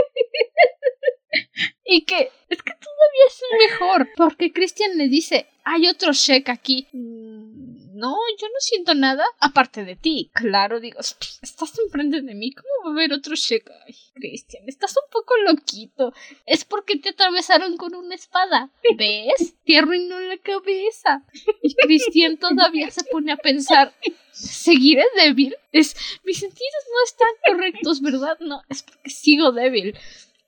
Y 1.91 2.05
que 2.05 2.31
es 2.51 2.63
que 2.63 2.73
todavía 2.73 3.27
es 3.27 3.43
mejor. 3.71 4.09
Porque 4.17 4.53
Christian 4.53 4.99
le 4.99 5.09
dice, 5.09 5.47
hay 5.65 5.87
otro 5.89 6.13
Shek 6.13 6.49
aquí. 6.51 6.87
Mm, 6.93 7.97
No, 7.99 8.15
yo 8.39 8.47
no 8.49 8.61
siento 8.61 8.95
nada. 8.95 9.25
Aparte 9.41 9.85
de 9.85 9.97
ti. 9.97 10.31
Claro, 10.35 10.81
digo, 10.81 11.01
estás 11.01 11.79
enfrente 11.79 12.21
de 12.21 12.35
mí. 12.35 12.53
¿Cómo 12.53 12.69
va 12.85 12.91
a 12.91 12.93
haber 12.93 13.13
otro 13.15 13.35
Shek? 13.35 13.71
Ay, 13.87 13.95
Christian, 14.15 14.65
estás 14.67 14.95
un 14.97 15.11
poco 15.11 15.35
loquito. 15.39 16.13
Es 16.45 16.65
porque 16.67 16.97
te 16.99 17.09
atravesaron 17.11 17.77
con 17.79 17.95
una 17.95 18.15
espada. 18.15 18.71
¿Ves? 18.97 19.55
Te 19.65 19.79
arruinó 19.79 20.21
la 20.21 20.37
cabeza. 20.37 21.25
Y 21.63 21.75
Cristian 21.75 22.37
todavía 22.37 22.91
se 22.91 23.05
pone 23.05 23.33
a 23.33 23.37
pensar, 23.39 23.95
¿seguiré 24.31 25.05
débil? 25.17 25.57
Es, 25.73 25.97
mis 26.25 26.39
sentidos 26.39 26.85
no 26.93 27.05
están 27.05 27.29
correctos, 27.47 28.01
¿verdad? 28.03 28.37
No, 28.41 28.63
es 28.69 28.83
porque 28.83 29.11
sigo 29.11 29.53
débil. 29.53 29.97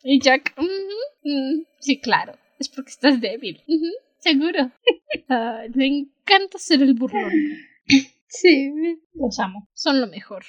Y 0.02 0.20
Jack, 0.20 0.54
"Ujú, 0.56 0.68
mm, 1.24 1.64
sí, 1.78 2.00
claro, 2.00 2.34
es 2.58 2.68
porque 2.68 2.90
estás 2.90 3.20
débil. 3.20 3.62
Seguro. 4.18 4.70
Ah, 5.28 5.62
le 5.72 5.86
encanta 5.86 6.58
ser 6.58 6.82
el 6.82 6.94
burlón. 6.94 7.32
Sí, 8.32 8.72
los 9.14 9.40
amo. 9.40 9.68
Son 9.74 10.00
lo 10.00 10.06
mejor. 10.06 10.44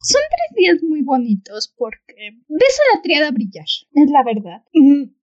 Son 0.00 0.20
tres 0.30 0.56
días 0.56 0.76
muy 0.84 1.02
bonitos 1.02 1.74
porque 1.76 2.14
ves 2.48 2.78
a 2.80 2.96
la 2.96 3.02
triada 3.02 3.30
brillar, 3.32 3.64
es 3.64 4.10
la 4.12 4.22
verdad. 4.24 4.62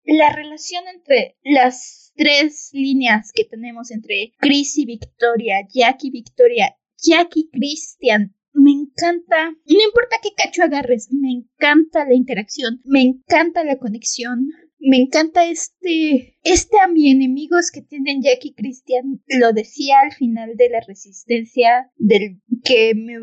La 0.04 0.34
relación 0.36 0.84
entre 0.94 1.38
las 1.46 2.12
tres 2.18 2.72
líneas 2.74 3.32
que 3.34 3.46
tenemos 3.46 3.90
entre 3.92 4.34
Chris 4.38 4.78
y 4.78 4.86
Victoria, 4.86 5.66
Jack 5.74 6.04
y 6.04 6.12
Victoria, 6.12 6.76
Jack 7.02 7.38
y 7.38 7.50
Christian. 7.50 8.36
Me 8.54 8.72
encanta, 8.72 9.50
no 9.50 9.84
importa 9.84 10.18
qué 10.22 10.30
cacho 10.36 10.64
agarres, 10.64 11.10
me 11.12 11.32
encanta 11.32 12.06
la 12.06 12.14
interacción, 12.14 12.82
me 12.86 13.02
encanta 13.02 13.64
la 13.64 13.78
conexión, 13.78 14.48
me 14.86 14.98
encanta 14.98 15.46
este, 15.46 16.38
este 16.44 16.78
a 16.84 16.90
mi 16.90 17.10
enemigos 17.10 17.72
que 17.72 17.82
tienen 17.82 18.22
Jack 18.22 18.40
y 18.44 18.54
Christian. 18.54 19.24
Lo 19.28 19.54
decía 19.54 19.96
al 20.04 20.12
final 20.12 20.58
de 20.58 20.70
la 20.70 20.82
resistencia, 20.86 21.90
del 21.96 22.42
que 22.66 22.94
me 22.94 23.14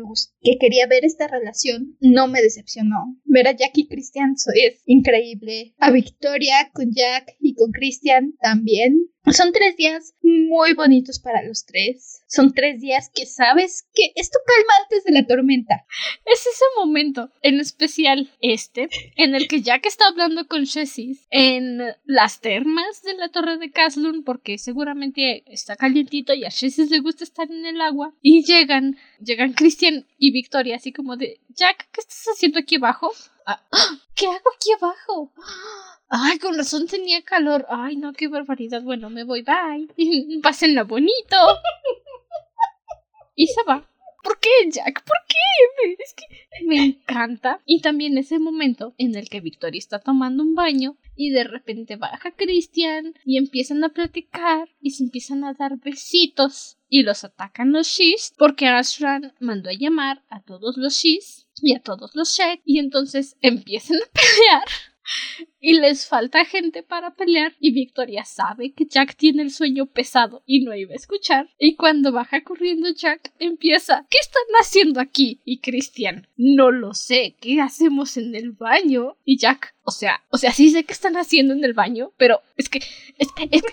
que 0.41 0.57
quería 0.59 0.87
ver 0.87 1.05
esta 1.05 1.27
relación. 1.27 1.95
No 1.99 2.27
me 2.27 2.41
decepcionó. 2.41 3.15
Ver 3.25 3.47
a 3.47 3.55
Jack 3.55 3.77
y 3.77 3.87
Christian 3.87 4.33
es 4.55 4.81
increíble. 4.85 5.75
A 5.77 5.91
Victoria 5.91 6.71
con 6.73 6.91
Jack 6.91 7.35
y 7.39 7.53
con 7.53 7.71
Christian 7.71 8.33
también. 8.41 9.11
Son 9.29 9.51
tres 9.53 9.77
días 9.77 10.15
muy 10.23 10.73
bonitos 10.73 11.19
para 11.19 11.43
los 11.43 11.65
tres. 11.65 12.23
Son 12.27 12.53
tres 12.53 12.81
días 12.81 13.11
que 13.13 13.27
sabes 13.27 13.87
que 13.93 14.11
esto 14.15 14.39
calma 14.45 14.73
antes 14.81 15.03
de 15.03 15.11
la 15.11 15.27
tormenta. 15.27 15.85
Es 16.25 16.39
ese 16.39 16.65
momento, 16.77 17.29
en 17.43 17.59
especial 17.59 18.31
este, 18.41 18.89
en 19.17 19.35
el 19.35 19.47
que 19.47 19.61
Jack 19.61 19.85
está 19.85 20.07
hablando 20.07 20.47
con 20.47 20.65
Jessis 20.65 21.27
en 21.29 21.79
las 22.05 22.41
termas 22.41 23.03
de 23.03 23.13
la 23.13 23.29
torre 23.29 23.59
de 23.59 23.69
Caslun, 23.69 24.23
porque 24.23 24.57
seguramente 24.57 25.43
está 25.53 25.75
calientito 25.75 26.33
y 26.33 26.43
a 26.43 26.51
Jessis 26.51 26.89
le 26.89 26.99
gusta 26.99 27.23
estar 27.23 27.49
en 27.49 27.67
el 27.67 27.79
agua. 27.79 28.15
Y 28.21 28.43
llegan, 28.43 28.97
llegan 29.23 29.53
Christian 29.53 30.07
y 30.17 30.31
Victoria, 30.31 30.77
así 30.77 30.91
como 30.91 31.15
de, 31.15 31.41
Jack, 31.49 31.89
¿qué 31.91 32.01
estás 32.01 32.25
haciendo 32.33 32.57
aquí 32.57 32.77
abajo? 32.77 33.11
"Ah, 33.45 33.61
¿Qué 34.15 34.27
hago 34.27 34.51
aquí 34.55 34.71
abajo? 34.73 35.31
Ay, 36.09 36.39
con 36.39 36.57
razón 36.57 36.87
tenía 36.87 37.21
calor. 37.23 37.65
Ay, 37.69 37.95
no, 37.95 38.13
qué 38.13 38.27
barbaridad. 38.27 38.81
Bueno, 38.81 39.09
me 39.09 39.23
voy, 39.23 39.43
bye. 39.43 39.87
Pásenla 40.43 40.83
bonito. 40.83 41.37
Y 43.35 43.47
se 43.47 43.63
va. 43.63 43.90
¿Por 44.23 44.39
qué, 44.39 44.49
Jack? 44.69 45.03
¿Por 45.03 45.17
qué? 45.27 45.95
Es 45.99 46.13
que 46.13 46.65
me 46.65 46.83
encanta. 46.83 47.59
Y 47.65 47.81
también 47.81 48.17
ese 48.17 48.39
momento 48.39 48.93
en 48.97 49.15
el 49.15 49.29
que 49.29 49.41
Victoria 49.41 49.79
está 49.79 49.99
tomando 49.99 50.43
un 50.43 50.55
baño 50.55 50.97
y 51.15 51.31
de 51.31 51.43
repente 51.43 51.95
baja 51.95 52.31
Christian 52.31 53.13
y 53.25 53.37
empiezan 53.37 53.83
a 53.83 53.89
platicar 53.89 54.69
y 54.81 54.91
se 54.91 55.03
empiezan 55.03 55.43
a 55.43 55.53
dar 55.53 55.77
besitos 55.77 56.77
y 56.89 57.03
los 57.03 57.23
atacan 57.23 57.71
los 57.71 57.87
Shis 57.87 58.33
porque 58.37 58.67
Ashran 58.67 59.33
mandó 59.39 59.69
a 59.69 59.73
llamar 59.73 60.23
a 60.29 60.41
todos 60.41 60.77
los 60.77 60.93
Shis 60.93 61.47
y 61.61 61.75
a 61.75 61.81
todos 61.81 62.15
los 62.15 62.35
Shek 62.35 62.61
y 62.65 62.79
entonces 62.79 63.37
empiezan 63.41 63.97
a 63.97 64.11
pelear 64.11 64.63
y 65.59 65.73
les 65.73 66.07
falta 66.07 66.45
gente 66.45 66.83
para 66.83 67.15
pelear 67.15 67.53
y 67.59 67.71
Victoria 67.71 68.25
sabe 68.25 68.73
que 68.73 68.85
Jack 68.85 69.15
tiene 69.15 69.41
el 69.41 69.51
sueño 69.51 69.85
pesado 69.85 70.43
y 70.45 70.63
no 70.63 70.75
iba 70.75 70.93
a 70.93 70.97
escuchar 70.97 71.49
y 71.57 71.75
cuando 71.75 72.11
baja 72.11 72.43
corriendo 72.43 72.89
Jack 72.89 73.31
empieza 73.39 74.05
¿qué 74.09 74.17
están 74.19 74.43
haciendo 74.59 74.99
aquí? 74.99 75.39
y 75.45 75.59
Christian 75.59 76.27
no 76.37 76.71
lo 76.71 76.93
sé 76.93 77.35
¿qué 77.39 77.61
hacemos 77.61 78.17
en 78.17 78.35
el 78.35 78.51
baño? 78.51 79.17
y 79.25 79.37
Jack 79.37 79.75
o 79.83 79.91
sea 79.91 80.23
o 80.29 80.37
sea 80.37 80.51
sí 80.51 80.69
sé 80.71 80.83
qué 80.83 80.93
están 80.93 81.17
haciendo 81.17 81.53
en 81.53 81.63
el 81.63 81.73
baño 81.73 82.11
pero 82.17 82.41
es 82.57 82.69
que 82.69 82.79
es, 82.79 83.27
es 83.51 83.61
que 83.61 83.71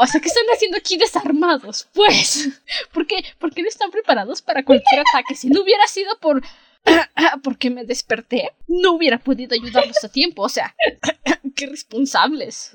o 0.00 0.06
sea, 0.06 0.20
¿qué 0.20 0.28
están 0.28 0.44
haciendo 0.54 0.78
aquí 0.78 0.96
desarmados? 0.96 1.88
Pues. 1.94 2.48
¿Por 2.92 3.06
qué 3.06 3.62
no 3.62 3.68
están 3.68 3.90
preparados 3.90 4.42
para 4.42 4.64
cualquier 4.64 5.00
ataque? 5.00 5.34
Si 5.34 5.48
no 5.48 5.62
hubiera 5.62 5.84
sido 5.88 6.16
por 6.20 6.40
porque 7.42 7.70
me 7.70 7.84
desperté, 7.84 8.52
no 8.66 8.92
hubiera 8.92 9.18
podido 9.18 9.54
ayudarlos 9.54 10.02
a 10.02 10.08
tiempo. 10.08 10.42
O 10.42 10.48
sea, 10.48 10.74
qué 11.54 11.66
responsables. 11.66 12.72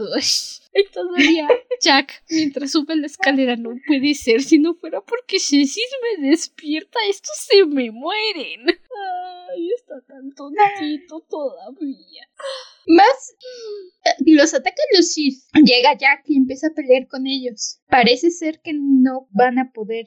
Y 0.73 0.85
todavía 0.91 1.47
Jack, 1.81 2.23
mientras 2.29 2.71
sube 2.71 2.95
la 2.95 3.05
escalera, 3.05 3.55
no 3.55 3.71
puede 3.85 4.13
ser 4.13 4.41
si 4.41 4.57
no 4.57 4.73
fuera 4.75 5.01
porque 5.01 5.39
Jessis 5.39 5.89
me 6.19 6.29
despierta. 6.29 6.99
Estos 7.09 7.37
se 7.37 7.65
me 7.65 7.91
mueren. 7.91 8.67
Ay, 9.49 9.69
está 9.75 10.01
tan 10.01 10.31
tontito 10.33 11.19
todavía. 11.29 12.27
Más 12.87 13.35
eh, 14.05 14.09
los 14.25 14.53
atacan 14.53 14.85
los 14.95 15.13
Sith. 15.13 15.43
Llega 15.53 15.97
Jack 15.97 16.23
y 16.25 16.37
empieza 16.37 16.67
a 16.67 16.73
pelear 16.73 17.07
con 17.07 17.27
ellos. 17.27 17.79
Parece 17.87 18.31
ser 18.31 18.59
que 18.61 18.73
no 18.73 19.27
van 19.31 19.59
a 19.59 19.71
poder. 19.71 20.05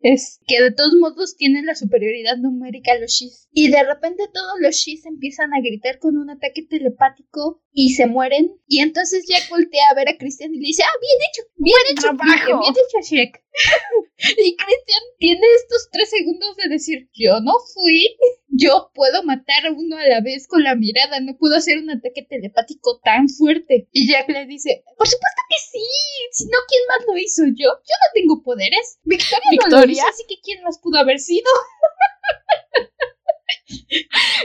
Es 0.00 0.40
que 0.46 0.62
de 0.62 0.70
todos 0.72 0.94
modos 0.94 1.36
tienen 1.36 1.66
la 1.66 1.74
superioridad 1.74 2.36
numérica 2.36 2.98
los 2.98 3.16
Sith. 3.16 3.32
Y 3.52 3.70
de 3.70 3.82
repente 3.82 4.24
todos 4.32 4.54
los 4.60 4.80
Sith 4.80 5.06
empiezan 5.06 5.52
a 5.54 5.60
gritar 5.60 5.98
con 5.98 6.16
un 6.16 6.30
ataque 6.30 6.62
telepático 6.62 7.62
y 7.72 7.94
se 7.94 8.06
mueren. 8.06 8.56
Y 8.66 8.80
entonces 8.80 9.26
Jack 9.28 9.48
voltea 9.50 9.84
a 9.90 9.94
ver 9.94 10.08
a 10.08 10.16
Christian 10.16 10.54
y 10.54 10.58
le 10.58 10.66
dice: 10.66 10.82
Ah, 10.82 10.98
bien 11.00 11.18
hecho, 11.30 11.42
bien 11.56 11.76
hecho, 11.90 12.16
trabajo". 12.16 12.60
bien 12.60 12.72
hecho, 12.72 13.08
Shrek. 13.08 13.43
y 14.18 14.56
Christian 14.56 15.02
tiene 15.18 15.46
estos 15.56 15.88
tres 15.92 16.10
segundos 16.10 16.56
de 16.56 16.68
decir: 16.68 17.08
Yo 17.14 17.40
no 17.40 17.52
fui. 17.72 18.16
Yo 18.56 18.90
puedo 18.94 19.24
matar 19.24 19.66
a 19.66 19.72
uno 19.72 19.96
a 19.96 20.06
la 20.06 20.20
vez 20.20 20.46
con 20.46 20.62
la 20.62 20.76
mirada, 20.76 21.18
no 21.20 21.36
puedo 21.36 21.56
hacer 21.56 21.78
un 21.78 21.90
ataque 21.90 22.22
telepático 22.22 23.00
tan 23.02 23.28
fuerte. 23.28 23.88
Y 23.90 24.06
Jack 24.08 24.28
le 24.28 24.46
dice, 24.46 24.84
por 24.96 25.08
supuesto 25.08 25.42
que 25.50 25.56
sí, 25.72 25.84
si 26.30 26.44
no, 26.44 26.58
¿quién 26.68 26.82
más 26.88 27.06
lo 27.06 27.18
hizo? 27.18 27.42
¿Yo? 27.46 27.54
Yo 27.66 27.70
no 27.72 28.08
tengo 28.14 28.42
poderes. 28.44 28.98
Victoria, 29.02 29.40
no 29.44 29.56
lo 29.56 29.66
¿Victoria? 29.66 29.92
hizo, 29.94 30.08
así 30.08 30.22
que 30.28 30.40
¿quién 30.40 30.62
más 30.62 30.78
pudo 30.78 30.98
haber 30.98 31.18
sido? 31.18 31.50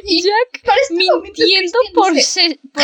y 0.04 0.22
Jack 0.24 0.64
este 0.82 0.94
mintiendo 0.96 1.78
por, 1.94 2.14
She- 2.16 2.60
por 2.74 2.84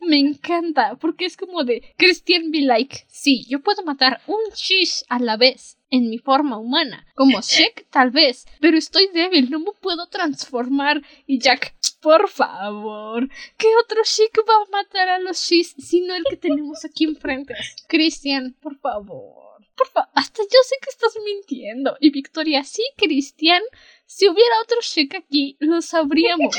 me 0.00 0.18
encanta, 0.18 0.96
porque 0.96 1.26
es 1.26 1.36
como 1.36 1.64
de 1.64 1.94
Christian 1.96 2.50
be 2.50 2.60
like, 2.62 3.04
sí, 3.08 3.44
yo 3.48 3.60
puedo 3.60 3.82
matar 3.84 4.20
un 4.26 4.40
Shish 4.54 5.04
a 5.08 5.18
la 5.18 5.36
vez 5.36 5.76
en 5.90 6.08
mi 6.08 6.18
forma 6.18 6.58
humana, 6.58 7.06
como 7.14 7.40
Shek 7.42 7.86
tal 7.90 8.10
vez, 8.10 8.46
pero 8.60 8.76
estoy 8.78 9.08
débil, 9.12 9.50
no 9.50 9.58
me 9.60 9.72
puedo 9.80 10.06
transformar 10.08 11.02
y 11.26 11.38
Jack, 11.40 11.74
por 12.00 12.28
favor, 12.28 13.28
¿qué 13.58 13.68
otro 13.84 14.02
Shik 14.04 14.38
va 14.48 14.54
a 14.54 14.70
matar 14.70 15.08
a 15.08 15.18
los 15.18 15.38
Shish 15.38 15.74
sino 15.78 16.14
el 16.14 16.24
que 16.28 16.36
tenemos 16.36 16.84
aquí 16.84 17.04
enfrente? 17.04 17.54
Christian, 17.88 18.56
por 18.60 18.78
favor. 18.78 19.50
Por 19.76 19.88
fa- 19.88 20.10
hasta 20.14 20.42
yo 20.42 20.58
sé 20.64 20.76
que 20.82 20.90
estás 20.90 21.14
mintiendo. 21.24 21.96
Y 22.00 22.10
Victoria, 22.10 22.62
sí, 22.64 22.82
Christian, 22.98 23.62
si 24.10 24.28
hubiera 24.28 24.60
otro 24.64 24.78
Shek 24.82 25.14
aquí, 25.14 25.56
lo 25.60 25.80
sabríamos. 25.80 26.56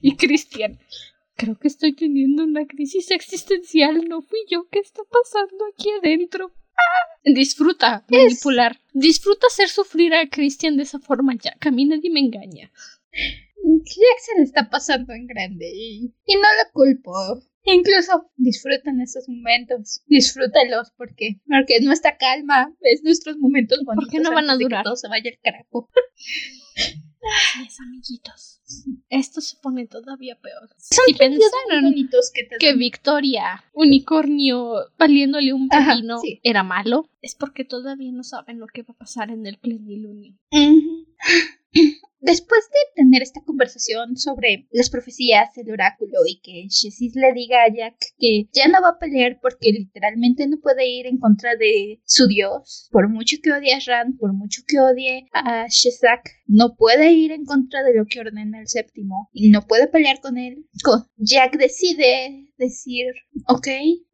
Y 0.00 0.16
Cristian, 0.16 0.80
creo 1.36 1.58
que 1.58 1.68
estoy 1.68 1.92
teniendo 1.94 2.44
una 2.44 2.66
crisis 2.66 3.10
existencial. 3.10 4.08
No 4.08 4.22
fui 4.22 4.38
yo. 4.48 4.66
¿Qué 4.70 4.78
está 4.78 5.02
pasando 5.04 5.66
aquí 5.66 5.90
adentro? 5.90 6.50
Disfruta 7.22 8.06
manipular. 8.08 8.80
Disfruta 8.94 9.48
hacer 9.48 9.68
sufrir 9.68 10.14
a 10.14 10.30
Christian 10.30 10.78
de 10.78 10.84
esa 10.84 10.98
forma 10.98 11.34
ya. 11.34 11.54
Que 11.60 11.68
a 11.68 11.72
mí 11.72 11.84
nadie 11.84 12.08
me 12.08 12.20
engaña. 12.20 12.72
Jack 13.64 14.18
se 14.20 14.38
le 14.38 14.44
está 14.44 14.68
pasando 14.68 15.12
en 15.12 15.26
grande 15.26 15.70
y, 15.74 16.14
y 16.26 16.34
no 16.34 16.42
lo 16.42 16.72
culpo. 16.72 17.12
Incluso 17.66 18.30
disfrutan 18.36 19.00
esos 19.00 19.26
momentos, 19.26 20.02
disfrútalos 20.06 20.92
porque, 20.98 21.40
porque 21.46 21.76
es 21.76 21.82
nuestra 21.82 22.18
calma, 22.18 22.74
es 22.80 23.02
nuestros 23.02 23.38
momentos 23.38 23.82
bonitos. 23.84 24.10
qué 24.10 24.20
no 24.20 24.32
van 24.32 24.50
a 24.50 24.56
durar? 24.56 24.84
todo 24.84 24.96
se 24.96 25.08
vaya 25.08 25.30
al 25.30 25.40
carajo. 25.42 25.88
Mis 27.58 27.80
amiguitos. 27.80 28.60
Esto 29.08 29.40
se 29.40 29.56
pone 29.62 29.86
todavía 29.86 30.38
peor. 30.40 30.68
Son 30.76 31.04
Si 31.06 31.14
pensaron 31.14 31.84
bonitos 31.84 32.30
que 32.34 32.44
te 32.44 32.56
que. 32.58 32.74
Victoria, 32.74 33.64
unicornio, 33.72 34.74
valiéndole 34.98 35.54
un 35.54 35.68
pepino, 35.68 36.18
sí. 36.20 36.40
era 36.42 36.62
malo, 36.64 37.08
es 37.22 37.34
porque 37.34 37.64
todavía 37.64 38.12
no 38.12 38.24
saben 38.24 38.58
lo 38.58 38.66
que 38.66 38.82
va 38.82 38.92
a 38.92 38.98
pasar 38.98 39.30
en 39.30 39.46
el 39.46 39.56
plenilunio. 39.56 40.36
Después 42.24 42.62
de 42.70 43.02
tener 43.02 43.20
esta 43.20 43.42
conversación 43.44 44.16
sobre 44.16 44.66
las 44.72 44.88
profecías 44.88 45.52
del 45.54 45.70
oráculo 45.72 46.20
y 46.26 46.40
que 46.40 46.68
Shesis 46.68 47.14
le 47.16 47.34
diga 47.34 47.64
a 47.64 47.68
Jack 47.68 47.96
que 48.18 48.48
ya 48.50 48.66
no 48.66 48.80
va 48.80 48.96
a 48.96 48.98
pelear 48.98 49.38
porque 49.42 49.72
literalmente 49.72 50.46
no 50.46 50.58
puede 50.58 50.88
ir 50.88 51.06
en 51.06 51.18
contra 51.18 51.54
de 51.56 52.00
su 52.06 52.26
dios, 52.26 52.88
por 52.90 53.10
mucho 53.10 53.36
que 53.42 53.52
odie 53.52 53.74
a 53.74 53.78
Ran, 53.86 54.16
por 54.16 54.32
mucho 54.32 54.62
que 54.66 54.80
odie 54.80 55.26
a 55.34 55.66
Shezak, 55.68 56.30
no 56.46 56.76
puede 56.76 57.12
ir 57.12 57.30
en 57.30 57.44
contra 57.44 57.82
de 57.82 57.94
lo 57.94 58.06
que 58.06 58.20
ordena 58.20 58.58
el 58.58 58.68
séptimo 58.68 59.28
y 59.34 59.50
no 59.50 59.66
puede 59.66 59.86
pelear 59.86 60.20
con 60.20 60.38
él. 60.38 60.66
Jack 61.18 61.58
decide 61.58 62.44
decir, 62.56 63.06
ok, 63.48 63.66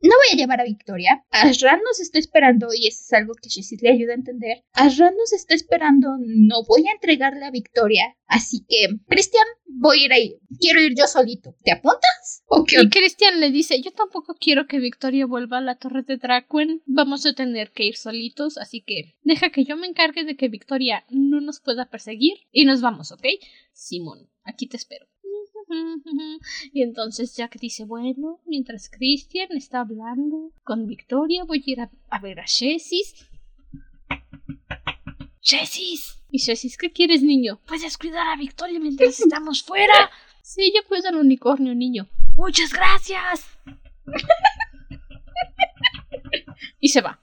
no 0.02 0.10
voy 0.16 0.32
a 0.32 0.36
llevar 0.36 0.60
a 0.60 0.64
Victoria. 0.64 1.24
Ashran 1.30 1.80
nos 1.84 2.00
está 2.00 2.18
esperando 2.18 2.68
y 2.74 2.88
eso 2.88 3.02
es 3.04 3.12
algo 3.12 3.34
que 3.34 3.48
Shesis 3.48 3.82
le 3.82 3.90
ayuda 3.90 4.12
a 4.12 4.16
entender. 4.16 4.64
Ashran 4.72 5.14
nos 5.16 5.32
está 5.32 5.54
esperando, 5.54 6.16
no 6.18 6.64
voy 6.64 6.86
a 6.88 6.92
entregarle 6.92 7.44
a 7.44 7.50
Victoria. 7.50 7.99
Así 8.26 8.64
que, 8.68 8.88
Cristian, 9.08 9.46
voy 9.66 10.02
a 10.02 10.04
ir 10.04 10.12
ahí. 10.12 10.38
Quiero 10.60 10.80
ir 10.80 10.94
yo 10.96 11.06
solito. 11.06 11.54
¿Te 11.64 11.72
apuntas? 11.72 12.44
¿O 12.46 12.64
qué 12.64 12.76
Y 12.76 12.78
onda? 12.80 12.90
Christian 12.90 13.40
le 13.40 13.50
dice, 13.50 13.80
yo 13.82 13.92
tampoco 13.92 14.34
quiero 14.34 14.66
que 14.66 14.78
Victoria 14.78 15.26
vuelva 15.26 15.58
a 15.58 15.62
la 15.62 15.76
torre 15.76 16.02
de 16.02 16.16
Dracuen, 16.16 16.82
vamos 16.86 17.26
a 17.26 17.34
tener 17.34 17.72
que 17.72 17.84
ir 17.84 17.96
solitos, 17.96 18.58
así 18.58 18.82
que 18.82 19.16
deja 19.22 19.50
que 19.50 19.64
yo 19.64 19.76
me 19.76 19.86
encargue 19.86 20.24
de 20.24 20.36
que 20.36 20.48
Victoria 20.48 21.04
no 21.10 21.40
nos 21.40 21.60
pueda 21.60 21.88
perseguir 21.88 22.38
y 22.52 22.64
nos 22.64 22.80
vamos, 22.80 23.12
¿ok? 23.12 23.24
Simón, 23.72 24.28
aquí 24.44 24.66
te 24.68 24.76
espero. 24.76 25.06
Y 26.72 26.82
entonces 26.82 27.36
Jack 27.36 27.58
dice, 27.60 27.84
bueno, 27.84 28.40
mientras 28.46 28.90
Christian 28.90 29.48
está 29.52 29.80
hablando 29.80 30.52
con 30.64 30.86
Victoria, 30.86 31.44
voy 31.44 31.62
a 31.66 31.70
ir 31.70 31.80
a, 31.80 31.90
a 32.10 32.20
ver 32.20 32.40
a 32.40 32.46
Jessis. 32.46 33.14
¡Jessis! 35.40 36.19
¿Y 36.30 36.38
Jessis 36.38 36.76
qué 36.76 36.92
quieres, 36.92 37.22
niño? 37.22 37.60
¿Puedes 37.66 37.98
cuidar 37.98 38.26
a 38.28 38.36
Victoria 38.36 38.78
mientras 38.78 39.20
estamos 39.20 39.62
fuera? 39.62 40.10
Sí, 40.42 40.72
yo 40.74 40.86
cuido 40.86 41.08
al 41.08 41.16
unicornio, 41.16 41.74
niño. 41.74 42.08
¡Muchas 42.36 42.72
gracias! 42.72 43.46
y 46.80 46.88
se 46.88 47.00
va. 47.00 47.20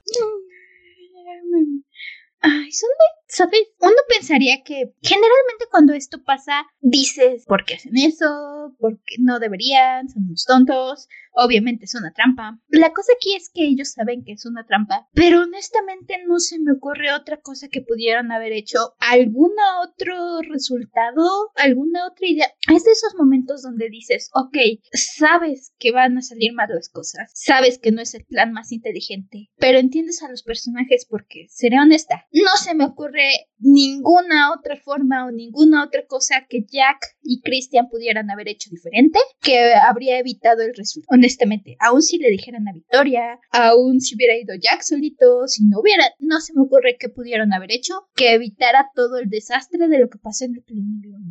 Ay, 2.40 2.70
son 2.70 2.90
¿Sabes? 3.28 3.68
Uno 3.80 3.92
pensaría 4.08 4.62
que 4.64 4.94
generalmente 5.02 5.66
cuando 5.70 5.92
esto 5.92 6.22
pasa, 6.24 6.66
dices, 6.80 7.44
¿por 7.46 7.64
qué 7.64 7.74
hacen 7.74 7.96
eso? 7.96 8.74
¿Por 8.78 8.98
qué 9.04 9.16
no 9.20 9.38
deberían? 9.38 10.08
Son 10.08 10.24
unos 10.24 10.44
tontos. 10.46 11.08
Obviamente 11.40 11.84
es 11.84 11.94
una 11.94 12.12
trampa. 12.12 12.58
La 12.68 12.92
cosa 12.92 13.12
aquí 13.16 13.36
es 13.36 13.50
que 13.54 13.64
ellos 13.64 13.92
saben 13.92 14.24
que 14.24 14.32
es 14.32 14.44
una 14.44 14.66
trampa, 14.66 15.08
pero 15.12 15.42
honestamente 15.42 16.16
no 16.26 16.40
se 16.40 16.58
me 16.58 16.72
ocurre 16.72 17.12
otra 17.12 17.36
cosa 17.36 17.68
que 17.68 17.82
pudieran 17.82 18.32
haber 18.32 18.52
hecho. 18.52 18.94
¿Algún 18.98 19.52
otro 19.84 20.40
resultado? 20.42 21.52
¿Alguna 21.54 22.08
otra 22.08 22.26
idea? 22.26 22.50
Es 22.74 22.84
de 22.84 22.90
esos 22.90 23.14
momentos 23.16 23.62
donde 23.62 23.88
dices, 23.88 24.30
ok, 24.34 24.56
sabes 24.92 25.72
que 25.78 25.92
van 25.92 26.18
a 26.18 26.22
salir 26.22 26.54
mal 26.54 26.68
las 26.68 26.88
cosas, 26.88 27.30
sabes 27.34 27.78
que 27.78 27.92
no 27.92 28.02
es 28.02 28.14
el 28.14 28.24
plan 28.24 28.52
más 28.52 28.72
inteligente, 28.72 29.50
pero 29.58 29.78
entiendes 29.78 30.22
a 30.22 30.28
los 30.28 30.42
personajes 30.42 31.06
porque, 31.08 31.46
seré 31.48 31.78
honesta, 31.78 32.26
no 32.32 32.50
se 32.56 32.74
me 32.74 32.84
ocurre 32.84 33.17
ninguna 33.58 34.52
otra 34.52 34.76
forma 34.76 35.26
o 35.26 35.30
ninguna 35.30 35.84
otra 35.84 36.06
cosa 36.06 36.46
que 36.48 36.62
Jack 36.62 36.98
y 37.22 37.40
Christian 37.40 37.88
pudieran 37.88 38.30
haber 38.30 38.48
hecho 38.48 38.70
diferente 38.70 39.18
que 39.40 39.74
habría 39.74 40.18
evitado 40.18 40.62
el 40.62 40.74
resultado. 40.74 41.16
Honestamente, 41.16 41.76
aun 41.80 42.02
si 42.02 42.18
le 42.18 42.30
dijeran 42.30 42.66
a 42.68 42.72
Victoria, 42.72 43.38
aun 43.50 44.00
si 44.00 44.14
hubiera 44.14 44.36
ido 44.36 44.54
Jack 44.54 44.82
solito, 44.82 45.46
si 45.46 45.64
no 45.64 45.80
hubiera, 45.80 46.04
no 46.18 46.40
se 46.40 46.54
me 46.54 46.62
ocurre 46.62 46.96
qué 46.98 47.08
pudieron 47.08 47.52
haber 47.52 47.72
hecho 47.72 47.94
que 48.14 48.34
evitara 48.34 48.90
todo 48.94 49.18
el 49.18 49.28
desastre 49.28 49.88
de 49.88 49.98
lo 49.98 50.08
que 50.08 50.18
pasó 50.18 50.44
en 50.44 50.54
el 50.54 50.62
primer. 50.62 50.88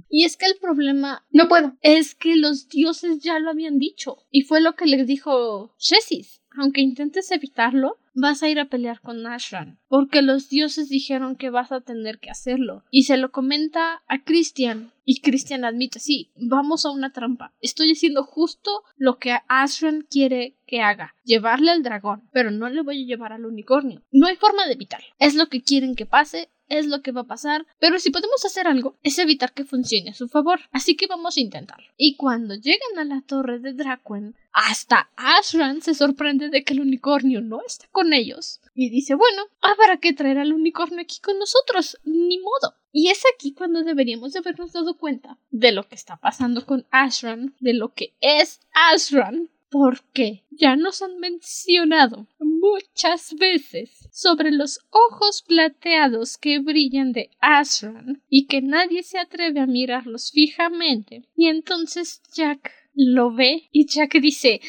Y 0.09 0.25
es 0.25 0.37
que 0.37 0.45
el 0.45 0.57
problema 0.59 1.25
No 1.31 1.47
puedo. 1.47 1.73
es 1.81 2.15
que 2.15 2.35
los 2.35 2.67
dioses 2.67 3.19
ya 3.21 3.39
lo 3.39 3.49
habían 3.49 3.77
dicho. 3.77 4.17
Y 4.31 4.41
fue 4.41 4.61
lo 4.61 4.75
que 4.75 4.85
les 4.85 5.07
dijo 5.07 5.73
Shesis. 5.77 6.41
Aunque 6.59 6.81
intentes 6.81 7.29
evitarlo, 7.31 7.97
vas 8.17 8.41
a 8.41 8.49
ir 8.49 8.59
a 8.59 8.65
pelear 8.65 8.99
con 9.01 9.25
Ashran. 9.27 9.79
Porque 9.87 10.21
los 10.21 10.49
dioses 10.49 10.89
dijeron 10.89 11.35
que 11.35 11.49
vas 11.49 11.71
a 11.71 11.81
tener 11.81 12.19
que 12.19 12.29
hacerlo. 12.29 12.83
Y 12.89 13.03
se 13.03 13.17
lo 13.17 13.31
comenta 13.31 14.01
a 14.07 14.23
Christian. 14.23 14.91
Y 15.05 15.21
Christian 15.21 15.63
admite, 15.63 15.99
sí, 15.99 16.31
vamos 16.35 16.85
a 16.85 16.89
una 16.89 17.13
trampa. 17.13 17.53
Estoy 17.61 17.91
haciendo 17.91 18.23
justo 18.23 18.83
lo 18.97 19.19
que 19.19 19.37
Ashran 19.47 20.01
quiere 20.09 20.57
que 20.65 20.81
haga. 20.81 21.15
Llevarle 21.23 21.71
al 21.71 21.83
dragón. 21.83 22.27
Pero 22.33 22.51
no 22.51 22.67
le 22.69 22.81
voy 22.81 23.03
a 23.03 23.05
llevar 23.05 23.33
al 23.33 23.45
unicornio. 23.45 24.01
No 24.11 24.27
hay 24.27 24.35
forma 24.35 24.65
de 24.65 24.73
evitarlo. 24.73 25.07
Es 25.19 25.35
lo 25.35 25.47
que 25.47 25.61
quieren 25.61 25.95
que 25.95 26.05
pase 26.05 26.49
es 26.69 26.87
lo 26.87 27.01
que 27.01 27.11
va 27.11 27.21
a 27.21 27.27
pasar, 27.27 27.65
pero 27.79 27.99
si 27.99 28.11
podemos 28.11 28.43
hacer 28.45 28.67
algo 28.67 28.97
es 29.03 29.17
evitar 29.19 29.53
que 29.53 29.65
funcione 29.65 30.11
a 30.11 30.13
su 30.13 30.27
favor, 30.27 30.59
así 30.71 30.95
que 30.95 31.07
vamos 31.07 31.37
a 31.37 31.41
intentarlo. 31.41 31.87
Y 31.97 32.15
cuando 32.15 32.55
llegan 32.55 32.97
a 32.97 33.05
la 33.05 33.21
torre 33.21 33.59
de 33.59 33.73
Draquen, 33.73 34.35
hasta 34.51 35.09
Ashran 35.15 35.81
se 35.81 35.93
sorprende 35.93 36.49
de 36.49 36.63
que 36.63 36.73
el 36.73 36.81
unicornio 36.81 37.41
no 37.41 37.61
está 37.65 37.87
con 37.91 38.13
ellos 38.13 38.59
y 38.73 38.89
dice, 38.89 39.15
bueno, 39.15 39.43
habrá 39.61 39.97
que 39.97 40.13
traer 40.13 40.39
al 40.39 40.53
unicornio 40.53 41.01
aquí 41.01 41.19
con 41.21 41.37
nosotros, 41.39 41.97
ni 42.03 42.39
modo. 42.39 42.75
Y 42.91 43.09
es 43.09 43.23
aquí 43.35 43.53
cuando 43.53 43.83
deberíamos 43.83 44.33
de 44.33 44.39
habernos 44.39 44.73
dado 44.73 44.97
cuenta 44.97 45.37
de 45.51 45.71
lo 45.71 45.87
que 45.87 45.95
está 45.95 46.17
pasando 46.17 46.65
con 46.65 46.85
Ashran, 46.89 47.55
de 47.59 47.73
lo 47.73 47.93
que 47.93 48.15
es 48.21 48.59
Ashran, 48.73 49.49
porque 49.69 50.45
ya 50.49 50.75
nos 50.75 51.01
han 51.01 51.19
mencionado 51.19 52.27
muchas 52.71 53.33
veces 53.35 54.09
sobre 54.11 54.51
los 54.51 54.79
ojos 54.89 55.43
plateados 55.43 56.37
que 56.37 56.59
brillan 56.59 57.11
de 57.11 57.29
Ashran 57.39 58.23
y 58.29 58.47
que 58.47 58.61
nadie 58.61 59.03
se 59.03 59.19
atreve 59.19 59.59
a 59.59 59.65
mirarlos 59.65 60.31
fijamente. 60.31 61.23
Y 61.35 61.47
entonces 61.47 62.21
Jack 62.33 62.71
lo 62.93 63.33
ve 63.33 63.69
y 63.71 63.85
Jack 63.87 64.13
dice 64.19 64.61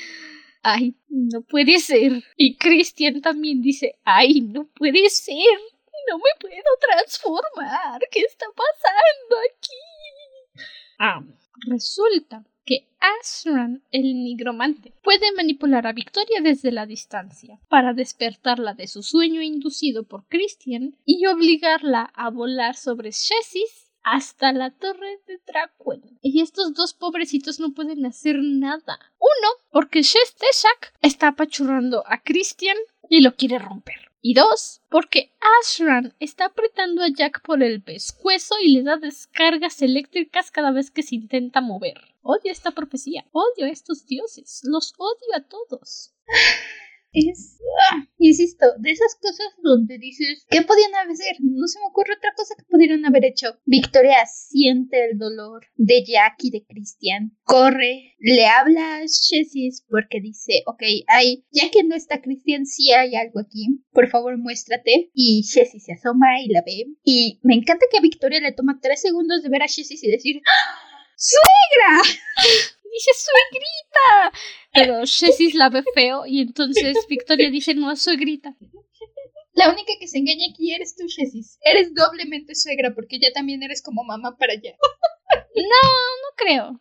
Ay, 0.63 0.97
no 1.09 1.43
puede 1.43 1.79
ser. 1.79 2.25
Y 2.37 2.57
Christian 2.57 3.21
también 3.21 3.63
dice 3.63 3.99
Ay, 4.05 4.41
no 4.41 4.67
puede 4.67 5.09
ser. 5.11 5.59
No 6.11 6.19
me 6.19 6.31
puedo 6.41 6.71
transformar. 6.81 8.01
¿Qué 8.11 8.21
está 8.21 8.47
pasando 8.47 9.37
aquí? 9.51 10.65
Ah, 10.99 11.23
resulta 11.67 12.45
que 12.69 12.87
Ashran, 13.01 13.83
el 13.93 14.23
nigromante, 14.23 14.93
puede 15.03 15.33
manipular 15.33 15.87
a 15.87 15.95
Victoria 15.95 16.43
desde 16.43 16.71
la 16.71 16.85
distancia 16.85 17.59
para 17.71 17.95
despertarla 17.95 18.75
de 18.75 18.87
su 18.87 19.03
sueño 19.03 19.41
inducido 19.41 20.05
por 20.05 20.27
Christian 20.29 20.95
y 21.07 21.25
obligarla 21.25 22.13
a 22.15 22.29
volar 22.29 22.77
sobre 22.77 23.11
Shesis 23.11 23.91
hasta 24.03 24.53
la 24.53 24.71
torre 24.71 25.19
de 25.27 25.41
Dracuen. 25.47 26.19
Y 26.21 26.43
estos 26.43 26.75
dos 26.75 26.93
pobrecitos 26.93 27.59
no 27.59 27.73
pueden 27.73 28.05
hacer 28.05 28.37
nada. 28.43 28.99
Uno, 29.19 29.49
porque 29.71 30.03
Shesteshak 30.03 30.93
está 31.01 31.29
apachurrando 31.29 32.05
a 32.07 32.23
Christian 32.23 32.77
y 33.09 33.23
lo 33.23 33.35
quiere 33.35 33.59
romper. 33.59 34.08
Y 34.21 34.35
dos, 34.35 34.83
porque 34.91 35.33
Ashran 35.61 36.15
está 36.19 36.47
apretando 36.47 37.03
a 37.03 37.09
Jack 37.09 37.41
por 37.43 37.63
el 37.63 37.83
pescuezo 37.83 38.57
y 38.61 38.73
le 38.73 38.83
da 38.83 38.97
descargas 38.97 39.81
eléctricas 39.81 40.51
cada 40.51 40.73
vez 40.73 40.91
que 40.91 41.05
se 41.05 41.15
intenta 41.15 41.61
mover. 41.61 42.01
Odio 42.23 42.51
esta 42.51 42.73
profecía, 42.73 43.27
odio 43.31 43.67
a 43.67 43.71
estos 43.71 44.07
dioses, 44.07 44.63
los 44.65 44.93
odio 44.99 45.37
a 45.37 45.43
todos. 45.43 46.15
Es, 47.13 47.59
ah, 47.91 48.07
insisto, 48.19 48.67
de 48.79 48.91
esas 48.91 49.15
cosas 49.21 49.47
donde 49.63 49.99
dices, 49.99 50.45
¿qué 50.51 50.63
podían 50.63 50.95
hacer? 50.95 51.37
No 51.41 51.67
se 51.67 51.79
me 51.79 51.87
ocurre 51.87 52.15
otra 52.17 52.33
cosa 52.37 52.55
que 52.57 52.67
pudieran 52.69 53.05
haber 53.07 53.25
hecho. 53.25 53.59
Victoria 53.65 54.27
siente 54.27 55.07
el 55.07 55.19
dolor 55.19 55.67
de 55.77 56.05
Jack 56.05 56.37
y 56.43 56.51
de 56.51 56.67
Christian. 56.67 57.37
Corre, 57.45 58.15
le 58.19 58.47
habla 58.47 58.99
a 58.99 59.07
Shesis 59.07 59.87
porque 59.89 60.21
dice, 60.21 60.63
ok, 60.67 60.83
hay, 61.07 61.47
ya 61.51 61.71
que 61.71 61.83
no 61.83 61.95
está 61.95 62.21
Christian, 62.21 62.67
sí 62.67 62.93
hay 62.93 63.15
algo 63.17 63.41
aquí. 63.41 63.81
Por 63.93 64.09
favor, 64.09 64.37
muéstrate. 64.37 65.11
Y 65.15 65.43
Shesis 65.43 65.85
se 65.85 65.95
asoma 65.95 66.43
y 66.43 66.49
la 66.49 66.63
ve. 66.63 66.87
Y 67.05 67.41
me 67.43 67.55
encanta 67.55 67.87
que 67.91 68.01
Victoria 68.01 68.41
le 68.41 68.53
toma 68.53 68.81
tres 68.83 69.01
segundos 69.01 69.43
de 69.43 69.49
ver 69.49 69.63
a 69.63 69.67
Shesis 69.67 70.05
y 70.05 70.11
decir, 70.11 70.43
¡Ah! 70.47 70.89
¡Suegra! 71.17 72.03
Dice 72.93 73.11
suegrita. 73.15 74.39
Pero 74.79 75.05
Shesis 75.05 75.55
la 75.55 75.69
ve 75.69 75.83
feo 75.95 76.27
y 76.27 76.41
entonces 76.41 76.97
Victoria 77.09 77.51
dice 77.51 77.75
no 77.75 77.95
suegrita. 77.97 78.57
La 79.55 79.71
única 79.71 79.93
que 79.99 80.07
se 80.07 80.19
engaña 80.19 80.47
aquí 80.53 80.73
eres 80.73 80.95
tú, 80.95 81.05
Shesis. 81.09 81.59
Eres 81.63 81.93
doblemente 81.93 82.55
suegra 82.55 82.95
porque 82.95 83.19
ya 83.19 83.33
también 83.33 83.63
eres 83.63 83.83
como 83.83 84.05
mamá 84.05 84.37
para 84.39 84.53
allá. 84.53 84.77
No 85.55 86.29
creo. 86.37 86.81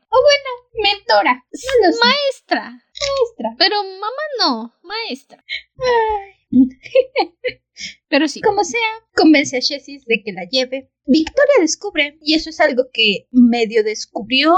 Mentora. 0.84 1.34
No 1.34 1.88
lo 1.88 1.92
sé, 1.92 2.00
Maestra. 2.04 2.62
maestra. 2.62 3.56
Pero 3.58 3.84
mamá 3.84 4.24
no. 4.40 4.74
Maestra. 4.84 5.44
Ay. 5.80 6.38
Pero 8.08 8.28
sí. 8.28 8.42
Como 8.42 8.64
sea, 8.64 8.80
convence 9.16 9.58
a 9.58 9.60
Shesis 9.60 10.06
de 10.06 10.22
que 10.24 10.34
la 10.34 10.46
lleve. 10.46 10.92
Victoria 11.06 11.56
descubre, 11.60 12.18
y 12.22 12.36
eso 12.36 12.50
es 12.50 12.60
algo 12.60 12.86
que 12.92 13.28
medio 13.32 13.84
descubrió, 13.84 14.56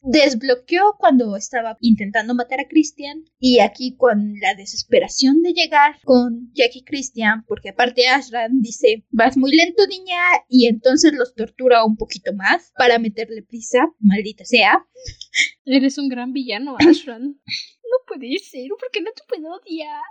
desbloqueó 0.00 0.96
cuando 0.98 1.36
estaba 1.36 1.76
intentando 1.80 2.34
matar 2.34 2.60
a 2.60 2.68
Christian. 2.68 3.24
Y 3.38 3.60
aquí 3.60 3.96
con 3.96 4.34
la 4.40 4.54
desesperación 4.54 5.42
de 5.42 5.52
llegar 5.52 5.98
con 6.04 6.50
Jack 6.54 6.76
y 6.76 6.84
Christian, 6.84 7.44
porque 7.46 7.70
aparte 7.70 8.08
Ashran 8.08 8.60
dice, 8.60 9.04
vas 9.10 9.36
muy 9.36 9.54
lento 9.54 9.86
niña, 9.86 10.18
y 10.48 10.66
entonces 10.66 11.12
los 11.12 11.34
tortura 11.34 11.84
un 11.84 11.96
poquito 11.96 12.32
más 12.34 12.72
para 12.76 12.98
meterle 12.98 13.42
prisa, 13.42 13.78
maldita 14.00 14.44
sea. 14.44 14.86
Eres 15.64 15.98
un 15.98 16.08
gran 16.08 16.32
villano, 16.32 16.76
Ashran. 16.78 17.22
No 17.22 17.96
puede 18.06 18.38
ser. 18.38 18.68
¿Por 18.68 18.90
qué 18.92 19.00
no 19.00 19.10
te 19.12 19.22
puedo 19.28 19.54
odiar? 19.54 20.02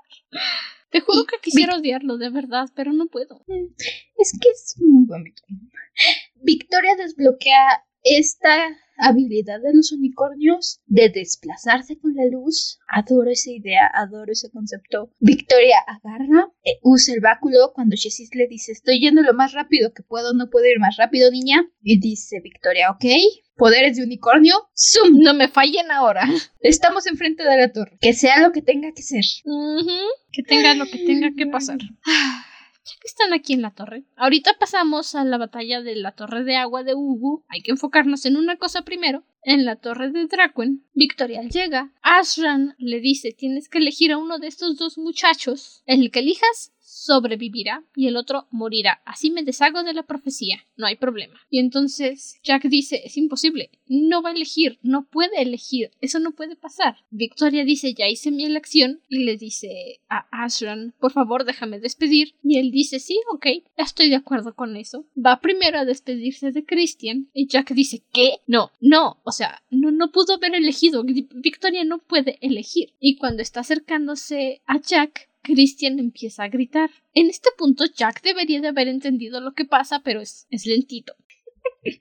Te 0.89 1.01
juro 1.01 1.25
que 1.25 1.37
quisiera 1.41 1.75
odiarlo, 1.75 2.17
de 2.17 2.29
verdad, 2.29 2.65
pero 2.75 2.93
no 2.93 3.07
puedo. 3.07 3.43
Es 4.17 4.31
que 4.39 4.49
es 4.49 4.75
muy 4.79 5.05
bonito. 5.05 5.43
Victoria 6.35 6.95
desbloquea 6.95 7.83
esta 8.03 8.69
habilidad 8.97 9.61
de 9.61 9.73
los 9.73 9.91
unicornios 9.91 10.81
de 10.85 11.09
desplazarse 11.09 11.97
con 11.97 12.15
la 12.15 12.25
luz. 12.25 12.79
Adoro 12.87 13.29
esa 13.29 13.51
idea, 13.51 13.89
adoro 13.93 14.31
ese 14.31 14.49
concepto. 14.49 15.11
Victoria 15.19 15.77
agarra, 15.87 16.51
eh, 16.63 16.79
usa 16.81 17.13
el 17.13 17.21
báculo 17.21 17.71
cuando 17.73 17.95
Shesis 17.95 18.29
le 18.33 18.47
dice 18.47 18.71
estoy 18.71 18.99
yendo 18.99 19.21
lo 19.21 19.33
más 19.33 19.53
rápido 19.53 19.93
que 19.93 20.03
puedo, 20.03 20.33
no 20.33 20.49
puedo 20.49 20.65
ir 20.65 20.79
más 20.79 20.97
rápido, 20.97 21.31
niña. 21.31 21.67
Y 21.81 21.99
dice 21.99 22.41
Victoria, 22.41 22.91
ok, 22.91 23.05
poderes 23.55 23.97
de 23.97 24.03
unicornio, 24.03 24.55
zoom, 24.75 25.19
No 25.19 25.33
me 25.33 25.47
fallen 25.47 25.91
ahora. 25.91 26.23
estamos 26.61 27.07
enfrente 27.07 27.43
de 27.43 27.57
la 27.57 27.71
torre. 27.71 27.97
Que 27.99 28.13
sea 28.13 28.39
lo 28.39 28.51
que 28.51 28.61
tenga 28.61 28.91
que 28.93 29.01
ser. 29.01 29.23
Que 30.31 30.43
tenga 30.43 30.73
lo 30.75 30.85
que 30.85 30.99
tenga 30.99 31.31
que 31.35 31.47
pasar. 31.47 31.79
Ya 32.87 32.93
que 33.01 33.07
están 33.07 33.33
aquí 33.33 33.51
en 33.51 33.61
la 33.61 33.71
torre, 33.71 34.05
ahorita 34.15 34.53
pasamos 34.57 35.13
a 35.13 35.25
la 35.25 35.37
batalla 35.37 35.81
de 35.81 35.97
la 35.97 36.13
torre 36.13 36.45
de 36.45 36.55
agua 36.55 36.83
de 36.83 36.95
Ugu. 36.95 37.43
Hay 37.49 37.61
que 37.61 37.71
enfocarnos 37.71 38.25
en 38.25 38.37
una 38.37 38.55
cosa 38.55 38.83
primero. 38.83 39.25
En 39.41 39.65
la 39.65 39.75
torre 39.75 40.09
de 40.09 40.25
Draquen, 40.25 40.85
Victoria 40.93 41.41
llega. 41.41 41.91
Ashran 42.01 42.75
le 42.77 43.01
dice: 43.01 43.33
Tienes 43.33 43.67
que 43.67 43.79
elegir 43.79 44.13
a 44.13 44.17
uno 44.17 44.39
de 44.39 44.47
estos 44.47 44.77
dos 44.77 44.97
muchachos. 44.97 45.83
El 45.85 46.11
que 46.11 46.19
elijas, 46.19 46.71
sobrevivirá 46.97 47.83
y 47.95 48.07
el 48.07 48.17
otro 48.17 48.47
morirá. 48.51 49.01
Así 49.05 49.29
me 49.29 49.43
deshago 49.43 49.83
de 49.83 49.93
la 49.93 50.03
profecía. 50.03 50.63
No 50.75 50.87
hay 50.87 50.95
problema. 50.95 51.39
Y 51.49 51.59
entonces 51.59 52.39
Jack 52.43 52.63
dice, 52.63 53.01
es 53.05 53.17
imposible. 53.17 53.69
No 53.87 54.21
va 54.21 54.29
a 54.29 54.33
elegir. 54.33 54.79
No 54.81 55.07
puede 55.07 55.41
elegir. 55.41 55.91
Eso 56.01 56.19
no 56.19 56.31
puede 56.31 56.55
pasar. 56.55 56.97
Victoria 57.11 57.63
dice, 57.63 57.93
ya 57.93 58.07
hice 58.07 58.31
mi 58.31 58.45
elección. 58.45 59.01
Y 59.07 59.23
le 59.23 59.37
dice 59.37 60.01
a 60.09 60.27
Ashran, 60.31 60.95
por 60.99 61.11
favor 61.11 61.45
déjame 61.45 61.79
despedir. 61.79 62.35
Y 62.43 62.57
él 62.59 62.71
dice, 62.71 62.99
sí, 62.99 63.19
ok, 63.31 63.45
estoy 63.77 64.09
de 64.09 64.15
acuerdo 64.15 64.55
con 64.55 64.75
eso. 64.75 65.05
Va 65.15 65.39
primero 65.39 65.79
a 65.79 65.85
despedirse 65.85 66.51
de 66.51 66.65
Christian. 66.65 67.29
Y 67.33 67.47
Jack 67.47 67.73
dice, 67.73 68.03
¿qué? 68.11 68.37
No, 68.47 68.71
no. 68.81 69.21
O 69.23 69.31
sea, 69.31 69.61
no, 69.69 69.91
no 69.91 70.11
pudo 70.11 70.33
haber 70.35 70.55
elegido. 70.55 71.03
Victoria 71.03 71.83
no 71.83 71.99
puede 71.99 72.37
elegir. 72.41 72.93
Y 72.99 73.17
cuando 73.17 73.41
está 73.41 73.59
acercándose 73.59 74.61
a 74.65 74.79
Jack, 74.81 75.29
Christian 75.47 75.97
empieza 75.97 76.43
a 76.43 76.49
gritar. 76.49 76.89
En 77.13 77.29
este 77.29 77.49
punto 77.57 77.85
Jack 77.85 78.21
debería 78.21 78.59
de 78.59 78.67
haber 78.67 78.89
entendido 78.89 79.39
lo 79.39 79.53
que 79.53 79.63
pasa, 79.63 80.01
pero 80.03 80.19
es, 80.19 80.45
es 80.49 80.65
lentito. 80.65 81.13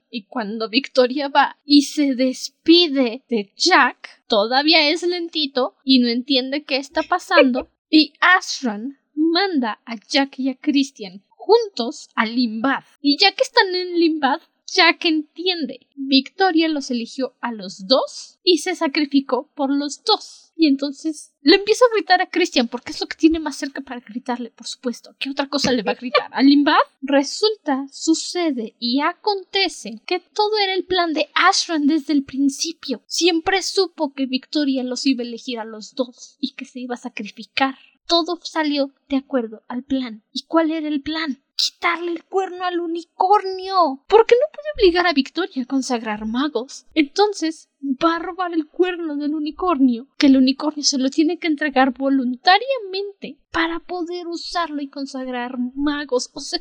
Y 0.09 0.25
cuando 0.25 0.69
Victoria 0.69 1.29
va 1.29 1.57
y 1.63 1.83
se 1.83 2.15
despide 2.15 3.23
de 3.29 3.53
Jack, 3.55 4.23
todavía 4.27 4.89
es 4.89 5.03
lentito 5.03 5.75
y 5.83 5.99
no 5.99 6.09
entiende 6.09 6.63
qué 6.63 6.75
está 6.77 7.03
pasando. 7.03 7.71
Y 7.89 8.13
Ashran 8.19 8.99
manda 9.13 9.79
a 9.85 9.95
Jack 9.95 10.39
y 10.39 10.49
a 10.49 10.55
Christian 10.55 11.23
juntos 11.29 12.09
a 12.15 12.25
Limbad. 12.25 12.83
Y 13.01 13.17
ya 13.17 13.31
que 13.31 13.43
están 13.43 13.73
en 13.73 13.97
Limbad, 13.97 14.41
Jack 14.65 15.05
entiende. 15.05 15.87
Victoria 15.95 16.67
los 16.67 16.91
eligió 16.91 17.37
a 17.39 17.53
los 17.53 17.87
dos 17.87 18.39
y 18.43 18.57
se 18.57 18.75
sacrificó 18.75 19.49
por 19.55 19.73
los 19.73 20.03
dos. 20.03 20.46
Y 20.59 20.67
entonces 20.67 21.33
le 21.41 21.57
empieza 21.57 21.85
a 21.85 21.95
gritar 21.95 22.19
a 22.19 22.29
Christian 22.29 22.67
porque 22.67 22.91
es 22.91 22.99
lo 22.99 23.07
que 23.07 23.15
tiene 23.15 23.39
más 23.39 23.55
cerca 23.55 23.81
para 23.81 24.01
gritarle, 24.01 24.49
por 24.49 24.65
supuesto. 24.65 25.15
¿Qué 25.19 25.29
otra 25.29 25.47
cosa 25.47 25.71
le 25.71 25.83
va 25.83 25.91
a 25.91 25.95
gritar? 25.95 26.29
¿A 26.31 26.41
Limbad? 26.41 26.73
Resulta, 27.01 27.85
sucede 27.91 28.75
y 28.79 29.01
acontece 29.01 30.01
que 30.07 30.19
todo 30.19 30.57
era 30.57 30.73
el 30.73 30.85
plan 30.85 31.13
de 31.13 31.29
Ashran 31.35 31.85
desde 31.85 32.13
el 32.13 32.23
principio. 32.23 33.03
Siempre 33.05 33.61
supo 33.61 34.13
que 34.13 34.25
Victoria 34.25 34.83
los 34.83 35.05
iba 35.05 35.23
a 35.23 35.27
elegir 35.27 35.59
a 35.59 35.65
los 35.65 35.93
dos 35.93 36.37
y 36.39 36.53
que 36.55 36.65
se 36.65 36.79
iba 36.79 36.95
a 36.95 36.97
sacrificar. 36.97 37.77
Todo 38.07 38.39
salió 38.41 38.91
de 39.09 39.17
acuerdo 39.17 39.63
al 39.67 39.83
plan. 39.83 40.23
¿Y 40.31 40.43
cuál 40.47 40.71
era 40.71 40.87
el 40.87 41.01
plan? 41.01 41.43
Quitarle 41.57 42.11
el 42.11 42.23
cuerno 42.23 42.63
al 42.63 42.79
unicornio. 42.79 44.05
Porque 44.07 44.35
no 44.35 44.45
puede 44.53 44.69
obligar 44.75 45.07
a 45.07 45.13
Victoria 45.13 45.63
a 45.63 45.65
consagrar 45.65 46.25
magos. 46.25 46.85
Entonces 46.93 47.69
va 47.81 48.15
a 48.15 48.19
robar 48.19 48.53
el 48.53 48.67
cuerno 48.67 49.17
del 49.17 49.33
unicornio, 49.33 50.07
que 50.17 50.27
el 50.27 50.37
unicornio 50.37 50.83
se 50.83 50.99
lo 50.99 51.09
tiene 51.09 51.39
que 51.39 51.47
entregar 51.47 51.91
voluntariamente 51.91 53.39
para 53.51 53.79
poder 53.79 54.27
usarlo 54.27 54.81
y 54.81 54.89
consagrar 54.89 55.57
magos. 55.75 56.29
O 56.33 56.39
sea... 56.39 56.59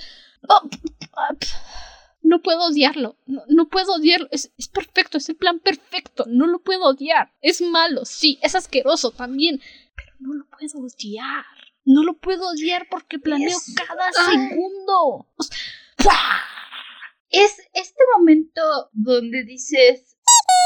oh, 0.48 0.68
no 2.22 2.42
puedo 2.42 2.66
odiarlo, 2.66 3.16
no, 3.26 3.42
no 3.48 3.68
puedo 3.68 3.94
odiarlo, 3.94 4.26
es, 4.32 4.52
es 4.58 4.66
perfecto, 4.66 5.18
es 5.18 5.28
el 5.28 5.36
plan 5.36 5.60
perfecto, 5.60 6.24
no 6.26 6.48
lo 6.48 6.58
puedo 6.58 6.86
odiar, 6.86 7.32
es 7.40 7.62
malo, 7.62 8.04
sí, 8.04 8.40
es 8.42 8.56
asqueroso 8.56 9.12
también, 9.12 9.60
pero 9.94 10.12
no 10.18 10.34
lo 10.34 10.44
puedo 10.46 10.84
odiar. 10.84 11.44
No 11.86 12.02
lo 12.02 12.18
puedo 12.18 12.48
odiar 12.48 12.88
porque 12.90 13.18
planeo 13.18 13.56
cada 13.74 14.12
segundo. 14.12 15.26
O 15.38 16.02
sea, 16.02 16.12
Es 17.30 17.56
este 17.72 18.02
momento 18.18 18.90
donde 18.92 19.44
dices. 19.44 20.16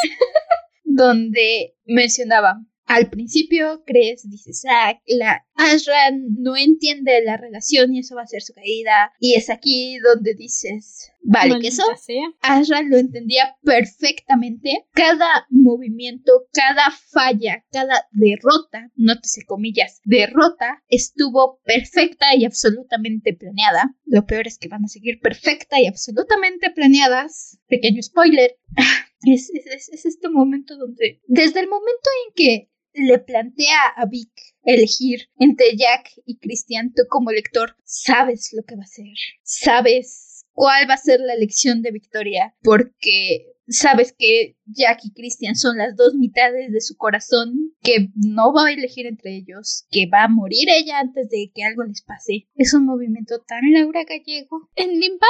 donde 0.84 1.76
mencionaba. 1.84 2.60
Al 2.92 3.08
principio 3.08 3.84
crees, 3.86 4.28
dices, 4.28 4.64
ah, 4.68 5.00
la 5.06 5.46
Ashran 5.54 6.26
no 6.38 6.56
entiende 6.56 7.22
la 7.24 7.36
relación 7.36 7.94
y 7.94 8.00
eso 8.00 8.16
va 8.16 8.22
a 8.22 8.26
ser 8.26 8.42
su 8.42 8.52
caída. 8.52 9.12
Y 9.20 9.34
es 9.34 9.48
aquí 9.48 9.98
donde 9.98 10.34
dices, 10.34 11.12
vale, 11.22 11.50
que 11.60 11.68
eso 11.68 11.84
sea. 12.04 12.26
Ashra 12.40 12.82
lo 12.82 12.96
entendía 12.96 13.56
perfectamente. 13.62 14.86
Cada 14.92 15.46
movimiento, 15.50 16.32
cada 16.52 16.90
falla, 17.12 17.64
cada 17.70 18.06
derrota, 18.10 18.90
nótese 18.96 19.42
comillas, 19.46 20.00
derrota, 20.04 20.82
estuvo 20.88 21.60
perfecta 21.64 22.34
y 22.36 22.44
absolutamente 22.44 23.34
planeada. 23.34 23.94
Lo 24.04 24.26
peor 24.26 24.46
es 24.46 24.58
que 24.58 24.68
van 24.68 24.84
a 24.84 24.88
seguir 24.88 25.20
perfecta 25.20 25.80
y 25.80 25.86
absolutamente 25.86 26.70
planeadas. 26.70 27.58
Pequeño 27.68 28.02
spoiler. 28.02 28.56
Es, 29.22 29.50
es- 29.52 29.66
es- 29.66 29.88
es 29.90 30.06
este 30.06 30.30
momento 30.30 30.78
donde, 30.78 31.20
desde 31.26 31.60
el 31.60 31.68
momento 31.68 32.08
en 32.26 32.32
que 32.34 32.70
le 32.92 33.18
plantea 33.18 33.88
a 33.96 34.06
Vic 34.06 34.30
elegir 34.62 35.28
entre 35.38 35.76
Jack 35.76 36.10
y 36.26 36.38
Christian, 36.38 36.92
tú 36.94 37.02
como 37.08 37.32
lector 37.32 37.76
sabes 37.84 38.50
lo 38.52 38.62
que 38.64 38.76
va 38.76 38.82
a 38.82 38.86
ser. 38.86 39.06
Sabes 39.42 40.44
cuál 40.52 40.88
va 40.88 40.94
a 40.94 40.98
ser 40.98 41.20
la 41.20 41.34
elección 41.34 41.82
de 41.82 41.92
Victoria, 41.92 42.54
porque 42.62 43.46
sabes 43.70 44.14
que 44.16 44.56
Jack 44.66 45.00
y 45.04 45.12
Christian 45.12 45.56
son 45.56 45.78
las 45.78 45.96
dos 45.96 46.14
mitades 46.14 46.72
de 46.72 46.80
su 46.80 46.96
corazón, 46.96 47.72
que 47.82 48.08
no 48.14 48.52
va 48.52 48.66
a 48.66 48.72
elegir 48.72 49.06
entre 49.06 49.36
ellos, 49.36 49.86
que 49.90 50.06
va 50.06 50.24
a 50.24 50.28
morir 50.28 50.68
ella 50.68 50.98
antes 50.98 51.30
de 51.30 51.50
que 51.54 51.64
algo 51.64 51.84
les 51.84 52.02
pase. 52.02 52.48
Es 52.54 52.74
un 52.74 52.84
movimiento 52.84 53.38
tan 53.46 53.72
Laura 53.72 54.04
Gallego. 54.04 54.68
En 54.76 55.00
Limbad, 55.00 55.26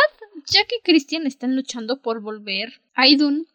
Jack 0.51 0.69
y 0.79 0.83
Christian 0.83 1.27
están 1.27 1.55
luchando 1.55 2.01
por 2.03 2.21
volver 2.21 2.81
a. 2.95 3.07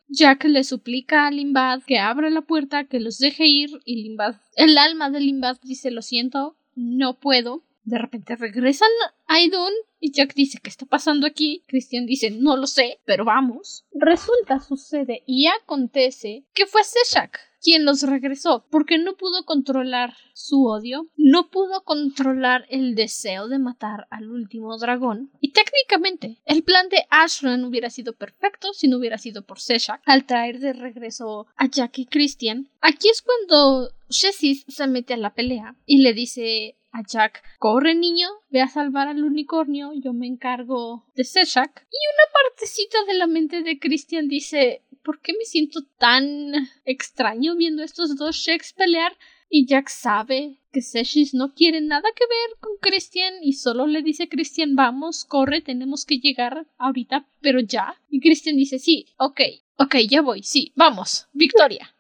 Jack 0.08 0.44
le 0.46 0.64
suplica 0.64 1.28
a 1.28 1.32
Limbad 1.32 1.82
que 1.86 1.98
abra 1.98 2.30
la 2.30 2.42
puerta, 2.42 2.86
que 2.86 3.00
los 3.00 3.18
deje 3.18 3.48
ir, 3.48 3.70
y 3.86 4.04
Limbad, 4.04 4.36
el 4.56 4.78
alma 4.78 5.10
de 5.10 5.20
Limbad 5.20 5.58
dice 5.64 5.92
lo 5.92 6.02
siento, 6.02 6.58
no 6.76 7.20
puedo. 7.20 7.64
De 7.86 7.98
repente 7.98 8.36
regresan 8.36 8.90
a 9.28 9.40
Idun 9.40 9.72
y 10.00 10.12
Jack 10.12 10.34
dice 10.34 10.60
¿qué 10.62 10.70
está 10.70 10.86
pasando 10.86 11.26
aquí? 11.26 11.64
Christian 11.68 12.06
dice 12.06 12.32
no 12.32 12.58
lo 12.58 12.68
sé, 12.68 13.00
pero 13.06 13.26
vamos. 13.26 13.86
Resulta, 13.94 14.60
sucede 14.60 15.24
y 15.26 15.48
acontece 15.48 16.46
que 16.54 16.66
fue 16.66 16.84
Seshak 16.84 17.40
quien 17.66 17.84
los 17.84 18.04
regresó, 18.04 18.64
porque 18.70 19.00
no 19.00 19.18
pudo 19.18 19.44
controlar 19.44 20.14
su 20.36 20.68
odio, 20.68 21.08
no 21.18 21.50
pudo 21.50 21.84
controlar 21.84 22.68
el 22.70 22.94
deseo 22.94 23.48
de 23.48 23.58
matar 23.58 24.06
al 24.12 24.30
último 24.30 24.78
dragón, 24.78 25.32
y 25.42 25.52
técnicamente 25.52 26.38
el 26.46 26.64
plan 26.64 26.90
de 26.90 27.08
Ashran 27.10 27.66
hubiera 27.66 27.90
sido 27.90 28.14
perfecto 28.14 28.72
si 28.74 28.88
no 28.88 29.00
hubiera 29.00 29.18
sido 29.18 29.44
por 29.44 29.60
Seshak 29.60 30.00
al 30.06 30.28
traer 30.28 30.60
de 30.60 30.74
regreso 30.74 31.48
a 31.56 31.68
Jack 31.68 31.98
y 31.98 32.06
Christian. 32.06 32.70
Aquí 32.82 33.10
es 33.10 33.24
cuando 33.24 33.90
Shessis 34.10 34.64
se 34.68 34.86
mete 34.86 35.16
a 35.16 35.18
la 35.18 35.34
pelea 35.34 35.76
y 35.88 36.04
le 36.04 36.14
dice 36.14 36.78
a 36.96 37.04
Jack, 37.06 37.44
corre 37.60 37.94
niño, 37.94 38.30
ve 38.50 38.62
a 38.62 38.68
salvar 38.68 39.10
al 39.10 39.24
unicornio, 39.24 39.92
yo 39.94 40.14
me 40.14 40.28
encargo 40.28 41.06
de 41.14 41.26
Seshak. 41.26 41.86
Y 41.92 42.00
una 42.14 42.32
partecita 42.34 43.04
de 43.06 43.14
la 43.16 43.28
mente 43.28 43.64
de 43.64 43.80
Christian 43.80 44.30
dice, 44.30 44.82
¿por 45.04 45.20
qué 45.20 45.34
me 45.34 45.44
siento 45.44 45.82
tan 46.00 46.54
extraño 46.86 47.56
viendo 47.58 47.84
estos 47.84 48.16
dos 48.16 48.38
Sheks 48.38 48.74
pelear? 48.74 49.18
Y 49.50 49.68
Jack 49.68 49.90
sabe 49.90 50.60
que 50.72 50.82
Seshis 50.82 51.34
no 51.34 51.54
quiere 51.54 51.82
nada 51.82 52.10
que 52.16 52.26
ver 52.26 52.60
con 52.60 52.78
Christian 52.82 53.36
y 53.42 53.54
solo 53.54 53.88
le 53.88 54.02
dice 54.02 54.24
a 54.24 54.30
Christian, 54.30 54.76
vamos, 54.76 55.26
corre, 55.26 55.62
tenemos 55.62 56.06
que 56.06 56.20
llegar 56.20 56.66
ahorita, 56.78 57.28
pero 57.42 57.60
ya. 57.60 57.96
Y 58.10 58.22
Christian 58.22 58.56
dice, 58.56 58.80
sí, 58.80 59.08
ok, 59.18 59.42
ok, 59.78 59.96
ya 60.10 60.22
voy, 60.22 60.44
sí, 60.44 60.72
vamos, 60.76 61.28
Victoria. 61.34 61.95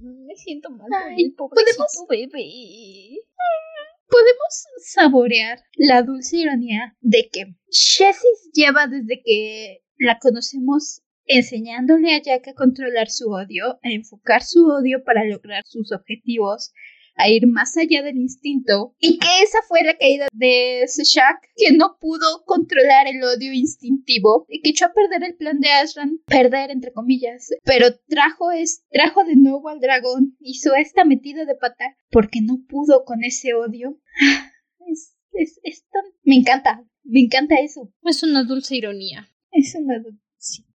Me 0.00 0.34
siento 0.36 0.70
mal 0.70 0.88
por 0.88 1.12
el 1.16 1.34
pobrecito 1.34 1.84
¿podemos- 2.06 2.08
bebé. 2.08 3.20
Podemos 4.08 4.64
saborear 4.84 5.60
la 5.76 6.02
dulce 6.02 6.38
ironía 6.38 6.96
de 7.00 7.28
que 7.32 7.54
Shessis 7.70 8.50
lleva 8.52 8.86
desde 8.88 9.22
que 9.24 9.82
la 9.98 10.18
conocemos 10.18 11.02
enseñándole 11.26 12.14
a 12.14 12.20
Jack 12.22 12.48
a 12.48 12.54
controlar 12.54 13.08
su 13.08 13.30
odio, 13.30 13.78
a 13.84 13.90
enfocar 13.90 14.42
su 14.42 14.66
odio 14.66 15.04
para 15.04 15.24
lograr 15.24 15.62
sus 15.64 15.92
objetivos, 15.92 16.72
a 17.20 17.28
ir 17.28 17.46
más 17.46 17.76
allá 17.76 18.02
del 18.02 18.16
instinto, 18.16 18.94
y 18.98 19.18
que 19.18 19.28
esa 19.42 19.58
fue 19.68 19.82
la 19.82 19.96
caída 19.96 20.28
de 20.32 20.84
Seshak, 20.86 21.40
que 21.56 21.72
no 21.72 21.96
pudo 22.00 22.44
controlar 22.44 23.06
el 23.06 23.22
odio 23.22 23.52
instintivo 23.52 24.46
y 24.48 24.62
que 24.62 24.70
echó 24.70 24.86
a 24.86 24.92
perder 24.92 25.24
el 25.24 25.36
plan 25.36 25.60
de 25.60 25.70
Ashran, 25.70 26.18
perder 26.26 26.70
entre 26.70 26.92
comillas, 26.92 27.50
pero 27.64 27.86
trajo, 28.08 28.50
es, 28.52 28.84
trajo 28.90 29.24
de 29.24 29.36
nuevo 29.36 29.68
al 29.68 29.80
dragón, 29.80 30.36
hizo 30.40 30.74
esta 30.74 31.04
metida 31.04 31.44
de 31.44 31.54
pata 31.54 31.96
porque 32.10 32.40
no 32.40 32.58
pudo 32.68 33.04
con 33.04 33.24
ese 33.24 33.54
odio. 33.54 33.98
Es, 34.86 35.16
es, 35.32 35.60
es 35.62 35.84
tan... 35.90 36.02
Me 36.22 36.36
encanta, 36.36 36.84
me 37.04 37.20
encanta 37.20 37.56
eso. 37.60 37.92
Es 38.02 38.22
una 38.22 38.44
dulce 38.44 38.76
ironía. 38.76 39.28
Es 39.52 39.74
una... 39.74 40.02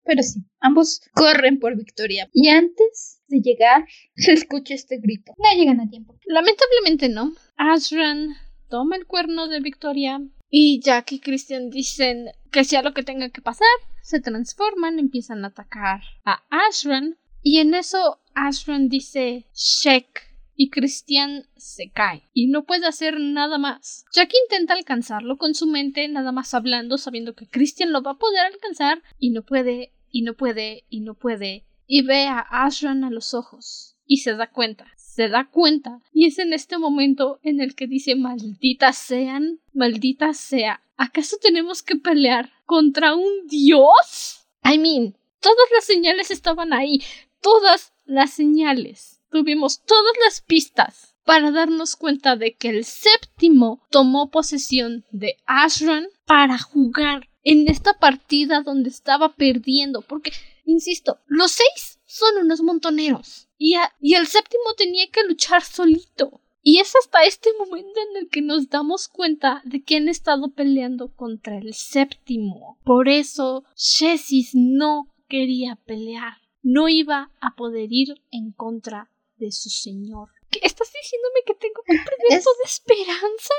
pero 0.04 0.22
sí, 0.22 0.40
ambos 0.60 1.00
corren 1.14 1.58
por 1.58 1.76
victoria. 1.76 2.28
Y 2.32 2.48
antes 2.48 3.22
de 3.28 3.40
llegar, 3.40 3.86
se 4.16 4.32
escucha 4.32 4.74
este 4.74 4.98
grito. 4.98 5.32
No 5.38 5.58
llegan 5.58 5.80
a 5.80 5.88
tiempo. 5.88 6.18
Lamentablemente 6.26 7.08
no. 7.08 7.32
Ashran 7.56 8.28
toma 8.68 8.96
el 8.96 9.06
cuerno 9.06 9.48
de 9.48 9.60
Victoria 9.60 10.20
y 10.48 10.80
Jack 10.80 11.12
y 11.12 11.20
Christian 11.20 11.70
dicen 11.70 12.26
que 12.50 12.64
sea 12.64 12.82
lo 12.82 12.94
que 12.94 13.02
tenga 13.02 13.30
que 13.30 13.42
pasar, 13.42 13.68
se 14.02 14.20
transforman, 14.20 14.98
empiezan 14.98 15.44
a 15.44 15.48
atacar 15.48 16.00
a 16.24 16.42
Ashran 16.50 17.18
y 17.42 17.58
en 17.58 17.74
eso 17.74 18.20
Ashran 18.34 18.88
dice 18.88 19.46
Shek 19.54 20.29
y 20.60 20.68
Christian 20.68 21.46
se 21.56 21.90
cae 21.90 22.28
y 22.34 22.48
no 22.48 22.64
puede 22.64 22.86
hacer 22.86 23.18
nada 23.18 23.56
más. 23.56 24.04
Jack 24.12 24.30
intenta 24.44 24.74
alcanzarlo 24.74 25.38
con 25.38 25.54
su 25.54 25.66
mente, 25.66 26.06
nada 26.06 26.32
más 26.32 26.52
hablando, 26.52 26.98
sabiendo 26.98 27.34
que 27.34 27.48
Christian 27.48 27.92
lo 27.92 28.02
va 28.02 28.10
a 28.10 28.18
poder 28.18 28.40
alcanzar 28.40 29.02
y 29.18 29.30
no 29.30 29.42
puede, 29.42 29.94
y 30.10 30.20
no 30.20 30.34
puede, 30.34 30.84
y 30.90 31.00
no 31.00 31.14
puede, 31.14 31.64
y 31.86 32.02
ve 32.02 32.26
a 32.26 32.40
Ashran 32.40 33.04
a 33.04 33.10
los 33.10 33.32
ojos 33.32 33.96
y 34.04 34.18
se 34.18 34.34
da 34.34 34.50
cuenta. 34.50 34.86
Se 34.96 35.30
da 35.30 35.48
cuenta 35.50 36.02
y 36.12 36.26
es 36.26 36.38
en 36.38 36.52
este 36.52 36.76
momento 36.76 37.40
en 37.42 37.62
el 37.62 37.74
que 37.74 37.86
dice 37.86 38.14
malditas 38.14 38.98
sean, 38.98 39.60
maldita 39.72 40.34
sea. 40.34 40.82
¿Acaso 40.98 41.38
tenemos 41.40 41.82
que 41.82 41.96
pelear 41.96 42.52
contra 42.66 43.14
un 43.14 43.46
dios? 43.48 44.46
I 44.62 44.76
mean, 44.76 45.16
todas 45.40 45.68
las 45.74 45.84
señales 45.86 46.30
estaban 46.30 46.74
ahí, 46.74 47.02
todas 47.40 47.94
las 48.04 48.30
señales. 48.30 49.19
Tuvimos 49.30 49.82
todas 49.82 50.12
las 50.24 50.40
pistas 50.40 51.14
para 51.24 51.50
darnos 51.50 51.96
cuenta 51.96 52.36
de 52.36 52.54
que 52.56 52.68
el 52.70 52.84
séptimo 52.84 53.82
tomó 53.90 54.30
posesión 54.30 55.04
de 55.12 55.36
Ashran 55.46 56.06
para 56.26 56.58
jugar 56.58 57.28
en 57.42 57.68
esta 57.68 57.94
partida 57.98 58.62
donde 58.62 58.90
estaba 58.90 59.34
perdiendo, 59.34 60.02
porque, 60.02 60.32
insisto, 60.64 61.18
los 61.26 61.52
seis 61.52 62.00
son 62.04 62.38
unos 62.42 62.60
montoneros 62.62 63.48
y, 63.56 63.74
a- 63.74 63.92
y 64.00 64.14
el 64.14 64.26
séptimo 64.26 64.74
tenía 64.76 65.06
que 65.10 65.24
luchar 65.24 65.62
solito. 65.62 66.40
Y 66.62 66.78
es 66.80 66.94
hasta 66.94 67.22
este 67.24 67.48
momento 67.58 67.98
en 68.10 68.22
el 68.22 68.28
que 68.28 68.42
nos 68.42 68.68
damos 68.68 69.08
cuenta 69.08 69.62
de 69.64 69.82
que 69.82 69.96
han 69.96 70.08
estado 70.08 70.50
peleando 70.52 71.14
contra 71.14 71.56
el 71.56 71.72
séptimo. 71.72 72.78
Por 72.84 73.08
eso, 73.08 73.64
Shesis 73.76 74.50
no 74.54 75.06
quería 75.28 75.76
pelear. 75.86 76.34
No 76.62 76.90
iba 76.90 77.30
a 77.40 77.54
poder 77.56 77.88
ir 77.90 78.20
en 78.30 78.52
contra 78.52 79.09
de 79.40 79.50
su 79.50 79.68
señor. 79.70 80.28
¿Qué 80.50 80.60
estás 80.62 80.92
diciéndome 80.92 81.40
que 81.46 81.54
tengo 81.54 81.80
un 81.88 81.96
proyecto 82.04 82.50
Es- 82.50 82.58
de 82.60 82.64
esperanza? 82.94 83.54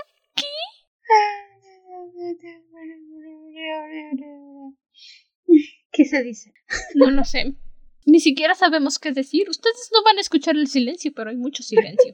¿Qué 5.92 6.06
se 6.06 6.24
dice? 6.24 6.54
No 6.96 7.12
lo 7.12 7.24
sé. 7.26 7.54
Ni 8.06 8.20
siquiera 8.20 8.56
sabemos 8.56 8.98
qué 9.00 9.12
decir. 9.12 9.50
Ustedes 9.50 9.90
no 9.94 10.04
van 10.04 10.18
a 10.18 10.22
escuchar 10.22 10.56
el 10.56 10.68
silencio, 10.68 11.12
pero 11.14 11.30
hay 11.30 11.38
mucho 11.38 11.64
silencio. 11.64 12.14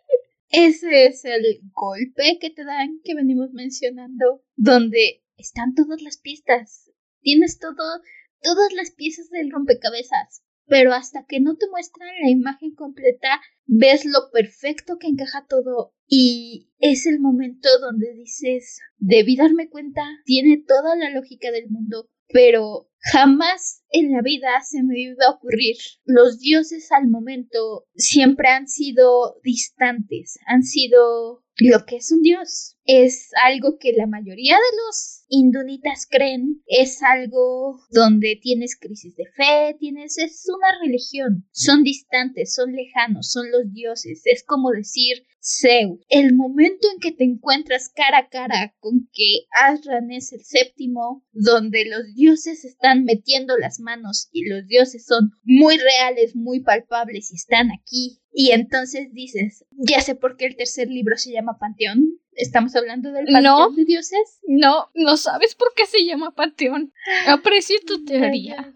Ese 0.50 1.06
es 1.06 1.24
el 1.26 1.60
golpe 1.74 2.38
que 2.40 2.48
te 2.50 2.64
dan 2.64 3.00
que 3.04 3.14
venimos 3.14 3.52
mencionando, 3.52 4.42
donde 4.56 5.22
están 5.36 5.74
todas 5.74 6.00
las 6.00 6.16
pistas. 6.16 6.90
Tienes 7.20 7.58
todo, 7.58 8.00
todas 8.42 8.72
las 8.72 8.90
piezas 8.92 9.28
del 9.28 9.50
rompecabezas, 9.50 10.42
pero 10.68 10.92
hasta 10.92 11.24
que 11.26 11.40
no 11.40 11.56
te 11.56 11.68
muestran 11.70 12.08
la 12.22 12.30
imagen 12.30 12.74
completa, 12.74 13.40
ves 13.66 14.04
lo 14.04 14.30
perfecto 14.32 14.98
que 14.98 15.08
encaja 15.08 15.46
todo 15.48 15.94
y 16.06 16.70
es 16.78 17.06
el 17.06 17.20
momento 17.20 17.68
donde 17.80 18.12
dices, 18.14 18.78
debí 18.98 19.36
darme 19.36 19.68
cuenta, 19.68 20.02
tiene 20.24 20.62
toda 20.66 20.96
la 20.96 21.10
lógica 21.10 21.50
del 21.50 21.68
mundo, 21.68 22.08
pero 22.28 22.90
jamás 23.12 23.82
en 23.90 24.12
la 24.12 24.22
vida 24.22 24.48
se 24.62 24.82
me 24.82 25.00
iba 25.00 25.26
a 25.26 25.32
ocurrir. 25.32 25.76
Los 26.04 26.40
dioses 26.40 26.90
al 26.92 27.08
momento 27.08 27.86
siempre 27.94 28.48
han 28.48 28.68
sido 28.68 29.40
distantes, 29.42 30.38
han 30.46 30.62
sido 30.62 31.44
lo 31.56 31.84
que 31.86 31.96
es 31.96 32.12
un 32.12 32.22
dios. 32.22 32.77
Es 32.90 33.28
algo 33.44 33.76
que 33.78 33.92
la 33.92 34.06
mayoría 34.06 34.54
de 34.54 34.76
los 34.86 35.26
hindunitas 35.28 36.06
creen, 36.10 36.62
es 36.66 37.02
algo 37.02 37.78
donde 37.90 38.40
tienes 38.40 38.78
crisis 38.80 39.14
de 39.14 39.26
fe, 39.26 39.76
tienes, 39.78 40.16
es 40.16 40.46
una 40.48 40.68
religión. 40.82 41.46
Son 41.52 41.82
distantes, 41.82 42.54
son 42.54 42.72
lejanos, 42.72 43.30
son 43.30 43.50
los 43.50 43.70
dioses. 43.74 44.22
Es 44.24 44.42
como 44.42 44.70
decir 44.70 45.26
Zeus. 45.40 46.00
El 46.08 46.34
momento 46.34 46.88
en 46.92 47.00
que 47.00 47.12
te 47.12 47.24
encuentras 47.24 47.88
cara 47.88 48.18
a 48.18 48.28
cara 48.28 48.74
con 48.80 49.08
que 49.12 49.46
Asran 49.52 50.10
es 50.10 50.32
el 50.32 50.44
séptimo, 50.44 51.24
donde 51.32 51.84
los 51.84 52.14
dioses 52.14 52.64
están 52.64 53.04
metiendo 53.04 53.56
las 53.58 53.80
manos 53.80 54.28
y 54.32 54.48
los 54.48 54.66
dioses 54.66 55.04
son 55.06 55.32
muy 55.44 55.76
reales, 55.76 56.34
muy 56.34 56.60
palpables 56.60 57.32
y 57.32 57.36
están 57.36 57.70
aquí. 57.70 58.20
Y 58.32 58.52
entonces 58.52 59.12
dices, 59.12 59.64
ya 59.70 60.00
sé 60.00 60.14
por 60.14 60.36
qué 60.36 60.46
el 60.46 60.56
tercer 60.56 60.88
libro 60.88 61.16
se 61.16 61.32
llama 61.32 61.58
Panteón. 61.58 62.18
Estamos 62.40 62.74
hablando 62.76 63.10
del 63.10 63.24
Panteón 63.26 63.42
No. 63.42 63.70
de 63.70 63.84
dioses. 63.84 64.38
No, 64.46 64.88
no 64.94 65.16
sabes 65.16 65.56
por 65.56 65.74
qué 65.74 65.86
se 65.86 66.04
llama 66.04 66.30
Panteón. 66.30 66.92
Aprecio 67.26 67.76
tu 67.84 68.04
teoría. 68.04 68.72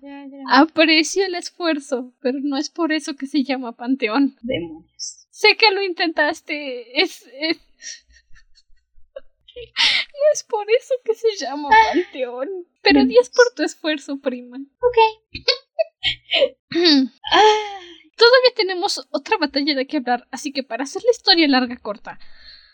Aprecio 0.51 1.24
el 1.24 1.36
esfuerzo, 1.36 2.12
pero 2.20 2.39
no 2.43 2.56
es 2.56 2.70
por 2.70 2.93
eso 2.93 3.14
que 3.14 3.26
se 3.26 3.44
llama 3.44 3.72
Panteón. 3.76 4.36
Demonios. 4.43 5.28
Sé 5.30 5.56
que 5.56 5.70
lo 5.70 5.80
intentaste. 5.82 7.01
Es. 7.02 7.24
es... 7.40 7.60
No 9.55 10.22
es 10.32 10.43
por 10.44 10.66
eso 10.70 10.94
que 11.05 11.14
se 11.14 11.36
llama 11.36 11.68
Panteón. 11.93 12.48
Pero 12.82 13.05
10 13.05 13.30
por 13.30 13.55
tu 13.55 13.62
esfuerzo, 13.62 14.18
prima. 14.20 14.59
Ok. 14.59 14.98
Ah, 17.32 17.78
Todavía 18.16 18.51
tenemos 18.56 19.06
otra 19.10 19.36
batalla 19.39 19.74
de 19.74 19.86
que 19.86 19.98
hablar, 19.98 20.26
así 20.30 20.52
que 20.52 20.62
para 20.62 20.84
hacer 20.84 21.02
la 21.05 21.10
historia 21.12 21.47
larga 21.48 21.76
corta, 21.76 22.18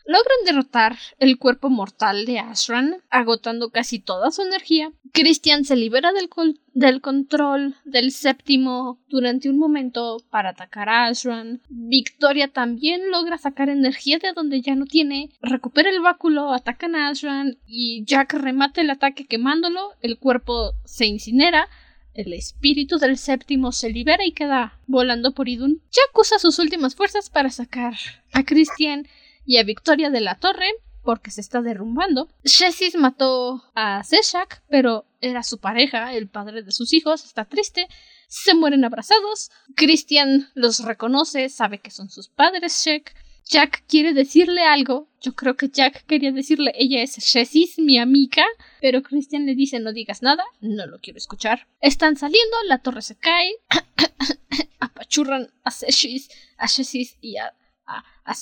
logran 0.08 0.38
derrotar 0.46 0.96
el 1.18 1.38
cuerpo 1.38 1.68
mortal 1.68 2.24
de 2.24 2.38
Ashran, 2.38 2.96
agotando 3.10 3.70
casi 3.70 3.98
toda 3.98 4.30
su 4.30 4.40
energía. 4.40 4.90
Christian 5.12 5.66
se 5.66 5.76
libera 5.76 6.12
del, 6.12 7.00
control 7.00 7.76
del 7.84 8.10
séptimo 8.10 8.98
durante 9.10 9.50
un 9.50 9.58
momento 9.58 10.16
para 10.30 10.50
atacar 10.50 10.88
a 10.88 11.08
Ashran. 11.08 11.60
Victoria 11.68 12.48
también 12.48 13.10
logra 13.10 13.36
sacar 13.36 13.68
energía 13.68 14.18
de 14.18 14.32
donde 14.32 14.62
ya 14.62 14.74
no 14.74 14.86
tiene, 14.86 15.28
recupera 15.42 15.90
el 15.90 16.00
báculo, 16.00 16.54
atacan 16.54 16.96
a 16.96 17.08
Ashran 17.08 17.58
y 17.66 18.02
Jack 18.06 18.32
remata 18.32 18.80
el 18.80 18.88
ataque 18.88 19.26
quemándolo, 19.26 19.92
el 20.00 20.18
cuerpo 20.18 20.72
se 20.86 21.04
incinera. 21.04 21.68
El 22.14 22.32
espíritu 22.32 22.96
del 22.96 23.18
séptimo 23.18 23.72
se 23.72 23.90
libera 23.90 24.24
y 24.24 24.32
queda 24.32 24.80
volando 24.86 25.34
por 25.34 25.50
Idun. 25.50 25.82
Jack 25.92 26.18
usa 26.18 26.38
sus 26.38 26.58
últimas 26.58 26.96
fuerzas 26.96 27.28
para 27.28 27.50
sacar 27.50 27.94
a 28.32 28.42
Christian 28.42 29.06
y 29.48 29.56
a 29.56 29.64
Victoria 29.64 30.10
de 30.10 30.20
la 30.20 30.34
torre 30.34 30.70
porque 31.02 31.30
se 31.30 31.40
está 31.40 31.62
derrumbando. 31.62 32.28
Shesis 32.44 32.94
mató 32.96 33.64
a 33.74 34.04
Seshak, 34.04 34.62
pero 34.68 35.06
era 35.22 35.42
su 35.42 35.58
pareja, 35.58 36.12
el 36.12 36.28
padre 36.28 36.62
de 36.62 36.70
sus 36.70 36.92
hijos, 36.92 37.24
está 37.24 37.46
triste. 37.46 37.88
Se 38.26 38.52
mueren 38.54 38.84
abrazados. 38.84 39.50
Christian 39.74 40.50
los 40.54 40.80
reconoce, 40.80 41.48
sabe 41.48 41.78
que 41.78 41.90
son 41.90 42.10
sus 42.10 42.28
padres, 42.28 42.84
Shek. 42.84 43.14
Jack 43.46 43.84
quiere 43.88 44.12
decirle 44.12 44.64
algo. 44.64 45.08
Yo 45.22 45.34
creo 45.34 45.56
que 45.56 45.70
Jack 45.70 46.04
quería 46.04 46.30
decirle, 46.30 46.72
ella 46.74 47.02
es 47.02 47.16
Shesis, 47.16 47.78
mi 47.78 47.98
amiga. 47.98 48.44
Pero 48.82 49.02
Christian 49.02 49.46
le 49.46 49.54
dice, 49.54 49.80
no 49.80 49.94
digas 49.94 50.20
nada, 50.20 50.44
no 50.60 50.84
lo 50.84 50.98
quiero 50.98 51.16
escuchar. 51.16 51.66
Están 51.80 52.16
saliendo, 52.16 52.54
la 52.66 52.82
torre 52.82 53.00
se 53.00 53.16
cae. 53.16 53.54
apachurran 54.80 55.50
a 55.64 55.70
Shesis, 55.70 56.28
a 56.58 56.66
Shesis 56.66 57.16
y 57.22 57.38
a, 57.38 57.54
a, 57.86 58.04
a. 58.24 58.34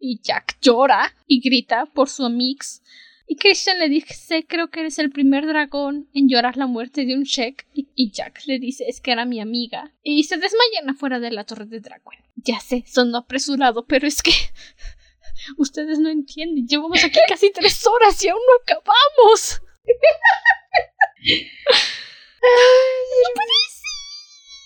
Y 0.00 0.20
Jack 0.22 0.58
llora 0.60 1.14
y 1.26 1.40
grita 1.40 1.86
por 1.86 2.08
su 2.08 2.24
amix. 2.24 2.82
Y 3.26 3.36
Christian 3.36 3.78
le 3.78 3.88
dice, 3.88 4.44
creo 4.44 4.70
que 4.70 4.80
eres 4.80 4.98
el 4.98 5.10
primer 5.10 5.46
dragón 5.46 6.08
en 6.14 6.28
llorar 6.28 6.56
la 6.56 6.66
muerte 6.66 7.04
de 7.06 7.14
un 7.14 7.22
Shek. 7.22 7.64
Y, 7.72 8.10
Jack 8.10 8.40
le 8.46 8.58
dice, 8.58 8.86
es 8.88 9.00
que 9.00 9.12
era 9.12 9.24
mi 9.24 9.40
amiga. 9.40 9.92
Y 10.02 10.24
se 10.24 10.36
desmayan 10.36 10.90
afuera 10.90 11.20
de 11.20 11.30
la 11.30 11.44
torre 11.44 11.66
de 11.66 11.78
dragón. 11.78 12.14
Ya 12.34 12.58
sé, 12.58 12.82
sonó 12.88 13.18
apresurado, 13.18 13.86
pero 13.86 14.08
es 14.08 14.20
que... 14.20 14.32
Ustedes 15.58 16.00
no 16.00 16.08
entienden, 16.08 16.66
llevamos 16.66 17.04
aquí 17.04 17.20
casi 17.28 17.52
tres 17.52 17.86
horas 17.86 18.22
y 18.24 18.28
aún 18.28 18.40
no 18.48 18.54
acabamos. 18.62 19.62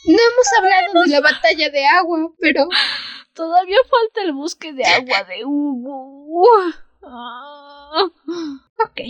No 0.06 0.18
hemos 0.18 0.46
hablado 0.58 1.02
de 1.02 1.10
la 1.10 1.20
batalla 1.20 1.70
de 1.70 1.86
agua, 1.86 2.30
pero 2.38 2.68
Todavía 3.34 3.78
falta 3.90 4.22
el 4.22 4.32
bosque 4.32 4.72
de 4.72 4.84
agua 4.84 5.24
de 5.24 5.44
Hugo. 5.44 6.54
Ah. 7.02 8.04
Ok. 8.84 9.00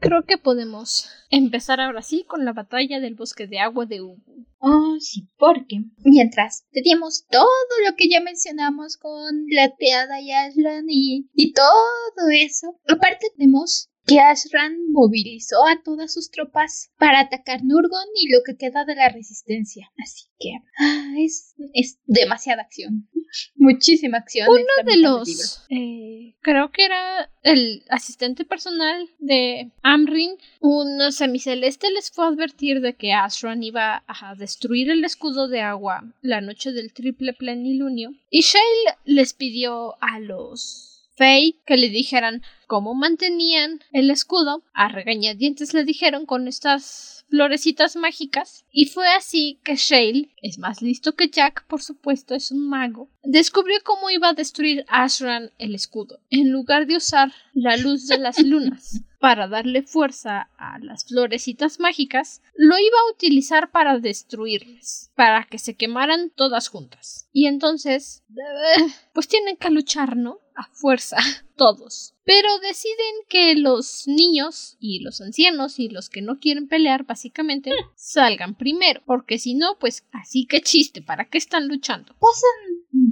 Creo 0.00 0.24
que 0.24 0.38
podemos 0.38 1.08
empezar 1.30 1.80
ahora 1.80 2.02
sí 2.02 2.24
con 2.26 2.44
la 2.44 2.52
batalla 2.52 3.00
del 3.00 3.14
bosque 3.14 3.46
de 3.46 3.58
agua 3.58 3.86
de 3.86 4.02
Hugo. 4.02 4.22
Oh, 4.58 4.96
sí, 5.00 5.28
porque 5.36 5.80
mientras 6.04 6.66
teníamos 6.70 7.26
todo 7.30 7.46
lo 7.86 7.94
que 7.96 8.08
ya 8.08 8.20
mencionamos 8.20 8.96
con 8.96 9.46
la 9.48 9.74
teada 9.76 10.20
y 10.20 10.32
Aslan 10.32 10.86
y, 10.88 11.28
y 11.34 11.52
todo 11.52 12.30
eso, 12.32 12.78
aparte 12.88 13.28
tenemos 13.36 13.90
que 14.06 14.20
Ashran 14.20 14.76
movilizó 14.92 15.56
a 15.66 15.82
todas 15.82 16.12
sus 16.12 16.30
tropas 16.30 16.92
para 16.98 17.20
atacar 17.20 17.64
Nurgon 17.64 18.06
y 18.14 18.32
lo 18.32 18.38
que 18.44 18.56
queda 18.56 18.84
de 18.84 18.94
la 18.94 19.08
resistencia. 19.08 19.90
Así 20.02 20.26
que 20.38 20.52
ah, 20.78 21.14
es, 21.18 21.54
es 21.74 21.98
demasiada 22.06 22.62
acción. 22.62 23.08
Muchísima 23.56 24.18
acción. 24.18 24.48
Uno 24.48 24.90
de 24.90 24.98
los, 24.98 25.66
eh, 25.70 26.34
creo 26.40 26.70
que 26.70 26.84
era 26.84 27.30
el 27.42 27.82
asistente 27.90 28.44
personal 28.44 29.08
de 29.18 29.72
Amrin, 29.82 30.36
un 30.60 31.10
semiceleste 31.10 31.90
les 31.90 32.10
fue 32.10 32.26
a 32.26 32.28
advertir 32.28 32.80
de 32.80 32.94
que 32.94 33.12
Ashran 33.12 33.62
iba 33.62 34.04
a 34.06 34.34
destruir 34.36 34.90
el 34.90 35.04
escudo 35.04 35.48
de 35.48 35.60
agua 35.60 36.04
la 36.22 36.40
noche 36.40 36.72
del 36.72 36.92
triple 36.92 37.32
plenilunio. 37.32 38.10
Y 38.30 38.42
Shale 38.42 38.98
les 39.04 39.32
pidió 39.32 39.96
a 40.00 40.20
los 40.20 40.95
Fey 41.16 41.60
que 41.66 41.76
le 41.76 41.88
dijeran 41.88 42.42
cómo 42.66 42.94
mantenían 42.94 43.80
el 43.92 44.10
escudo. 44.10 44.62
A 44.74 44.88
regañadientes 44.88 45.74
le 45.74 45.84
dijeron 45.84 46.26
con 46.26 46.46
estas 46.46 47.16
florecitas 47.28 47.96
mágicas. 47.96 48.64
Y 48.70 48.86
fue 48.86 49.08
así 49.08 49.60
que 49.64 49.76
Shale, 49.76 50.30
es 50.42 50.58
más 50.58 50.82
listo 50.82 51.14
que 51.14 51.28
Jack, 51.28 51.66
por 51.66 51.82
supuesto, 51.82 52.34
es 52.34 52.50
un 52.50 52.68
mago, 52.68 53.10
descubrió 53.22 53.76
cómo 53.84 54.10
iba 54.10 54.28
a 54.28 54.34
destruir 54.34 54.84
Ashran 54.88 55.50
el 55.58 55.74
escudo. 55.74 56.20
En 56.30 56.50
lugar 56.50 56.86
de 56.86 56.96
usar 56.96 57.32
la 57.52 57.76
luz 57.76 58.06
de 58.06 58.18
las 58.18 58.38
lunas 58.38 59.00
para 59.26 59.48
darle 59.48 59.82
fuerza 59.82 60.50
a 60.56 60.78
las 60.78 61.04
florecitas 61.04 61.80
mágicas, 61.80 62.42
lo 62.54 62.78
iba 62.78 62.96
a 62.96 63.12
utilizar 63.12 63.72
para 63.72 63.98
destruirles, 63.98 65.10
para 65.16 65.42
que 65.50 65.58
se 65.58 65.74
quemaran 65.74 66.30
todas 66.30 66.68
juntas. 66.68 67.28
Y 67.32 67.48
entonces, 67.48 68.22
pues 69.12 69.26
tienen 69.26 69.56
que 69.56 69.70
luchar, 69.70 70.16
¿no? 70.16 70.38
A 70.54 70.68
fuerza, 70.70 71.16
todos. 71.56 72.14
Pero 72.22 72.60
deciden 72.60 73.16
que 73.28 73.56
los 73.56 74.06
niños 74.06 74.76
y 74.78 75.00
los 75.00 75.20
ancianos 75.20 75.80
y 75.80 75.88
los 75.88 76.08
que 76.08 76.22
no 76.22 76.38
quieren 76.38 76.68
pelear, 76.68 77.02
básicamente, 77.02 77.72
salgan 77.96 78.54
primero. 78.54 79.02
Porque 79.06 79.40
si 79.40 79.54
no, 79.54 79.76
pues 79.80 80.06
así 80.12 80.46
que 80.46 80.60
chiste, 80.60 81.02
¿para 81.02 81.24
qué 81.24 81.38
están 81.38 81.66
luchando? 81.66 82.14
Pasan 82.20 83.10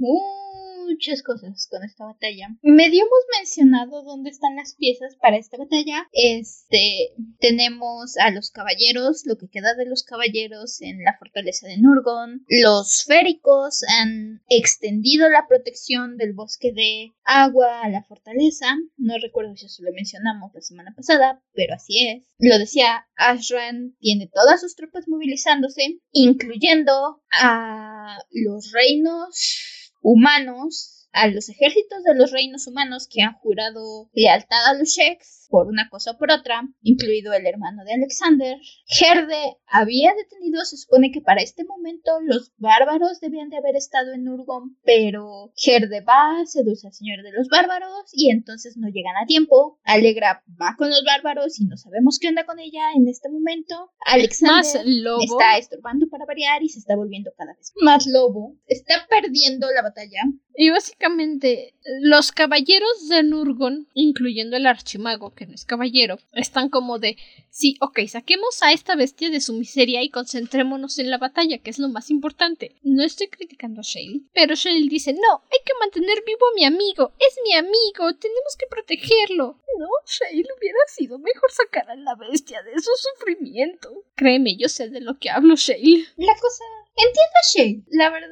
muchas 0.85 1.23
cosas 1.23 1.67
con 1.69 1.83
esta 1.83 2.05
batalla. 2.05 2.49
Medio 2.61 3.01
hemos 3.01 3.25
mencionado 3.39 4.03
dónde 4.03 4.29
están 4.29 4.55
las 4.55 4.75
piezas 4.75 5.15
para 5.21 5.37
esta 5.37 5.57
batalla. 5.57 6.07
Este, 6.11 7.13
tenemos 7.39 8.17
a 8.17 8.31
los 8.31 8.51
caballeros, 8.51 9.23
lo 9.25 9.37
que 9.37 9.49
queda 9.49 9.75
de 9.75 9.85
los 9.85 10.03
caballeros 10.03 10.81
en 10.81 11.03
la 11.03 11.17
fortaleza 11.17 11.67
de 11.67 11.77
Nurgon. 11.77 12.45
Los 12.47 13.03
féricos 13.05 13.81
han 13.99 14.41
extendido 14.49 15.29
la 15.29 15.47
protección 15.47 16.17
del 16.17 16.33
bosque 16.33 16.71
de 16.73 17.13
agua 17.23 17.81
a 17.81 17.89
la 17.89 18.03
fortaleza. 18.03 18.67
No 18.97 19.15
recuerdo 19.21 19.55
si 19.55 19.65
eso 19.65 19.83
lo 19.83 19.91
mencionamos 19.91 20.51
la 20.53 20.61
semana 20.61 20.93
pasada, 20.95 21.41
pero 21.53 21.75
así 21.75 22.07
es. 22.07 22.23
Lo 22.39 22.57
decía, 22.59 23.07
Ashran 23.15 23.95
tiene 23.99 24.29
todas 24.33 24.61
sus 24.61 24.75
tropas 24.75 25.07
movilizándose, 25.07 25.99
incluyendo 26.11 27.21
a 27.31 28.17
los 28.31 28.71
reinos 28.71 29.74
humanos, 30.05 31.07
a 31.13 31.27
los 31.27 31.49
ejércitos 31.49 32.03
de 32.03 32.13
los 32.13 32.31
reinos 32.31 32.67
humanos 32.67 33.07
que 33.09 33.23
han 33.23 33.33
jurado 33.33 34.07
lealtad 34.13 34.67
a 34.67 34.75
los 34.75 34.89
Sheks 34.89 35.44
por 35.49 35.67
una 35.67 35.89
cosa 35.89 36.11
o 36.11 36.17
por 36.17 36.31
otra, 36.31 36.67
incluido 36.81 37.33
el 37.33 37.45
hermano 37.45 37.83
de 37.83 37.93
Alexander. 37.93 38.57
Herde 38.99 39.57
había 39.67 40.13
detenido, 40.13 40.63
se 40.65 40.77
supone 40.77 41.11
que 41.11 41.21
para 41.21 41.41
este 41.41 41.63
momento 41.65 42.11
los 42.21 42.53
bárbaros 42.57 43.19
debían 43.19 43.49
de 43.49 43.57
haber 43.57 43.75
estado 43.75 44.13
en 44.13 44.27
Urgon, 44.27 44.77
pero 44.83 45.53
Herde 45.55 46.01
va, 46.01 46.45
seduce 46.45 46.87
al 46.87 46.93
señor 46.93 47.23
de 47.23 47.31
los 47.31 47.47
bárbaros 47.49 48.09
y 48.13 48.31
entonces 48.31 48.77
no 48.77 48.89
llegan 48.89 49.15
a 49.21 49.25
tiempo. 49.25 49.79
Alegra 49.83 50.43
va 50.61 50.75
con 50.77 50.89
los 50.89 51.03
bárbaros 51.05 51.59
y 51.59 51.65
no 51.65 51.77
sabemos 51.77 52.19
qué 52.19 52.29
onda 52.29 52.45
con 52.45 52.59
ella 52.59 52.91
en 52.95 53.07
este 53.07 53.29
momento. 53.29 53.91
Alexander 54.05 54.55
Más 54.55 54.85
lobo. 54.85 55.23
está 55.23 55.57
estorbando 55.57 56.07
para 56.09 56.25
variar 56.25 56.63
y 56.63 56.69
se 56.69 56.79
está 56.79 56.95
volviendo 56.95 57.31
cada 57.37 57.53
vez 57.53 57.73
más 57.81 58.07
lobo. 58.07 58.55
Está 58.67 59.05
perdiendo 59.09 59.67
la 59.71 59.81
batalla. 59.81 60.21
Y 60.57 60.69
básicamente, 60.69 61.75
los 62.01 62.31
caballeros 62.31 63.09
de 63.09 63.23
Nurgon, 63.23 63.87
incluyendo 63.93 64.55
el 64.55 64.65
archimago, 64.65 65.33
que 65.35 65.45
no 65.45 65.53
es 65.53 65.65
caballero, 65.65 66.17
están 66.33 66.69
como 66.69 66.99
de, 66.99 67.17
sí, 67.49 67.77
ok, 67.81 67.99
saquemos 68.07 68.63
a 68.63 68.71
esta 68.71 68.95
bestia 68.95 69.29
de 69.29 69.41
su 69.41 69.53
miseria 69.53 70.01
y 70.01 70.09
concentrémonos 70.09 70.97
en 70.99 71.09
la 71.09 71.17
batalla, 71.17 71.57
que 71.59 71.69
es 71.69 71.79
lo 71.79 71.89
más 71.89 72.09
importante. 72.09 72.75
No 72.83 73.03
estoy 73.03 73.27
criticando 73.27 73.81
a 73.81 73.83
Shale, 73.83 74.21
pero 74.33 74.55
Shale 74.55 74.87
dice, 74.87 75.13
no, 75.13 75.43
hay 75.51 75.59
que 75.65 75.73
mantener 75.79 76.23
vivo 76.25 76.47
a 76.47 76.55
mi 76.55 76.65
amigo, 76.65 77.11
es 77.19 77.37
mi 77.43 77.53
amigo, 77.53 78.17
tenemos 78.19 78.55
que 78.57 78.67
protegerlo. 78.67 79.59
No, 79.77 79.87
Shale 80.05 80.45
hubiera 80.57 80.79
sido 80.87 81.19
mejor 81.19 81.51
sacar 81.51 81.89
a 81.89 81.95
la 81.95 82.15
bestia 82.15 82.63
de 82.63 82.79
su 82.79 82.91
sufrimiento. 82.95 84.03
Créeme, 84.15 84.55
yo 84.55 84.69
sé 84.69 84.89
de 84.89 85.01
lo 85.01 85.17
que 85.19 85.29
hablo, 85.29 85.55
Shale. 85.55 86.05
La 86.17 86.33
cosa... 86.35 86.63
Entiendo 86.97 87.35
a 87.35 87.45
Shale. 87.53 87.83
La 87.91 88.09
verdad, 88.09 88.29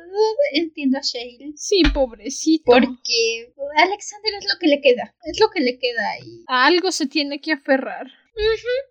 entiendo 0.53 0.97
a 0.97 1.01
Shale. 1.01 1.51
Sí, 1.55 1.81
pobrecito. 1.93 2.63
Porque 2.65 3.53
Alexander 3.77 4.33
es 4.39 4.45
lo 4.53 4.59
que 4.59 4.67
le 4.67 4.81
queda. 4.81 5.13
Es 5.25 5.39
lo 5.39 5.49
que 5.49 5.59
le 5.61 5.77
queda 5.79 6.11
ahí. 6.11 6.43
A 6.47 6.65
algo 6.67 6.91
se 6.91 7.07
tiene 7.07 7.41
que 7.41 7.51
aferrar. 7.51 8.07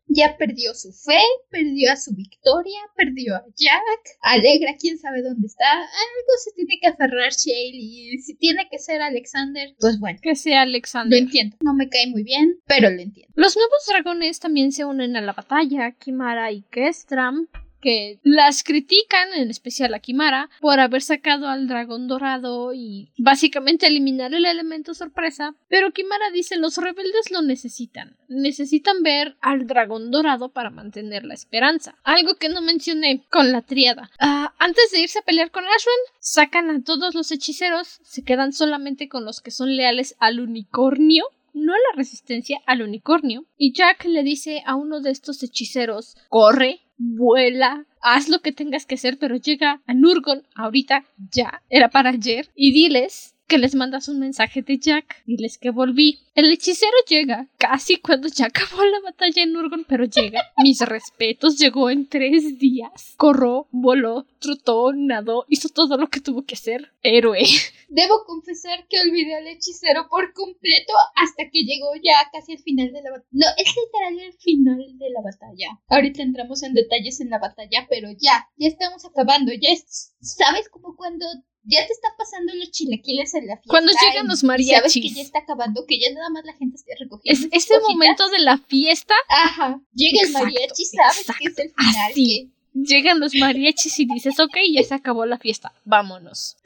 Ya 0.07 0.37
perdió 0.37 0.73
su 0.73 0.93
fe, 0.93 1.19
perdió 1.51 1.91
a 1.91 1.97
su 1.97 2.15
victoria, 2.15 2.79
perdió 2.95 3.35
a 3.35 3.45
Jack. 3.57 4.17
Alegra, 4.21 4.77
quién 4.79 4.99
sabe 4.99 5.21
dónde 5.23 5.47
está. 5.49 5.73
Algo 5.81 6.33
se 6.45 6.53
tiene 6.53 6.79
que 6.81 6.87
aferrar 6.89 7.33
Shale. 7.33 7.71
Y 7.75 8.19
si 8.19 8.37
tiene 8.37 8.69
que 8.71 8.79
ser 8.79 9.01
Alexander, 9.03 9.75
pues 9.81 9.99
bueno. 9.99 10.19
Que 10.23 10.37
sea 10.37 10.65
Lo 10.65 10.71
Alexander. 10.71 11.19
entiendo. 11.19 11.57
No 11.61 11.75
me 11.75 11.89
cae 11.89 12.07
muy 12.07 12.23
bien, 12.23 12.61
pero 12.67 12.89
lo 12.91 13.01
entiendo. 13.01 13.33
Los 13.35 13.57
nuevos 13.57 13.85
dragones 13.89 14.39
también 14.39 14.71
se 14.71 14.85
unen 14.85 15.17
a 15.17 15.21
la 15.23 15.33
batalla, 15.33 15.91
Kimara 15.93 16.53
y 16.53 16.63
Kestram, 16.71 17.49
que 17.83 18.21
las 18.23 18.63
critican, 18.63 19.35
en 19.35 19.51
especial 19.51 19.93
a 19.93 19.99
Kimara, 19.99 20.49
por 20.61 20.81
haber 20.81 21.03
sacado 21.03 21.49
al 21.49 21.67
dragón 21.67 22.09
dorado 22.09 22.73
y 22.73 23.11
básicamente 23.19 23.87
eliminar 23.87 24.33
el 24.33 24.47
elemento 24.47 24.95
sorpresa, 24.95 25.55
pero 25.69 25.93
Kimara 25.93 26.31
dice 26.31 26.57
los 26.57 26.79
rebeldes 26.79 27.31
lo 27.31 27.43
necesitan, 27.43 28.17
necesitan 28.29 29.03
ver 29.03 29.37
al 29.41 29.67
dragón 29.67 30.11
dorado 30.11 30.51
para 30.51 30.71
mantener 30.71 31.25
la 31.25 31.35
esperanza, 31.35 31.97
algo 32.05 32.37
que 32.37 32.49
no 32.49 32.63
mencioné 32.63 33.25
con 33.31 33.53
la 33.53 33.63
triada. 33.63 34.11
Ah, 34.19 34.55
antes 34.59 34.93
de 34.93 35.01
irse 35.01 35.19
a 35.19 35.23
pelear 35.23 35.51
con 35.51 35.65
Ashran, 35.65 35.95
sacan 36.21 36.71
a 36.71 36.83
todos 36.85 37.15
los 37.17 37.33
hechiceros, 37.33 37.99
se 38.05 38.23
quedan 38.23 38.53
solamente 38.53 39.09
con 39.09 39.25
los 39.25 39.41
que 39.41 39.51
son 39.51 39.75
leales 39.75 40.15
al 40.21 40.39
unicornio, 40.39 41.25
no 41.53 41.73
a 41.73 41.77
la 41.77 41.97
resistencia, 41.97 42.61
al 42.67 42.83
unicornio. 42.83 43.45
Y 43.57 43.73
Jack 43.73 44.05
le 44.05 44.23
dice 44.23 44.63
a 44.67 44.75
uno 44.77 45.01
de 45.01 45.11
estos 45.11 45.43
hechiceros, 45.43 46.17
corre, 46.29 46.82
vuela, 47.03 47.85
haz 48.01 48.29
lo 48.29 48.41
que 48.41 48.53
tengas 48.53 48.87
que 48.87 48.95
hacer, 48.95 49.19
pero 49.19 49.37
llega 49.37 49.81
a 49.87 49.95
Nurgon 49.95 50.43
ahorita, 50.55 51.05
ya, 51.31 51.63
era 51.69 51.89
para 51.89 52.11
ayer, 52.11 52.49
y 52.55 52.73
diles 52.73 53.32
que 53.47 53.59
les 53.59 53.75
mandas 53.75 54.09
un 54.09 54.19
mensaje 54.19 54.63
de 54.63 54.79
Jack, 54.79 55.23
diles 55.27 55.59
que 55.59 55.71
volví. 55.71 56.21
El 56.35 56.51
hechicero 56.51 56.97
llega 57.09 57.49
casi 57.59 57.97
cuando 57.97 58.29
ya 58.29 58.47
acabó 58.47 58.83
la 58.85 59.01
batalla 59.01 59.43
en 59.43 59.53
Nurgon, 59.53 59.85
pero 59.87 60.05
llega. 60.05 60.43
Mis 60.63 60.81
respetos, 60.81 61.59
llegó 61.59 61.91
en 61.91 62.09
tres 62.09 62.59
días. 62.59 63.15
Corrió, 63.19 63.69
voló, 63.71 64.27
trotó, 64.39 64.93
nadó, 64.95 65.45
hizo 65.49 65.69
todo 65.69 65.99
lo 65.99 66.09
que 66.09 66.21
tuvo 66.21 66.45
que 66.45 66.55
hacer. 66.55 66.93
Héroe. 67.03 67.43
Debo 67.89 68.25
confesar 68.25 68.87
que 68.89 69.01
olvidé 69.01 69.35
al 69.35 69.47
hechicero 69.47 70.09
por 70.09 70.33
completo 70.33 70.95
hasta 71.15 71.51
que 71.51 71.65
llegó 71.65 71.91
ya 72.03 72.31
casi 72.33 72.53
al 72.53 72.59
final 72.59 72.91
de 72.91 73.03
la 73.03 73.11
batalla. 73.11 73.29
No, 73.33 73.47
es 73.59 73.75
literal 73.77 74.19
el 74.19 74.33
final 74.33 74.99
de 74.99 75.11
la 75.11 75.21
batalla. 75.21 75.81
Ahorita 75.89 76.23
entramos 76.23 76.63
en 76.63 76.73
detalles 76.73 77.21
en 77.21 77.29
la 77.29 77.39
batalla, 77.39 77.87
pero 77.91 78.09
ya, 78.19 78.49
ya 78.57 78.69
estamos 78.69 79.05
acabando. 79.05 79.53
Ya 79.53 79.73
es, 79.73 80.15
¿sabes? 80.23 80.71
Como 80.71 80.97
cuando 80.97 81.27
ya 81.65 81.87
te 81.87 81.93
está 81.93 82.09
pasando 82.19 82.53
los 82.55 82.71
chilaquiles 82.71 83.35
en 83.35 83.47
la 83.47 83.55
fiesta. 83.57 83.71
Cuando 83.71 83.93
llegan 83.93 84.27
los 84.27 84.39
y 84.43 84.47
Sabes 84.47 84.67
que 84.67 84.73
mariachis. 84.75 85.15
ya 85.15 85.23
está 85.23 85.39
acabando, 85.41 85.85
que 85.87 85.99
ya 86.01 86.13
nada 86.13 86.29
más 86.31 86.45
la 86.45 86.55
gente 86.55 86.77
está 86.77 86.93
recogiendo. 86.99 87.49
Es 87.53 87.65
ese 87.65 87.75
momento 87.89 88.29
de 88.31 88.39
la 88.41 88.59
fiesta, 88.59 89.15
Ajá. 89.29 89.81
Llega 89.95 90.21
el 90.23 90.27
Exacto, 90.29 90.47
mariachi, 90.47 90.85
sabes 90.85 91.27
que 91.39 91.45
es 91.47 91.59
el 91.59 91.73
final. 91.75 92.11
así. 92.11 92.53
llegan 92.75 93.21
los 93.21 93.35
mariachis 93.35 93.99
y 94.01 94.07
dices, 94.07 94.39
ok, 94.41 94.57
ya 94.73 94.83
se 94.83 94.95
acabó 94.95 95.25
la 95.27 95.39
fiesta, 95.39 95.73
vámonos. 95.85 96.57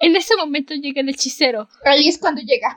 En 0.00 0.16
ese 0.16 0.36
momento 0.36 0.74
llega 0.74 1.00
el 1.02 1.08
hechicero. 1.10 1.68
Ahí 1.84 2.08
es 2.08 2.18
cuando 2.18 2.40
llega. 2.40 2.74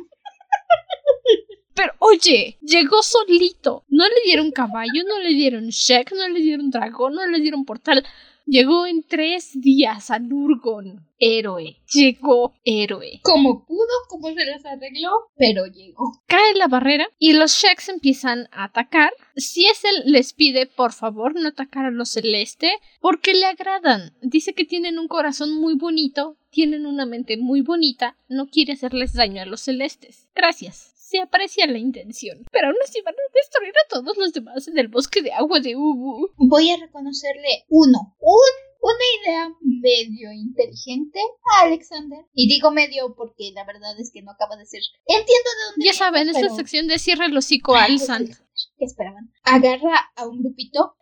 Pero 1.74 1.94
oye, 2.00 2.58
llegó 2.62 3.02
solito. 3.02 3.86
No 3.88 4.04
le 4.08 4.16
dieron 4.26 4.52
caballo, 4.52 5.04
no 5.08 5.20
le 5.20 5.30
dieron 5.30 5.70
Shek, 5.70 6.12
no 6.12 6.28
le 6.28 6.42
dieron 6.42 6.70
dragón, 6.70 7.16
no 7.16 7.26
le 7.28 7.40
dieron 7.40 7.64
portal. 7.66 8.06
Llegó 8.52 8.86
en 8.86 9.04
tres 9.04 9.52
días 9.54 10.12
a 10.12 10.20
Nurgon. 10.20 11.08
Héroe. 11.20 11.78
Llegó 11.94 12.54
héroe. 12.66 13.22
Como 13.24 13.64
pudo, 13.66 13.88
como 14.10 14.28
se 14.34 14.46
las 14.46 14.66
arregló, 14.66 15.10
pero 15.38 15.68
llegó. 15.68 16.22
Cae 16.26 16.56
la 16.56 16.68
barrera 16.68 17.08
y 17.18 17.32
los 17.32 17.54
Sheks 17.54 17.88
empiezan 17.88 18.50
a 18.52 18.66
atacar. 18.66 19.14
Si 19.38 19.68
es 19.68 19.86
él 19.86 20.04
les 20.04 20.34
pide 20.34 20.66
por 20.66 20.92
favor 20.92 21.34
no 21.34 21.48
atacar 21.48 21.86
a 21.86 21.92
los 21.92 22.10
celeste 22.10 22.74
porque 23.00 23.34
le 23.34 23.46
agradan. 23.46 24.12
Dice 24.22 24.54
que 24.54 24.66
tienen 24.66 25.00
un 25.00 25.08
corazón 25.08 25.54
muy 25.54 25.76
bonito, 25.76 26.36
tienen 26.50 26.86
una 26.86 27.06
mente 27.06 27.38
muy 27.38 27.62
bonita, 27.62 28.18
no 28.28 28.48
quiere 28.48 28.74
hacerles 28.74 29.14
daño 29.14 29.44
a 29.44 29.46
los 29.46 29.62
celestes. 29.62 30.28
Gracias. 30.36 30.91
Se 31.12 31.20
aprecia 31.20 31.68
la 31.68 31.78
intención, 31.78 32.46
pero 32.54 32.68
aún 32.68 32.78
así 32.86 33.02
van 33.02 33.14
a 33.14 33.34
destruir 33.36 33.74
a 33.76 33.88
todos 33.90 34.16
los 34.16 34.32
demás 34.32 34.66
en 34.70 34.78
el 34.78 34.88
bosque 34.88 35.22
de 35.22 35.34
agua 35.34 35.60
de 35.60 35.76
Ubu. 35.76 36.30
Voy 36.38 36.72
a 36.72 36.78
reconocerle 36.78 37.66
uno, 37.68 38.16
un, 38.18 38.54
una 38.80 39.06
idea 39.20 39.50
medio 39.60 40.32
inteligente 40.32 41.20
a 41.54 41.66
Alexander. 41.66 42.20
Y 42.34 42.48
digo 42.48 42.72
medio 42.72 43.14
porque 43.14 43.52
la 43.54 43.66
verdad 43.66 44.00
es 44.00 44.10
que 44.14 44.22
no 44.22 44.32
acaba 44.32 44.56
de 44.56 44.66
ser. 44.66 44.84
Entiendo 45.06 45.50
de 45.50 45.72
dónde. 45.72 45.86
Ya 45.86 45.92
saben, 45.92 46.30
esta 46.30 46.40
pero- 46.44 46.56
sección 46.56 46.88
de 46.88 46.98
cierre 46.98 47.26
el 47.26 47.36
hocico 47.36 47.76
a 47.76 47.84
Alzan. 47.84 48.28
¿Qué 48.78 48.86
esperaban? 48.86 49.34
Agarra 49.44 50.14
a 50.16 50.26
un 50.26 50.42
grupito, 50.42 50.96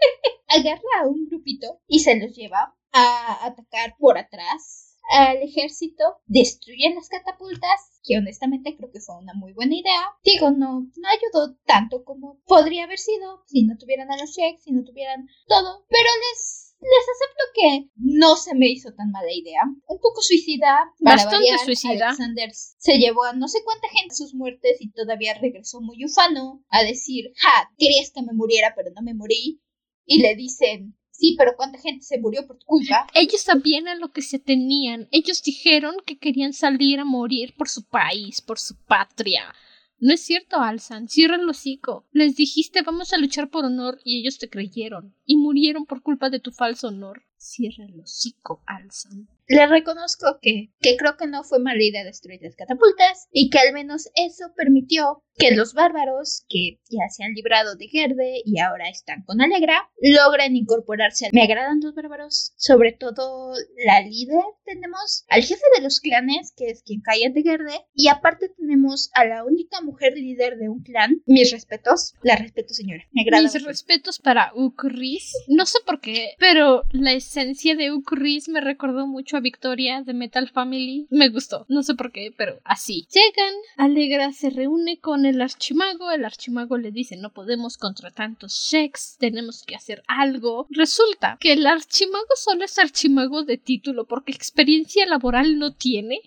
agarra 0.46 1.02
a 1.02 1.08
un 1.08 1.26
grupito 1.26 1.80
y 1.88 1.98
se 1.98 2.14
los 2.14 2.36
lleva 2.36 2.76
a 2.92 3.44
atacar 3.44 3.96
por 3.98 4.16
atrás 4.16 4.85
al 5.10 5.42
ejército, 5.42 6.04
destruyen 6.26 6.94
las 6.94 7.08
catapultas, 7.08 8.00
que 8.02 8.18
honestamente 8.18 8.76
creo 8.76 8.90
que 8.90 9.00
fue 9.00 9.18
una 9.18 9.34
muy 9.34 9.52
buena 9.52 9.74
idea. 9.74 10.02
Digo, 10.24 10.50
no, 10.50 10.80
no 10.96 11.08
ayudó 11.08 11.56
tanto 11.66 12.04
como 12.04 12.40
podría 12.46 12.84
haber 12.84 12.98
sido 12.98 13.42
si 13.46 13.64
no 13.64 13.76
tuvieran 13.78 14.10
a 14.10 14.16
los 14.16 14.30
Sheks, 14.30 14.64
si 14.64 14.72
no 14.72 14.84
tuvieran 14.84 15.26
todo, 15.46 15.84
pero 15.88 16.08
les... 16.30 16.62
Les 16.78 17.06
acepto 17.08 17.44
que 17.54 17.90
no 17.96 18.36
se 18.36 18.54
me 18.54 18.68
hizo 18.68 18.92
tan 18.92 19.10
mala 19.10 19.32
idea. 19.32 19.62
Un 19.88 19.98
poco 19.98 20.20
suicida. 20.20 20.92
Para 21.02 21.16
Bastante 21.16 21.36
variar, 21.36 21.58
suicida. 21.60 22.08
Alexander 22.08 22.50
se 22.52 22.98
llevó 22.98 23.24
a 23.24 23.32
no 23.32 23.48
sé 23.48 23.64
cuánta 23.64 23.88
gente 23.88 24.12
a 24.12 24.16
sus 24.16 24.34
muertes 24.34 24.76
y 24.80 24.92
todavía 24.92 25.38
regresó 25.40 25.80
muy 25.80 26.04
ufano 26.04 26.62
a 26.68 26.82
decir, 26.84 27.32
ja, 27.38 27.72
querías 27.78 28.10
que 28.10 28.20
me 28.20 28.34
muriera, 28.34 28.74
pero 28.76 28.90
no 28.94 29.00
me 29.00 29.14
morí. 29.14 29.62
Y 30.04 30.20
le 30.20 30.36
dicen, 30.36 30.98
sí, 31.18 31.34
pero 31.38 31.52
cuánta 31.56 31.78
gente 31.78 32.04
se 32.04 32.18
murió 32.18 32.46
por 32.46 32.58
tu 32.58 32.66
culpa. 32.66 33.06
Ellos 33.14 33.40
sabían 33.40 33.88
a 33.88 33.94
lo 33.94 34.12
que 34.12 34.22
se 34.22 34.38
tenían. 34.38 35.08
Ellos 35.10 35.42
dijeron 35.42 35.96
que 36.04 36.18
querían 36.18 36.52
salir 36.52 37.00
a 37.00 37.04
morir 37.04 37.54
por 37.56 37.68
su 37.68 37.84
país, 37.84 38.40
por 38.40 38.58
su 38.58 38.76
patria. 38.84 39.54
No 39.98 40.12
es 40.12 40.20
cierto, 40.20 40.56
Alzan. 40.58 41.08
Cierra 41.08 41.36
el 41.36 41.48
hocico. 41.48 42.06
Les 42.12 42.36
dijiste 42.36 42.82
vamos 42.82 43.12
a 43.12 43.18
luchar 43.18 43.48
por 43.48 43.64
honor 43.64 43.98
y 44.04 44.20
ellos 44.20 44.38
te 44.38 44.50
creyeron. 44.50 45.14
Y 45.24 45.36
murieron 45.36 45.86
por 45.86 46.02
culpa 46.02 46.28
de 46.28 46.40
tu 46.40 46.52
falso 46.52 46.88
honor. 46.88 47.22
Cierra 47.38 47.86
el 47.86 48.00
hocico, 48.00 48.62
Alzan. 48.66 49.28
Le 49.48 49.66
reconozco 49.66 50.38
que, 50.42 50.72
que 50.80 50.96
creo 50.96 51.16
que 51.16 51.26
no 51.26 51.44
fue 51.44 51.60
mala 51.60 51.82
idea 51.82 52.04
destruir 52.04 52.40
las 52.42 52.56
catapultas 52.56 53.28
y 53.32 53.48
que 53.48 53.58
al 53.58 53.72
menos 53.72 54.10
eso 54.16 54.52
permitió 54.56 55.22
que 55.36 55.54
los 55.54 55.74
bárbaros, 55.74 56.44
que 56.48 56.80
ya 56.88 57.08
se 57.10 57.24
han 57.24 57.32
librado 57.34 57.76
de 57.76 57.88
Gerde 57.88 58.42
y 58.44 58.58
ahora 58.60 58.88
están 58.88 59.22
con 59.24 59.40
Alegra, 59.40 59.90
logren 60.00 60.56
incorporarse. 60.56 61.28
Me 61.32 61.42
agradan 61.42 61.80
los 61.82 61.94
bárbaros, 61.94 62.52
sobre 62.56 62.92
todo 62.92 63.52
la 63.84 64.00
líder. 64.00 64.42
Tenemos 64.64 65.24
al 65.28 65.42
jefe 65.42 65.62
de 65.76 65.82
los 65.82 66.00
clanes, 66.00 66.52
que 66.56 66.68
es 66.68 66.82
quien 66.82 67.00
cae 67.00 67.30
de 67.30 67.42
Gerde, 67.42 67.86
y 67.94 68.08
aparte 68.08 68.48
tenemos 68.48 69.10
a 69.14 69.24
la 69.24 69.44
única 69.44 69.80
mujer 69.82 70.14
líder 70.14 70.56
de 70.56 70.68
un 70.68 70.82
clan. 70.82 71.22
Mis 71.26 71.52
respetos, 71.52 72.14
la 72.22 72.36
respeto 72.36 72.72
señora. 72.72 73.04
Me 73.12 73.22
agrada. 73.22 73.42
Mis 73.42 73.54
mucho. 73.54 73.66
respetos 73.66 74.18
para 74.18 74.52
Ukris. 74.54 75.32
No 75.48 75.66
sé 75.66 75.78
por 75.84 76.00
qué, 76.00 76.34
pero 76.38 76.84
la 76.92 77.12
esencia 77.12 77.76
de 77.76 77.92
Ukris 77.92 78.48
me 78.48 78.60
recordó 78.60 79.06
mucho 79.06 79.36
a 79.36 79.40
Victoria 79.40 80.02
de 80.02 80.14
Metal 80.14 80.48
Family. 80.48 81.06
Me 81.10 81.28
gustó. 81.28 81.66
No 81.68 81.82
sé 81.82 81.94
por 81.94 82.10
qué, 82.12 82.32
pero 82.36 82.60
así. 82.64 83.06
Llegan, 83.10 83.54
Alegra 83.76 84.32
se 84.32 84.50
reúne 84.50 84.98
con 84.98 85.25
el 85.26 85.42
archimago. 85.42 86.10
El 86.10 86.24
archimago 86.24 86.78
le 86.78 86.90
dice: 86.92 87.16
No 87.16 87.32
podemos 87.32 87.76
contra 87.76 88.10
tantos 88.10 88.52
sheks, 88.70 89.16
tenemos 89.18 89.62
que 89.64 89.76
hacer 89.76 90.02
algo. 90.08 90.66
Resulta 90.70 91.36
que 91.40 91.52
el 91.52 91.66
archimago 91.66 92.26
solo 92.36 92.64
es 92.64 92.78
archimago 92.78 93.42
de 93.44 93.58
título 93.58 94.06
porque 94.06 94.32
experiencia 94.32 95.04
laboral 95.06 95.58
no 95.58 95.74
tiene. 95.74 96.20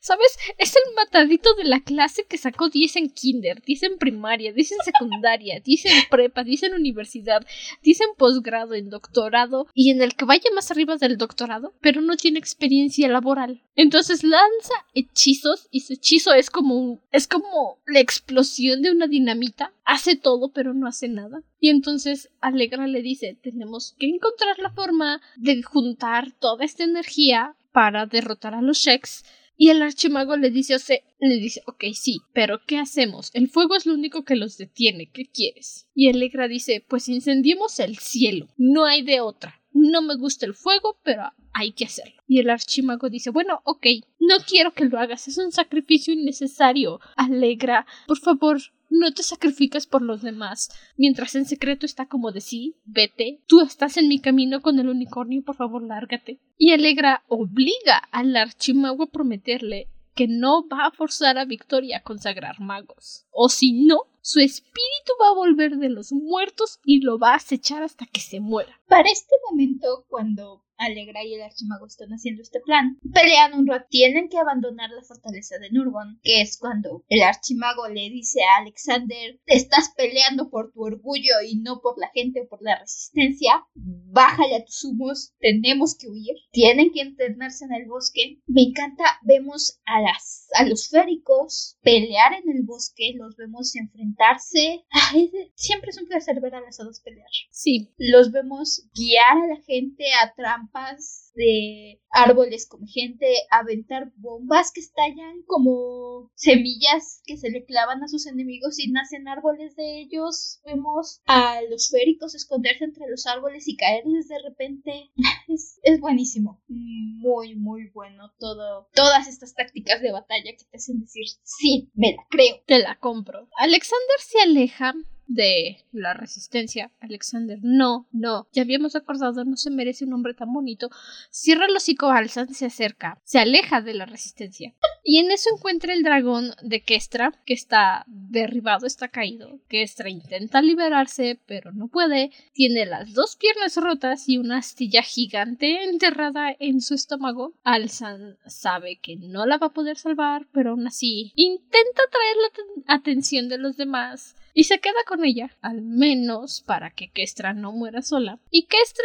¿Sabes? 0.00 0.38
Es 0.58 0.76
el 0.76 0.94
matadito 0.94 1.54
de 1.54 1.64
la 1.64 1.80
clase 1.80 2.24
que 2.28 2.38
sacó 2.38 2.68
10 2.68 2.96
en 2.96 3.10
kinder, 3.10 3.62
10 3.62 3.82
en 3.84 3.98
primaria, 3.98 4.52
10 4.52 4.72
en 4.72 4.78
secundaria, 4.84 5.60
10 5.64 5.84
en 5.86 6.04
prepa, 6.10 6.44
10 6.44 6.62
en 6.64 6.74
universidad, 6.74 7.44
10 7.82 8.00
en 8.02 8.08
posgrado, 8.16 8.74
en 8.74 8.90
doctorado 8.90 9.66
y 9.74 9.90
en 9.90 10.02
el 10.02 10.14
que 10.14 10.24
vaya 10.24 10.50
más 10.54 10.70
arriba 10.70 10.96
del 10.96 11.16
doctorado, 11.18 11.74
pero 11.80 12.00
no 12.00 12.16
tiene 12.16 12.38
experiencia 12.38 13.08
laboral. 13.08 13.62
Entonces 13.74 14.22
lanza 14.22 14.74
hechizos 14.94 15.68
y 15.70 15.80
su 15.80 15.94
hechizo 15.94 16.32
es 16.32 16.50
como 16.50 16.74
un- 16.76 17.00
es 17.12 17.26
como 17.26 17.78
la 17.86 18.00
explosión 18.16 18.82
de 18.82 18.90
una 18.90 19.06
dinamita. 19.06 19.72
Hace 19.84 20.16
todo 20.16 20.52
pero 20.52 20.74
no 20.74 20.86
hace 20.86 21.08
nada. 21.08 21.42
Y 21.60 21.70
entonces 21.70 22.30
Alegra 22.40 22.86
le 22.86 23.02
dice, 23.02 23.38
tenemos 23.42 23.94
que 23.98 24.06
encontrar 24.06 24.58
la 24.58 24.72
forma 24.72 25.20
de 25.36 25.62
juntar 25.62 26.32
toda 26.32 26.64
esta 26.64 26.84
energía 26.84 27.56
para 27.72 28.06
derrotar 28.06 28.54
a 28.54 28.62
los 28.62 28.78
Sheks. 28.78 29.24
Y 29.58 29.70
el 29.70 29.80
archimago 29.80 30.36
le 30.36 30.50
dice, 30.50 30.74
o 30.74 30.78
sea, 30.78 30.98
le 31.18 31.36
dice, 31.36 31.62
ok, 31.66 31.84
sí, 31.94 32.20
pero 32.34 32.60
¿qué 32.66 32.78
hacemos? 32.78 33.30
El 33.32 33.48
fuego 33.48 33.74
es 33.74 33.86
lo 33.86 33.94
único 33.94 34.24
que 34.24 34.36
los 34.36 34.58
detiene, 34.58 35.10
¿qué 35.10 35.26
quieres? 35.26 35.86
Y 35.94 36.10
Alegra 36.10 36.46
dice, 36.46 36.84
pues 36.86 37.08
incendiemos 37.08 37.80
el 37.80 37.96
cielo, 37.96 38.48
no 38.58 38.84
hay 38.84 39.02
de 39.02 39.20
otra. 39.20 39.62
No 39.78 40.00
me 40.00 40.16
gusta 40.16 40.46
el 40.46 40.54
fuego, 40.54 40.98
pero 41.02 41.34
hay 41.52 41.72
que 41.72 41.84
hacerlo. 41.84 42.22
Y 42.26 42.40
el 42.40 42.48
archimago 42.48 43.10
dice, 43.10 43.28
bueno, 43.28 43.60
ok, 43.64 43.86
no 44.18 44.36
quiero 44.48 44.72
que 44.72 44.86
lo 44.86 44.98
hagas, 44.98 45.28
es 45.28 45.36
un 45.36 45.52
sacrificio 45.52 46.14
innecesario. 46.14 46.98
Alegra, 47.14 47.86
por 48.06 48.18
favor, 48.18 48.58
no 48.88 49.12
te 49.12 49.22
sacrifiques 49.22 49.86
por 49.86 50.00
los 50.00 50.22
demás. 50.22 50.70
Mientras 50.96 51.34
en 51.34 51.44
secreto 51.44 51.84
está 51.84 52.06
como 52.06 52.32
de 52.32 52.40
sí, 52.40 52.76
vete. 52.86 53.42
Tú 53.46 53.60
estás 53.60 53.98
en 53.98 54.08
mi 54.08 54.18
camino 54.18 54.62
con 54.62 54.78
el 54.78 54.88
unicornio, 54.88 55.44
por 55.44 55.56
favor, 55.56 55.82
lárgate. 55.82 56.40
Y 56.56 56.72
Alegra 56.72 57.22
obliga 57.28 57.98
al 58.12 58.34
archimago 58.34 59.04
a 59.04 59.10
prometerle 59.10 59.90
que 60.14 60.26
no 60.26 60.66
va 60.66 60.86
a 60.86 60.90
forzar 60.90 61.36
a 61.36 61.44
Victoria 61.44 61.98
a 61.98 62.02
consagrar 62.02 62.58
magos. 62.58 63.26
O 63.30 63.50
si 63.50 63.84
no, 63.84 64.04
su 64.22 64.40
espíritu 64.40 65.12
va 65.22 65.28
a 65.28 65.34
volver 65.34 65.76
de 65.76 65.90
los 65.90 66.10
muertos 66.10 66.80
y 66.84 67.00
lo 67.00 67.18
va 67.18 67.32
a 67.32 67.36
acechar 67.36 67.82
hasta 67.82 68.06
que 68.06 68.20
se 68.20 68.40
muera. 68.40 68.80
Para 68.88 69.10
este 69.10 69.34
momento, 69.50 70.06
cuando 70.08 70.64
Alegra 70.78 71.24
y 71.24 71.34
el 71.34 71.42
archimago 71.42 71.86
están 71.86 72.10
haciendo 72.10 72.42
este 72.42 72.60
plan, 72.60 72.98
pelean 73.12 73.54
un 73.54 73.66
rato. 73.66 73.86
Tienen 73.88 74.28
que 74.28 74.38
abandonar 74.38 74.90
la 74.90 75.02
fortaleza 75.02 75.58
de 75.58 75.70
Nurgon, 75.70 76.20
que 76.22 76.42
es 76.42 76.58
cuando 76.58 77.04
el 77.08 77.22
archimago 77.22 77.88
le 77.88 78.10
dice 78.10 78.40
a 78.42 78.60
Alexander, 78.60 79.40
te 79.46 79.56
estás 79.56 79.92
peleando 79.96 80.50
por 80.50 80.72
tu 80.72 80.82
orgullo 80.82 81.40
y 81.46 81.56
no 81.56 81.80
por 81.80 81.98
la 81.98 82.10
gente 82.14 82.42
o 82.42 82.48
por 82.48 82.62
la 82.62 82.78
resistencia. 82.78 83.66
Bájale 83.74 84.56
a 84.56 84.64
tus 84.64 84.84
humos, 84.84 85.32
tenemos 85.40 85.96
que 85.96 86.08
huir. 86.08 86.36
Tienen 86.52 86.92
que 86.92 87.00
internarse 87.00 87.64
en 87.64 87.72
el 87.72 87.88
bosque. 87.88 88.40
Me 88.46 88.62
encanta, 88.62 89.04
vemos 89.22 89.80
a 89.86 90.00
las 90.00 90.46
a 90.54 90.64
los 90.64 90.88
féricos 90.88 91.76
pelear 91.82 92.34
en 92.34 92.56
el 92.56 92.62
bosque, 92.64 93.12
los 93.14 93.36
vemos 93.36 93.74
enfrentarse. 93.76 94.84
Ay, 94.90 95.30
siempre 95.54 95.90
es 95.90 95.98
un 95.98 96.06
placer 96.06 96.40
ver 96.40 96.54
a 96.54 96.60
las 96.60 96.80
hadas 96.80 97.00
pelear 97.00 97.26
Sí, 97.50 97.92
los 97.98 98.30
vemos 98.32 98.75
guiar 98.94 99.44
a 99.44 99.46
la 99.54 99.62
gente 99.62 100.04
a 100.22 100.34
trampas 100.34 101.32
de 101.34 102.00
árboles 102.10 102.66
como 102.66 102.86
gente, 102.86 103.26
aventar 103.50 104.10
bombas 104.16 104.72
que 104.72 104.80
estallan 104.80 105.42
como 105.46 106.30
semillas 106.34 107.20
que 107.26 107.36
se 107.36 107.50
le 107.50 107.64
clavan 107.64 108.02
a 108.02 108.08
sus 108.08 108.26
enemigos 108.26 108.78
y 108.78 108.90
nacen 108.90 109.28
árboles 109.28 109.76
de 109.76 110.00
ellos. 110.00 110.60
Vemos 110.64 111.20
a 111.26 111.60
los 111.70 111.90
féricos 111.90 112.34
esconderse 112.34 112.84
entre 112.84 113.08
los 113.08 113.26
árboles 113.26 113.68
y 113.68 113.76
caerles 113.76 114.28
de 114.28 114.38
repente. 114.42 115.10
Es, 115.48 115.78
es 115.84 116.00
buenísimo. 116.00 116.60
Muy, 116.66 117.54
muy 117.54 117.88
bueno 117.94 118.32
todo. 118.40 118.88
Todas 118.94 119.28
estas 119.28 119.54
tácticas 119.54 120.02
de 120.02 120.10
batalla 120.10 120.50
que 120.50 120.64
te 120.64 120.76
hacen 120.76 121.00
decir, 121.00 121.24
sí, 121.44 121.88
me 121.94 122.16
la 122.16 122.26
creo. 122.28 122.62
te 122.66 122.80
la 122.80 122.98
compro. 122.98 123.48
Alexander 123.56 124.18
se 124.18 124.40
aleja 124.40 124.94
de 125.26 125.78
la 125.92 126.14
resistencia. 126.14 126.90
Alexander, 127.00 127.58
no, 127.62 128.06
no. 128.12 128.46
Ya 128.52 128.62
habíamos 128.62 128.96
acordado, 128.96 129.44
no 129.44 129.56
se 129.56 129.70
merece 129.70 130.04
un 130.04 130.12
hombre 130.12 130.34
tan 130.34 130.52
bonito. 130.52 130.88
Cierra 131.30 131.66
el 131.66 131.76
hocico, 131.76 132.10
Alzan 132.10 132.52
se 132.54 132.66
acerca, 132.66 133.20
se 133.24 133.38
aleja 133.38 133.80
de 133.80 133.94
la 133.94 134.06
resistencia. 134.06 134.74
Y 135.04 135.18
en 135.18 135.30
eso 135.30 135.50
encuentra 135.54 135.92
el 135.92 136.02
dragón 136.02 136.52
de 136.62 136.82
Kestra, 136.82 137.32
que 137.44 137.54
está 137.54 138.04
derribado, 138.08 138.86
está 138.86 139.08
caído. 139.08 139.60
Kestra 139.68 140.10
intenta 140.10 140.62
liberarse, 140.62 141.40
pero 141.46 141.72
no 141.72 141.88
puede. 141.88 142.30
Tiene 142.52 142.86
las 142.86 143.12
dos 143.14 143.36
piernas 143.36 143.76
rotas 143.76 144.28
y 144.28 144.38
una 144.38 144.58
astilla 144.58 145.02
gigante 145.02 145.84
enterrada 145.84 146.54
en 146.58 146.80
su 146.80 146.94
estómago. 146.94 147.54
Alzan 147.62 148.36
sabe 148.46 148.98
que 149.00 149.16
no 149.16 149.46
la 149.46 149.58
va 149.58 149.68
a 149.68 149.72
poder 149.72 149.96
salvar, 149.96 150.46
pero 150.52 150.70
aún 150.70 150.86
así 150.86 151.32
intenta 151.36 152.02
atraer 152.02 152.36
la 152.36 152.48
aten- 152.48 152.84
atención 153.00 153.48
de 153.48 153.58
los 153.58 153.76
demás 153.76 154.34
y 154.56 154.64
se 154.64 154.80
queda 154.80 155.04
con 155.06 155.22
ella, 155.22 155.54
al 155.60 155.82
menos 155.82 156.62
para 156.66 156.90
que 156.90 157.10
Kestra 157.10 157.52
no 157.52 157.72
muera 157.72 158.00
sola. 158.00 158.40
Y 158.50 158.62
Kestra 158.64 159.04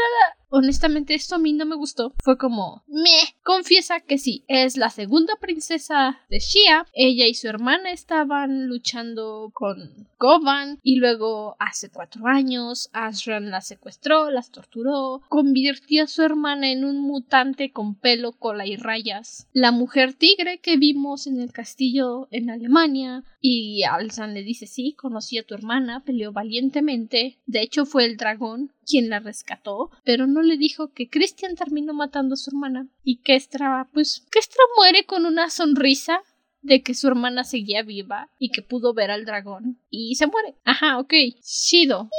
honestamente 0.51 1.13
esto 1.13 1.35
a 1.35 1.39
mí 1.39 1.53
no 1.53 1.65
me 1.65 1.75
gustó. 1.75 2.13
Fue 2.23 2.37
como, 2.37 2.83
meh, 2.87 3.35
confiesa 3.43 3.99
que 4.01 4.17
sí, 4.17 4.43
es 4.47 4.77
la 4.77 4.89
segunda 4.89 5.33
princesa 5.39 6.19
de 6.29 6.39
Shia. 6.39 6.85
Ella 6.93 7.25
y 7.25 7.33
su 7.33 7.47
hermana 7.47 7.91
estaban 7.91 8.67
luchando 8.67 9.49
con 9.53 10.07
Govan 10.19 10.79
y 10.83 10.97
luego 10.97 11.55
hace 11.59 11.89
cuatro 11.89 12.27
años 12.27 12.89
Ashran 12.93 13.49
las 13.49 13.67
secuestró, 13.67 14.29
las 14.29 14.51
torturó, 14.51 15.21
convirtió 15.29 16.03
a 16.03 16.07
su 16.07 16.21
hermana 16.21 16.71
en 16.71 16.85
un 16.85 16.99
mutante 17.01 17.71
con 17.71 17.95
pelo, 17.95 18.33
cola 18.33 18.65
y 18.65 18.75
rayas. 18.75 19.47
La 19.53 19.71
mujer 19.71 20.13
tigre 20.13 20.59
que 20.59 20.77
vimos 20.77 21.27
en 21.27 21.39
el 21.39 21.51
castillo 21.51 22.27
en 22.31 22.49
Alemania 22.49 23.23
y 23.39 23.83
Alzan 23.83 24.33
le 24.33 24.43
dice 24.43 24.67
sí, 24.67 24.93
conocí 24.93 25.39
tu 25.43 25.53
hermana, 25.53 26.03
peleó 26.03 26.31
valientemente, 26.31 27.39
de 27.45 27.61
hecho 27.61 27.85
fue 27.85 28.05
el 28.05 28.17
dragón 28.17 28.71
quien 28.85 29.09
la 29.09 29.19
rescató, 29.19 29.89
pero 30.03 30.27
no 30.27 30.41
le 30.41 30.57
dijo 30.57 30.91
que 30.91 31.09
Christian 31.09 31.55
terminó 31.55 31.93
matando 31.93 32.33
a 32.33 32.37
su 32.37 32.49
hermana 32.49 32.87
y 33.03 33.17
Kestra, 33.17 33.87
pues 33.93 34.25
Kestra 34.31 34.63
muere 34.77 35.05
con 35.05 35.25
una 35.25 35.49
sonrisa 35.49 36.21
de 36.61 36.81
que 36.81 36.93
su 36.93 37.07
hermana 37.07 37.43
seguía 37.43 37.83
viva 37.83 38.29
y 38.39 38.49
que 38.49 38.61
pudo 38.61 38.93
ver 38.93 39.11
al 39.11 39.25
dragón 39.25 39.79
y 39.89 40.15
se 40.15 40.27
muere. 40.27 40.55
Ajá, 40.63 40.99
ok. 40.99 41.13
Shido. 41.43 42.09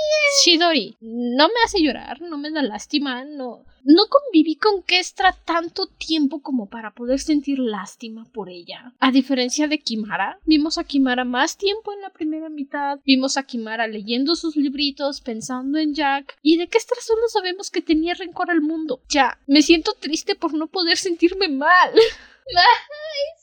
Shidori. 0.44 0.96
No 1.00 1.48
me 1.48 1.54
hace 1.64 1.82
llorar, 1.82 2.20
no 2.20 2.38
me 2.38 2.50
da 2.50 2.62
lástima, 2.62 3.24
no. 3.24 3.64
No 3.84 4.04
conviví 4.08 4.56
con 4.56 4.82
Kestra 4.82 5.32
tanto 5.44 5.86
tiempo 5.88 6.40
como 6.40 6.68
para 6.68 6.92
poder 6.92 7.18
sentir 7.18 7.58
lástima 7.58 8.24
por 8.32 8.48
ella. 8.48 8.94
A 9.00 9.10
diferencia 9.10 9.66
de 9.66 9.80
Kimara, 9.80 10.38
vimos 10.44 10.78
a 10.78 10.84
Kimara 10.84 11.24
más 11.24 11.56
tiempo 11.56 11.92
en 11.92 12.00
la 12.00 12.10
primera 12.10 12.48
mitad, 12.48 13.00
vimos 13.04 13.36
a 13.36 13.42
Kimara 13.42 13.88
leyendo 13.88 14.36
sus 14.36 14.54
libritos, 14.54 15.20
pensando 15.20 15.78
en 15.78 15.94
Jack, 15.94 16.36
y 16.42 16.58
de 16.58 16.68
Kestra 16.68 16.98
solo 17.00 17.22
sabemos 17.28 17.70
que 17.70 17.82
tenía 17.82 18.14
rencor 18.14 18.52
al 18.52 18.60
mundo. 18.60 19.02
Ya, 19.08 19.40
me 19.48 19.62
siento 19.62 19.94
triste 19.98 20.36
por 20.36 20.54
no 20.54 20.68
poder 20.68 20.96
sentirme 20.96 21.48
mal. 21.48 21.90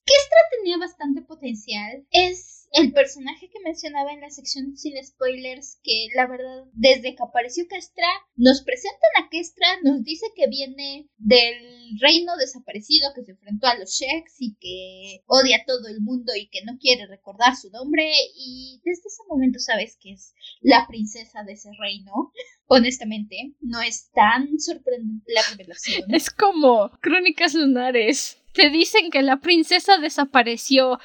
Kestra 0.06 0.40
tenía 0.58 0.78
bastante 0.78 1.22
potencial. 1.22 2.06
Es 2.12 2.60
el 2.72 2.94
personaje 2.94 3.50
que 3.50 3.60
mencionaba 3.62 4.12
en 4.14 4.22
la 4.22 4.30
sección 4.30 4.78
sin 4.78 5.04
spoilers, 5.04 5.80
que 5.84 6.08
la 6.16 6.28
verdad, 6.28 6.66
desde 6.74 7.16
que 7.16 7.24
apareció 7.24 7.68
Kestra, 7.68 8.08
nos 8.36 8.62
presentan 8.62 9.24
a 9.24 9.30
Kestra, 9.30 9.68
nos 9.84 10.04
dice 10.04 10.28
que 10.36 10.48
viene 10.48 11.10
del 11.18 11.98
reino 12.00 12.38
desaparecido, 12.38 13.12
que 13.16 13.24
se 13.24 13.32
enfrentó 13.32 13.68
a 13.68 13.78
los 13.78 13.92
Sheks 13.92 14.36
y 14.40 14.56
que 14.60 15.24
odia 15.26 15.58
a 15.58 15.66
todo 15.66 15.88
el 15.88 16.02
mundo 16.02 16.34
y 16.36 16.50
que 16.50 16.64
no 16.64 16.78
quiere 16.80 17.08
recordar 17.08 17.56
su 17.56 17.72
nombre. 17.72 18.12
Y 18.36 18.82
desde 18.84 19.08
ese 19.08 19.24
momento 19.28 19.60
sabes 19.60 19.98
que 20.00 20.12
es 20.12 20.34
la 20.62 20.86
princesa 20.88 21.44
de 21.44 21.54
ese 21.54 21.70
reino. 21.80 22.32
Honestamente, 22.68 23.56
no 23.62 23.82
es 23.82 24.12
tan 24.12 24.60
sorprendente 24.60 25.34
la 25.34 25.42
revelación. 25.50 26.04
Es 26.14 26.30
como 26.30 26.92
Crónicas 27.02 27.56
Lunares. 27.56 28.39
Te 28.54 28.70
dicen 28.70 29.12
que 29.12 29.22
la 29.22 29.38
princesa 29.38 29.98
desapareció. 29.98 31.00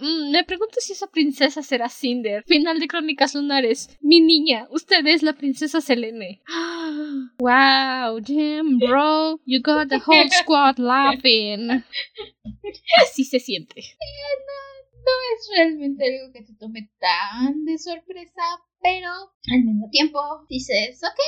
Mm, 0.00 0.30
me 0.30 0.44
pregunto 0.44 0.76
si 0.80 0.92
esa 0.92 1.06
princesa 1.06 1.62
será 1.62 1.88
Cinder. 1.88 2.44
Final 2.44 2.78
de 2.80 2.88
Crónicas 2.88 3.34
Lunares. 3.34 3.96
Mi 4.00 4.20
niña, 4.20 4.66
usted 4.70 5.06
es 5.06 5.22
la 5.22 5.34
princesa 5.34 5.80
Selene. 5.80 6.42
Wow, 7.38 8.22
Jim, 8.24 8.78
bro, 8.78 9.40
you 9.46 9.60
got 9.62 9.88
the 9.88 10.00
whole 10.04 10.28
squad 10.30 10.78
laughing. 10.78 11.82
Así 13.02 13.24
se 13.24 13.40
siente. 13.40 13.82
no 14.92 15.12
es 15.34 15.48
realmente 15.56 16.04
algo 16.04 16.32
que 16.32 16.42
te 16.42 16.54
tome 16.54 16.90
tan 16.98 17.64
de 17.64 17.78
sorpresa, 17.78 18.42
pero 18.82 19.10
al 19.52 19.64
mismo 19.64 19.88
tiempo 19.90 20.20
dices, 20.48 21.00
ok, 21.02 21.20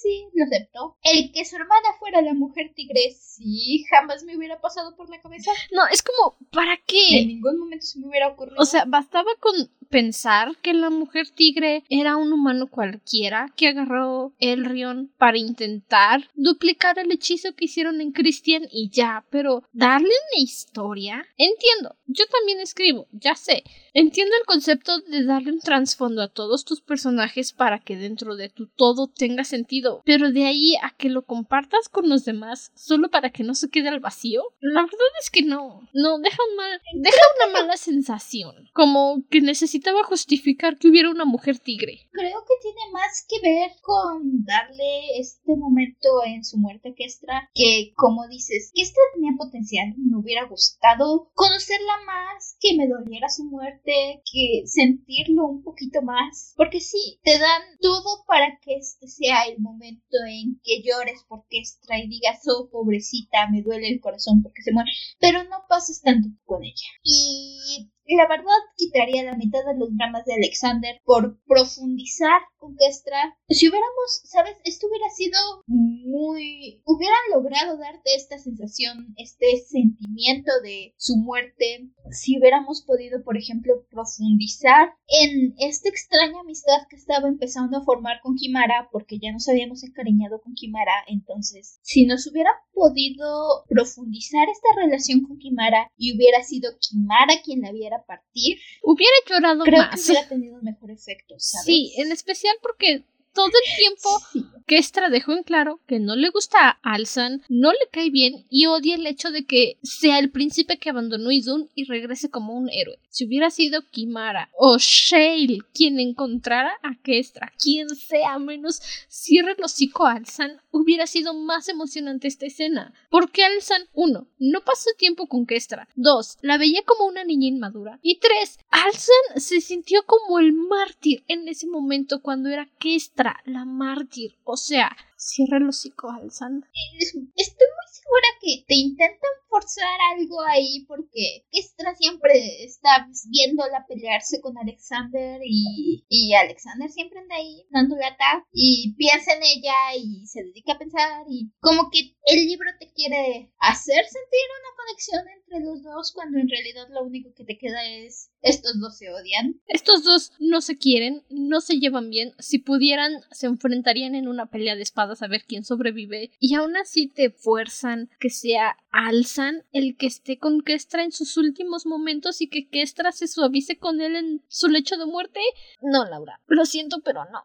sí, 0.00 0.28
lo 0.34 0.44
acepto. 0.44 0.96
El 1.02 1.32
que 1.32 1.44
su 1.44 1.56
hermana 1.56 1.88
fuera 1.98 2.22
la 2.22 2.34
mujer 2.34 2.72
tigre, 2.74 3.10
sí, 3.18 3.84
jamás 3.90 4.24
me 4.24 4.36
hubiera 4.36 4.60
pasado 4.60 4.96
por 4.96 5.08
la 5.10 5.20
cabeza. 5.20 5.50
No, 5.72 5.82
es 5.92 6.02
como, 6.02 6.36
¿para 6.50 6.74
En 6.74 6.80
qué? 6.86 7.26
ningún 7.26 7.58
momento 7.58 7.86
se 7.86 7.98
me 7.98 8.08
hubiera 8.08 8.28
ocurrido. 8.28 8.56
O 8.58 8.64
sea, 8.64 8.84
bastaba 8.86 9.30
con 9.40 9.70
pensar 9.88 10.56
que 10.62 10.72
la 10.72 10.88
mujer 10.88 11.28
tigre 11.30 11.82
era 11.88 12.16
un 12.16 12.32
humano 12.32 12.68
cualquiera 12.68 13.52
que 13.56 13.68
agarró 13.68 14.32
el 14.38 14.64
rión 14.64 15.12
para 15.18 15.36
intentar 15.36 16.28
duplicar 16.34 16.98
el 16.98 17.10
hechizo 17.10 17.54
que 17.54 17.64
hicieron 17.64 18.00
en 18.00 18.12
Christian 18.12 18.62
y 18.70 18.88
ya, 18.90 19.24
pero 19.30 19.64
darle 19.72 20.08
una 20.08 20.42
historia. 20.42 21.26
Entiendo, 21.36 21.96
yo 22.06 22.24
también 22.26 22.60
escribo, 22.60 23.08
ya 23.12 23.34
sé. 23.34 23.64
Entiendo 23.92 24.34
el 24.38 24.46
concepto 24.46 25.00
de 25.00 25.24
darle 25.24 25.52
un 25.52 25.60
trasfondo 25.60 26.22
a 26.22 26.28
todos 26.28 26.64
tus 26.64 26.80
personajes 26.80 27.52
para 27.52 27.80
que 27.80 27.96
dentro 27.96 28.36
de 28.36 28.48
tu 28.48 28.68
todo 28.68 29.08
tenga 29.08 29.42
sentido, 29.42 29.89
pero 30.04 30.30
de 30.30 30.46
ahí 30.46 30.74
a 30.82 30.94
que 30.96 31.08
lo 31.08 31.22
compartas 31.22 31.88
con 31.88 32.08
los 32.08 32.24
demás 32.24 32.70
solo 32.74 33.10
para 33.10 33.30
que 33.30 33.44
no 33.44 33.54
se 33.54 33.70
quede 33.70 33.88
al 33.88 34.00
vacío, 34.00 34.42
la 34.60 34.82
verdad 34.82 35.12
es 35.20 35.30
que 35.30 35.42
no, 35.42 35.88
no, 35.92 36.18
deja 36.18 36.38
un 36.50 36.56
mal, 36.56 36.80
deja 36.94 37.22
una 37.36 37.52
mala 37.52 37.76
sensación, 37.76 38.68
como 38.72 39.22
que 39.30 39.40
necesitaba 39.40 40.04
justificar 40.04 40.78
que 40.78 40.88
hubiera 40.88 41.10
una 41.10 41.24
mujer 41.24 41.58
tigre. 41.58 42.08
Creo 42.12 42.44
que 42.46 42.54
tiene 42.62 42.92
más 42.92 43.26
que 43.28 43.40
ver 43.42 43.70
con 43.82 44.44
darle 44.44 45.18
este 45.18 45.56
momento 45.56 46.08
en 46.26 46.44
su 46.44 46.58
muerte 46.58 46.90
a 46.90 46.94
Kestra, 46.94 47.50
que 47.54 47.92
como 47.96 48.28
dices, 48.28 48.70
Kestra 48.74 49.02
tenía 49.14 49.32
potencial, 49.36 49.94
me 49.96 50.18
hubiera 50.18 50.44
gustado 50.46 51.30
conocerla 51.34 51.94
más, 52.06 52.56
que 52.60 52.76
me 52.76 52.88
doliera 52.88 53.28
su 53.28 53.44
muerte, 53.44 54.22
que 54.30 54.62
sentirlo 54.66 55.46
un 55.46 55.62
poquito 55.62 56.02
más, 56.02 56.54
porque 56.56 56.80
sí, 56.80 57.18
te 57.22 57.38
dan 57.38 57.62
todo 57.80 58.24
para 58.26 58.58
que 58.60 58.76
este 58.76 59.08
sea 59.08 59.44
el 59.44 59.58
momento 59.60 59.79
en 59.88 60.60
que 60.62 60.82
llores 60.82 61.24
por 61.28 61.46
Kestra 61.48 61.98
y 61.98 62.08
digas, 62.08 62.40
oh, 62.46 62.68
pobrecita, 62.70 63.48
me 63.50 63.62
duele 63.62 63.88
el 63.88 64.00
corazón 64.00 64.42
porque 64.42 64.62
se 64.62 64.72
muere, 64.72 64.90
pero 65.18 65.44
no 65.44 65.64
pasas 65.68 66.00
tanto 66.02 66.28
con 66.44 66.62
ella. 66.64 66.88
Y 67.02 67.90
la 68.16 68.26
verdad 68.26 68.58
quitaría 68.76 69.22
la 69.22 69.36
mitad 69.36 69.60
de 69.64 69.78
los 69.78 69.96
dramas 69.96 70.24
de 70.24 70.34
Alexander 70.34 71.00
por 71.04 71.38
profundizar 71.46 72.40
con 72.56 72.76
Kestra. 72.76 73.36
Si 73.48 73.68
hubiéramos, 73.68 74.22
¿sabes? 74.24 74.56
Esto 74.64 74.88
hubiera 74.88 75.08
sido 75.10 75.38
muy... 75.66 76.82
hubieran 76.84 77.20
logrado 77.32 77.78
darte 77.78 78.14
esta 78.14 78.38
sensación, 78.38 79.14
este 79.16 79.58
sentimiento 79.58 80.50
de 80.62 80.94
su 80.96 81.16
muerte. 81.16 81.88
Si 82.12 82.38
hubiéramos 82.38 82.82
podido, 82.82 83.22
por 83.22 83.36
ejemplo, 83.36 83.84
profundizar 83.90 84.94
en 85.08 85.54
esta 85.58 85.88
extraña 85.88 86.40
amistad 86.40 86.86
que 86.88 86.96
estaba 86.96 87.28
empezando 87.28 87.78
a 87.78 87.84
formar 87.84 88.20
con 88.22 88.36
Kimara, 88.36 88.88
porque 88.92 89.18
ya 89.18 89.32
nos 89.32 89.48
habíamos 89.48 89.82
encariñado 89.84 90.40
con 90.40 90.54
Kimara, 90.54 90.92
entonces, 91.08 91.78
si 91.82 92.06
nos 92.06 92.26
hubiera 92.26 92.50
podido 92.72 93.64
profundizar 93.68 94.48
esta 94.48 94.68
relación 94.82 95.22
con 95.22 95.38
Kimara 95.38 95.90
y 95.96 96.16
hubiera 96.16 96.42
sido 96.42 96.70
Kimara 96.78 97.34
quien 97.44 97.60
la 97.60 97.72
viera 97.72 98.04
partir, 98.06 98.58
Hubiera 98.82 99.12
llorado 99.28 99.64
creo 99.64 99.78
más. 99.78 100.04
que 100.04 100.12
hubiera 100.12 100.28
tenido 100.28 100.56
un 100.56 100.64
mejor 100.64 100.90
efecto, 100.90 101.34
¿sabes? 101.38 101.64
Sí, 101.64 101.92
en 101.98 102.12
especial 102.12 102.54
porque 102.62 103.04
todo 103.32 103.46
el 103.46 103.76
tiempo 103.76 104.10
Sí. 104.32 104.44
Kestra 104.70 105.10
dejó 105.10 105.32
en 105.32 105.42
claro 105.42 105.80
que 105.88 105.98
no 105.98 106.14
le 106.14 106.30
gusta 106.30 106.78
a 106.80 106.92
Alzan, 106.92 107.42
no 107.48 107.72
le 107.72 107.88
cae 107.90 108.08
bien 108.10 108.46
y 108.48 108.66
odia 108.66 108.94
el 108.94 109.04
hecho 109.04 109.32
de 109.32 109.44
que 109.44 109.78
sea 109.82 110.20
el 110.20 110.30
príncipe 110.30 110.78
que 110.78 110.90
abandonó 110.90 111.32
Izun 111.32 111.68
y 111.74 111.86
regrese 111.86 112.30
como 112.30 112.54
un 112.56 112.70
héroe. 112.70 113.00
Si 113.08 113.26
hubiera 113.26 113.50
sido 113.50 113.82
Kimara 113.90 114.48
o 114.56 114.76
Shale 114.78 115.58
quien 115.74 115.98
encontrara 115.98 116.70
a 116.84 116.94
Kestra, 117.02 117.52
quien 117.60 117.88
sea 117.88 118.38
menos 118.38 118.80
cierre 119.08 119.56
el 119.58 119.64
hocico 119.64 120.06
a 120.06 120.12
Alzan, 120.12 120.60
hubiera 120.70 121.08
sido 121.08 121.34
más 121.34 121.68
emocionante 121.68 122.28
esta 122.28 122.46
escena. 122.46 122.94
Porque 123.10 123.42
Alzan, 123.42 123.88
uno, 123.92 124.28
no 124.38 124.60
pasó 124.60 124.90
tiempo 124.96 125.26
con 125.26 125.46
Kestra. 125.46 125.88
Dos, 125.96 126.38
la 126.42 126.58
veía 126.58 126.82
como 126.86 127.06
una 127.06 127.24
niña 127.24 127.48
inmadura. 127.48 127.98
Y 128.02 128.20
tres, 128.20 128.60
Alzan 128.70 129.40
se 129.40 129.60
sintió 129.60 130.04
como 130.06 130.38
el 130.38 130.52
mártir 130.52 131.24
en 131.26 131.48
ese 131.48 131.66
momento 131.66 132.22
cuando 132.22 132.48
era 132.48 132.70
Kestra, 132.78 133.19
la 133.44 133.64
mártir. 133.64 134.36
O 134.44 134.56
sea, 134.56 134.96
cierra 135.20 135.58
el 135.58 135.68
hocico, 135.68 136.10
Alzan. 136.10 136.64
Es- 136.98 137.14
Estoy 137.14 137.66
muy 137.68 137.88
segura 137.92 138.26
que 138.40 138.64
te 138.66 138.74
intentan 138.74 139.30
forzar 139.48 139.98
algo 140.16 140.40
ahí 140.42 140.84
porque 140.86 141.44
Kestra 141.50 141.94
siempre 141.96 142.64
está 142.64 143.08
viéndola 143.28 143.84
pelearse 143.88 144.40
con 144.40 144.56
Alexander 144.56 145.40
y, 145.44 146.04
y 146.08 146.34
Alexander 146.34 146.88
siempre 146.88 147.18
anda 147.18 147.34
ahí 147.36 147.66
dando 147.70 147.96
lata 147.96 148.46
y 148.52 148.94
piensa 148.96 149.32
en 149.34 149.42
ella 149.42 149.74
y 149.98 150.26
se 150.26 150.44
dedica 150.44 150.74
a 150.74 150.78
pensar 150.78 151.24
y 151.28 151.50
como 151.60 151.90
que 151.90 152.14
el 152.26 152.46
libro 152.46 152.70
te 152.78 152.92
quiere 152.92 153.52
hacer 153.58 154.04
sentir 154.04 154.46
una 154.60 154.76
conexión 154.76 155.22
entre 155.36 155.60
los 155.60 155.82
dos 155.82 156.12
cuando 156.12 156.38
en 156.38 156.48
realidad 156.48 156.86
lo 156.90 157.02
único 157.04 157.34
que 157.34 157.44
te 157.44 157.58
queda 157.58 157.84
es 157.86 158.30
estos 158.42 158.80
dos 158.80 158.96
se 158.96 159.10
odian. 159.12 159.60
Estos 159.66 160.04
dos 160.04 160.32
no 160.38 160.60
se 160.60 160.78
quieren, 160.78 161.24
no 161.28 161.60
se 161.60 161.78
llevan 161.78 162.08
bien. 162.08 162.32
Si 162.38 162.58
pudieran, 162.58 163.12
se 163.32 163.46
enfrentarían 163.46 164.14
en 164.14 164.28
una 164.28 164.46
pelea 164.46 164.76
de 164.76 164.82
espadas 164.82 165.09
a 165.22 165.28
ver 165.28 165.44
quién 165.46 165.64
sobrevive. 165.64 166.30
Y 166.38 166.54
aún 166.54 166.76
así 166.76 167.08
te 167.08 167.30
fuerzan 167.30 168.10
que 168.18 168.30
sea 168.30 168.76
Alzan 168.90 169.64
el 169.72 169.96
que 169.96 170.06
esté 170.06 170.38
con 170.38 170.60
Kestra 170.60 171.04
en 171.04 171.12
sus 171.12 171.36
últimos 171.36 171.86
momentos 171.86 172.40
y 172.40 172.48
que 172.48 172.68
Kestra 172.68 173.12
se 173.12 173.28
suavice 173.28 173.78
con 173.78 174.00
él 174.00 174.16
en 174.16 174.42
su 174.48 174.68
lecho 174.68 174.96
de 174.96 175.06
muerte? 175.06 175.40
No, 175.82 176.04
Laura. 176.04 176.40
Lo 176.46 176.64
siento, 176.64 177.00
pero 177.04 177.24
no. 177.26 177.44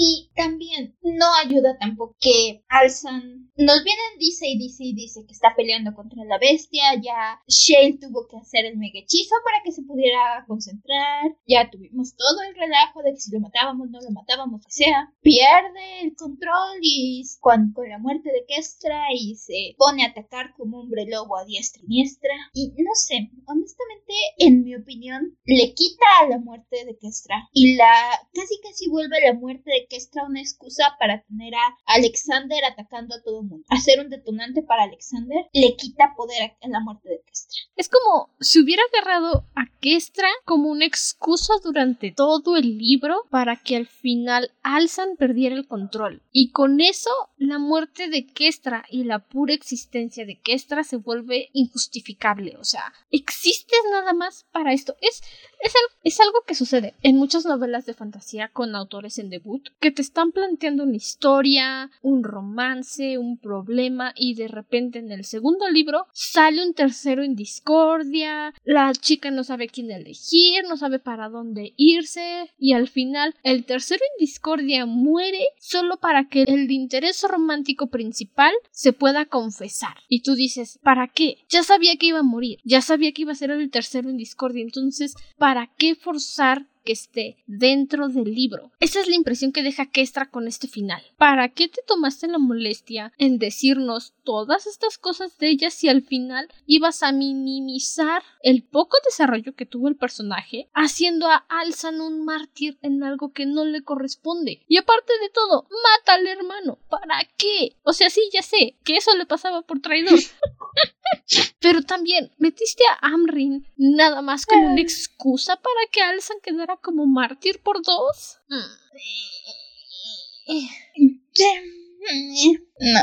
Y 0.00 0.30
también 0.36 0.96
no 1.02 1.26
ayuda 1.42 1.76
tampoco 1.76 2.14
que 2.20 2.62
Alzan 2.68 3.50
nos 3.58 3.82
vienen, 3.82 4.18
dice 4.20 4.46
y 4.46 4.56
dice 4.56 4.84
y 4.84 4.94
dice 4.94 5.26
que 5.26 5.32
está 5.32 5.52
peleando 5.56 5.92
contra 5.92 6.24
la 6.24 6.38
bestia. 6.38 6.94
Ya 7.02 7.42
Shale 7.48 7.98
tuvo 8.00 8.28
que 8.28 8.36
hacer 8.36 8.64
el 8.66 8.76
mega 8.76 9.00
hechizo 9.00 9.34
para 9.44 9.60
que 9.64 9.72
se 9.72 9.82
pudiera 9.82 10.44
concentrar. 10.46 11.34
Ya 11.48 11.68
tuvimos 11.68 12.14
todo 12.14 12.42
el 12.48 12.54
relajo 12.54 13.02
de 13.02 13.14
que 13.14 13.20
si 13.20 13.32
lo 13.32 13.40
matábamos, 13.40 13.90
no 13.90 14.00
lo 14.00 14.10
matábamos, 14.12 14.64
que 14.64 14.70
sea. 14.70 15.12
Pierde 15.22 16.02
el 16.02 16.14
control 16.14 16.78
y 16.80 17.24
con, 17.40 17.74
la 17.88 17.98
muerte 17.98 18.30
de 18.30 18.44
Kestra 18.46 19.06
y 19.12 19.34
se 19.34 19.74
pone 19.76 20.04
a 20.04 20.10
atacar 20.10 20.54
como 20.56 20.78
hombre 20.78 21.06
lobo 21.06 21.36
a 21.36 21.44
diestra 21.44 21.82
y 21.82 21.86
siniestra. 21.86 22.34
Y 22.54 22.68
no 22.78 22.94
sé, 22.94 23.28
honestamente, 23.46 24.14
en 24.38 24.62
mi 24.62 24.76
opinión, 24.76 25.36
le 25.44 25.74
quita 25.74 26.06
a 26.20 26.28
la 26.28 26.38
muerte 26.38 26.84
de 26.84 26.96
Kestra 26.96 27.48
y 27.52 27.74
la 27.74 28.20
casi 28.32 28.60
casi 28.62 28.88
vuelve 28.88 29.20
la 29.20 29.34
muerte 29.34 29.68
de 29.68 29.87
Kestra 29.88 30.24
una 30.24 30.40
excusa 30.40 30.96
para 30.98 31.22
tener 31.22 31.54
a 31.54 31.76
Alexander 31.86 32.64
atacando 32.64 33.14
a 33.14 33.22
todo 33.22 33.40
el 33.40 33.46
mundo. 33.46 33.66
Hacer 33.68 34.00
un 34.00 34.10
detonante 34.10 34.62
para 34.62 34.84
Alexander 34.84 35.46
le 35.52 35.76
quita 35.76 36.14
poder 36.16 36.56
a 36.60 36.68
la 36.68 36.80
muerte 36.80 37.08
de 37.08 37.22
Kestra. 37.26 37.58
Es 37.76 37.88
como 37.88 38.30
si 38.40 38.60
hubiera 38.60 38.82
agarrado 38.92 39.44
a 39.54 39.66
Kestra 39.80 40.28
como 40.44 40.70
una 40.70 40.84
excusa 40.84 41.54
durante 41.62 42.10
todo 42.10 42.56
el 42.56 42.78
libro 42.78 43.24
para 43.30 43.56
que 43.56 43.76
al 43.76 43.86
final 43.86 44.50
Alzan 44.62 45.16
perdiera 45.16 45.54
el 45.54 45.66
control. 45.66 46.22
Y 46.32 46.50
con 46.50 46.80
eso, 46.80 47.10
la 47.36 47.58
muerte 47.58 48.08
de 48.08 48.26
Kestra 48.26 48.84
y 48.90 49.04
la 49.04 49.20
pura 49.20 49.54
existencia 49.54 50.26
de 50.26 50.40
Kestra 50.40 50.84
se 50.84 50.96
vuelve 50.96 51.50
injustificable. 51.52 52.56
O 52.58 52.64
sea, 52.64 52.92
existes 53.10 53.78
nada 53.90 54.12
más 54.12 54.46
para 54.52 54.72
esto. 54.72 54.96
Es, 55.00 55.22
es, 55.60 55.72
es 56.02 56.20
algo 56.20 56.42
que 56.46 56.54
sucede 56.54 56.94
en 57.02 57.16
muchas 57.16 57.46
novelas 57.46 57.86
de 57.86 57.94
fantasía 57.94 58.48
con 58.48 58.74
autores 58.74 59.18
en 59.18 59.30
debut 59.30 59.68
que 59.80 59.90
te 59.90 60.02
están 60.02 60.32
planteando 60.32 60.84
una 60.84 60.96
historia, 60.96 61.90
un 62.02 62.24
romance, 62.24 63.18
un 63.18 63.38
problema 63.38 64.12
y 64.16 64.34
de 64.34 64.48
repente 64.48 64.98
en 64.98 65.12
el 65.12 65.24
segundo 65.24 65.68
libro 65.68 66.06
sale 66.12 66.66
un 66.66 66.74
tercero 66.74 67.22
en 67.22 67.34
discordia, 67.34 68.54
la 68.64 68.92
chica 68.92 69.30
no 69.30 69.44
sabe 69.44 69.68
quién 69.68 69.90
elegir, 69.90 70.64
no 70.68 70.76
sabe 70.76 70.98
para 70.98 71.28
dónde 71.28 71.74
irse 71.76 72.50
y 72.58 72.72
al 72.72 72.88
final 72.88 73.34
el 73.42 73.64
tercero 73.64 74.02
en 74.02 74.24
discordia 74.24 74.86
muere 74.86 75.44
solo 75.58 75.98
para 75.98 76.28
que 76.28 76.42
el 76.42 76.70
interés 76.70 77.22
romántico 77.22 77.88
principal 77.88 78.52
se 78.70 78.92
pueda 78.92 79.26
confesar. 79.26 79.96
Y 80.08 80.22
tú 80.22 80.34
dices, 80.34 80.78
¿para 80.82 81.08
qué? 81.08 81.38
Ya 81.48 81.62
sabía 81.62 81.96
que 81.96 82.06
iba 82.06 82.20
a 82.20 82.24
morir, 82.24 82.58
ya 82.64 82.80
sabía 82.80 83.12
que 83.12 83.22
iba 83.22 83.32
a 83.32 83.36
ser 83.36 83.50
el 83.50 83.70
tercero 83.70 84.10
en 84.10 84.16
discordia, 84.16 84.62
entonces, 84.62 85.14
¿para 85.36 85.70
qué 85.76 85.94
forzar 85.94 86.66
que 86.84 86.92
esté 86.92 87.36
dentro 87.46 88.08
del 88.08 88.34
libro. 88.34 88.72
Esa 88.80 89.00
es 89.00 89.08
la 89.08 89.16
impresión 89.16 89.52
que 89.52 89.62
deja 89.62 89.86
Kestra 89.86 90.30
con 90.30 90.46
este 90.46 90.68
final. 90.68 91.02
¿Para 91.16 91.48
qué 91.48 91.68
te 91.68 91.82
tomaste 91.86 92.28
la 92.28 92.38
molestia 92.38 93.12
en 93.18 93.38
decirnos 93.38 94.14
todas 94.24 94.66
estas 94.66 94.98
cosas 94.98 95.36
de 95.38 95.48
ella 95.48 95.70
si 95.70 95.88
al 95.88 96.02
final 96.02 96.48
ibas 96.66 97.02
a 97.02 97.12
minimizar 97.12 98.22
el 98.42 98.62
poco 98.62 98.96
desarrollo 99.04 99.54
que 99.54 99.66
tuvo 99.66 99.88
el 99.88 99.96
personaje, 99.96 100.68
haciendo 100.74 101.28
a 101.28 101.44
Alzan 101.48 102.00
un 102.00 102.24
mártir 102.24 102.78
en 102.82 103.02
algo 103.02 103.32
que 103.32 103.46
no 103.46 103.64
le 103.64 103.82
corresponde? 103.82 104.62
Y 104.68 104.76
aparte 104.76 105.12
de 105.20 105.30
todo, 105.30 105.66
mata 105.70 106.14
al 106.14 106.26
hermano. 106.26 106.78
¿Para 106.88 107.20
qué? 107.36 107.76
O 107.82 107.92
sea, 107.92 108.10
sí, 108.10 108.22
ya 108.32 108.42
sé 108.42 108.76
que 108.84 108.96
eso 108.96 109.14
le 109.16 109.26
pasaba 109.26 109.62
por 109.62 109.80
traidor. 109.80 110.18
Pero 111.60 111.82
también 111.82 112.30
metiste 112.38 112.84
a 112.86 113.08
Amrin 113.08 113.66
nada 113.76 114.22
más 114.22 114.46
como 114.46 114.72
una 114.72 114.80
excusa 114.80 115.56
para 115.56 115.80
que 115.90 116.02
Alzan 116.02 116.38
quedara 116.42 116.67
como 116.76 117.06
mártir 117.06 117.60
por 117.62 117.82
dos. 117.82 118.38
No. 118.48 118.58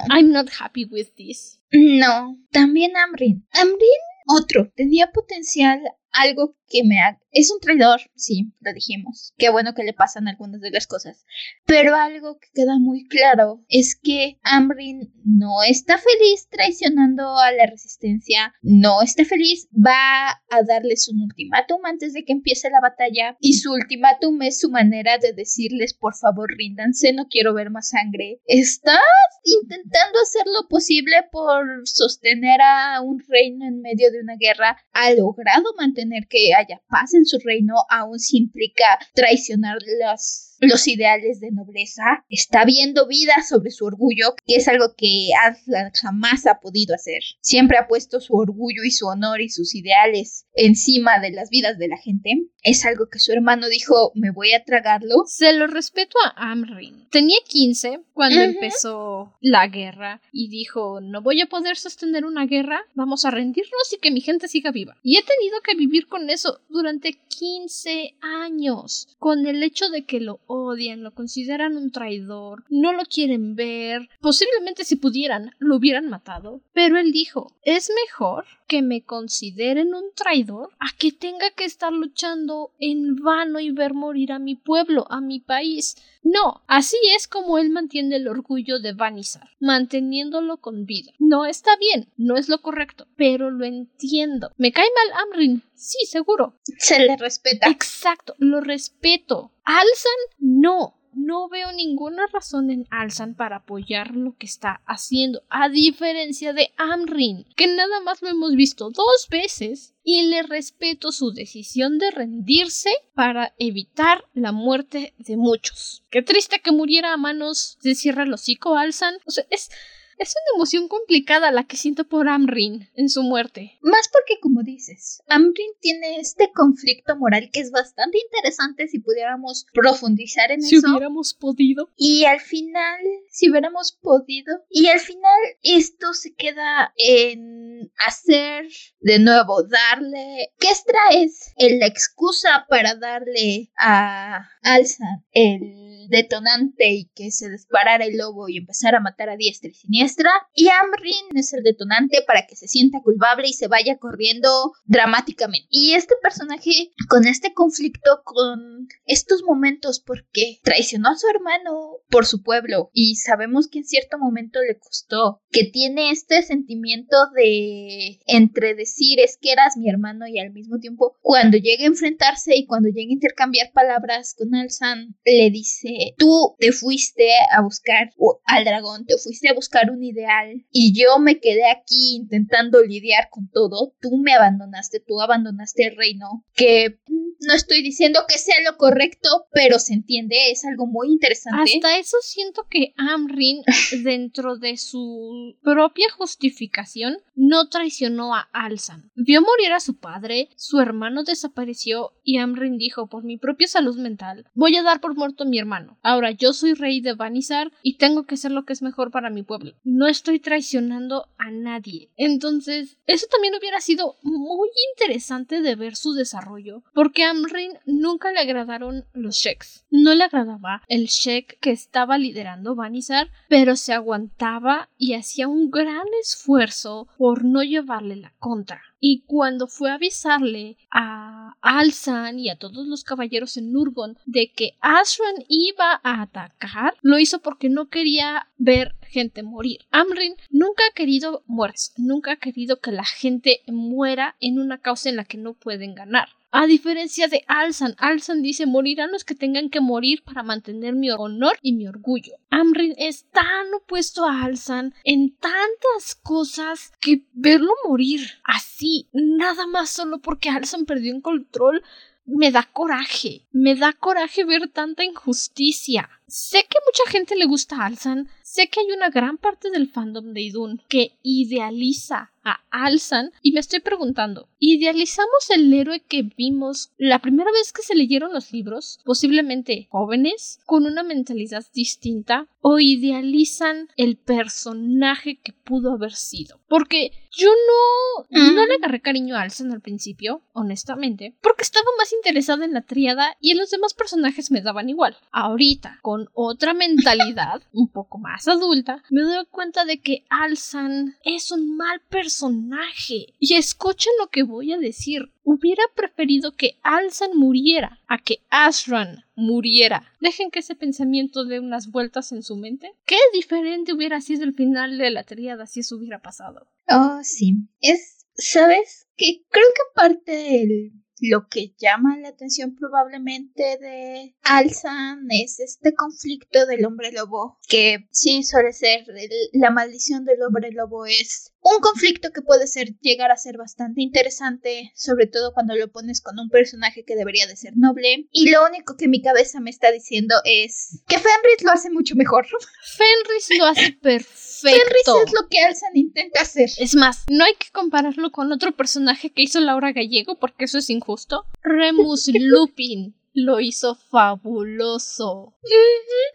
I'm 0.10 0.32
not 0.32 0.50
happy 0.60 0.86
with 0.86 1.14
this. 1.16 1.60
No, 1.72 2.38
también 2.52 2.96
Amrin. 2.96 3.46
Amrin, 3.52 4.02
otro, 4.28 4.72
tenía 4.76 5.12
potencial, 5.12 5.82
algo 6.12 6.56
que 6.68 6.84
me. 6.84 6.98
Es 7.36 7.52
un 7.52 7.60
traidor, 7.60 8.00
sí, 8.16 8.54
lo 8.62 8.72
dijimos. 8.72 9.34
Qué 9.38 9.50
bueno 9.50 9.74
que 9.76 9.84
le 9.84 9.92
pasan 9.92 10.30
algunas 10.30 10.62
de 10.62 10.72
las 10.72 10.88
cosas. 10.88 11.26
Pero 11.66 11.94
algo 11.94 12.40
que 12.40 12.48
queda 12.54 12.80
muy 12.80 13.10
claro 13.10 13.62
es 13.68 14.00
que 14.02 14.40
Amrin 14.42 15.14
no 15.26 15.62
está 15.68 15.98
feliz 15.98 16.48
traicionando 16.50 17.38
a 17.38 17.52
la 17.52 17.66
resistencia, 17.66 18.54
no 18.62 19.02
está 19.02 19.26
feliz, 19.26 19.68
va 19.76 20.30
a 20.30 20.64
darles 20.66 21.10
un 21.10 21.24
ultimátum 21.24 21.84
antes 21.84 22.14
de 22.14 22.24
que 22.24 22.32
empiece 22.32 22.70
la 22.70 22.80
batalla 22.80 23.36
y 23.42 23.56
su 23.56 23.74
ultimátum 23.74 24.42
es 24.42 24.62
su 24.62 24.70
manera 24.70 25.18
de 25.18 25.34
decirles 25.34 25.94
por 25.94 26.16
favor 26.16 26.50
ríndanse, 26.58 27.12
no 27.12 27.28
quiero 27.28 27.54
ver 27.54 27.70
más 27.70 27.90
sangre. 27.90 28.40
Está 28.46 28.98
intentando 29.44 30.20
hacer 30.22 30.44
lo 30.46 30.70
posible 30.70 31.18
por 31.34 31.66
sostener 31.84 32.62
a 32.62 33.02
un 33.02 33.22
reino 33.28 33.66
en 33.66 33.82
medio 33.82 34.10
de 34.10 34.22
una 34.22 34.38
guerra, 34.40 34.78
ha 34.94 35.12
logrado 35.12 35.74
mantener 35.78 36.28
que 36.30 36.54
haya 36.54 36.82
paz 36.88 37.14
en 37.14 37.25
su 37.26 37.38
reino, 37.40 37.76
aun 37.90 38.20
si 38.20 38.38
implica 38.38 39.00
traicionar 39.14 39.78
los, 40.02 40.45
los 40.60 40.88
ideales 40.88 41.40
de 41.40 41.52
nobleza. 41.52 42.04
Está 42.30 42.66
viendo 42.66 43.08
vida 43.08 43.36
sobre 43.48 43.72
su 43.72 43.86
orgullo, 43.86 44.36
que 44.46 44.56
es 44.56 44.68
algo 44.68 44.94
que 44.98 45.30
Aslan 45.44 45.92
jamás 45.94 46.46
ha 46.48 46.60
podido 46.60 46.96
hacer. 46.96 47.22
Siempre 47.42 47.78
ha 47.78 47.88
puesto 47.88 48.20
su 48.20 48.36
orgullo 48.36 48.84
y 48.84 48.92
su 48.92 49.08
honor 49.08 49.42
y 49.42 49.50
sus 49.50 49.76
ideales 49.76 50.46
encima 50.54 51.20
de 51.20 51.32
las 51.32 51.50
vidas 51.50 51.78
de 51.78 51.88
la 51.88 51.98
gente. 51.98 52.32
Es 52.64 52.86
algo 52.86 53.10
que 53.10 53.20
su 53.20 53.32
hermano 53.32 53.68
dijo, 53.68 54.12
me 54.16 54.32
voy 54.32 54.54
a 54.54 54.64
tragarlo. 54.64 55.24
Se 55.28 55.54
lo 55.54 55.68
respeto 55.68 56.18
a 56.24 56.52
Amrin. 56.52 57.08
Tenía 57.12 57.38
15 57.48 58.02
cuando 58.14 58.42
empezó 58.42 59.34
la 59.42 59.68
guerra 59.68 60.22
y 60.32 60.50
dijo, 60.50 61.00
no 61.02 61.22
voy 61.22 61.42
a 61.42 61.48
poder 61.48 61.78
sostener 61.78 62.26
una 62.26 62.46
guerra, 62.46 62.82
vamos 62.94 63.26
a 63.26 63.32
rendirnos 63.32 63.94
y 63.94 64.00
que 64.00 64.12
mi 64.12 64.22
gente 64.22 64.48
siga 64.48 64.72
viva. 64.72 64.98
Y 65.04 65.18
he 65.18 65.24
tenido 65.24 65.62
que 65.62 65.76
vivir 65.76 66.08
con 66.08 66.30
eso 66.30 66.62
durante 66.70 67.14
15 67.14 68.16
años, 68.22 69.08
con 69.20 69.46
el 69.46 69.62
hecho 69.62 69.90
de 69.90 70.06
que 70.06 70.20
lo 70.20 70.40
odian, 70.48 71.04
lo 71.04 71.14
consideran 71.14 71.78
un 71.78 71.92
traidor, 71.92 72.64
no 72.70 72.94
lo 72.94 73.04
quieren 73.04 73.56
ver, 73.56 74.10
posiblemente 74.22 74.84
si 74.84 74.96
pudieran 74.96 75.52
lo 75.60 75.78
hubieran 75.78 76.10
matado, 76.10 76.62
pero 76.74 76.98
él 76.98 77.12
dijo, 77.12 77.52
es 77.64 77.92
mejor 78.06 78.46
que 78.68 78.82
me 78.82 79.02
consideren 79.02 79.94
un 79.94 80.12
traidor 80.16 80.70
a 80.80 80.88
que 80.98 81.12
tenga 81.12 81.52
que 81.52 81.66
estar 81.66 81.94
luchando 81.94 82.72
en 82.80 83.16
vano 83.16 83.60
y 83.60 83.72
ver 83.72 83.94
morir 83.94 84.32
a 84.32 84.40
mi 84.40 84.56
pueblo, 84.56 85.06
a 85.10 85.22
mi 85.22 85.40
país. 85.40 85.96
No, 86.26 86.64
así 86.66 86.98
es 87.16 87.28
como 87.28 87.60
él 87.60 87.70
mantiene 87.70 88.16
el 88.16 88.28
orgullo 88.28 88.80
de 88.80 88.94
Vanizar, 88.94 89.48
manteniéndolo 89.60 90.58
con 90.58 90.88
vida. 90.88 91.12
No 91.20 91.46
está 91.46 91.78
bien, 91.78 92.12
no 92.18 92.36
es 92.36 92.50
lo 92.50 92.64
correcto, 92.64 93.06
pero 93.16 93.52
lo 93.52 93.64
entiendo. 93.64 94.50
¿Me 94.58 94.72
cae 94.72 94.88
mal 94.96 95.22
Amrin? 95.22 95.62
Sí, 95.76 96.00
seguro. 96.08 96.56
Se 96.80 96.98
le 97.06 97.16
respeta. 97.16 97.70
Exacto, 97.70 98.34
lo 98.40 98.60
respeto. 98.60 99.52
Alzan, 99.66 100.20
no. 100.40 100.96
No 101.16 101.48
veo 101.48 101.72
ninguna 101.72 102.28
razón 102.28 102.70
en 102.70 102.86
Alzan 102.92 103.36
para 103.36 103.58
apoyar 103.58 104.16
lo 104.16 104.36
que 104.36 104.46
está 104.46 104.82
haciendo, 104.86 105.44
a 105.50 105.70
diferencia 105.70 106.52
de 106.52 106.74
Amrin, 106.76 107.46
que 107.56 107.68
nada 107.68 108.02
más 108.02 108.22
lo 108.22 108.28
hemos 108.28 108.54
visto 108.56 108.90
dos 108.90 109.28
veces 109.30 109.96
y 110.04 110.24
le 110.24 110.44
respeto 110.44 111.14
su 111.14 111.32
decisión 111.32 112.00
de 112.00 112.12
rendirse 112.12 112.90
para 113.14 113.56
evitar 113.58 114.26
la 114.34 114.52
muerte 114.52 115.14
de 115.18 115.38
muchos. 115.38 116.04
Qué 116.12 116.22
triste 116.22 116.60
que 116.60 116.74
muriera 116.74 117.14
a 117.14 117.18
manos 117.18 117.78
de 117.82 117.96
cierra 117.96 118.24
el 118.24 118.34
hocico 118.34 118.78
Alzan. 118.78 119.16
O 119.26 119.32
sea, 119.32 119.46
es, 119.50 119.70
es 120.18 120.34
una 120.36 120.58
emoción 120.58 120.88
complicada 120.88 121.52
la 121.52 121.66
que 121.66 121.78
siento 121.78 122.08
por 122.08 122.28
Amrin 122.28 122.90
en 122.96 123.10
su 123.10 123.24
muerte. 123.24 123.78
Más 123.82 124.10
porque, 124.12 124.40
como 124.42 124.64
dices, 124.64 125.22
Amrin 125.28 125.72
tiene 125.80 126.20
este 126.20 126.52
conflicto 126.54 127.16
moral 127.18 127.50
que 127.52 127.60
es 127.60 127.72
bastante 127.72 128.18
interesante 128.20 128.88
si 128.88 129.00
pudiéramos 129.00 129.66
profundizar 129.74 130.52
en 130.52 130.62
Si 130.62 130.78
eso. 130.78 130.90
hubiéramos 130.90 131.34
podido. 131.34 131.92
Y 131.96 132.26
al 132.26 132.40
final, 132.40 133.00
si 133.30 133.50
hubiéramos 133.50 133.98
podido, 134.02 134.54
y 134.70 134.88
al 134.88 135.00
final 135.00 135.40
esto 135.64 136.14
se 136.14 136.34
queda 136.34 136.94
en 136.98 137.92
hacer 138.06 138.68
de 139.00 139.20
nuevo, 139.20 139.64
darle. 139.64 140.54
Kestra 140.60 141.00
es 141.12 141.54
la 141.58 141.88
excusa 141.88 142.66
para 142.70 142.96
darle 142.96 143.72
a 143.78 144.48
Alzan 144.62 145.26
el 145.32 145.95
detonante 146.10 146.90
y 146.90 147.06
que 147.16 147.32
se 147.32 147.50
disparara 147.50 148.06
el 148.06 148.18
lobo 148.18 148.50
y 148.50 148.58
empezara 148.58 148.98
a 148.98 149.02
matar 149.02 149.30
a 149.30 149.38
diestra 149.38 149.70
y 149.70 149.74
siniestra. 149.74 150.32
Y 150.54 150.68
Amrin 150.70 151.38
es 151.38 151.54
el 151.54 151.64
detonante 151.64 152.24
para 152.26 152.46
que 152.46 152.56
se 152.56 152.68
sienta 152.68 153.02
culpable 153.02 153.48
y 153.48 153.54
se 153.54 153.68
vaya 153.68 153.98
corriendo 153.98 154.74
dramáticamente. 154.86 155.68
Y 155.70 155.94
este 155.94 156.16
personaje 156.22 156.92
con 157.10 157.28
este 157.28 157.54
conflicto, 157.54 158.22
con 158.24 158.88
estos 159.06 159.44
momentos, 159.44 160.00
porque 160.00 160.60
traicionó 160.64 161.10
a 161.10 161.18
su 161.18 161.28
hermano 161.28 162.00
por 162.10 162.26
su 162.26 162.44
pueblo 162.44 162.90
y 162.94 163.16
sabemos 163.18 163.68
que 163.68 163.80
en 163.80 163.86
cierto 163.86 164.18
momento 164.18 164.60
le 164.62 164.78
costó, 164.78 165.42
que 165.52 165.66
tiene 165.66 166.12
este 166.12 166.44
sentimiento 166.44 167.16
de 167.36 168.20
entre 168.28 168.76
decir 168.76 169.20
es 169.20 169.38
que 169.40 169.52
eras 169.52 169.78
mi 169.78 169.90
hermano 169.90 170.28
y 170.28 170.40
al 170.40 170.52
mismo 170.52 170.80
tiempo 170.80 171.18
cuando 171.22 171.58
llega 171.58 171.84
a 171.84 171.88
enfrentarse 171.88 172.56
y 172.56 172.66
cuando 172.66 172.90
llega 172.90 173.10
a 173.10 173.14
intercambiar 173.14 173.72
palabras 173.72 174.36
con 174.38 174.54
Alzan, 174.56 175.16
le 175.26 175.50
dice, 175.50 175.90
tú 176.18 176.56
te 176.60 176.72
fuiste 176.72 177.30
a 177.56 177.62
buscar 177.62 178.10
al 178.46 178.66
dragón, 178.66 179.06
te 179.06 179.18
fuiste 179.18 179.50
a 179.50 179.54
buscar 179.54 179.92
un 179.92 180.04
ideal 180.04 180.66
y 180.72 180.94
yo 181.00 181.20
me 181.20 181.40
quedé 181.40 181.70
aquí 181.70 182.16
intentando 182.16 182.82
lidiar 182.84 183.30
con 183.30 183.50
todo, 183.50 183.94
tú 184.02 184.18
me 184.18 184.34
abandonaste, 184.34 185.00
tú 185.00 185.22
abandonaste 185.22 185.88
el 185.88 185.96
reino, 185.96 186.44
que 186.54 187.00
no 187.40 187.54
estoy 187.54 187.82
diciendo 187.82 188.22
que 188.28 188.38
sea 188.38 188.56
lo 188.66 188.78
correcto, 188.78 189.48
pero 189.52 189.80
se 189.80 189.94
entiende, 189.94 190.52
es 190.52 190.66
algo 190.66 190.88
muy 190.88 191.10
interesante. 191.10 191.76
Hasta 191.76 191.98
eso 191.98 192.18
siento 192.22 192.66
que 192.70 192.94
Amrin, 192.98 193.62
dentro 194.04 194.58
de 194.58 194.78
su 194.78 195.56
propia 195.62 196.10
justificación, 196.12 197.18
no 197.36 197.70
traicionó 197.70 198.36
a 198.36 198.48
Alzan. 198.54 199.12
Vio 199.16 199.42
morir 199.42 199.74
a 199.74 199.80
su 199.80 199.98
padre, 200.00 200.50
su 200.56 200.80
hermano 200.80 201.24
desapareció 201.24 202.14
y 202.24 202.38
Amrin 202.38 202.78
dijo, 202.78 203.08
por 203.08 203.24
mi 203.24 203.38
propia 203.38 203.68
salud 203.68 203.98
mental, 203.98 204.46
voy 204.54 204.76
a 204.76 204.84
dar 204.84 205.02
por 205.02 205.16
muerto 205.16 205.44
a 205.44 205.48
mi 205.48 205.60
hermano. 205.60 205.85
Ahora 206.02 206.32
yo 206.32 206.54
soy 206.54 206.74
rey 206.74 207.02
de 207.02 207.14
Vanizar 207.14 207.72
y 207.82 207.98
tengo 207.98 208.26
que 208.26 208.36
hacer 208.36 208.52
lo 208.52 208.66
que 208.66 208.74
es 208.74 208.82
mejor 208.82 209.12
para 209.12 209.30
mi 209.30 209.44
pueblo. 209.44 209.74
No 209.84 210.08
estoy 210.08 210.40
traicionando 210.40 211.28
a 211.38 211.52
nadie. 211.52 212.10
Entonces, 212.18 212.98
eso 213.08 213.28
también 213.32 213.56
hubiera 213.56 213.82
sido 213.82 214.16
muy 214.24 214.70
interesante 214.94 215.62
de 215.62 215.76
ver 215.76 215.96
su 215.96 216.14
desarrollo, 216.14 216.84
porque 216.94 217.24
a 217.24 217.32
Amrin 217.32 217.74
nunca 217.86 218.32
le 218.32 218.40
agradaron 218.40 219.06
los 219.14 219.36
sheiks. 219.36 219.86
No 219.90 220.14
le 220.16 220.24
agradaba 220.24 220.84
el 220.88 221.06
sheik 221.06 221.60
que 221.60 221.72
estaba 221.72 222.18
liderando 222.18 222.76
Vanizar, 222.76 223.30
pero 223.50 223.76
se 223.76 223.94
aguantaba 223.94 224.90
y 224.98 225.14
hacía 225.14 225.48
un 225.48 225.70
gran 225.70 226.08
esfuerzo 226.22 227.08
por 227.18 227.44
no 227.46 227.64
llevarle 227.64 228.16
la 228.16 228.34
contra. 228.40 228.82
Y 229.08 229.22
cuando 229.28 229.68
fue 229.68 229.92
a 229.92 229.96
avisarle 229.96 230.78
a 230.90 231.56
Alzan 231.62 232.40
y 232.40 232.50
a 232.50 232.56
todos 232.56 232.88
los 232.88 233.04
caballeros 233.04 233.56
en 233.56 233.72
Nurgon 233.72 234.18
de 234.26 234.52
que 234.52 234.78
Ashran 234.82 235.46
iba 235.48 236.02
a 236.02 236.24
atacar, 236.24 236.96
lo 237.04 237.20
hizo 237.20 237.38
porque 237.38 237.70
no 237.70 237.88
quería 237.90 238.48
ver 238.58 238.96
gente 239.04 239.44
morir. 239.44 239.86
Amrin 239.92 240.34
nunca 240.50 240.82
ha 240.90 240.96
querido 240.96 241.44
muertes, 241.46 241.94
nunca 241.98 242.32
ha 242.32 242.36
querido 242.38 242.80
que 242.80 242.92
la 242.92 243.06
gente 243.06 243.62
muera 243.68 244.38
en 244.40 244.58
una 244.58 244.80
causa 244.80 245.10
en 245.10 245.18
la 245.18 245.26
que 245.26 245.38
no 245.38 245.54
pueden 245.54 245.94
ganar. 245.94 246.30
A 246.58 246.68
diferencia 246.68 247.28
de 247.28 247.44
Alzan, 247.48 247.96
Alzan 247.98 248.42
dice 248.42 248.66
morirán 248.66 249.12
los 249.12 249.26
que 249.26 249.36
tengan 249.36 249.70
que 249.70 249.82
morir 249.82 250.24
para 250.24 250.42
mantener 250.42 250.94
mi 250.94 251.12
honor 251.12 251.60
y 251.62 251.74
mi 251.74 251.86
orgullo. 251.86 252.32
Amrin 252.50 252.96
es 252.98 253.26
tan 253.26 253.74
opuesto 253.74 254.24
a 254.24 254.44
Alzan 254.44 254.94
en 255.04 255.36
tantas 255.36 256.16
cosas 256.24 256.94
que 257.02 257.24
verlo 257.34 257.74
morir 257.86 258.22
así, 258.46 259.10
nada 259.12 259.68
más 259.68 259.90
solo 259.90 260.20
porque 260.20 260.50
Alzan 260.50 260.86
perdió 260.86 261.14
el 261.14 261.22
control, 261.22 261.84
me 262.26 262.54
da 262.54 262.64
coraje. 262.64 263.46
Me 263.52 263.76
da 263.76 263.92
coraje 263.92 264.46
ver 264.46 264.70
tanta 264.70 265.04
injusticia. 265.04 266.10
Sé 266.26 266.66
que 266.70 266.78
mucha 266.86 267.12
gente 267.12 267.36
le 267.36 267.48
gusta 267.48 267.76
a 267.76 267.86
Alzan, 267.88 268.30
sé 268.46 268.70
que 268.70 268.80
hay 268.80 268.92
una 268.92 269.10
gran 269.10 269.40
parte 269.40 269.72
del 269.72 269.90
fandom 269.90 270.32
de 270.32 270.42
Idun 270.42 270.82
que 270.88 271.18
idealiza 271.24 272.32
a 272.44 272.60
Alzan 272.70 273.32
y 273.42 273.54
me 273.54 273.60
estoy 273.60 273.80
preguntando, 273.80 274.48
¿idealizamos 274.60 275.50
el 275.50 275.74
héroe 275.74 276.02
que 276.02 276.22
vimos 276.22 276.92
la 276.98 277.18
primera 277.18 277.52
vez 277.52 277.74
que 277.74 277.82
se 277.82 277.96
leyeron 277.96 278.34
los 278.34 278.54
libros, 278.54 279.00
posiblemente 279.04 279.88
jóvenes, 279.90 280.60
con 280.68 280.86
una 280.86 281.02
mentalidad 281.02 281.66
distinta, 281.74 282.48
o 282.62 282.80
idealizan 282.80 283.90
el 283.98 284.18
personaje 284.18 285.40
que 285.44 285.54
pudo 285.54 285.94
haber 285.94 286.14
sido? 286.14 286.62
Porque 286.68 287.14
yo 287.32 287.50
no, 287.50 288.54
no 288.54 288.66
le 288.68 288.76
agarré 288.76 289.02
cariño 289.02 289.36
a 289.36 289.42
Alzan 289.42 289.72
al 289.72 289.82
principio, 289.82 290.44
honestamente, 290.54 291.36
porque 291.42 291.64
estaba 291.64 291.88
más 291.98 292.14
interesada 292.14 292.64
en 292.64 292.74
la 292.74 292.84
tríada 292.84 293.38
y 293.42 293.52
en 293.52 293.58
los 293.58 293.72
demás 293.72 293.96
personajes 293.96 294.52
me 294.52 294.62
daban 294.62 294.88
igual. 294.88 295.18
Ahorita, 295.32 295.98
con 296.04 296.30
otra 296.34 296.76
mentalidad, 296.76 297.64
un 297.74 297.88
poco 297.88 298.20
más 298.20 298.45
adulta, 298.48 299.04
me 299.10 299.22
doy 299.22 299.46
cuenta 299.50 299.86
de 299.86 300.00
que 300.00 300.26
Alzan 300.30 301.16
es 301.24 301.52
un 301.52 301.76
mal 301.76 302.02
personaje. 302.10 303.34
Y 303.40 303.56
escuchen 303.56 304.14
lo 304.20 304.28
que 304.28 304.44
voy 304.44 304.74
a 304.74 304.78
decir. 304.78 305.32
Hubiera 305.44 305.84
preferido 305.96 306.54
que 306.54 306.78
Alzan 306.82 307.32
muriera 307.36 308.02
a 308.08 308.18
que 308.18 308.40
Ashran 308.50 309.26
muriera. 309.36 310.12
Dejen 310.20 310.50
que 310.50 310.60
ese 310.60 310.76
pensamiento 310.76 311.46
dé 311.46 311.60
unas 311.60 311.92
vueltas 311.92 312.32
en 312.32 312.44
su 312.44 312.56
mente. 312.56 312.94
Qué 313.06 313.18
diferente 313.34 313.94
hubiera 313.94 314.22
sido 314.22 314.44
el 314.44 314.54
final 314.54 314.98
de 314.98 315.12
la 315.12 315.24
tríada 315.24 315.68
si 315.68 315.82
eso 315.82 315.98
hubiera 315.98 316.22
pasado. 316.22 316.68
Oh, 316.90 317.20
sí. 317.24 317.56
Es, 317.82 318.26
¿sabes? 318.36 319.08
Que 319.16 319.44
creo 319.50 319.68
que 319.76 319.82
parte 319.96 320.32
del 320.32 320.92
lo 321.20 321.48
que 321.48 321.74
llama 321.78 322.18
la 322.18 322.30
atención 322.30 322.76
probablemente 322.76 323.78
de 323.80 324.36
Alzan 324.44 325.28
es 325.30 325.60
este 325.60 325.94
conflicto 325.94 326.66
del 326.66 326.86
hombre 326.86 327.12
lobo, 327.12 327.58
que 327.68 328.08
sí 328.12 328.44
suele 328.44 328.74
ser 328.74 329.06
el- 329.10 329.30
la 329.54 329.72
maldición 329.72 330.26
del 330.26 330.42
hombre 330.44 330.72
lobo 330.72 331.06
es 331.06 331.54
un 331.66 331.80
conflicto 331.82 332.30
que 332.32 332.44
puede 332.44 332.68
ser 332.68 332.96
llegar 333.02 333.32
a 333.32 333.38
ser 333.38 333.58
bastante 333.58 334.04
interesante, 334.04 334.92
sobre 334.94 335.26
todo 335.26 335.52
cuando 335.52 335.76
lo 335.76 335.92
pones 335.92 336.22
con 336.22 336.38
un 336.40 336.50
personaje 336.50 337.04
que 337.04 337.16
debería 337.16 337.48
de 337.48 337.56
ser 337.56 337.74
noble. 337.76 338.28
Y 338.32 338.52
lo 338.52 338.64
único 338.64 338.96
que 338.96 339.08
mi 339.08 339.20
cabeza 339.20 339.60
me 339.60 339.72
está 339.72 339.92
diciendo 339.92 340.36
es 340.44 341.02
que 341.08 341.16
Fenris 341.16 341.64
lo 341.64 341.72
hace 341.72 341.90
mucho 341.90 342.16
mejor. 342.16 342.46
Fenris 342.46 343.50
lo 343.58 343.66
hace 343.66 343.82
Fenris 344.02 344.62
perfecto. 344.62 345.24
es 345.26 345.34
lo 345.34 345.50
que 345.50 345.60
Alzan 345.62 345.96
intenta 345.98 346.42
hacer. 346.42 346.70
Es 346.78 346.94
más, 346.94 347.24
no 347.32 347.44
hay 347.44 347.56
que 347.56 347.72
compararlo 347.72 348.32
con 348.32 348.52
otro 348.52 348.72
personaje 348.76 349.32
que 349.32 349.42
hizo 349.42 349.60
Laura 349.60 349.92
Gallego 349.92 350.38
porque 350.38 350.66
eso 350.66 350.78
es 350.78 350.92
injusto. 350.92 351.46
Remus 351.64 352.28
Lupin 352.40 353.16
lo 353.36 353.60
hizo 353.60 353.96
fabuloso. 353.96 355.54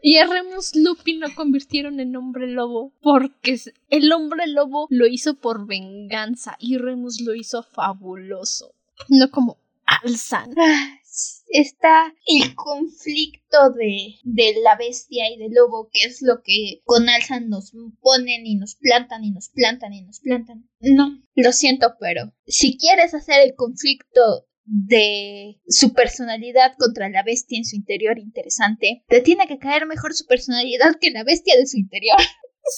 Y 0.02 0.18
a 0.18 0.26
Remus 0.26 0.76
Lupin 0.76 1.18
lo 1.18 1.34
convirtieron 1.34 1.98
en 1.98 2.14
hombre 2.14 2.46
lobo 2.46 2.92
porque 3.02 3.58
el 3.88 4.12
hombre 4.12 4.46
lobo 4.46 4.86
lo 4.90 5.06
hizo 5.06 5.34
por 5.34 5.66
venganza 5.66 6.56
y 6.60 6.76
Remus 6.76 7.20
lo 7.22 7.34
hizo 7.34 7.62
fabuloso. 7.62 8.74
No 9.08 9.30
como 9.30 9.58
Alzan. 9.84 10.54
Ah, 10.56 11.00
Está 11.48 12.14
el 12.26 12.54
conflicto 12.54 13.70
de, 13.76 14.14
de 14.22 14.54
la 14.62 14.76
bestia 14.76 15.28
y 15.28 15.36
del 15.36 15.52
lobo, 15.52 15.90
que 15.92 16.06
es 16.06 16.22
lo 16.22 16.42
que 16.44 16.80
con 16.84 17.08
Alzan 17.08 17.48
nos 17.48 17.72
ponen 18.00 18.46
y 18.46 18.54
nos 18.54 18.76
plantan 18.76 19.24
y 19.24 19.32
nos 19.32 19.48
plantan 19.48 19.92
y 19.92 20.02
nos 20.02 20.20
plantan. 20.20 20.70
No, 20.78 21.20
lo 21.34 21.52
siento, 21.52 21.94
pero 21.98 22.32
si 22.46 22.78
quieres 22.78 23.14
hacer 23.14 23.40
el 23.44 23.56
conflicto 23.56 24.46
de 24.72 25.58
su 25.66 25.92
personalidad 25.92 26.74
contra 26.78 27.08
la 27.08 27.24
bestia 27.24 27.58
en 27.58 27.64
su 27.64 27.74
interior 27.74 28.18
interesante, 28.18 29.02
te 29.08 29.20
tiene 29.20 29.48
que 29.48 29.58
caer 29.58 29.86
mejor 29.86 30.14
su 30.14 30.26
personalidad 30.26 30.94
que 31.00 31.10
la 31.10 31.24
bestia 31.24 31.56
de 31.56 31.66
su 31.66 31.76
interior. 31.76 32.16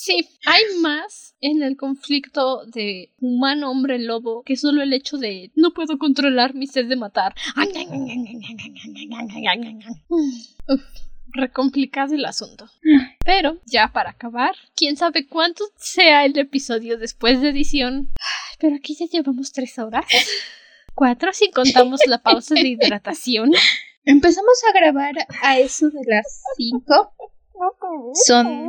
Sí, 0.00 0.26
hay 0.46 0.62
más 0.80 1.34
en 1.40 1.62
el 1.62 1.76
conflicto 1.76 2.64
de 2.66 3.12
humano 3.20 3.70
hombre 3.70 3.98
lobo 3.98 4.42
que 4.42 4.56
solo 4.56 4.80
el 4.80 4.92
hecho 4.94 5.18
de 5.18 5.50
no 5.54 5.74
puedo 5.74 5.98
controlar 5.98 6.54
mi 6.54 6.66
sed 6.66 6.86
de 6.86 6.96
matar. 6.96 7.34
Uf, 10.08 10.80
re 11.32 11.50
complicado 11.50 12.14
el 12.14 12.24
asunto. 12.24 12.70
Pero 13.24 13.60
ya 13.66 13.92
para 13.92 14.10
acabar, 14.10 14.54
quién 14.76 14.96
sabe 14.96 15.26
cuánto 15.26 15.64
sea 15.76 16.24
el 16.24 16.38
episodio 16.38 16.96
después 16.96 17.42
de 17.42 17.50
edición. 17.50 18.08
Pero 18.60 18.76
aquí 18.76 18.94
ya 18.94 19.06
llevamos 19.06 19.52
tres 19.52 19.78
horas. 19.78 20.06
Cuatro 20.94 21.32
si 21.32 21.50
contamos 21.50 22.00
la 22.06 22.22
pausa 22.22 22.54
de 22.54 22.68
hidratación. 22.68 23.50
Empezamos 24.04 24.62
a 24.68 24.72
grabar 24.78 25.14
a 25.42 25.58
eso 25.58 25.88
de 25.90 26.00
las 26.06 26.42
5. 26.56 27.14
Son 28.26 28.68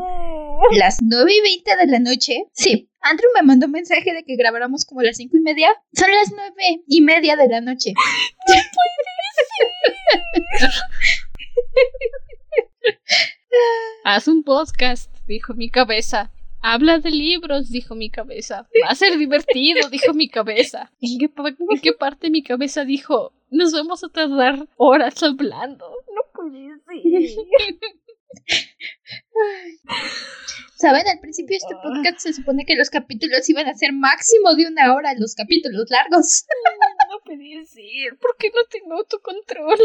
las 0.77 0.99
9 1.01 1.33
y 1.33 1.41
20 1.41 1.75
de 1.77 1.87
la 1.87 1.99
noche. 1.99 2.45
Sí, 2.53 2.91
Andrew 3.01 3.29
me 3.33 3.41
mandó 3.41 3.65
un 3.65 3.71
mensaje 3.71 4.13
de 4.13 4.23
que 4.23 4.35
grabáramos 4.35 4.85
como 4.85 5.01
las 5.01 5.17
5 5.17 5.35
y 5.35 5.41
media. 5.41 5.69
Son 5.93 6.11
las 6.11 6.31
9 6.31 6.83
y 6.87 7.01
media 7.01 7.35
de 7.35 7.47
la 7.47 7.61
noche. 7.61 7.93
Haz 14.03 14.27
un 14.27 14.43
podcast, 14.43 15.09
dijo 15.27 15.53
mi 15.53 15.69
cabeza. 15.69 16.31
Habla 16.65 16.99
de 16.99 17.11
libros, 17.11 17.69
dijo 17.69 17.94
mi 17.94 18.10
cabeza. 18.10 18.69
Va 18.85 18.88
a 18.91 18.95
ser 18.95 19.18
divertido, 19.18 19.90
dijo 19.90 20.14
mi 20.14 20.30
cabeza. 20.30 20.94
¿En 21.02 21.19
qué, 21.19 21.30
en 21.69 21.81
qué 21.81 21.91
parte 21.91 22.30
mi 22.30 22.41
cabeza 22.41 22.85
dijo? 22.85 23.34
Nos 23.52 23.73
vamos 23.73 24.02
a 24.06 24.07
tardar 24.07 24.69
horas 24.77 25.22
hablando. 25.22 25.85
No 25.90 26.22
puede 26.34 26.80
ser. 26.88 27.76
Saben, 30.77 31.06
al 31.06 31.19
principio 31.19 31.49
de 31.49 31.57
este 31.57 31.76
podcast 31.84 32.19
se 32.19 32.31
supone 32.31 32.65
que 32.65 32.76
los 32.76 32.90
capítulos 32.90 33.48
iban 33.49 33.68
a 33.68 33.73
ser 33.73 33.91
máximo 33.91 34.56
de 34.56 34.68
una 34.68 34.94
hora, 34.95 35.14
los 35.19 35.35
capítulos 35.35 35.90
largos. 35.90 36.45
No 37.10 37.19
puede 37.26 37.65
ser. 37.65 38.18
¿Por 38.19 38.38
qué 38.38 38.49
no 38.49 38.64
tengo 38.69 38.95
autocontrol? 38.95 39.80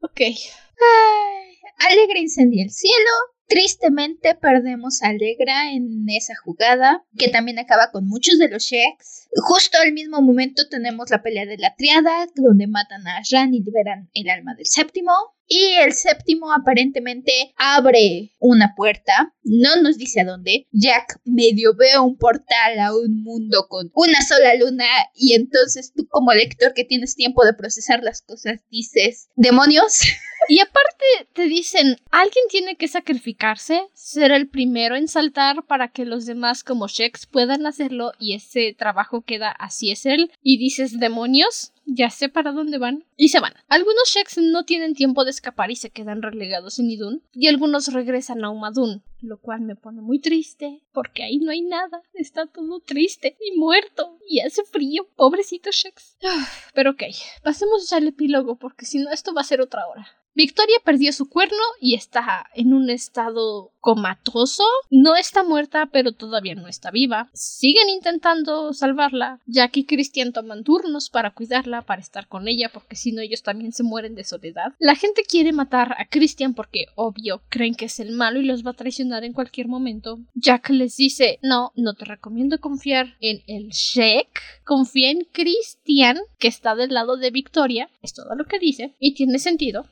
Ok. 0.00 0.20
Ay, 0.20 1.58
Alegra 1.78 2.18
incendia 2.18 2.64
el 2.64 2.70
cielo. 2.70 3.10
Tristemente 3.46 4.34
perdemos 4.34 5.02
a 5.02 5.08
Alegra 5.08 5.72
en 5.72 6.04
esa 6.08 6.34
jugada, 6.42 7.04
que 7.18 7.28
también 7.28 7.58
acaba 7.58 7.90
con 7.90 8.06
muchos 8.06 8.38
de 8.38 8.48
los 8.48 8.64
Sheks. 8.64 9.28
Justo 9.36 9.78
al 9.78 9.92
mismo 9.92 10.22
momento 10.22 10.68
tenemos 10.68 11.10
la 11.10 11.22
pelea 11.22 11.44
de 11.44 11.58
la 11.58 11.74
triada, 11.76 12.26
donde 12.34 12.66
matan 12.66 13.06
a 13.06 13.18
Ashran 13.18 13.52
y 13.52 13.62
liberan 13.62 14.08
el 14.14 14.30
alma 14.30 14.54
del 14.54 14.66
séptimo. 14.66 15.12
Y 15.46 15.74
el 15.74 15.92
séptimo 15.92 16.52
aparentemente 16.52 17.52
abre 17.56 18.32
una 18.38 18.74
puerta, 18.74 19.34
no 19.42 19.76
nos 19.82 19.98
dice 19.98 20.22
a 20.22 20.24
dónde. 20.24 20.66
Jack 20.72 21.20
medio 21.24 21.74
ve 21.76 21.98
un 21.98 22.16
portal 22.16 22.78
a 22.80 22.96
un 22.96 23.22
mundo 23.22 23.66
con 23.68 23.90
una 23.94 24.22
sola 24.22 24.54
luna 24.54 24.86
y 25.14 25.34
entonces 25.34 25.92
tú 25.94 26.06
como 26.08 26.32
lector 26.32 26.72
que 26.72 26.84
tienes 26.84 27.14
tiempo 27.14 27.44
de 27.44 27.52
procesar 27.52 28.02
las 28.02 28.22
cosas 28.22 28.60
dices, 28.70 29.28
demonios. 29.36 30.00
Y 30.48 30.60
aparte 30.60 31.28
te 31.32 31.44
dicen, 31.44 31.96
alguien 32.10 32.44
tiene 32.48 32.76
que 32.76 32.88
sacrificarse, 32.88 33.88
ser 33.92 34.30
el 34.32 34.48
primero 34.48 34.96
en 34.96 35.08
saltar 35.08 35.64
para 35.64 35.88
que 35.88 36.04
los 36.04 36.26
demás 36.26 36.64
como 36.64 36.88
Shex 36.88 37.26
puedan 37.26 37.66
hacerlo 37.66 38.12
y 38.18 38.34
ese 38.34 38.74
trabajo 38.76 39.22
queda 39.22 39.50
así 39.50 39.90
es 39.90 40.06
él. 40.06 40.30
Y 40.42 40.58
dices, 40.58 40.98
demonios, 40.98 41.72
ya 41.86 42.10
sé 42.10 42.28
para 42.28 42.52
dónde 42.52 42.78
van. 42.78 43.04
Y 43.16 43.28
se 43.28 43.40
van. 43.40 43.54
Algunos 43.68 44.08
Sheks 44.12 44.38
no 44.38 44.64
tienen 44.64 44.94
tiempo 44.94 45.24
de 45.24 45.30
escapar 45.30 45.70
y 45.70 45.76
se 45.76 45.90
quedan 45.90 46.22
relegados 46.22 46.78
en 46.78 46.90
Idun. 46.90 47.22
Y 47.32 47.48
algunos 47.48 47.92
regresan 47.92 48.44
a 48.44 48.50
Umadun, 48.50 49.02
lo 49.24 49.38
cual 49.38 49.60
me 49.60 49.76
pone 49.76 50.00
muy 50.00 50.18
triste, 50.18 50.82
porque 50.92 51.22
ahí 51.24 51.38
no 51.38 51.50
hay 51.50 51.62
nada. 51.62 52.02
Está 52.14 52.46
todo 52.46 52.80
triste 52.80 53.36
y 53.40 53.58
muerto. 53.58 54.18
Y 54.28 54.40
hace 54.40 54.64
frío. 54.64 55.08
Pobrecito 55.16 55.70
Sheks. 55.70 56.16
Ah, 56.24 56.46
Pero 56.74 56.92
ok, 56.92 57.02
pasemos 57.42 57.88
ya 57.90 57.96
al 57.98 58.08
epílogo, 58.08 58.56
porque 58.56 58.86
si 58.86 58.98
no 58.98 59.10
esto 59.10 59.34
va 59.34 59.42
a 59.42 59.44
ser 59.44 59.60
otra 59.60 59.86
hora. 59.86 60.06
Victoria 60.34 60.76
perdió 60.84 61.12
su 61.12 61.28
cuerno 61.28 61.62
y 61.80 61.94
está 61.94 62.50
en 62.54 62.74
un 62.74 62.90
estado 62.90 63.72
comatoso. 63.84 64.64
No 64.90 65.14
está 65.14 65.44
muerta, 65.44 65.90
pero 65.92 66.12
todavía 66.12 66.54
no 66.54 66.68
está 66.68 66.90
viva. 66.90 67.28
Siguen 67.34 67.90
intentando 67.90 68.72
salvarla. 68.72 69.40
Jack 69.44 69.76
y 69.76 69.84
Christian 69.84 70.32
toman 70.32 70.64
turnos 70.64 71.10
para 71.10 71.32
cuidarla, 71.32 71.82
para 71.82 72.00
estar 72.00 72.26
con 72.26 72.48
ella, 72.48 72.70
porque 72.72 72.96
si 72.96 73.12
no 73.12 73.20
ellos 73.20 73.42
también 73.42 73.72
se 73.72 73.82
mueren 73.82 74.14
de 74.14 74.24
soledad. 74.24 74.72
La 74.78 74.96
gente 74.96 75.22
quiere 75.28 75.52
matar 75.52 75.94
a 75.98 76.06
Christian 76.06 76.54
porque, 76.54 76.86
obvio, 76.94 77.42
creen 77.50 77.74
que 77.74 77.84
es 77.84 78.00
el 78.00 78.12
malo 78.12 78.40
y 78.40 78.46
los 78.46 78.64
va 78.64 78.70
a 78.70 78.74
traicionar 78.74 79.22
en 79.22 79.34
cualquier 79.34 79.68
momento. 79.68 80.18
Jack 80.34 80.70
les 80.70 80.96
dice, 80.96 81.38
no, 81.42 81.72
no 81.76 81.92
te 81.92 82.06
recomiendo 82.06 82.58
confiar 82.60 83.16
en 83.20 83.42
el 83.46 83.68
Sheik. 83.68 84.40
Confía 84.64 85.10
en 85.10 85.26
Christian, 85.30 86.16
que 86.38 86.48
está 86.48 86.74
del 86.74 86.94
lado 86.94 87.18
de 87.18 87.30
Victoria. 87.30 87.90
Es 88.00 88.14
todo 88.14 88.34
lo 88.34 88.46
que 88.46 88.58
dice. 88.58 88.94
Y 88.98 89.12
tiene 89.12 89.38
sentido. 89.38 89.84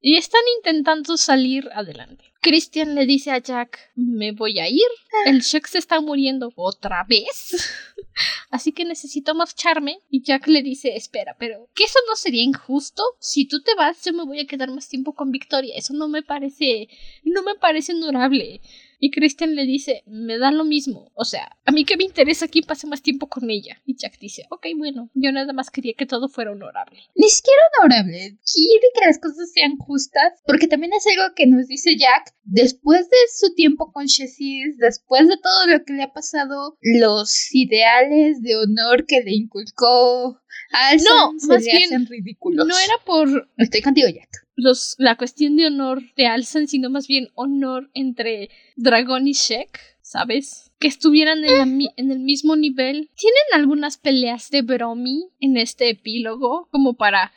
Y 0.00 0.16
están 0.16 0.42
intentando 0.58 1.16
salir 1.16 1.68
adelante. 1.74 2.24
Christian 2.40 2.94
le 2.94 3.04
dice 3.04 3.32
a 3.32 3.38
Jack, 3.38 3.90
me 3.96 4.30
voy 4.30 4.60
a 4.60 4.68
ir. 4.68 4.86
El 5.26 5.40
Sheik 5.40 5.66
se 5.66 5.78
está 5.78 6.00
muriendo 6.00 6.52
otra 6.54 7.04
vez. 7.08 7.56
Así 8.50 8.72
que 8.72 8.84
necesito 8.84 9.34
marcharme. 9.34 9.98
Y 10.08 10.22
Jack 10.22 10.46
le 10.46 10.62
dice, 10.62 10.94
espera, 10.94 11.36
pero 11.38 11.68
¿que 11.74 11.84
eso 11.84 11.98
no 12.08 12.14
sería 12.14 12.42
injusto? 12.42 13.02
Si 13.18 13.46
tú 13.46 13.60
te 13.62 13.74
vas, 13.74 14.04
yo 14.04 14.12
me 14.12 14.24
voy 14.24 14.38
a 14.38 14.46
quedar 14.46 14.70
más 14.70 14.88
tiempo 14.88 15.14
con 15.14 15.32
Victoria. 15.32 15.74
Eso 15.76 15.94
no 15.94 16.08
me 16.08 16.22
parece... 16.22 16.88
no 17.24 17.42
me 17.42 17.56
parece 17.56 17.92
honorable. 17.92 18.60
Y 18.98 19.10
Christian 19.10 19.54
le 19.54 19.64
dice, 19.64 20.02
me 20.06 20.38
da 20.38 20.50
lo 20.50 20.64
mismo. 20.64 21.10
O 21.14 21.24
sea, 21.24 21.56
a 21.64 21.72
mí 21.72 21.84
que 21.84 21.96
me 21.96 22.04
interesa 22.04 22.48
quién 22.48 22.64
pase 22.64 22.86
más 22.86 23.02
tiempo 23.02 23.28
con 23.28 23.48
ella. 23.50 23.80
Y 23.86 23.96
Jack 23.96 24.18
dice, 24.18 24.44
ok, 24.50 24.66
bueno, 24.76 25.10
yo 25.14 25.30
nada 25.30 25.52
más 25.52 25.70
quería 25.70 25.94
que 25.96 26.06
todo 26.06 26.28
fuera 26.28 26.52
honorable. 26.52 26.98
Ni 27.14 27.28
siquiera 27.28 27.60
honorable. 27.80 28.38
Quiere 28.52 28.86
que 28.94 29.06
las 29.06 29.18
cosas 29.18 29.52
sean 29.52 29.76
justas, 29.76 30.42
porque 30.46 30.66
también 30.66 30.92
es 30.92 31.06
algo 31.06 31.34
que 31.34 31.46
nos 31.46 31.68
dice 31.68 31.96
Jack. 31.96 32.34
Después 32.44 33.08
de 33.08 33.16
su 33.34 33.54
tiempo 33.54 33.92
con 33.92 34.06
Chassis, 34.06 34.76
después 34.78 35.28
de 35.28 35.36
todo 35.36 35.66
lo 35.66 35.84
que 35.84 35.92
le 35.92 36.02
ha 36.02 36.12
pasado, 36.12 36.76
los 36.80 37.54
ideales 37.54 38.42
de 38.42 38.56
honor 38.56 39.06
que 39.06 39.22
le 39.22 39.32
inculcó 39.34 40.40
Alson 40.70 41.34
No, 41.34 41.38
se 41.38 41.46
más 41.46 41.64
le 41.64 41.70
bien, 41.70 41.84
hacen 41.84 42.06
ridículos. 42.06 42.66
No 42.66 42.74
era 42.78 42.94
por 43.04 43.48
Estoy 43.56 43.82
contigo, 43.82 44.08
Jack. 44.08 44.47
Los, 44.58 44.96
la 44.98 45.16
cuestión 45.16 45.56
de 45.56 45.66
honor 45.66 46.02
de 46.16 46.26
Alsan, 46.26 46.66
sino 46.66 46.90
más 46.90 47.06
bien 47.06 47.28
honor 47.34 47.90
entre 47.94 48.50
Dragón 48.76 49.28
y 49.28 49.32
Shek, 49.32 49.80
¿sabes? 50.02 50.72
Que 50.80 50.88
estuvieran 50.88 51.44
en, 51.44 51.80
en 51.96 52.10
el 52.10 52.18
mismo 52.18 52.56
nivel. 52.56 53.08
Tienen 53.16 53.44
algunas 53.52 53.96
peleas 53.98 54.50
de 54.50 54.62
Bromi 54.62 55.28
en 55.40 55.56
este 55.56 55.90
epílogo, 55.90 56.68
como 56.72 56.94
para 56.94 57.32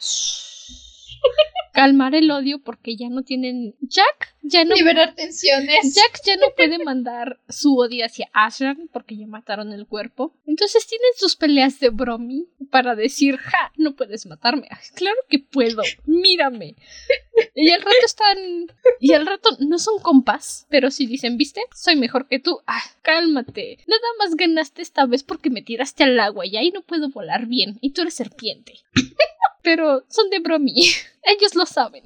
calmar 1.74 2.16
el 2.16 2.32
odio, 2.32 2.60
porque 2.60 2.96
ya 2.96 3.10
no 3.10 3.24
tienen. 3.24 3.76
Jack 3.82 4.36
ya 4.42 4.64
no. 4.66 4.76
Liberar 4.76 5.16
tensiones. 5.16 5.96
Jack 5.96 6.22
ya 6.26 6.36
no 6.38 6.48
puede 6.56 6.84
mandar 6.84 7.40
su 7.50 7.78
odio 7.78 8.06
hacia 8.06 8.30
Ashran 8.34 8.90
porque 8.92 9.18
ya 9.18 9.28
mataron 9.28 9.72
el 9.74 9.88
cuerpo. 9.88 10.34
Entonces 10.46 10.88
tienen 10.88 11.12
sus 11.16 11.36
peleas 11.36 11.80
de 11.80 11.90
bromi 11.90 12.48
para 12.70 12.96
decir, 12.96 13.38
ja, 13.38 13.72
no 13.76 13.96
puedes 13.96 14.26
matarme. 14.26 14.68
Ay, 14.70 14.86
claro 14.96 15.18
que 15.30 15.40
puedo, 15.40 15.82
mírame. 16.06 16.76
Y 17.56 17.72
al 17.72 17.82
rato 17.82 18.06
están... 18.06 18.38
Y 19.00 19.14
al 19.14 19.26
rato 19.26 19.50
no 19.60 19.80
son 19.80 20.00
compas, 20.00 20.68
pero 20.70 20.92
sí 20.92 21.06
dicen, 21.06 21.38
¿viste? 21.38 21.62
Soy 21.74 21.96
mejor 21.96 22.28
que 22.28 22.40
tú. 22.40 22.60
Ah, 22.68 22.84
cálmate. 23.02 23.80
Nada 23.88 24.08
más 24.20 24.36
ganaste 24.36 24.82
esta 24.82 25.06
vez 25.06 25.24
porque 25.24 25.50
me 25.50 25.62
tiraste 25.62 26.04
al 26.04 26.20
agua 26.20 26.46
y 26.46 26.58
ahí 26.58 26.72
no 26.72 26.82
puedo 26.82 27.10
volar 27.10 27.46
bien. 27.48 27.78
Y 27.82 27.92
tú 27.92 28.02
eres 28.02 28.14
serpiente. 28.14 28.80
Pero 29.62 30.04
son 30.10 30.30
de 30.30 30.40
bromi. 30.40 30.74
Ellos 31.24 31.56
lo 31.56 31.66
saben. 31.66 32.04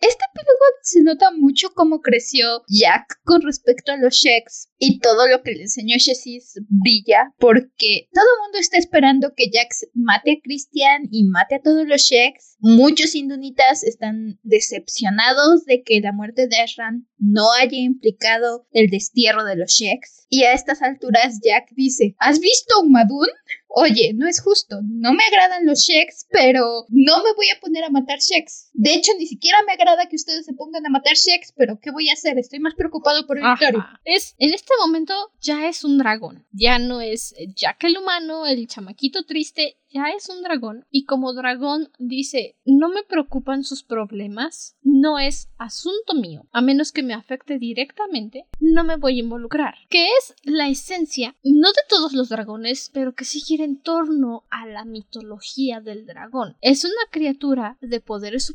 Este 0.00 0.24
epílogo 0.32 0.64
se 0.82 1.02
nota 1.02 1.32
mucho 1.32 1.70
cómo 1.74 2.00
creció 2.00 2.62
Jack 2.68 3.20
con 3.24 3.42
respecto 3.42 3.90
a 3.90 3.96
los 3.96 4.14
Sheks 4.14 4.70
y 4.78 5.00
todo 5.00 5.26
lo 5.26 5.42
que 5.42 5.52
le 5.52 5.62
enseñó 5.62 5.96
Chassis 5.98 6.54
brilla 6.68 7.34
porque 7.38 8.08
todo 8.12 8.24
el 8.24 8.42
mundo 8.44 8.58
está 8.58 8.78
esperando 8.78 9.32
que 9.36 9.50
Jack 9.50 9.68
mate 9.94 10.32
a 10.32 10.40
Christian 10.42 11.08
y 11.10 11.24
mate 11.24 11.56
a 11.56 11.62
todos 11.62 11.86
los 11.86 12.02
Sheks. 12.02 12.56
Muchos 12.60 13.14
indunitas 13.14 13.82
están 13.84 14.38
decepcionados 14.42 15.64
de 15.64 15.82
que 15.82 16.00
la 16.00 16.12
muerte 16.12 16.48
de 16.48 16.56
Ashran 16.56 17.06
no 17.18 17.52
haya 17.52 17.78
implicado 17.78 18.66
el 18.72 18.88
destierro 18.90 19.44
de 19.44 19.56
los 19.56 19.72
Sheks. 19.72 20.26
Y 20.30 20.44
a 20.44 20.52
estas 20.52 20.82
alturas 20.82 21.40
Jack 21.42 21.70
dice, 21.74 22.14
¿has 22.18 22.38
visto 22.40 22.80
un 22.80 22.92
Madun? 22.92 23.28
Oye, 23.68 24.12
no 24.14 24.26
es 24.26 24.40
justo. 24.40 24.80
No 24.82 25.12
me 25.12 25.24
agradan 25.24 25.66
los 25.66 25.80
Sheks, 25.80 26.26
pero 26.30 26.86
no 26.88 27.22
me 27.22 27.32
voy 27.34 27.48
a 27.48 27.60
poner 27.60 27.84
a 27.84 27.90
matar 27.90 28.18
Sheks. 28.18 28.70
De 28.72 28.94
hecho, 28.94 29.12
ni 29.18 29.26
siquiera 29.26 29.58
me 29.66 29.72
agrada 29.72 30.08
que 30.08 30.16
ustedes 30.16 30.46
se 30.46 30.54
pongan 30.54 30.84
a 30.86 30.90
matar 30.90 31.14
Sheks, 31.14 31.52
pero 31.56 31.78
¿qué 31.80 31.90
voy 31.90 32.08
a 32.08 32.14
hacer? 32.14 32.38
Estoy 32.38 32.60
más 32.60 32.74
preocupado 32.74 33.26
por 33.26 33.36
Victoria. 33.36 33.86
Es, 34.04 34.34
en 34.38 34.54
este 34.54 34.67
momento 34.80 35.14
ya 35.40 35.68
es 35.68 35.84
un 35.84 35.98
dragón. 35.98 36.46
Ya 36.52 36.78
no 36.78 37.00
es 37.00 37.34
Jack 37.54 37.84
el 37.84 37.98
humano, 37.98 38.46
el 38.46 38.66
chamaquito 38.66 39.24
triste. 39.24 39.78
Ya 39.90 40.10
es 40.10 40.28
un 40.28 40.42
dragón. 40.42 40.84
Y 40.90 41.04
como 41.04 41.32
dragón 41.32 41.90
dice, 41.98 42.58
no 42.66 42.90
me 42.90 43.04
preocupan 43.04 43.64
sus 43.64 43.82
problemas. 43.82 44.76
No 44.82 45.18
es 45.18 45.48
asunto 45.56 46.14
mío. 46.14 46.46
A 46.52 46.60
menos 46.60 46.92
que 46.92 47.02
me 47.02 47.14
afecte 47.14 47.58
directamente, 47.58 48.46
no 48.60 48.84
me 48.84 48.96
voy 48.96 49.16
a 49.16 49.22
involucrar. 49.22 49.74
Que 49.88 50.06
es 50.18 50.34
la 50.42 50.68
esencia, 50.68 51.36
no 51.42 51.68
de 51.68 51.82
todos 51.88 52.12
los 52.12 52.28
dragones, 52.28 52.90
pero 52.92 53.14
que 53.14 53.24
sí 53.24 53.40
gira 53.40 53.64
en 53.64 53.80
torno 53.80 54.44
a 54.50 54.66
la 54.66 54.84
mitología 54.84 55.80
del 55.80 56.04
dragón. 56.04 56.56
Es 56.60 56.84
una 56.84 57.10
criatura 57.10 57.78
de 57.80 58.00
poderes 58.00 58.54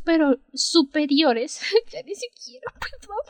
superiores. 0.53 1.61
ya 1.91 2.03
ni 2.03 2.13
siquiera 2.13 2.71
puedo 2.79 3.23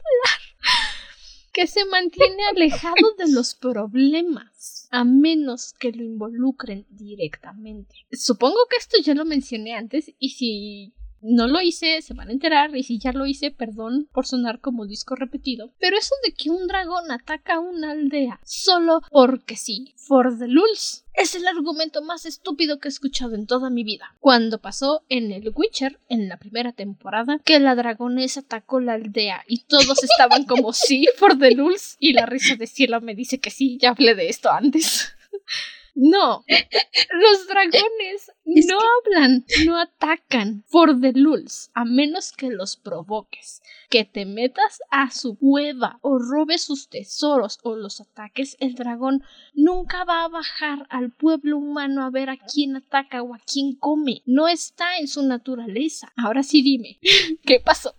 que 1.54 1.68
se 1.68 1.86
mantiene 1.86 2.44
alejado 2.48 3.14
de 3.18 3.32
los 3.32 3.54
problemas, 3.54 4.88
a 4.92 5.04
menos 5.04 5.74
que 5.74 5.92
lo 5.92 6.04
involucren 6.04 6.86
directamente. 6.90 7.96
Supongo 8.12 8.58
que 8.70 8.78
esto 8.78 8.98
ya 9.02 9.14
lo 9.14 9.24
mencioné 9.24 9.76
antes 9.76 10.12
y 10.18 10.32
si 10.32 10.94
no 11.24 11.48
lo 11.48 11.62
hice, 11.62 12.02
se 12.02 12.14
van 12.14 12.30
a 12.30 12.34
enterar 12.34 12.76
y 12.76 12.84
si 12.84 13.00
ya 13.00 13.14
lo 13.14 13.26
hice, 13.26 13.50
perdón 13.50 14.08
por 14.12 14.28
sonar 14.28 14.60
como 14.60 14.86
disco 14.86 15.16
repetido, 15.16 15.72
pero 15.80 15.98
eso 15.98 16.14
de 16.26 16.34
que 16.34 16.50
un 16.50 16.68
dragón 16.68 17.10
ataca 17.12 17.56
a 17.56 17.60
una 17.60 17.92
aldea 17.92 18.40
solo 18.44 19.02
porque 19.10 19.56
sí, 19.56 19.94
for 19.96 20.38
the 20.38 20.48
lulz, 20.48 21.04
es 21.14 21.36
el 21.36 21.48
argumento 21.48 22.02
más 22.02 22.26
estúpido 22.26 22.80
que 22.80 22.88
he 22.88 22.90
escuchado 22.90 23.36
en 23.36 23.46
toda 23.46 23.70
mi 23.70 23.84
vida. 23.84 24.16
Cuando 24.20 24.60
pasó 24.60 25.04
en 25.10 25.32
el 25.32 25.52
Witcher, 25.54 26.00
en 26.10 26.28
la 26.28 26.38
primera 26.38 26.74
temporada, 26.74 27.40
que 27.46 27.60
la 27.60 27.76
dragonesa 27.76 28.42
atacó 28.42 28.80
la 28.80 28.94
aldea 28.94 29.44
y 29.48 29.64
todos 29.64 30.04
estaban 30.04 30.46
como 30.46 30.74
sí, 30.74 31.08
for 31.18 31.38
the 31.38 31.52
lulz, 31.52 31.96
y 32.00 32.14
la 32.14 32.26
risa 32.26 32.56
de 32.56 32.68
cielo 32.68 33.00
me 33.02 33.16
dice 33.16 33.40
que 33.40 33.52
sí, 33.52 33.78
ya 33.80 33.92
hablé 33.92 34.16
de 34.16 34.28
esto 34.30 34.52
antes. 34.52 35.14
No, 35.96 36.44
los 36.48 37.48
dragones 37.48 38.32
Es 38.46 38.66
no 38.68 38.78
que- 38.80 38.86
hablan, 39.16 39.46
no 39.66 39.80
atacan 39.80 40.64
for 40.68 41.00
the 41.00 41.14
lulz, 41.14 41.70
a 41.74 41.86
menos 41.86 42.32
que 42.34 42.50
los 42.50 42.76
provoques. 42.78 43.62
Que 43.90 44.04
te 44.04 44.26
metas 44.26 44.80
a 44.90 45.12
su 45.12 45.38
cueva 45.38 46.00
o 46.02 46.18
robes 46.20 46.64
sus 46.64 46.90
tesoros 46.90 47.60
o 47.64 47.76
los 47.76 48.02
ataques, 48.02 48.58
el 48.60 48.74
dragón 48.76 49.24
nunca 49.54 50.04
va 50.04 50.24
a 50.24 50.30
bajar 50.30 50.88
al 50.90 51.12
pueblo 51.12 51.58
humano 51.58 52.04
a 52.04 52.10
ver 52.10 52.30
a 52.32 52.38
quién 52.38 52.76
ataca 52.76 53.22
o 53.22 53.34
a 53.36 53.40
quién 53.40 53.76
come. 53.76 54.24
No 54.26 54.48
está 54.48 54.98
en 54.98 55.08
su 55.08 55.24
naturaleza. 55.24 56.12
Ahora 56.18 56.42
sí 56.44 56.62
dime, 56.64 57.00
¿qué 57.46 57.60
pasó? 57.60 57.96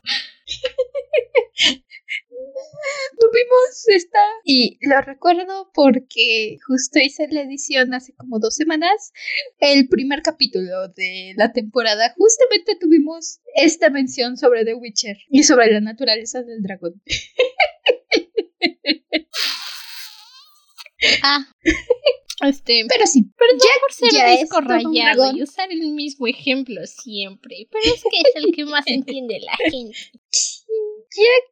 Tuvimos 3.18 3.88
esta 3.88 4.18
y 4.44 4.78
lo 4.82 5.00
recuerdo 5.00 5.70
porque 5.72 6.58
justo 6.66 6.98
hice 6.98 7.28
la 7.30 7.42
edición 7.42 7.94
hace 7.94 8.14
como 8.14 8.38
dos 8.38 8.56
semanas, 8.56 9.12
el 9.58 9.88
primer 9.88 10.22
capítulo 10.22 10.88
de 10.88 11.32
la 11.36 11.52
temporada. 11.52 12.14
Justamente 12.16 12.76
tuvimos 12.80 13.40
esta 13.54 13.90
mención 13.90 14.36
sobre 14.36 14.64
The 14.64 14.74
Witcher 14.74 15.16
y 15.28 15.44
sobre 15.44 15.72
la 15.72 15.80
naturaleza 15.80 16.42
del 16.42 16.62
dragón. 16.62 17.02
Ah, 21.22 21.46
este, 22.48 22.84
Pero 22.88 23.06
sí, 23.06 23.22
Perdón 23.36 23.68
por 23.80 23.92
ser 23.92 24.12
ya 24.12 24.38
disco 24.38 24.60
rayado 24.60 25.36
y 25.36 25.42
usar 25.42 25.70
el 25.70 25.92
mismo 25.92 26.26
ejemplo 26.26 26.86
siempre, 26.86 27.68
pero 27.70 27.94
es 27.94 28.02
que 28.02 28.20
es 28.20 28.44
el 28.44 28.54
que 28.54 28.64
más 28.64 28.84
entiende 28.86 29.40
la 29.40 29.56
gente. 29.70 29.96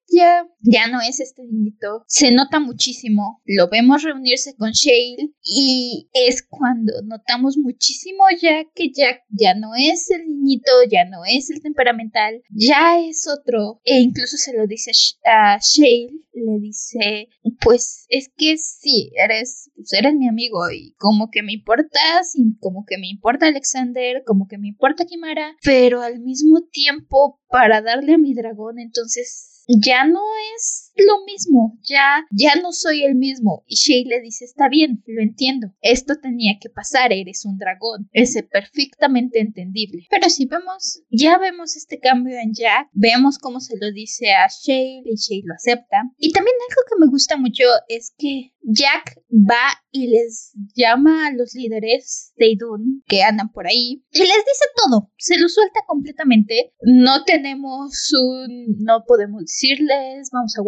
Ya, 0.08 0.46
ya 0.60 0.88
no 0.88 1.00
es 1.00 1.20
este 1.20 1.42
niñito. 1.44 2.04
Se 2.06 2.30
nota 2.32 2.60
muchísimo. 2.60 3.40
Lo 3.44 3.68
vemos 3.68 4.02
reunirse 4.02 4.54
con 4.56 4.72
Shale 4.72 5.30
y 5.42 6.08
es 6.12 6.42
cuando 6.48 6.92
notamos 7.04 7.56
muchísimo 7.58 8.24
ya 8.40 8.64
que 8.74 8.90
Jack 8.92 9.22
ya 9.30 9.54
no 9.54 9.74
es 9.76 10.10
el 10.10 10.26
niñito, 10.28 10.70
ya 10.90 11.04
no 11.04 11.24
es 11.24 11.50
el 11.50 11.62
temperamental, 11.62 12.42
ya 12.50 12.98
es 13.00 13.26
otro. 13.28 13.80
E 13.84 14.00
incluso 14.00 14.36
se 14.36 14.56
lo 14.56 14.66
dice 14.66 14.90
a 14.90 14.94
Sh- 14.94 15.18
a 15.24 15.58
Shale, 15.60 16.12
le 16.34 16.58
dice, 16.60 17.28
pues 17.60 18.06
es 18.08 18.30
que 18.36 18.56
sí, 18.56 19.10
eres, 19.22 19.70
pues 19.74 19.92
eres 19.92 20.14
mi 20.14 20.28
amigo 20.28 20.70
y 20.70 20.94
como 20.98 21.30
que 21.30 21.42
me 21.42 21.52
importas 21.52 22.32
y 22.34 22.56
como 22.58 22.84
que 22.86 22.98
me 22.98 23.08
importa 23.08 23.46
Alexander, 23.46 24.22
como 24.26 24.46
que 24.48 24.58
me 24.58 24.68
importa 24.68 25.04
Kimara, 25.04 25.56
pero 25.62 26.00
al 26.00 26.20
mismo 26.20 26.62
tiempo 26.70 27.40
para 27.50 27.82
darle 27.82 28.14
a 28.14 28.18
mi 28.18 28.34
dragón, 28.34 28.78
entonces 28.78 29.51
ya 29.66 30.04
no 30.04 30.20
es 30.56 30.91
lo 30.96 31.24
mismo, 31.24 31.78
ya, 31.82 32.24
ya 32.30 32.54
no 32.62 32.72
soy 32.72 33.04
el 33.04 33.14
mismo. 33.14 33.64
Y 33.66 33.76
Shay 33.76 34.04
le 34.04 34.20
dice, 34.20 34.44
está 34.44 34.68
bien, 34.68 35.02
lo 35.06 35.22
entiendo, 35.22 35.68
esto 35.80 36.14
tenía 36.20 36.54
que 36.60 36.68
pasar, 36.68 37.12
eres 37.12 37.44
un 37.44 37.58
dragón, 37.58 38.08
es 38.12 38.36
perfectamente 38.50 39.40
entendible. 39.40 40.06
Pero 40.10 40.28
si 40.28 40.46
vemos, 40.46 41.02
ya 41.10 41.38
vemos 41.38 41.76
este 41.76 41.98
cambio 41.98 42.38
en 42.38 42.52
Jack, 42.54 42.88
vemos 42.92 43.38
cómo 43.38 43.60
se 43.60 43.76
lo 43.78 43.90
dice 43.92 44.30
a 44.32 44.48
Shay 44.48 45.02
y 45.04 45.16
Shay 45.16 45.42
lo 45.42 45.54
acepta. 45.54 46.02
Y 46.18 46.32
también 46.32 46.54
algo 46.68 46.82
que 46.88 47.04
me 47.04 47.10
gusta 47.10 47.36
mucho 47.36 47.64
es 47.88 48.12
que 48.16 48.52
Jack 48.62 49.20
va 49.30 49.82
y 49.90 50.08
les 50.08 50.52
llama 50.74 51.26
a 51.26 51.32
los 51.32 51.54
líderes 51.54 52.32
de 52.36 52.52
Idun 52.52 53.02
que 53.06 53.22
andan 53.22 53.50
por 53.50 53.66
ahí 53.66 54.04
y 54.10 54.18
les 54.18 54.28
dice 54.28 54.64
todo, 54.76 55.10
se 55.18 55.38
lo 55.38 55.48
suelta 55.48 55.80
completamente. 55.86 56.72
No 56.82 57.24
tenemos 57.24 58.12
un, 58.12 58.76
no 58.78 59.04
podemos 59.06 59.42
decirles, 59.42 60.30
vamos 60.32 60.56
a 60.56 60.62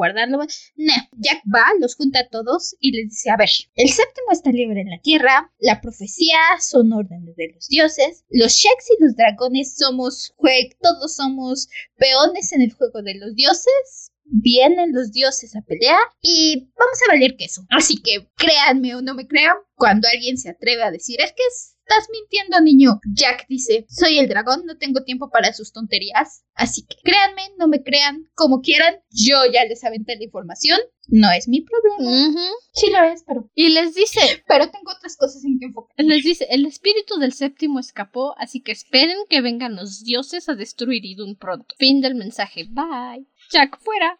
No, 0.76 0.94
Jack 1.16 1.42
va, 1.52 1.64
los 1.80 1.94
junta 1.96 2.20
a 2.20 2.28
todos 2.28 2.76
y 2.80 2.92
les 2.92 3.10
dice, 3.10 3.30
a 3.30 3.36
ver, 3.36 3.48
el 3.74 3.88
séptimo 3.88 4.28
está 4.32 4.50
libre 4.50 4.80
en 4.80 4.90
la 4.90 5.00
tierra, 5.00 5.52
la 5.58 5.80
profecía 5.80 6.38
son 6.60 6.92
órdenes 6.92 7.36
de 7.36 7.52
los 7.54 7.68
dioses, 7.68 8.24
los 8.30 8.52
Sheks 8.52 8.90
y 8.98 9.02
los 9.04 9.16
dragones 9.16 9.76
somos, 9.76 10.32
jue- 10.36 10.76
todos 10.80 11.16
somos 11.16 11.68
peones 11.96 12.52
en 12.52 12.62
el 12.62 12.72
juego 12.72 13.02
de 13.02 13.14
los 13.16 13.34
dioses, 13.34 14.12
vienen 14.24 14.92
los 14.92 15.12
dioses 15.12 15.54
a 15.56 15.62
pelear 15.62 16.00
y 16.20 16.70
vamos 16.78 16.98
a 17.06 17.12
valer 17.12 17.36
queso. 17.36 17.62
Así 17.70 18.02
que 18.02 18.28
créanme 18.36 18.94
o 18.94 19.02
no 19.02 19.14
me 19.14 19.26
crean, 19.26 19.56
cuando 19.74 20.08
alguien 20.12 20.38
se 20.38 20.50
atreve 20.50 20.82
a 20.82 20.90
decir 20.90 21.20
es 21.20 21.32
que 21.32 21.42
estás 21.86 22.08
mintiendo, 22.10 22.60
niño. 22.60 23.00
Jack 23.14 23.46
dice, 23.48 23.86
soy 23.88 24.18
el 24.18 24.28
dragón, 24.28 24.64
no 24.64 24.78
tengo 24.78 25.04
tiempo 25.04 25.30
para 25.30 25.52
sus 25.52 25.72
tonterías. 25.72 26.44
Así 26.54 26.86
que 26.86 26.96
créanme, 27.02 27.42
no 27.58 27.68
me 27.68 27.82
crean, 27.82 28.28
como 28.34 28.60
quieran, 28.60 28.96
yo 29.10 29.36
ya 29.52 29.64
les 29.64 29.84
aventé 29.84 30.16
la 30.16 30.24
información. 30.24 30.80
No 31.08 31.30
es 31.30 31.48
mi 31.48 31.60
problema. 31.60 32.28
Ujú. 32.28 32.40
Sí 32.72 32.90
lo 32.90 33.02
es, 33.04 33.24
pero, 33.26 33.50
Y 33.54 33.68
les 33.68 33.94
dice, 33.94 34.20
pero 34.48 34.70
tengo 34.70 34.90
otras 34.96 35.16
cosas 35.18 35.44
en 35.44 35.58
que 35.58 35.66
enfocar. 35.66 35.94
les 35.98 36.24
dice, 36.24 36.46
el 36.48 36.64
espíritu 36.64 37.18
del 37.18 37.34
séptimo 37.34 37.78
escapó, 37.78 38.34
así 38.38 38.62
que 38.62 38.72
esperen 38.72 39.18
que 39.28 39.42
vengan 39.42 39.76
los 39.76 40.02
dioses 40.02 40.48
a 40.48 40.54
destruir 40.54 41.04
Idun 41.04 41.36
pronto. 41.36 41.74
Fin 41.78 42.00
del 42.00 42.14
mensaje. 42.14 42.64
Bye. 42.70 43.26
Jack 43.50 43.78
fuera. 43.80 44.18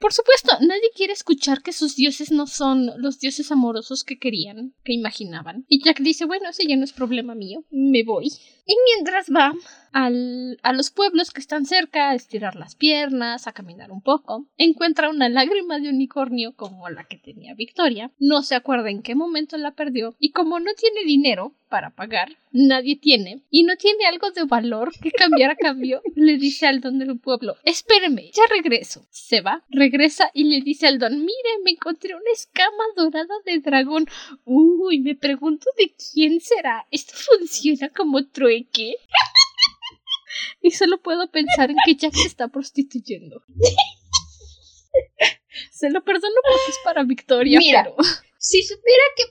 Por 0.00 0.12
supuesto, 0.12 0.56
nadie 0.60 0.90
quiere 0.94 1.12
escuchar 1.12 1.62
que 1.62 1.72
sus 1.72 1.96
dioses 1.96 2.30
no 2.30 2.46
son 2.46 2.90
los 3.00 3.18
dioses 3.18 3.50
amorosos 3.50 4.04
que 4.04 4.18
querían, 4.18 4.74
que 4.84 4.92
imaginaban. 4.92 5.64
Y 5.68 5.82
Jack 5.84 6.00
dice, 6.00 6.24
bueno, 6.24 6.48
ese 6.48 6.66
ya 6.66 6.76
no 6.76 6.84
es 6.84 6.92
problema 6.92 7.34
mío, 7.34 7.64
me 7.70 8.04
voy. 8.04 8.30
Y 8.70 8.76
mientras 8.94 9.28
va 9.34 9.54
al- 9.92 10.58
a 10.62 10.74
los 10.74 10.90
pueblos 10.90 11.30
que 11.30 11.40
están 11.40 11.64
cerca 11.64 12.10
a 12.10 12.14
estirar 12.14 12.54
las 12.54 12.74
piernas, 12.76 13.46
a 13.46 13.52
caminar 13.52 13.90
un 13.90 14.02
poco, 14.02 14.46
encuentra 14.58 15.08
una 15.08 15.30
lágrima 15.30 15.78
de 15.78 15.88
unicornio 15.88 16.54
como 16.54 16.90
la 16.90 17.04
que 17.04 17.16
tenía 17.16 17.54
Victoria, 17.54 18.12
no 18.18 18.42
se 18.42 18.54
acuerda 18.54 18.90
en 18.90 19.00
qué 19.02 19.14
momento 19.14 19.56
la 19.56 19.70
perdió 19.72 20.14
y 20.18 20.32
como 20.32 20.60
no 20.60 20.74
tiene 20.74 21.02
dinero 21.06 21.54
para 21.70 21.90
pagar, 21.90 22.36
nadie 22.50 22.96
tiene, 22.96 23.42
y 23.50 23.62
no 23.64 23.76
tiene 23.76 24.06
algo 24.06 24.30
de 24.30 24.44
valor 24.44 24.90
que 25.02 25.10
cambiar 25.10 25.50
a 25.50 25.56
cambio, 25.56 26.00
le 26.14 26.36
dice 26.38 26.66
al 26.66 26.80
don 26.80 26.98
del 26.98 27.18
pueblo, 27.18 27.56
espéreme, 27.62 28.30
ya 28.32 28.42
regreso. 28.50 29.06
Se 29.10 29.42
va, 29.42 29.64
regresa 29.68 30.30
y 30.32 30.44
le 30.44 30.62
dice 30.62 30.86
al 30.86 30.98
don, 30.98 31.18
mire, 31.18 31.50
me 31.64 31.72
encontré 31.72 32.14
una 32.14 32.30
escama 32.32 32.84
dorada 32.96 33.34
de 33.44 33.58
dragón. 33.60 34.06
Uy, 34.46 35.00
me 35.00 35.14
pregunto 35.14 35.66
de 35.76 35.92
quién 36.12 36.40
será. 36.40 36.86
¿Esto 36.90 37.12
funciona 37.38 37.90
como 37.90 38.24
trueque? 38.64 38.96
Y 40.60 40.72
solo 40.72 41.00
puedo 41.00 41.30
pensar 41.30 41.70
en 41.70 41.76
que 41.84 41.94
Jack 41.94 42.14
se 42.14 42.26
está 42.26 42.48
prostituyendo. 42.48 43.42
Se 45.72 45.90
lo 45.90 46.02
perdono 46.04 46.34
porque 46.48 46.70
es 46.70 46.78
para 46.84 47.04
Victoria, 47.04 47.58
Mira. 47.58 47.84
pero... 47.84 47.96
Si 48.40 48.62
supiera 48.62 49.02
que, 49.16 49.24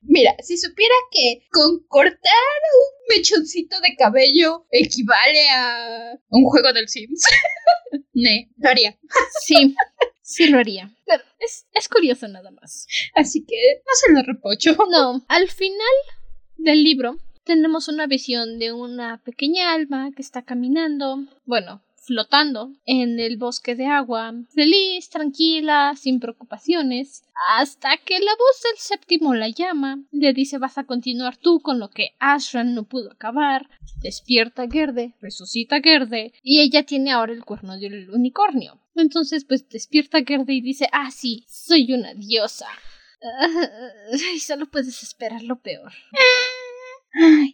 mira, 0.00 0.34
si 0.42 0.56
supiera 0.56 0.94
que 1.10 1.46
con 1.52 1.86
cortar 1.88 2.16
un 2.22 3.14
mechoncito 3.14 3.78
de 3.80 3.94
cabello 3.96 4.66
equivale 4.70 5.50
a 5.50 6.18
un 6.30 6.42
juego 6.46 6.72
del 6.72 6.88
Sims, 6.88 7.22
ne, 8.14 8.50
lo 8.56 8.70
haría. 8.70 8.98
Sí, 9.44 9.76
sí 10.22 10.46
lo 10.48 10.58
haría. 10.58 10.90
Pero 11.04 11.22
es, 11.38 11.66
es 11.70 11.86
curioso 11.86 12.28
nada 12.28 12.50
más. 12.50 12.86
Así 13.14 13.44
que 13.44 13.82
no 13.86 13.92
se 13.94 14.12
lo 14.14 14.22
reprocho. 14.22 14.74
No, 14.90 15.22
al 15.28 15.50
final 15.50 15.94
del 16.56 16.82
libro 16.82 17.18
tenemos 17.46 17.86
una 17.86 18.06
visión 18.06 18.58
de 18.58 18.72
una 18.72 19.18
pequeña 19.22 19.72
alma 19.72 20.10
que 20.14 20.20
está 20.20 20.42
caminando, 20.42 21.24
bueno, 21.44 21.80
flotando 21.94 22.72
en 22.84 23.20
el 23.20 23.36
bosque 23.36 23.76
de 23.76 23.86
agua, 23.86 24.34
feliz, 24.52 25.08
tranquila, 25.10 25.94
sin 25.96 26.18
preocupaciones, 26.18 27.22
hasta 27.56 27.96
que 27.98 28.18
la 28.18 28.32
voz 28.32 28.62
del 28.62 28.78
séptimo 28.78 29.34
la 29.34 29.48
llama, 29.48 30.00
le 30.10 30.32
dice 30.32 30.58
vas 30.58 30.76
a 30.76 30.84
continuar 30.84 31.36
tú 31.36 31.60
con 31.60 31.78
lo 31.78 31.88
que 31.90 32.10
Ashran 32.18 32.74
no 32.74 32.82
pudo 32.82 33.12
acabar, 33.12 33.68
despierta 34.00 34.68
Gerde, 34.68 35.14
resucita 35.20 35.80
Gerde, 35.80 36.32
y 36.42 36.60
ella 36.60 36.84
tiene 36.84 37.12
ahora 37.12 37.32
el 37.32 37.44
cuerno 37.44 37.78
del 37.78 38.10
unicornio. 38.10 38.80
Entonces, 38.96 39.44
pues 39.44 39.68
despierta 39.68 40.24
Gerde 40.24 40.52
y 40.52 40.60
dice, 40.60 40.88
ah, 40.92 41.10
sí, 41.12 41.44
soy 41.48 41.92
una 41.92 42.12
diosa. 42.14 42.66
Ay, 44.30 44.40
solo 44.40 44.66
puedes 44.66 45.02
esperar 45.02 45.42
lo 45.42 45.56
peor. 45.56 45.92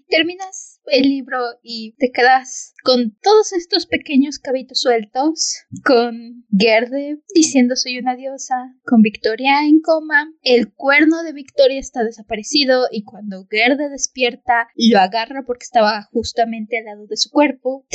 Terminas 0.08 0.80
el 0.86 1.08
libro 1.08 1.38
y 1.62 1.94
te 1.98 2.10
quedas 2.10 2.74
con 2.82 3.16
todos 3.22 3.52
estos 3.52 3.86
pequeños 3.86 4.38
cabitos 4.38 4.80
sueltos, 4.80 5.58
con 5.84 6.44
Gerde 6.50 7.20
diciendo 7.34 7.76
soy 7.76 7.98
una 7.98 8.16
diosa, 8.16 8.56
con 8.84 9.02
Victoria 9.02 9.64
en 9.64 9.80
coma, 9.80 10.32
el 10.42 10.72
cuerno 10.72 11.22
de 11.22 11.32
Victoria 11.32 11.78
está 11.78 12.02
desaparecido 12.02 12.86
y 12.90 13.04
cuando 13.04 13.46
Gerde 13.48 13.88
despierta 13.88 14.68
lo 14.74 14.98
agarra 14.98 15.44
porque 15.46 15.64
estaba 15.64 16.08
justamente 16.12 16.78
al 16.78 16.84
lado 16.84 17.06
de 17.06 17.16
su 17.16 17.30
cuerpo. 17.30 17.86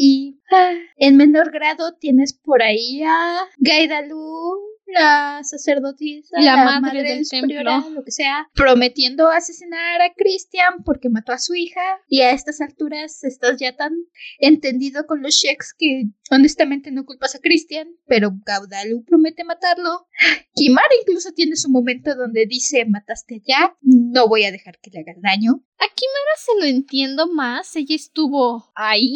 Y 0.00 0.40
ah, 0.52 0.74
en 0.96 1.16
menor 1.16 1.50
grado 1.50 1.96
tienes 1.98 2.32
por 2.32 2.62
ahí 2.62 3.02
a 3.02 3.40
Gaidalu, 3.58 4.77
la 4.92 5.40
sacerdotisa, 5.44 6.36
La 6.40 6.56
madre 6.80 7.02
del 7.02 7.28
templo. 7.28 7.62
lo 7.90 8.04
que 8.04 8.10
sea, 8.10 8.48
prometiendo 8.54 9.28
asesinar 9.28 10.00
a 10.00 10.12
Christian 10.14 10.82
porque 10.84 11.08
mató 11.08 11.32
a 11.32 11.38
su 11.38 11.54
hija. 11.54 11.80
Y 12.06 12.22
a 12.22 12.30
estas 12.30 12.60
alturas 12.60 13.22
estás 13.24 13.58
ya 13.60 13.76
tan 13.76 13.92
entendido 14.38 15.06
con 15.06 15.22
los 15.22 15.34
Sheks 15.34 15.74
que 15.76 16.04
honestamente 16.30 16.90
no 16.90 17.04
culpas 17.04 17.34
a 17.34 17.40
Christian, 17.40 17.88
pero 18.06 18.30
Gaudalu 18.44 19.04
promete 19.04 19.44
matarlo. 19.44 20.06
Kimara 20.54 20.88
incluso 21.00 21.32
tiene 21.32 21.56
su 21.56 21.70
momento 21.70 22.14
donde 22.14 22.46
dice 22.46 22.84
mataste 22.84 23.36
a 23.36 23.38
Jack, 23.44 23.76
no 23.82 24.28
voy 24.28 24.44
a 24.44 24.52
dejar 24.52 24.78
que 24.80 24.90
le 24.90 25.00
hagas 25.00 25.20
daño. 25.20 25.62
A 25.78 25.86
Kimara 25.94 26.34
se 26.38 26.60
lo 26.60 26.64
entiendo 26.66 27.28
más. 27.32 27.76
Ella 27.76 27.94
estuvo 27.94 28.72
ahí. 28.74 29.14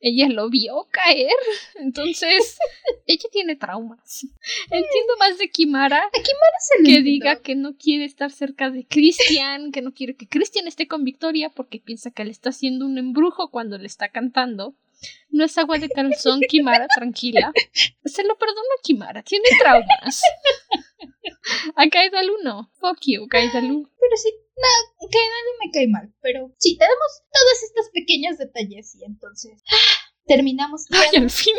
Ella 0.00 0.28
lo 0.28 0.48
vio 0.48 0.88
caer. 0.90 1.30
Entonces, 1.76 2.58
ella 3.06 3.28
tiene 3.30 3.56
traumas. 3.56 4.26
Entiendo 4.64 5.16
más 5.18 5.38
de 5.38 5.50
Kimara 5.50 6.08
Se 6.12 6.78
lo 6.78 6.84
que 6.84 6.96
entiendo. 6.96 7.04
diga 7.04 7.36
que 7.42 7.54
no 7.54 7.76
quiere 7.76 8.04
estar 8.04 8.30
cerca 8.30 8.70
de 8.70 8.86
Christian, 8.86 9.72
que 9.72 9.82
no 9.82 9.92
quiere 9.92 10.16
que 10.16 10.26
Christian 10.26 10.66
esté 10.66 10.88
con 10.88 11.04
Victoria 11.04 11.50
porque 11.50 11.80
piensa 11.80 12.10
que 12.10 12.24
le 12.24 12.30
está 12.30 12.50
haciendo 12.50 12.86
un 12.86 12.98
embrujo 12.98 13.50
cuando 13.50 13.76
le 13.78 13.86
está 13.86 14.08
cantando. 14.08 14.74
No 15.30 15.44
es 15.44 15.56
agua 15.56 15.78
de 15.78 15.88
calzón, 15.88 16.40
Kimara, 16.48 16.86
tranquila. 16.94 17.52
Se 18.04 18.24
lo 18.24 18.36
perdono 18.36 18.60
a 18.78 18.82
Kimara, 18.82 19.22
tiene 19.22 19.48
traumas. 19.58 20.22
A 21.74 21.88
Kaidalu 21.88 22.34
no. 22.44 22.70
Fuck 22.80 22.98
you, 23.06 23.26
Kaidalu. 23.28 23.88
Pero 23.98 24.16
sí, 24.16 24.30
no, 24.62 25.08
Gaidalu 25.08 25.52
me 25.64 25.70
cae 25.72 25.88
mal, 25.88 26.12
pero 26.20 26.52
sí, 26.58 26.76
tenemos 26.76 27.22
todos 27.32 27.62
estos 27.64 27.90
pequeños 27.92 28.38
detalles 28.38 28.94
y 28.94 29.04
entonces 29.04 29.62
ah, 29.70 30.10
terminamos 30.26 30.86
Ay, 30.90 31.16
al 31.20 31.30
fin. 31.30 31.54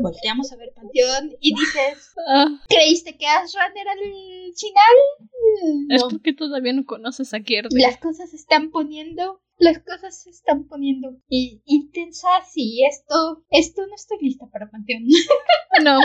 volteamos 0.00 0.50
a 0.52 0.56
ver 0.56 0.72
Panteón 0.74 1.32
y 1.40 1.54
dices, 1.54 2.12
Ah, 2.28 2.46
¿creíste 2.68 3.16
que 3.16 3.26
Ashran 3.26 3.76
era 3.76 3.92
el 3.92 4.52
final? 4.56 5.86
Es 5.90 6.02
porque 6.04 6.32
todavía 6.32 6.72
no 6.72 6.84
conoces 6.84 7.32
a 7.34 7.40
Kierde. 7.40 7.68
las 7.80 7.98
cosas 7.98 8.30
se 8.30 8.36
están 8.36 8.70
poniendo, 8.70 9.40
las 9.58 9.78
cosas 9.80 10.20
se 10.22 10.30
están 10.30 10.64
poniendo 10.66 11.16
i- 11.28 11.62
intensas 11.64 12.50
y 12.54 12.84
esto, 12.86 13.44
esto 13.50 13.86
no 13.86 13.94
estoy 13.94 14.18
lista 14.20 14.46
para 14.52 14.70
Panteón. 14.70 15.04
No. 15.82 15.98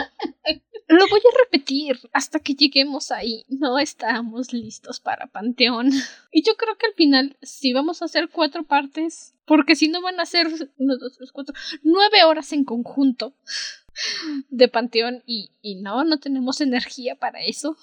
Lo 0.87 1.07
voy 1.11 1.19
a 1.19 1.37
repetir 1.43 1.99
hasta 2.11 2.39
que 2.39 2.55
lleguemos 2.55 3.11
ahí. 3.11 3.45
No 3.49 3.77
estamos 3.77 4.51
listos 4.51 4.99
para 4.99 5.27
Panteón. 5.27 5.91
Y 6.31 6.43
yo 6.43 6.55
creo 6.57 6.75
que 6.75 6.87
al 6.87 6.93
final 6.93 7.37
sí 7.43 7.71
vamos 7.71 8.01
a 8.01 8.05
hacer 8.05 8.29
cuatro 8.29 8.63
partes. 8.63 9.35
Porque 9.45 9.75
si 9.75 9.87
no 9.87 10.01
van 10.01 10.19
a 10.19 10.25
ser 10.25 10.49
dos, 10.49 11.17
tres, 11.17 11.31
cuatro, 11.31 11.53
nueve 11.83 12.23
horas 12.23 12.51
en 12.51 12.63
conjunto 12.63 13.35
de 14.49 14.67
Panteón. 14.67 15.21
Y, 15.27 15.51
y 15.61 15.75
no, 15.75 16.03
no 16.03 16.19
tenemos 16.19 16.61
energía 16.61 17.15
para 17.15 17.43
eso. 17.45 17.77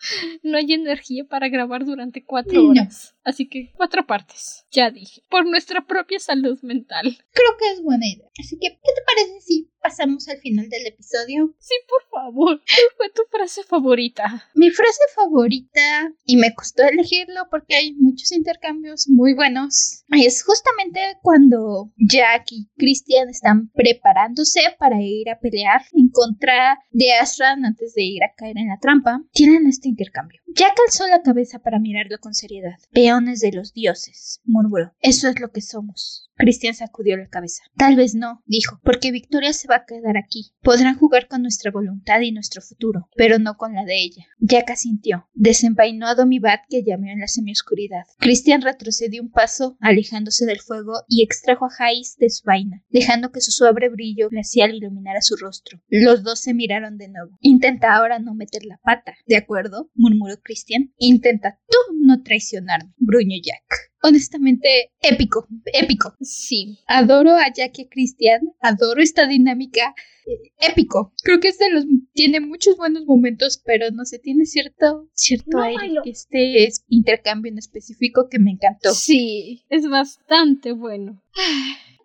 No 0.42 0.56
hay 0.58 0.72
energía 0.72 1.24
para 1.24 1.48
grabar 1.48 1.84
durante 1.84 2.24
cuatro 2.24 2.62
No. 2.62 2.70
horas. 2.70 3.14
Así 3.24 3.48
que 3.48 3.72
cuatro 3.74 4.06
partes. 4.06 4.66
Ya 4.70 4.90
dije. 4.90 5.22
Por 5.28 5.46
nuestra 5.46 5.86
propia 5.86 6.18
salud 6.18 6.58
mental. 6.62 7.16
Creo 7.32 7.56
que 7.58 7.70
es 7.72 7.82
buena 7.82 8.06
idea. 8.06 8.26
Así 8.38 8.56
que, 8.58 8.68
¿qué 8.70 8.92
te 8.94 9.02
parece 9.06 9.40
si 9.40 9.70
pasamos 9.80 10.28
al 10.28 10.38
final 10.38 10.68
del 10.68 10.86
episodio? 10.86 11.54
Sí, 11.58 11.74
por 11.88 12.02
favor. 12.10 12.60
¿Cuál 12.60 12.86
fue 12.96 13.10
tu 13.10 13.22
frase 13.30 13.62
favorita? 13.64 14.48
Mi 14.54 14.70
frase 14.70 15.00
favorita, 15.14 16.12
y 16.24 16.36
me 16.36 16.54
costó 16.54 16.82
elegirlo 16.82 17.46
porque 17.50 17.76
hay 17.76 17.94
muchos 17.94 18.32
intercambios 18.32 19.08
muy 19.08 19.34
buenos, 19.34 20.04
es 20.10 20.42
justamente 20.44 21.00
cuando 21.22 21.92
Jack 21.96 22.52
y 22.52 22.68
Christian 22.76 23.28
están 23.28 23.70
preparándose 23.70 24.60
para 24.78 25.00
ir 25.00 25.30
a 25.30 25.38
pelear 25.38 25.82
en 25.92 26.08
contra 26.10 26.78
de 26.90 27.12
Ashran 27.14 27.64
antes 27.64 27.94
de 27.94 28.02
ir 28.02 28.22
a 28.24 28.32
caer 28.36 28.58
en 28.58 28.68
la 28.68 28.78
trampa. 28.78 29.22
Tienen 29.32 29.66
este 29.66 29.88
intercambio. 29.88 30.40
Jack 30.54 30.74
alzó 30.86 31.06
la 31.06 31.22
cabeza 31.22 31.60
para 31.60 31.78
mirarlo 31.78 32.18
con 32.18 32.34
seriedad. 32.34 32.76
Peones 32.92 33.40
de 33.40 33.52
los 33.52 33.72
dioses, 33.72 34.40
murmuró. 34.44 34.92
Eso 35.00 35.28
es 35.28 35.40
lo 35.40 35.50
que 35.50 35.60
somos. 35.60 36.30
Christian 36.40 36.74
sacudió 36.74 37.16
la 37.16 37.28
cabeza. 37.28 37.62
Tal 37.76 37.96
vez 37.96 38.14
no, 38.14 38.42
dijo, 38.46 38.80
porque 38.82 39.12
Victoria 39.12 39.52
se 39.52 39.68
va 39.70 39.76
a 39.76 39.84
quedar 39.86 40.16
aquí. 40.16 40.52
Podrán 40.62 40.98
jugar 40.98 41.28
con 41.28 41.42
nuestra 41.42 41.70
voluntad 41.70 42.20
y 42.20 42.32
nuestro 42.32 42.60
futuro, 42.62 43.08
pero 43.16 43.38
no 43.38 43.56
con 43.56 43.74
la 43.74 43.84
de 43.84 44.02
ella. 44.02 44.26
Jack 44.38 44.70
asintió. 44.70 45.28
Desenvainó 45.34 46.06
a 46.06 46.14
Domibat 46.14 46.60
que 46.68 46.82
llameó 46.82 47.12
en 47.12 47.20
la 47.20 47.28
semioscuridad. 47.28 48.04
Christian 48.18 48.62
retrocedió 48.62 49.22
un 49.22 49.30
paso, 49.30 49.76
alejándose 49.80 50.46
del 50.46 50.60
fuego, 50.60 50.92
y 51.08 51.22
extrajo 51.22 51.66
a 51.66 51.70
Jais 51.70 52.16
de 52.18 52.30
su 52.30 52.44
vaina, 52.44 52.82
dejando 52.90 53.30
que 53.30 53.40
su 53.40 53.50
suave 53.52 53.88
brillo 53.88 54.28
glacial 54.28 54.74
iluminara 54.74 55.22
su 55.22 55.36
rostro. 55.36 55.80
Los 55.88 56.22
dos 56.22 56.40
se 56.40 56.54
miraron 56.54 56.98
de 56.98 57.08
nuevo. 57.08 57.36
Intenta 57.40 57.94
ahora 57.94 58.18
no 58.18 58.34
meter 58.34 58.64
la 58.64 58.78
pata, 58.82 59.14
¿de 59.26 59.36
acuerdo? 59.36 59.90
murmuró 59.94 60.40
Christian. 60.42 60.92
Intenta 60.98 61.58
tú 61.68 61.78
no 62.00 62.22
traicionarme, 62.22 62.92
gruñó 62.98 63.36
Jack. 63.42 63.89
Honestamente, 64.02 64.90
épico, 65.02 65.46
épico. 65.72 66.14
Sí. 66.20 66.78
Adoro 66.86 67.32
a 67.32 67.52
Jack 67.52 67.78
y 67.78 67.82
a 67.82 67.88
Christian, 67.88 68.40
adoro 68.60 69.02
esta 69.02 69.26
dinámica. 69.26 69.94
eh, 70.26 70.52
Épico. 70.70 71.12
Creo 71.22 71.40
que 71.40 71.48
es 71.48 71.58
de 71.58 71.70
los 71.70 71.84
tiene 72.12 72.40
muchos 72.40 72.76
buenos 72.76 73.04
momentos, 73.04 73.60
pero 73.64 73.90
no 73.90 74.04
sé, 74.04 74.18
tiene 74.18 74.44
cierto 74.46 75.08
cierto 75.14 75.58
No, 75.58 75.62
aire 75.62 75.88
lo- 75.92 76.02
este 76.04 76.64
es 76.64 76.84
intercambio 76.88 77.50
en 77.52 77.58
específico 77.58 78.28
que 78.30 78.38
me 78.38 78.52
encantó. 78.52 78.92
Sí, 78.94 79.64
es 79.68 79.88
bastante 79.88 80.72
bueno. 80.72 81.22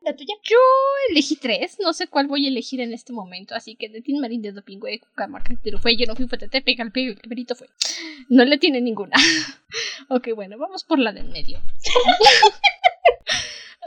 La 0.05 0.15
tuya. 0.15 0.35
Yo 0.43 0.57
elegí 1.09 1.35
tres, 1.35 1.77
no 1.81 1.91
sé 1.91 2.07
cuál 2.07 2.27
voy 2.27 2.45
a 2.45 2.49
elegir 2.49 2.79
en 2.79 2.93
este 2.93 3.11
momento, 3.11 3.55
así 3.55 3.75
que 3.75 3.89
de 3.89 4.01
Tin 4.01 4.21
Marín, 4.21 4.43
de 4.43 4.51
Dopingüe, 4.51 4.99
Cucamaca, 4.99 5.55
pero 5.63 5.79
fue 5.79 5.95
yo 5.95 6.05
no 6.05 6.15
fui, 6.15 6.27
fue 6.27 6.37
Tete, 6.37 6.61
pega 6.61 6.83
el 6.83 6.91
perito 6.91 7.55
fue. 7.55 7.67
No 8.29 8.45
le 8.45 8.59
tiene 8.59 8.81
ninguna. 8.81 9.15
ok, 10.09 10.27
bueno, 10.35 10.59
vamos 10.59 10.83
por 10.83 10.99
la 10.99 11.11
del 11.11 11.29
medio. 11.29 11.59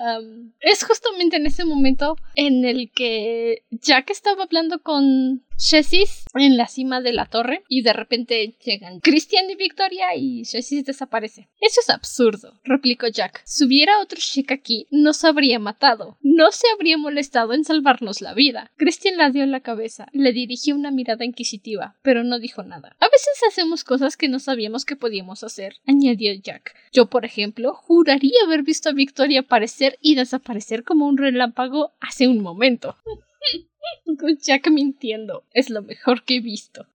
Am, 0.00 0.52
es 0.60 0.82
justamente 0.82 1.36
en 1.36 1.47
ese 1.47 1.64
momento 1.64 2.16
en 2.34 2.64
el 2.64 2.90
que 2.90 3.62
Jack 3.70 4.10
estaba 4.10 4.42
hablando 4.42 4.82
con 4.82 5.44
Chessis 5.59 6.25
en 6.35 6.57
la 6.57 6.69
cima 6.69 7.01
de 7.01 7.12
la 7.12 7.27
torre 7.27 7.65
y 7.69 7.83
de 7.83 7.93
repente 7.93 8.55
llegan 8.65 9.01
Christian 9.01 9.51
y 9.51 9.57
Victoria 9.57 10.15
y 10.15 10.45
Chessis 10.45 10.85
desaparece. 10.85 11.49
Eso 11.61 11.81
es 11.81 11.91
absurdo, 11.91 12.61
replicó 12.62 13.09
Jack. 13.09 13.43
Si 13.45 13.65
hubiera 13.65 13.99
otro 14.01 14.20
chic 14.20 14.53
aquí, 14.53 14.87
nos 14.93 15.25
habría 15.25 15.59
matado. 15.59 16.17
No 16.20 16.53
se 16.53 16.69
habría 16.73 16.97
molestado 16.97 17.55
en 17.55 17.65
salvarnos 17.65 18.20
la 18.20 18.35
vida. 18.35 18.70
Christian 18.77 19.17
la 19.17 19.31
dio 19.31 19.45
la 19.47 19.59
cabeza, 19.59 20.07
le 20.12 20.33
dirigió 20.33 20.77
una 20.77 20.93
mirada 20.93 21.25
inquisitiva, 21.25 21.97
pero 22.03 22.23
no 22.23 22.39
dijo 22.39 22.62
nada. 22.62 22.97
A 23.01 23.07
veces 23.07 23.41
hacemos 23.49 23.83
cosas 23.83 24.17
que 24.17 24.28
no 24.28 24.39
sabíamos 24.39 24.85
que 24.85 24.95
podíamos 24.95 25.43
hacer, 25.43 25.75
añadió 25.89 26.33
Jack. 26.41 26.77
Yo, 26.93 27.07
por 27.07 27.25
ejemplo, 27.25 27.75
juraría 27.75 28.45
haber 28.47 28.62
visto 28.62 28.91
a 28.91 28.93
Victoria 28.93 29.41
aparecer 29.41 29.99
y 30.01 30.15
desaparecer 30.15 30.85
como 30.85 31.09
un 31.09 31.19
relámpago 31.19 31.95
hace 31.99 32.28
un 32.28 32.43
momento. 32.43 32.95
Con 34.18 34.36
Jack 34.39 34.70
mintiendo, 34.70 35.44
es 35.52 35.70
lo 35.70 35.83
mejor 35.83 36.25
que 36.25 36.36
he 36.36 36.41
visto. 36.41 36.86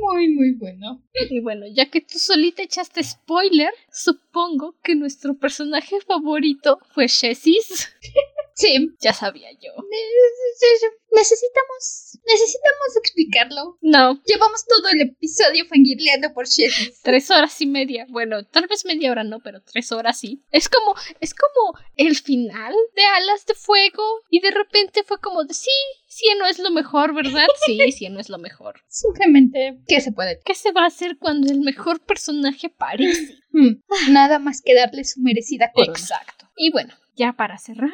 Muy, 0.00 0.28
muy 0.28 0.52
bueno. 0.54 1.02
Y 1.30 1.40
bueno, 1.40 1.66
ya 1.72 1.90
que 1.90 2.00
tú 2.00 2.18
solita 2.18 2.62
echaste 2.62 3.02
spoiler, 3.02 3.72
supongo 3.92 4.76
que 4.82 4.94
nuestro 4.94 5.34
personaje 5.36 6.00
favorito 6.00 6.78
fue 6.94 7.06
Chessis. 7.06 7.88
Sí. 8.56 8.94
Ya 9.00 9.12
sabía 9.12 9.50
yo. 9.50 9.72
Necesitamos, 11.10 12.18
necesitamos 12.24 12.96
explicarlo. 12.96 13.78
No, 13.80 14.20
Llevamos 14.26 14.64
todo 14.66 14.88
el 14.90 15.00
episodio 15.00 15.64
fangirleando 15.66 16.32
por 16.32 16.46
Chessis. 16.46 17.00
tres 17.02 17.30
horas 17.30 17.60
y 17.60 17.66
media. 17.66 18.06
Bueno, 18.10 18.44
tal 18.44 18.66
vez 18.68 18.84
media 18.84 19.10
hora 19.10 19.24
no, 19.24 19.40
pero 19.40 19.60
tres 19.60 19.92
horas 19.92 20.18
sí. 20.20 20.42
Es 20.52 20.68
como, 20.68 20.94
es 21.20 21.34
como 21.34 21.78
el 21.96 22.16
final 22.16 22.74
de 22.94 23.02
Alas 23.04 23.44
de 23.46 23.54
Fuego. 23.54 24.02
Y 24.30 24.40
de 24.40 24.50
repente 24.50 25.02
fue 25.04 25.20
como 25.20 25.44
de 25.44 25.54
sí, 25.54 25.70
sí 26.14 26.26
no 26.38 26.46
es 26.46 26.58
lo 26.58 26.70
mejor, 26.70 27.14
¿verdad? 27.14 27.46
Sí, 27.66 27.92
sí 27.92 28.08
no 28.08 28.20
es 28.20 28.28
lo 28.28 28.38
mejor. 28.38 28.80
Simplemente, 28.88 29.78
¿qué 29.86 30.00
se 30.00 30.12
puede? 30.12 30.40
¿Qué 30.44 30.54
se 30.54 30.72
va 30.72 30.82
a 30.82 30.86
hacer 30.86 31.18
cuando 31.18 31.50
el 31.50 31.60
mejor 31.60 32.00
personaje 32.04 32.68
aparece? 32.68 33.38
Hmm, 33.50 33.82
Nada 34.10 34.38
más 34.38 34.62
que 34.62 34.74
darle 34.74 35.04
su 35.04 35.20
merecida 35.20 35.70
corona. 35.72 35.98
Exacto. 35.98 36.48
Y 36.56 36.70
bueno, 36.70 36.94
ya 37.16 37.32
para 37.32 37.58
cerrar 37.58 37.90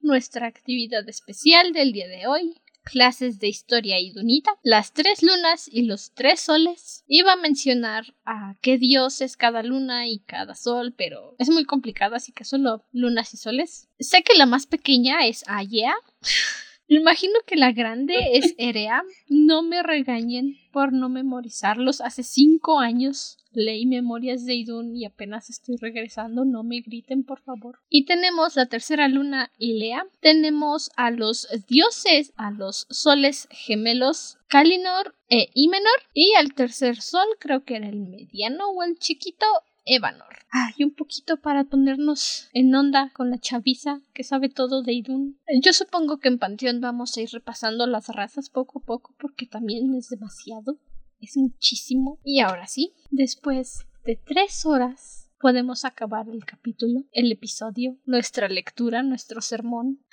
nuestra 0.00 0.46
actividad 0.46 1.08
especial 1.08 1.72
del 1.72 1.92
día 1.92 2.08
de 2.08 2.26
hoy, 2.26 2.60
clases 2.84 3.38
de 3.38 3.48
historia 3.48 4.00
y 4.00 4.10
dunita, 4.10 4.50
las 4.62 4.92
tres 4.92 5.22
lunas 5.22 5.68
y 5.70 5.82
los 5.82 6.12
tres 6.12 6.40
soles. 6.40 7.04
Iba 7.06 7.32
a 7.32 7.36
mencionar 7.36 8.14
a 8.24 8.56
qué 8.60 8.76
dios 8.76 9.20
es 9.20 9.36
cada 9.36 9.62
luna 9.62 10.08
y 10.08 10.18
cada 10.20 10.54
sol, 10.54 10.92
pero 10.96 11.36
es 11.38 11.48
muy 11.48 11.64
complicado, 11.64 12.16
así 12.16 12.32
que 12.32 12.44
solo 12.44 12.84
lunas 12.92 13.32
y 13.34 13.36
soles. 13.36 13.88
Sé 13.98 14.22
que 14.22 14.36
la 14.36 14.46
más 14.46 14.66
pequeña 14.66 15.26
es 15.26 15.44
Aya. 15.46 15.94
Imagino 16.94 17.34
que 17.46 17.56
la 17.56 17.72
grande 17.72 18.14
es 18.34 18.54
Erea. 18.58 19.02
No 19.28 19.62
me 19.62 19.82
regañen 19.82 20.56
por 20.72 20.92
no 20.92 21.08
memorizarlos. 21.08 22.00
Hace 22.00 22.22
cinco 22.22 22.80
años 22.80 23.38
leí 23.52 23.86
Memorias 23.86 24.44
de 24.44 24.54
Idun 24.54 24.94
y 24.94 25.06
apenas 25.06 25.48
estoy 25.48 25.76
regresando. 25.76 26.44
No 26.44 26.62
me 26.62 26.80
griten, 26.80 27.24
por 27.24 27.40
favor. 27.40 27.78
Y 27.88 28.04
tenemos 28.04 28.56
la 28.56 28.66
tercera 28.66 29.08
luna, 29.08 29.50
Ilea. 29.58 30.06
Tenemos 30.20 30.90
a 30.96 31.10
los 31.10 31.48
dioses, 31.66 32.32
a 32.36 32.50
los 32.50 32.86
soles 32.90 33.48
gemelos, 33.50 34.38
Kalinor 34.48 35.14
e 35.30 35.48
Imenor. 35.54 36.02
Y 36.12 36.34
al 36.34 36.52
tercer 36.52 37.00
sol, 37.00 37.26
creo 37.38 37.64
que 37.64 37.76
era 37.76 37.88
el 37.88 38.00
mediano 38.00 38.68
o 38.68 38.82
el 38.82 38.98
chiquito, 38.98 39.46
Evanor. 39.84 40.36
Ah, 40.52 40.70
y 40.76 40.84
un 40.84 40.94
poquito 40.94 41.38
para 41.38 41.64
ponernos 41.64 42.48
en 42.52 42.74
onda 42.74 43.10
con 43.14 43.30
la 43.30 43.38
chaviza 43.38 44.00
que 44.12 44.22
sabe 44.22 44.48
todo 44.48 44.82
de 44.82 44.92
Idun. 44.92 45.38
Yo 45.62 45.72
supongo 45.72 46.18
que 46.18 46.28
en 46.28 46.38
Panteón 46.38 46.80
vamos 46.80 47.16
a 47.16 47.22
ir 47.22 47.30
repasando 47.30 47.86
las 47.86 48.08
razas 48.08 48.50
poco 48.50 48.80
a 48.80 48.82
poco 48.82 49.14
porque 49.18 49.46
también 49.46 49.94
es 49.94 50.08
demasiado. 50.08 50.78
Es 51.20 51.36
muchísimo. 51.36 52.18
Y 52.24 52.40
ahora 52.40 52.66
sí, 52.66 52.92
después 53.10 53.86
de 54.04 54.16
tres 54.16 54.66
horas 54.66 55.30
podemos 55.40 55.84
acabar 55.84 56.28
el 56.28 56.44
capítulo, 56.44 57.04
el 57.12 57.32
episodio, 57.32 57.96
nuestra 58.04 58.48
lectura, 58.48 59.02
nuestro 59.02 59.40
sermón. 59.40 60.04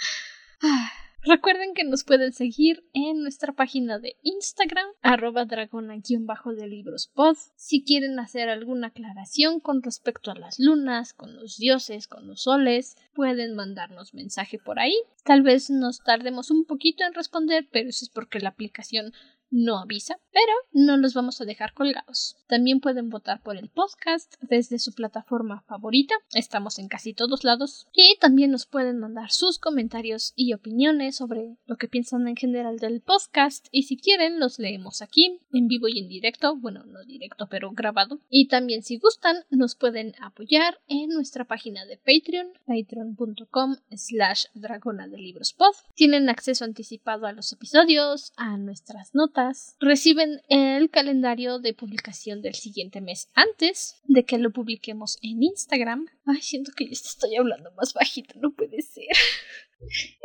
Ah, 0.62 0.92
Recuerden 1.24 1.74
que 1.74 1.84
nos 1.84 2.06
pueden 2.06 2.32
seguir 2.32 2.86
en 2.94 3.22
nuestra 3.22 3.52
página 3.52 4.00
de 4.00 4.16
Instagram, 4.24 4.88
arroba 5.02 5.44
dragona-de 5.44 6.68
libros 6.68 7.12
pod. 7.14 7.36
Si 7.56 7.84
quieren 7.84 8.18
hacer 8.20 8.48
alguna 8.48 8.88
aclaración 8.88 9.60
con 9.60 9.84
respecto 9.84 10.32
a 10.32 10.36
las 10.36 10.60
lunas, 10.60 11.14
con 11.14 11.36
los 11.36 11.58
dioses, 11.58 12.08
con 12.08 12.26
los 12.26 12.44
soles, 12.44 12.96
pueden 13.14 13.54
mandarnos 13.54 14.14
mensaje 14.14 14.60
por 14.60 14.80
ahí. 14.80 14.96
Tal 15.26 15.42
vez 15.42 15.70
nos 15.70 16.00
tardemos 16.00 16.52
un 16.52 16.64
poquito 16.64 17.04
en 17.04 17.14
responder, 17.14 17.68
pero 17.70 17.90
eso 17.90 18.06
es 18.06 18.10
porque 18.10 18.40
la 18.40 18.50
aplicación 18.50 19.12
no 19.52 19.80
avisa, 19.80 20.20
pero 20.32 20.54
no 20.72 20.98
los 20.98 21.14
vamos 21.14 21.42
a 21.42 21.46
dejar 21.46 21.74
colgados. 21.74 22.38
También 22.48 22.80
pueden 22.80 23.10
votar 23.10 23.42
por 23.42 23.58
el 23.58 23.70
podcast 23.70 24.36
desde 24.42 24.80
su 24.80 24.94
plataforma 24.94 25.62
favorita, 25.68 26.16
estamos 26.34 26.80
en 26.80 26.88
casi 26.88 27.14
todos 27.14 27.44
lados, 27.44 27.88
y 27.94 28.18
también 28.20 28.52
nos 28.52 28.66
pueden 28.66 29.00
mandar 29.00 29.32
sus 29.32 29.60
comentarios 29.60 30.34
y 30.36 30.54
opiniones 30.54 31.16
sobre 31.16 31.58
lo 31.66 31.78
que 31.78 31.88
piensan 31.88 32.28
en 32.28 32.36
general 32.36 32.78
del 32.78 33.02
podcast, 33.02 33.68
y 33.72 33.84
si 33.84 33.98
quieren 33.98 34.40
los 34.40 34.60
leemos 34.60 35.02
aquí, 35.02 35.40
en 35.52 35.68
vivo 35.68 35.88
y 35.88 36.00
en 36.00 36.08
directo, 36.08 36.56
bueno, 36.56 36.84
no 36.86 37.04
directo, 37.04 37.48
pero 37.50 37.72
grabado. 37.72 38.20
Y 38.30 38.48
también 38.48 38.84
si 38.84 38.98
gustan, 38.98 39.38
nos 39.50 39.76
pueden 39.76 40.14
apoyar 40.22 40.80
en 40.88 41.10
nuestra 41.10 41.46
página 41.46 41.86
de 41.86 41.98
Patreon, 41.98 42.54
patreon.com 42.66 43.76
slash 43.92 44.46
dragona 44.54 45.08
de 45.08 45.18
libros. 45.18 45.56
Tienen 45.96 46.30
acceso 46.30 46.66
anticipado 46.66 47.28
a 47.28 47.34
los 47.34 47.52
episodios, 47.52 48.32
a 48.38 48.58
nuestras 48.58 49.14
notas, 49.14 49.39
reciben 49.80 50.42
el 50.50 50.90
calendario 50.90 51.60
de 51.60 51.74
publicación 51.74 52.42
del 52.42 52.56
siguiente 52.56 53.02
mes 53.02 53.30
antes 53.34 54.02
de 54.06 54.26
que 54.26 54.38
lo 54.38 54.52
publiquemos 54.52 55.18
en 55.22 55.44
Instagram. 55.44 56.08
Ay, 56.26 56.42
siento 56.42 56.72
que 56.76 56.86
ya 56.86 56.92
estoy 56.92 57.36
hablando 57.36 57.72
más 57.72 57.94
bajito, 57.94 58.36
no 58.40 58.52
puede 58.52 58.82
ser. 58.82 59.08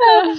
Ah. 0.00 0.34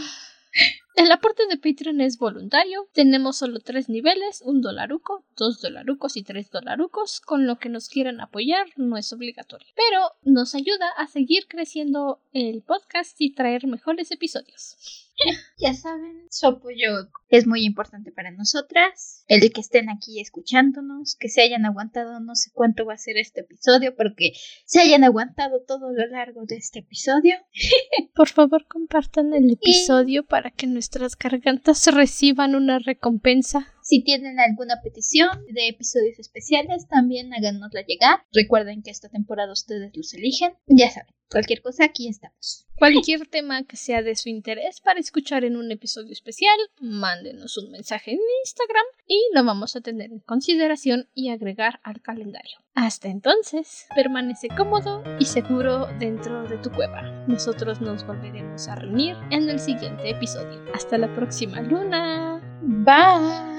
El 0.97 1.11
aporte 1.11 1.43
de 1.47 1.57
Patreon 1.57 2.01
es 2.01 2.17
voluntario. 2.17 2.89
Tenemos 2.91 3.37
solo 3.37 3.59
tres 3.59 3.87
niveles, 3.87 4.41
un 4.43 4.61
dolaruco, 4.61 5.23
dos 5.37 5.61
dolarucos 5.61 6.17
y 6.17 6.23
tres 6.23 6.49
dolarucos. 6.49 7.21
Con 7.21 7.45
lo 7.45 7.59
que 7.59 7.69
nos 7.69 7.87
quieran 7.87 8.19
apoyar 8.19 8.65
no 8.77 8.97
es 8.97 9.13
obligatorio. 9.13 9.67
Pero 9.75 10.13
nos 10.23 10.55
ayuda 10.55 10.89
a 10.97 11.05
seguir 11.05 11.45
creciendo 11.47 12.19
el 12.33 12.63
podcast 12.63 13.15
y 13.21 13.31
traer 13.31 13.67
mejores 13.67 14.09
episodios. 14.09 15.07
Ya 15.59 15.73
saben, 15.73 16.27
su 16.29 16.45
apoyo 16.45 17.09
es 17.29 17.47
muy 17.47 17.65
importante 17.65 18.11
para 18.11 18.29
nosotras. 18.29 19.23
El 19.27 19.51
que 19.51 19.61
estén 19.61 19.89
aquí 19.89 20.19
escuchándonos, 20.19 21.15
que 21.15 21.29
se 21.29 21.41
hayan 21.41 21.65
aguantado, 21.65 22.19
no 22.19 22.35
sé 22.35 22.51
cuánto 22.53 22.85
va 22.85 22.93
a 22.93 22.99
ser 22.99 23.17
este 23.17 23.41
episodio, 23.41 23.95
pero 23.95 24.13
que 24.15 24.33
se 24.65 24.81
hayan 24.81 25.03
aguantado 25.03 25.61
todo 25.67 25.91
lo 25.91 26.05
largo 26.05 26.45
de 26.45 26.57
este 26.57 26.79
episodio. 26.79 27.35
Por 28.15 28.29
favor, 28.29 28.67
compartan 28.67 29.33
el 29.33 29.51
episodio 29.51 30.25
para 30.25 30.51
que 30.51 30.67
nuestras 30.87 31.17
gargantas 31.17 31.85
reciban 31.87 32.55
una 32.55 32.79
recompensa. 32.79 33.67
Si 33.87 34.03
tienen 34.03 34.37
alguna 34.37 34.81
petición 34.83 35.29
de 35.49 35.69
episodios 35.69 36.19
especiales, 36.19 36.89
también 36.89 37.33
háganosla 37.33 37.85
llegar. 37.87 38.19
Recuerden 38.33 38.83
que 38.83 38.91
esta 38.91 39.07
temporada 39.07 39.53
ustedes 39.53 39.95
los 39.95 40.13
eligen. 40.13 40.51
Ya 40.67 40.91
saben, 40.91 41.13
cualquier 41.31 41.61
cosa 41.61 41.85
aquí 41.85 42.09
estamos. 42.09 42.65
Cualquier 42.75 43.27
tema 43.27 43.63
que 43.63 43.77
sea 43.77 44.01
de 44.01 44.17
su 44.17 44.27
interés 44.27 44.81
para 44.81 44.99
escuchar 44.99 45.45
en 45.45 45.55
un 45.55 45.71
episodio 45.71 46.11
especial, 46.11 46.57
mándenos 46.81 47.57
un 47.57 47.71
mensaje 47.71 48.11
en 48.11 48.19
Instagram 48.43 48.83
y 49.07 49.21
lo 49.33 49.45
vamos 49.45 49.77
a 49.77 49.81
tener 49.81 50.11
en 50.11 50.19
consideración 50.19 51.07
y 51.13 51.29
agregar 51.29 51.79
al 51.81 52.01
calendario. 52.01 52.57
Hasta 52.73 53.07
entonces, 53.07 53.87
permanece 53.95 54.49
cómodo 54.49 55.01
y 55.17 55.23
seguro 55.23 55.87
dentro 55.97 56.43
de 56.43 56.57
tu 56.57 56.71
cueva. 56.71 57.03
Nosotros 57.27 57.79
nos 57.79 58.05
volveremos 58.05 58.67
a 58.67 58.75
reunir 58.75 59.15
en 59.31 59.49
el 59.49 59.61
siguiente 59.61 60.09
episodio. 60.09 60.61
Hasta 60.73 60.97
la 60.97 61.15
próxima 61.15 61.61
luna. 61.61 62.41
Bye. 62.61 63.56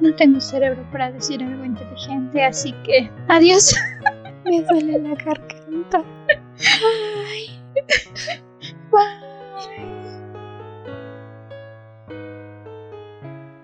No 0.00 0.14
tengo 0.16 0.40
cerebro 0.40 0.84
para 0.90 1.12
decir 1.12 1.42
algo 1.42 1.64
inteligente, 1.64 2.44
así 2.44 2.72
que 2.84 3.10
adiós. 3.28 3.74
Me 4.44 4.62
duele 4.62 4.98
la 4.98 5.14
garganta. 5.14 6.04
Ay. 6.58 7.60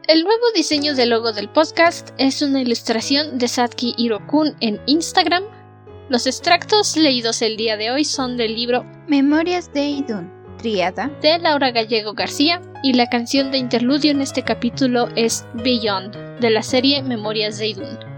El 0.08 0.24
nuevo 0.24 0.42
diseño 0.56 0.96
del 0.96 1.10
logo 1.10 1.32
del 1.32 1.48
podcast 1.48 2.10
es 2.18 2.42
una 2.42 2.60
ilustración 2.60 3.38
de 3.38 3.46
Satki 3.46 3.94
Hirokun 3.96 4.56
en 4.58 4.80
Instagram. 4.86 5.44
Los 6.08 6.26
extractos 6.26 6.96
leídos 6.96 7.42
el 7.42 7.56
día 7.56 7.76
de 7.76 7.92
hoy 7.92 8.04
son 8.04 8.36
del 8.36 8.56
libro 8.56 8.84
Memorias 9.06 9.72
de 9.72 9.82
Idun, 9.82 10.32
Triada. 10.60 11.10
de 11.22 11.38
Laura 11.38 11.70
Gallego 11.70 12.12
García 12.12 12.60
y 12.82 12.92
la 12.92 13.06
canción 13.08 13.50
de 13.50 13.56
interludio 13.56 14.10
en 14.10 14.20
este 14.20 14.42
capítulo 14.42 15.08
es 15.16 15.46
Beyond, 15.54 16.38
de 16.40 16.50
la 16.50 16.62
serie 16.62 17.02
Memorias 17.02 17.58
de 17.58 17.68
Idun. 17.68 18.09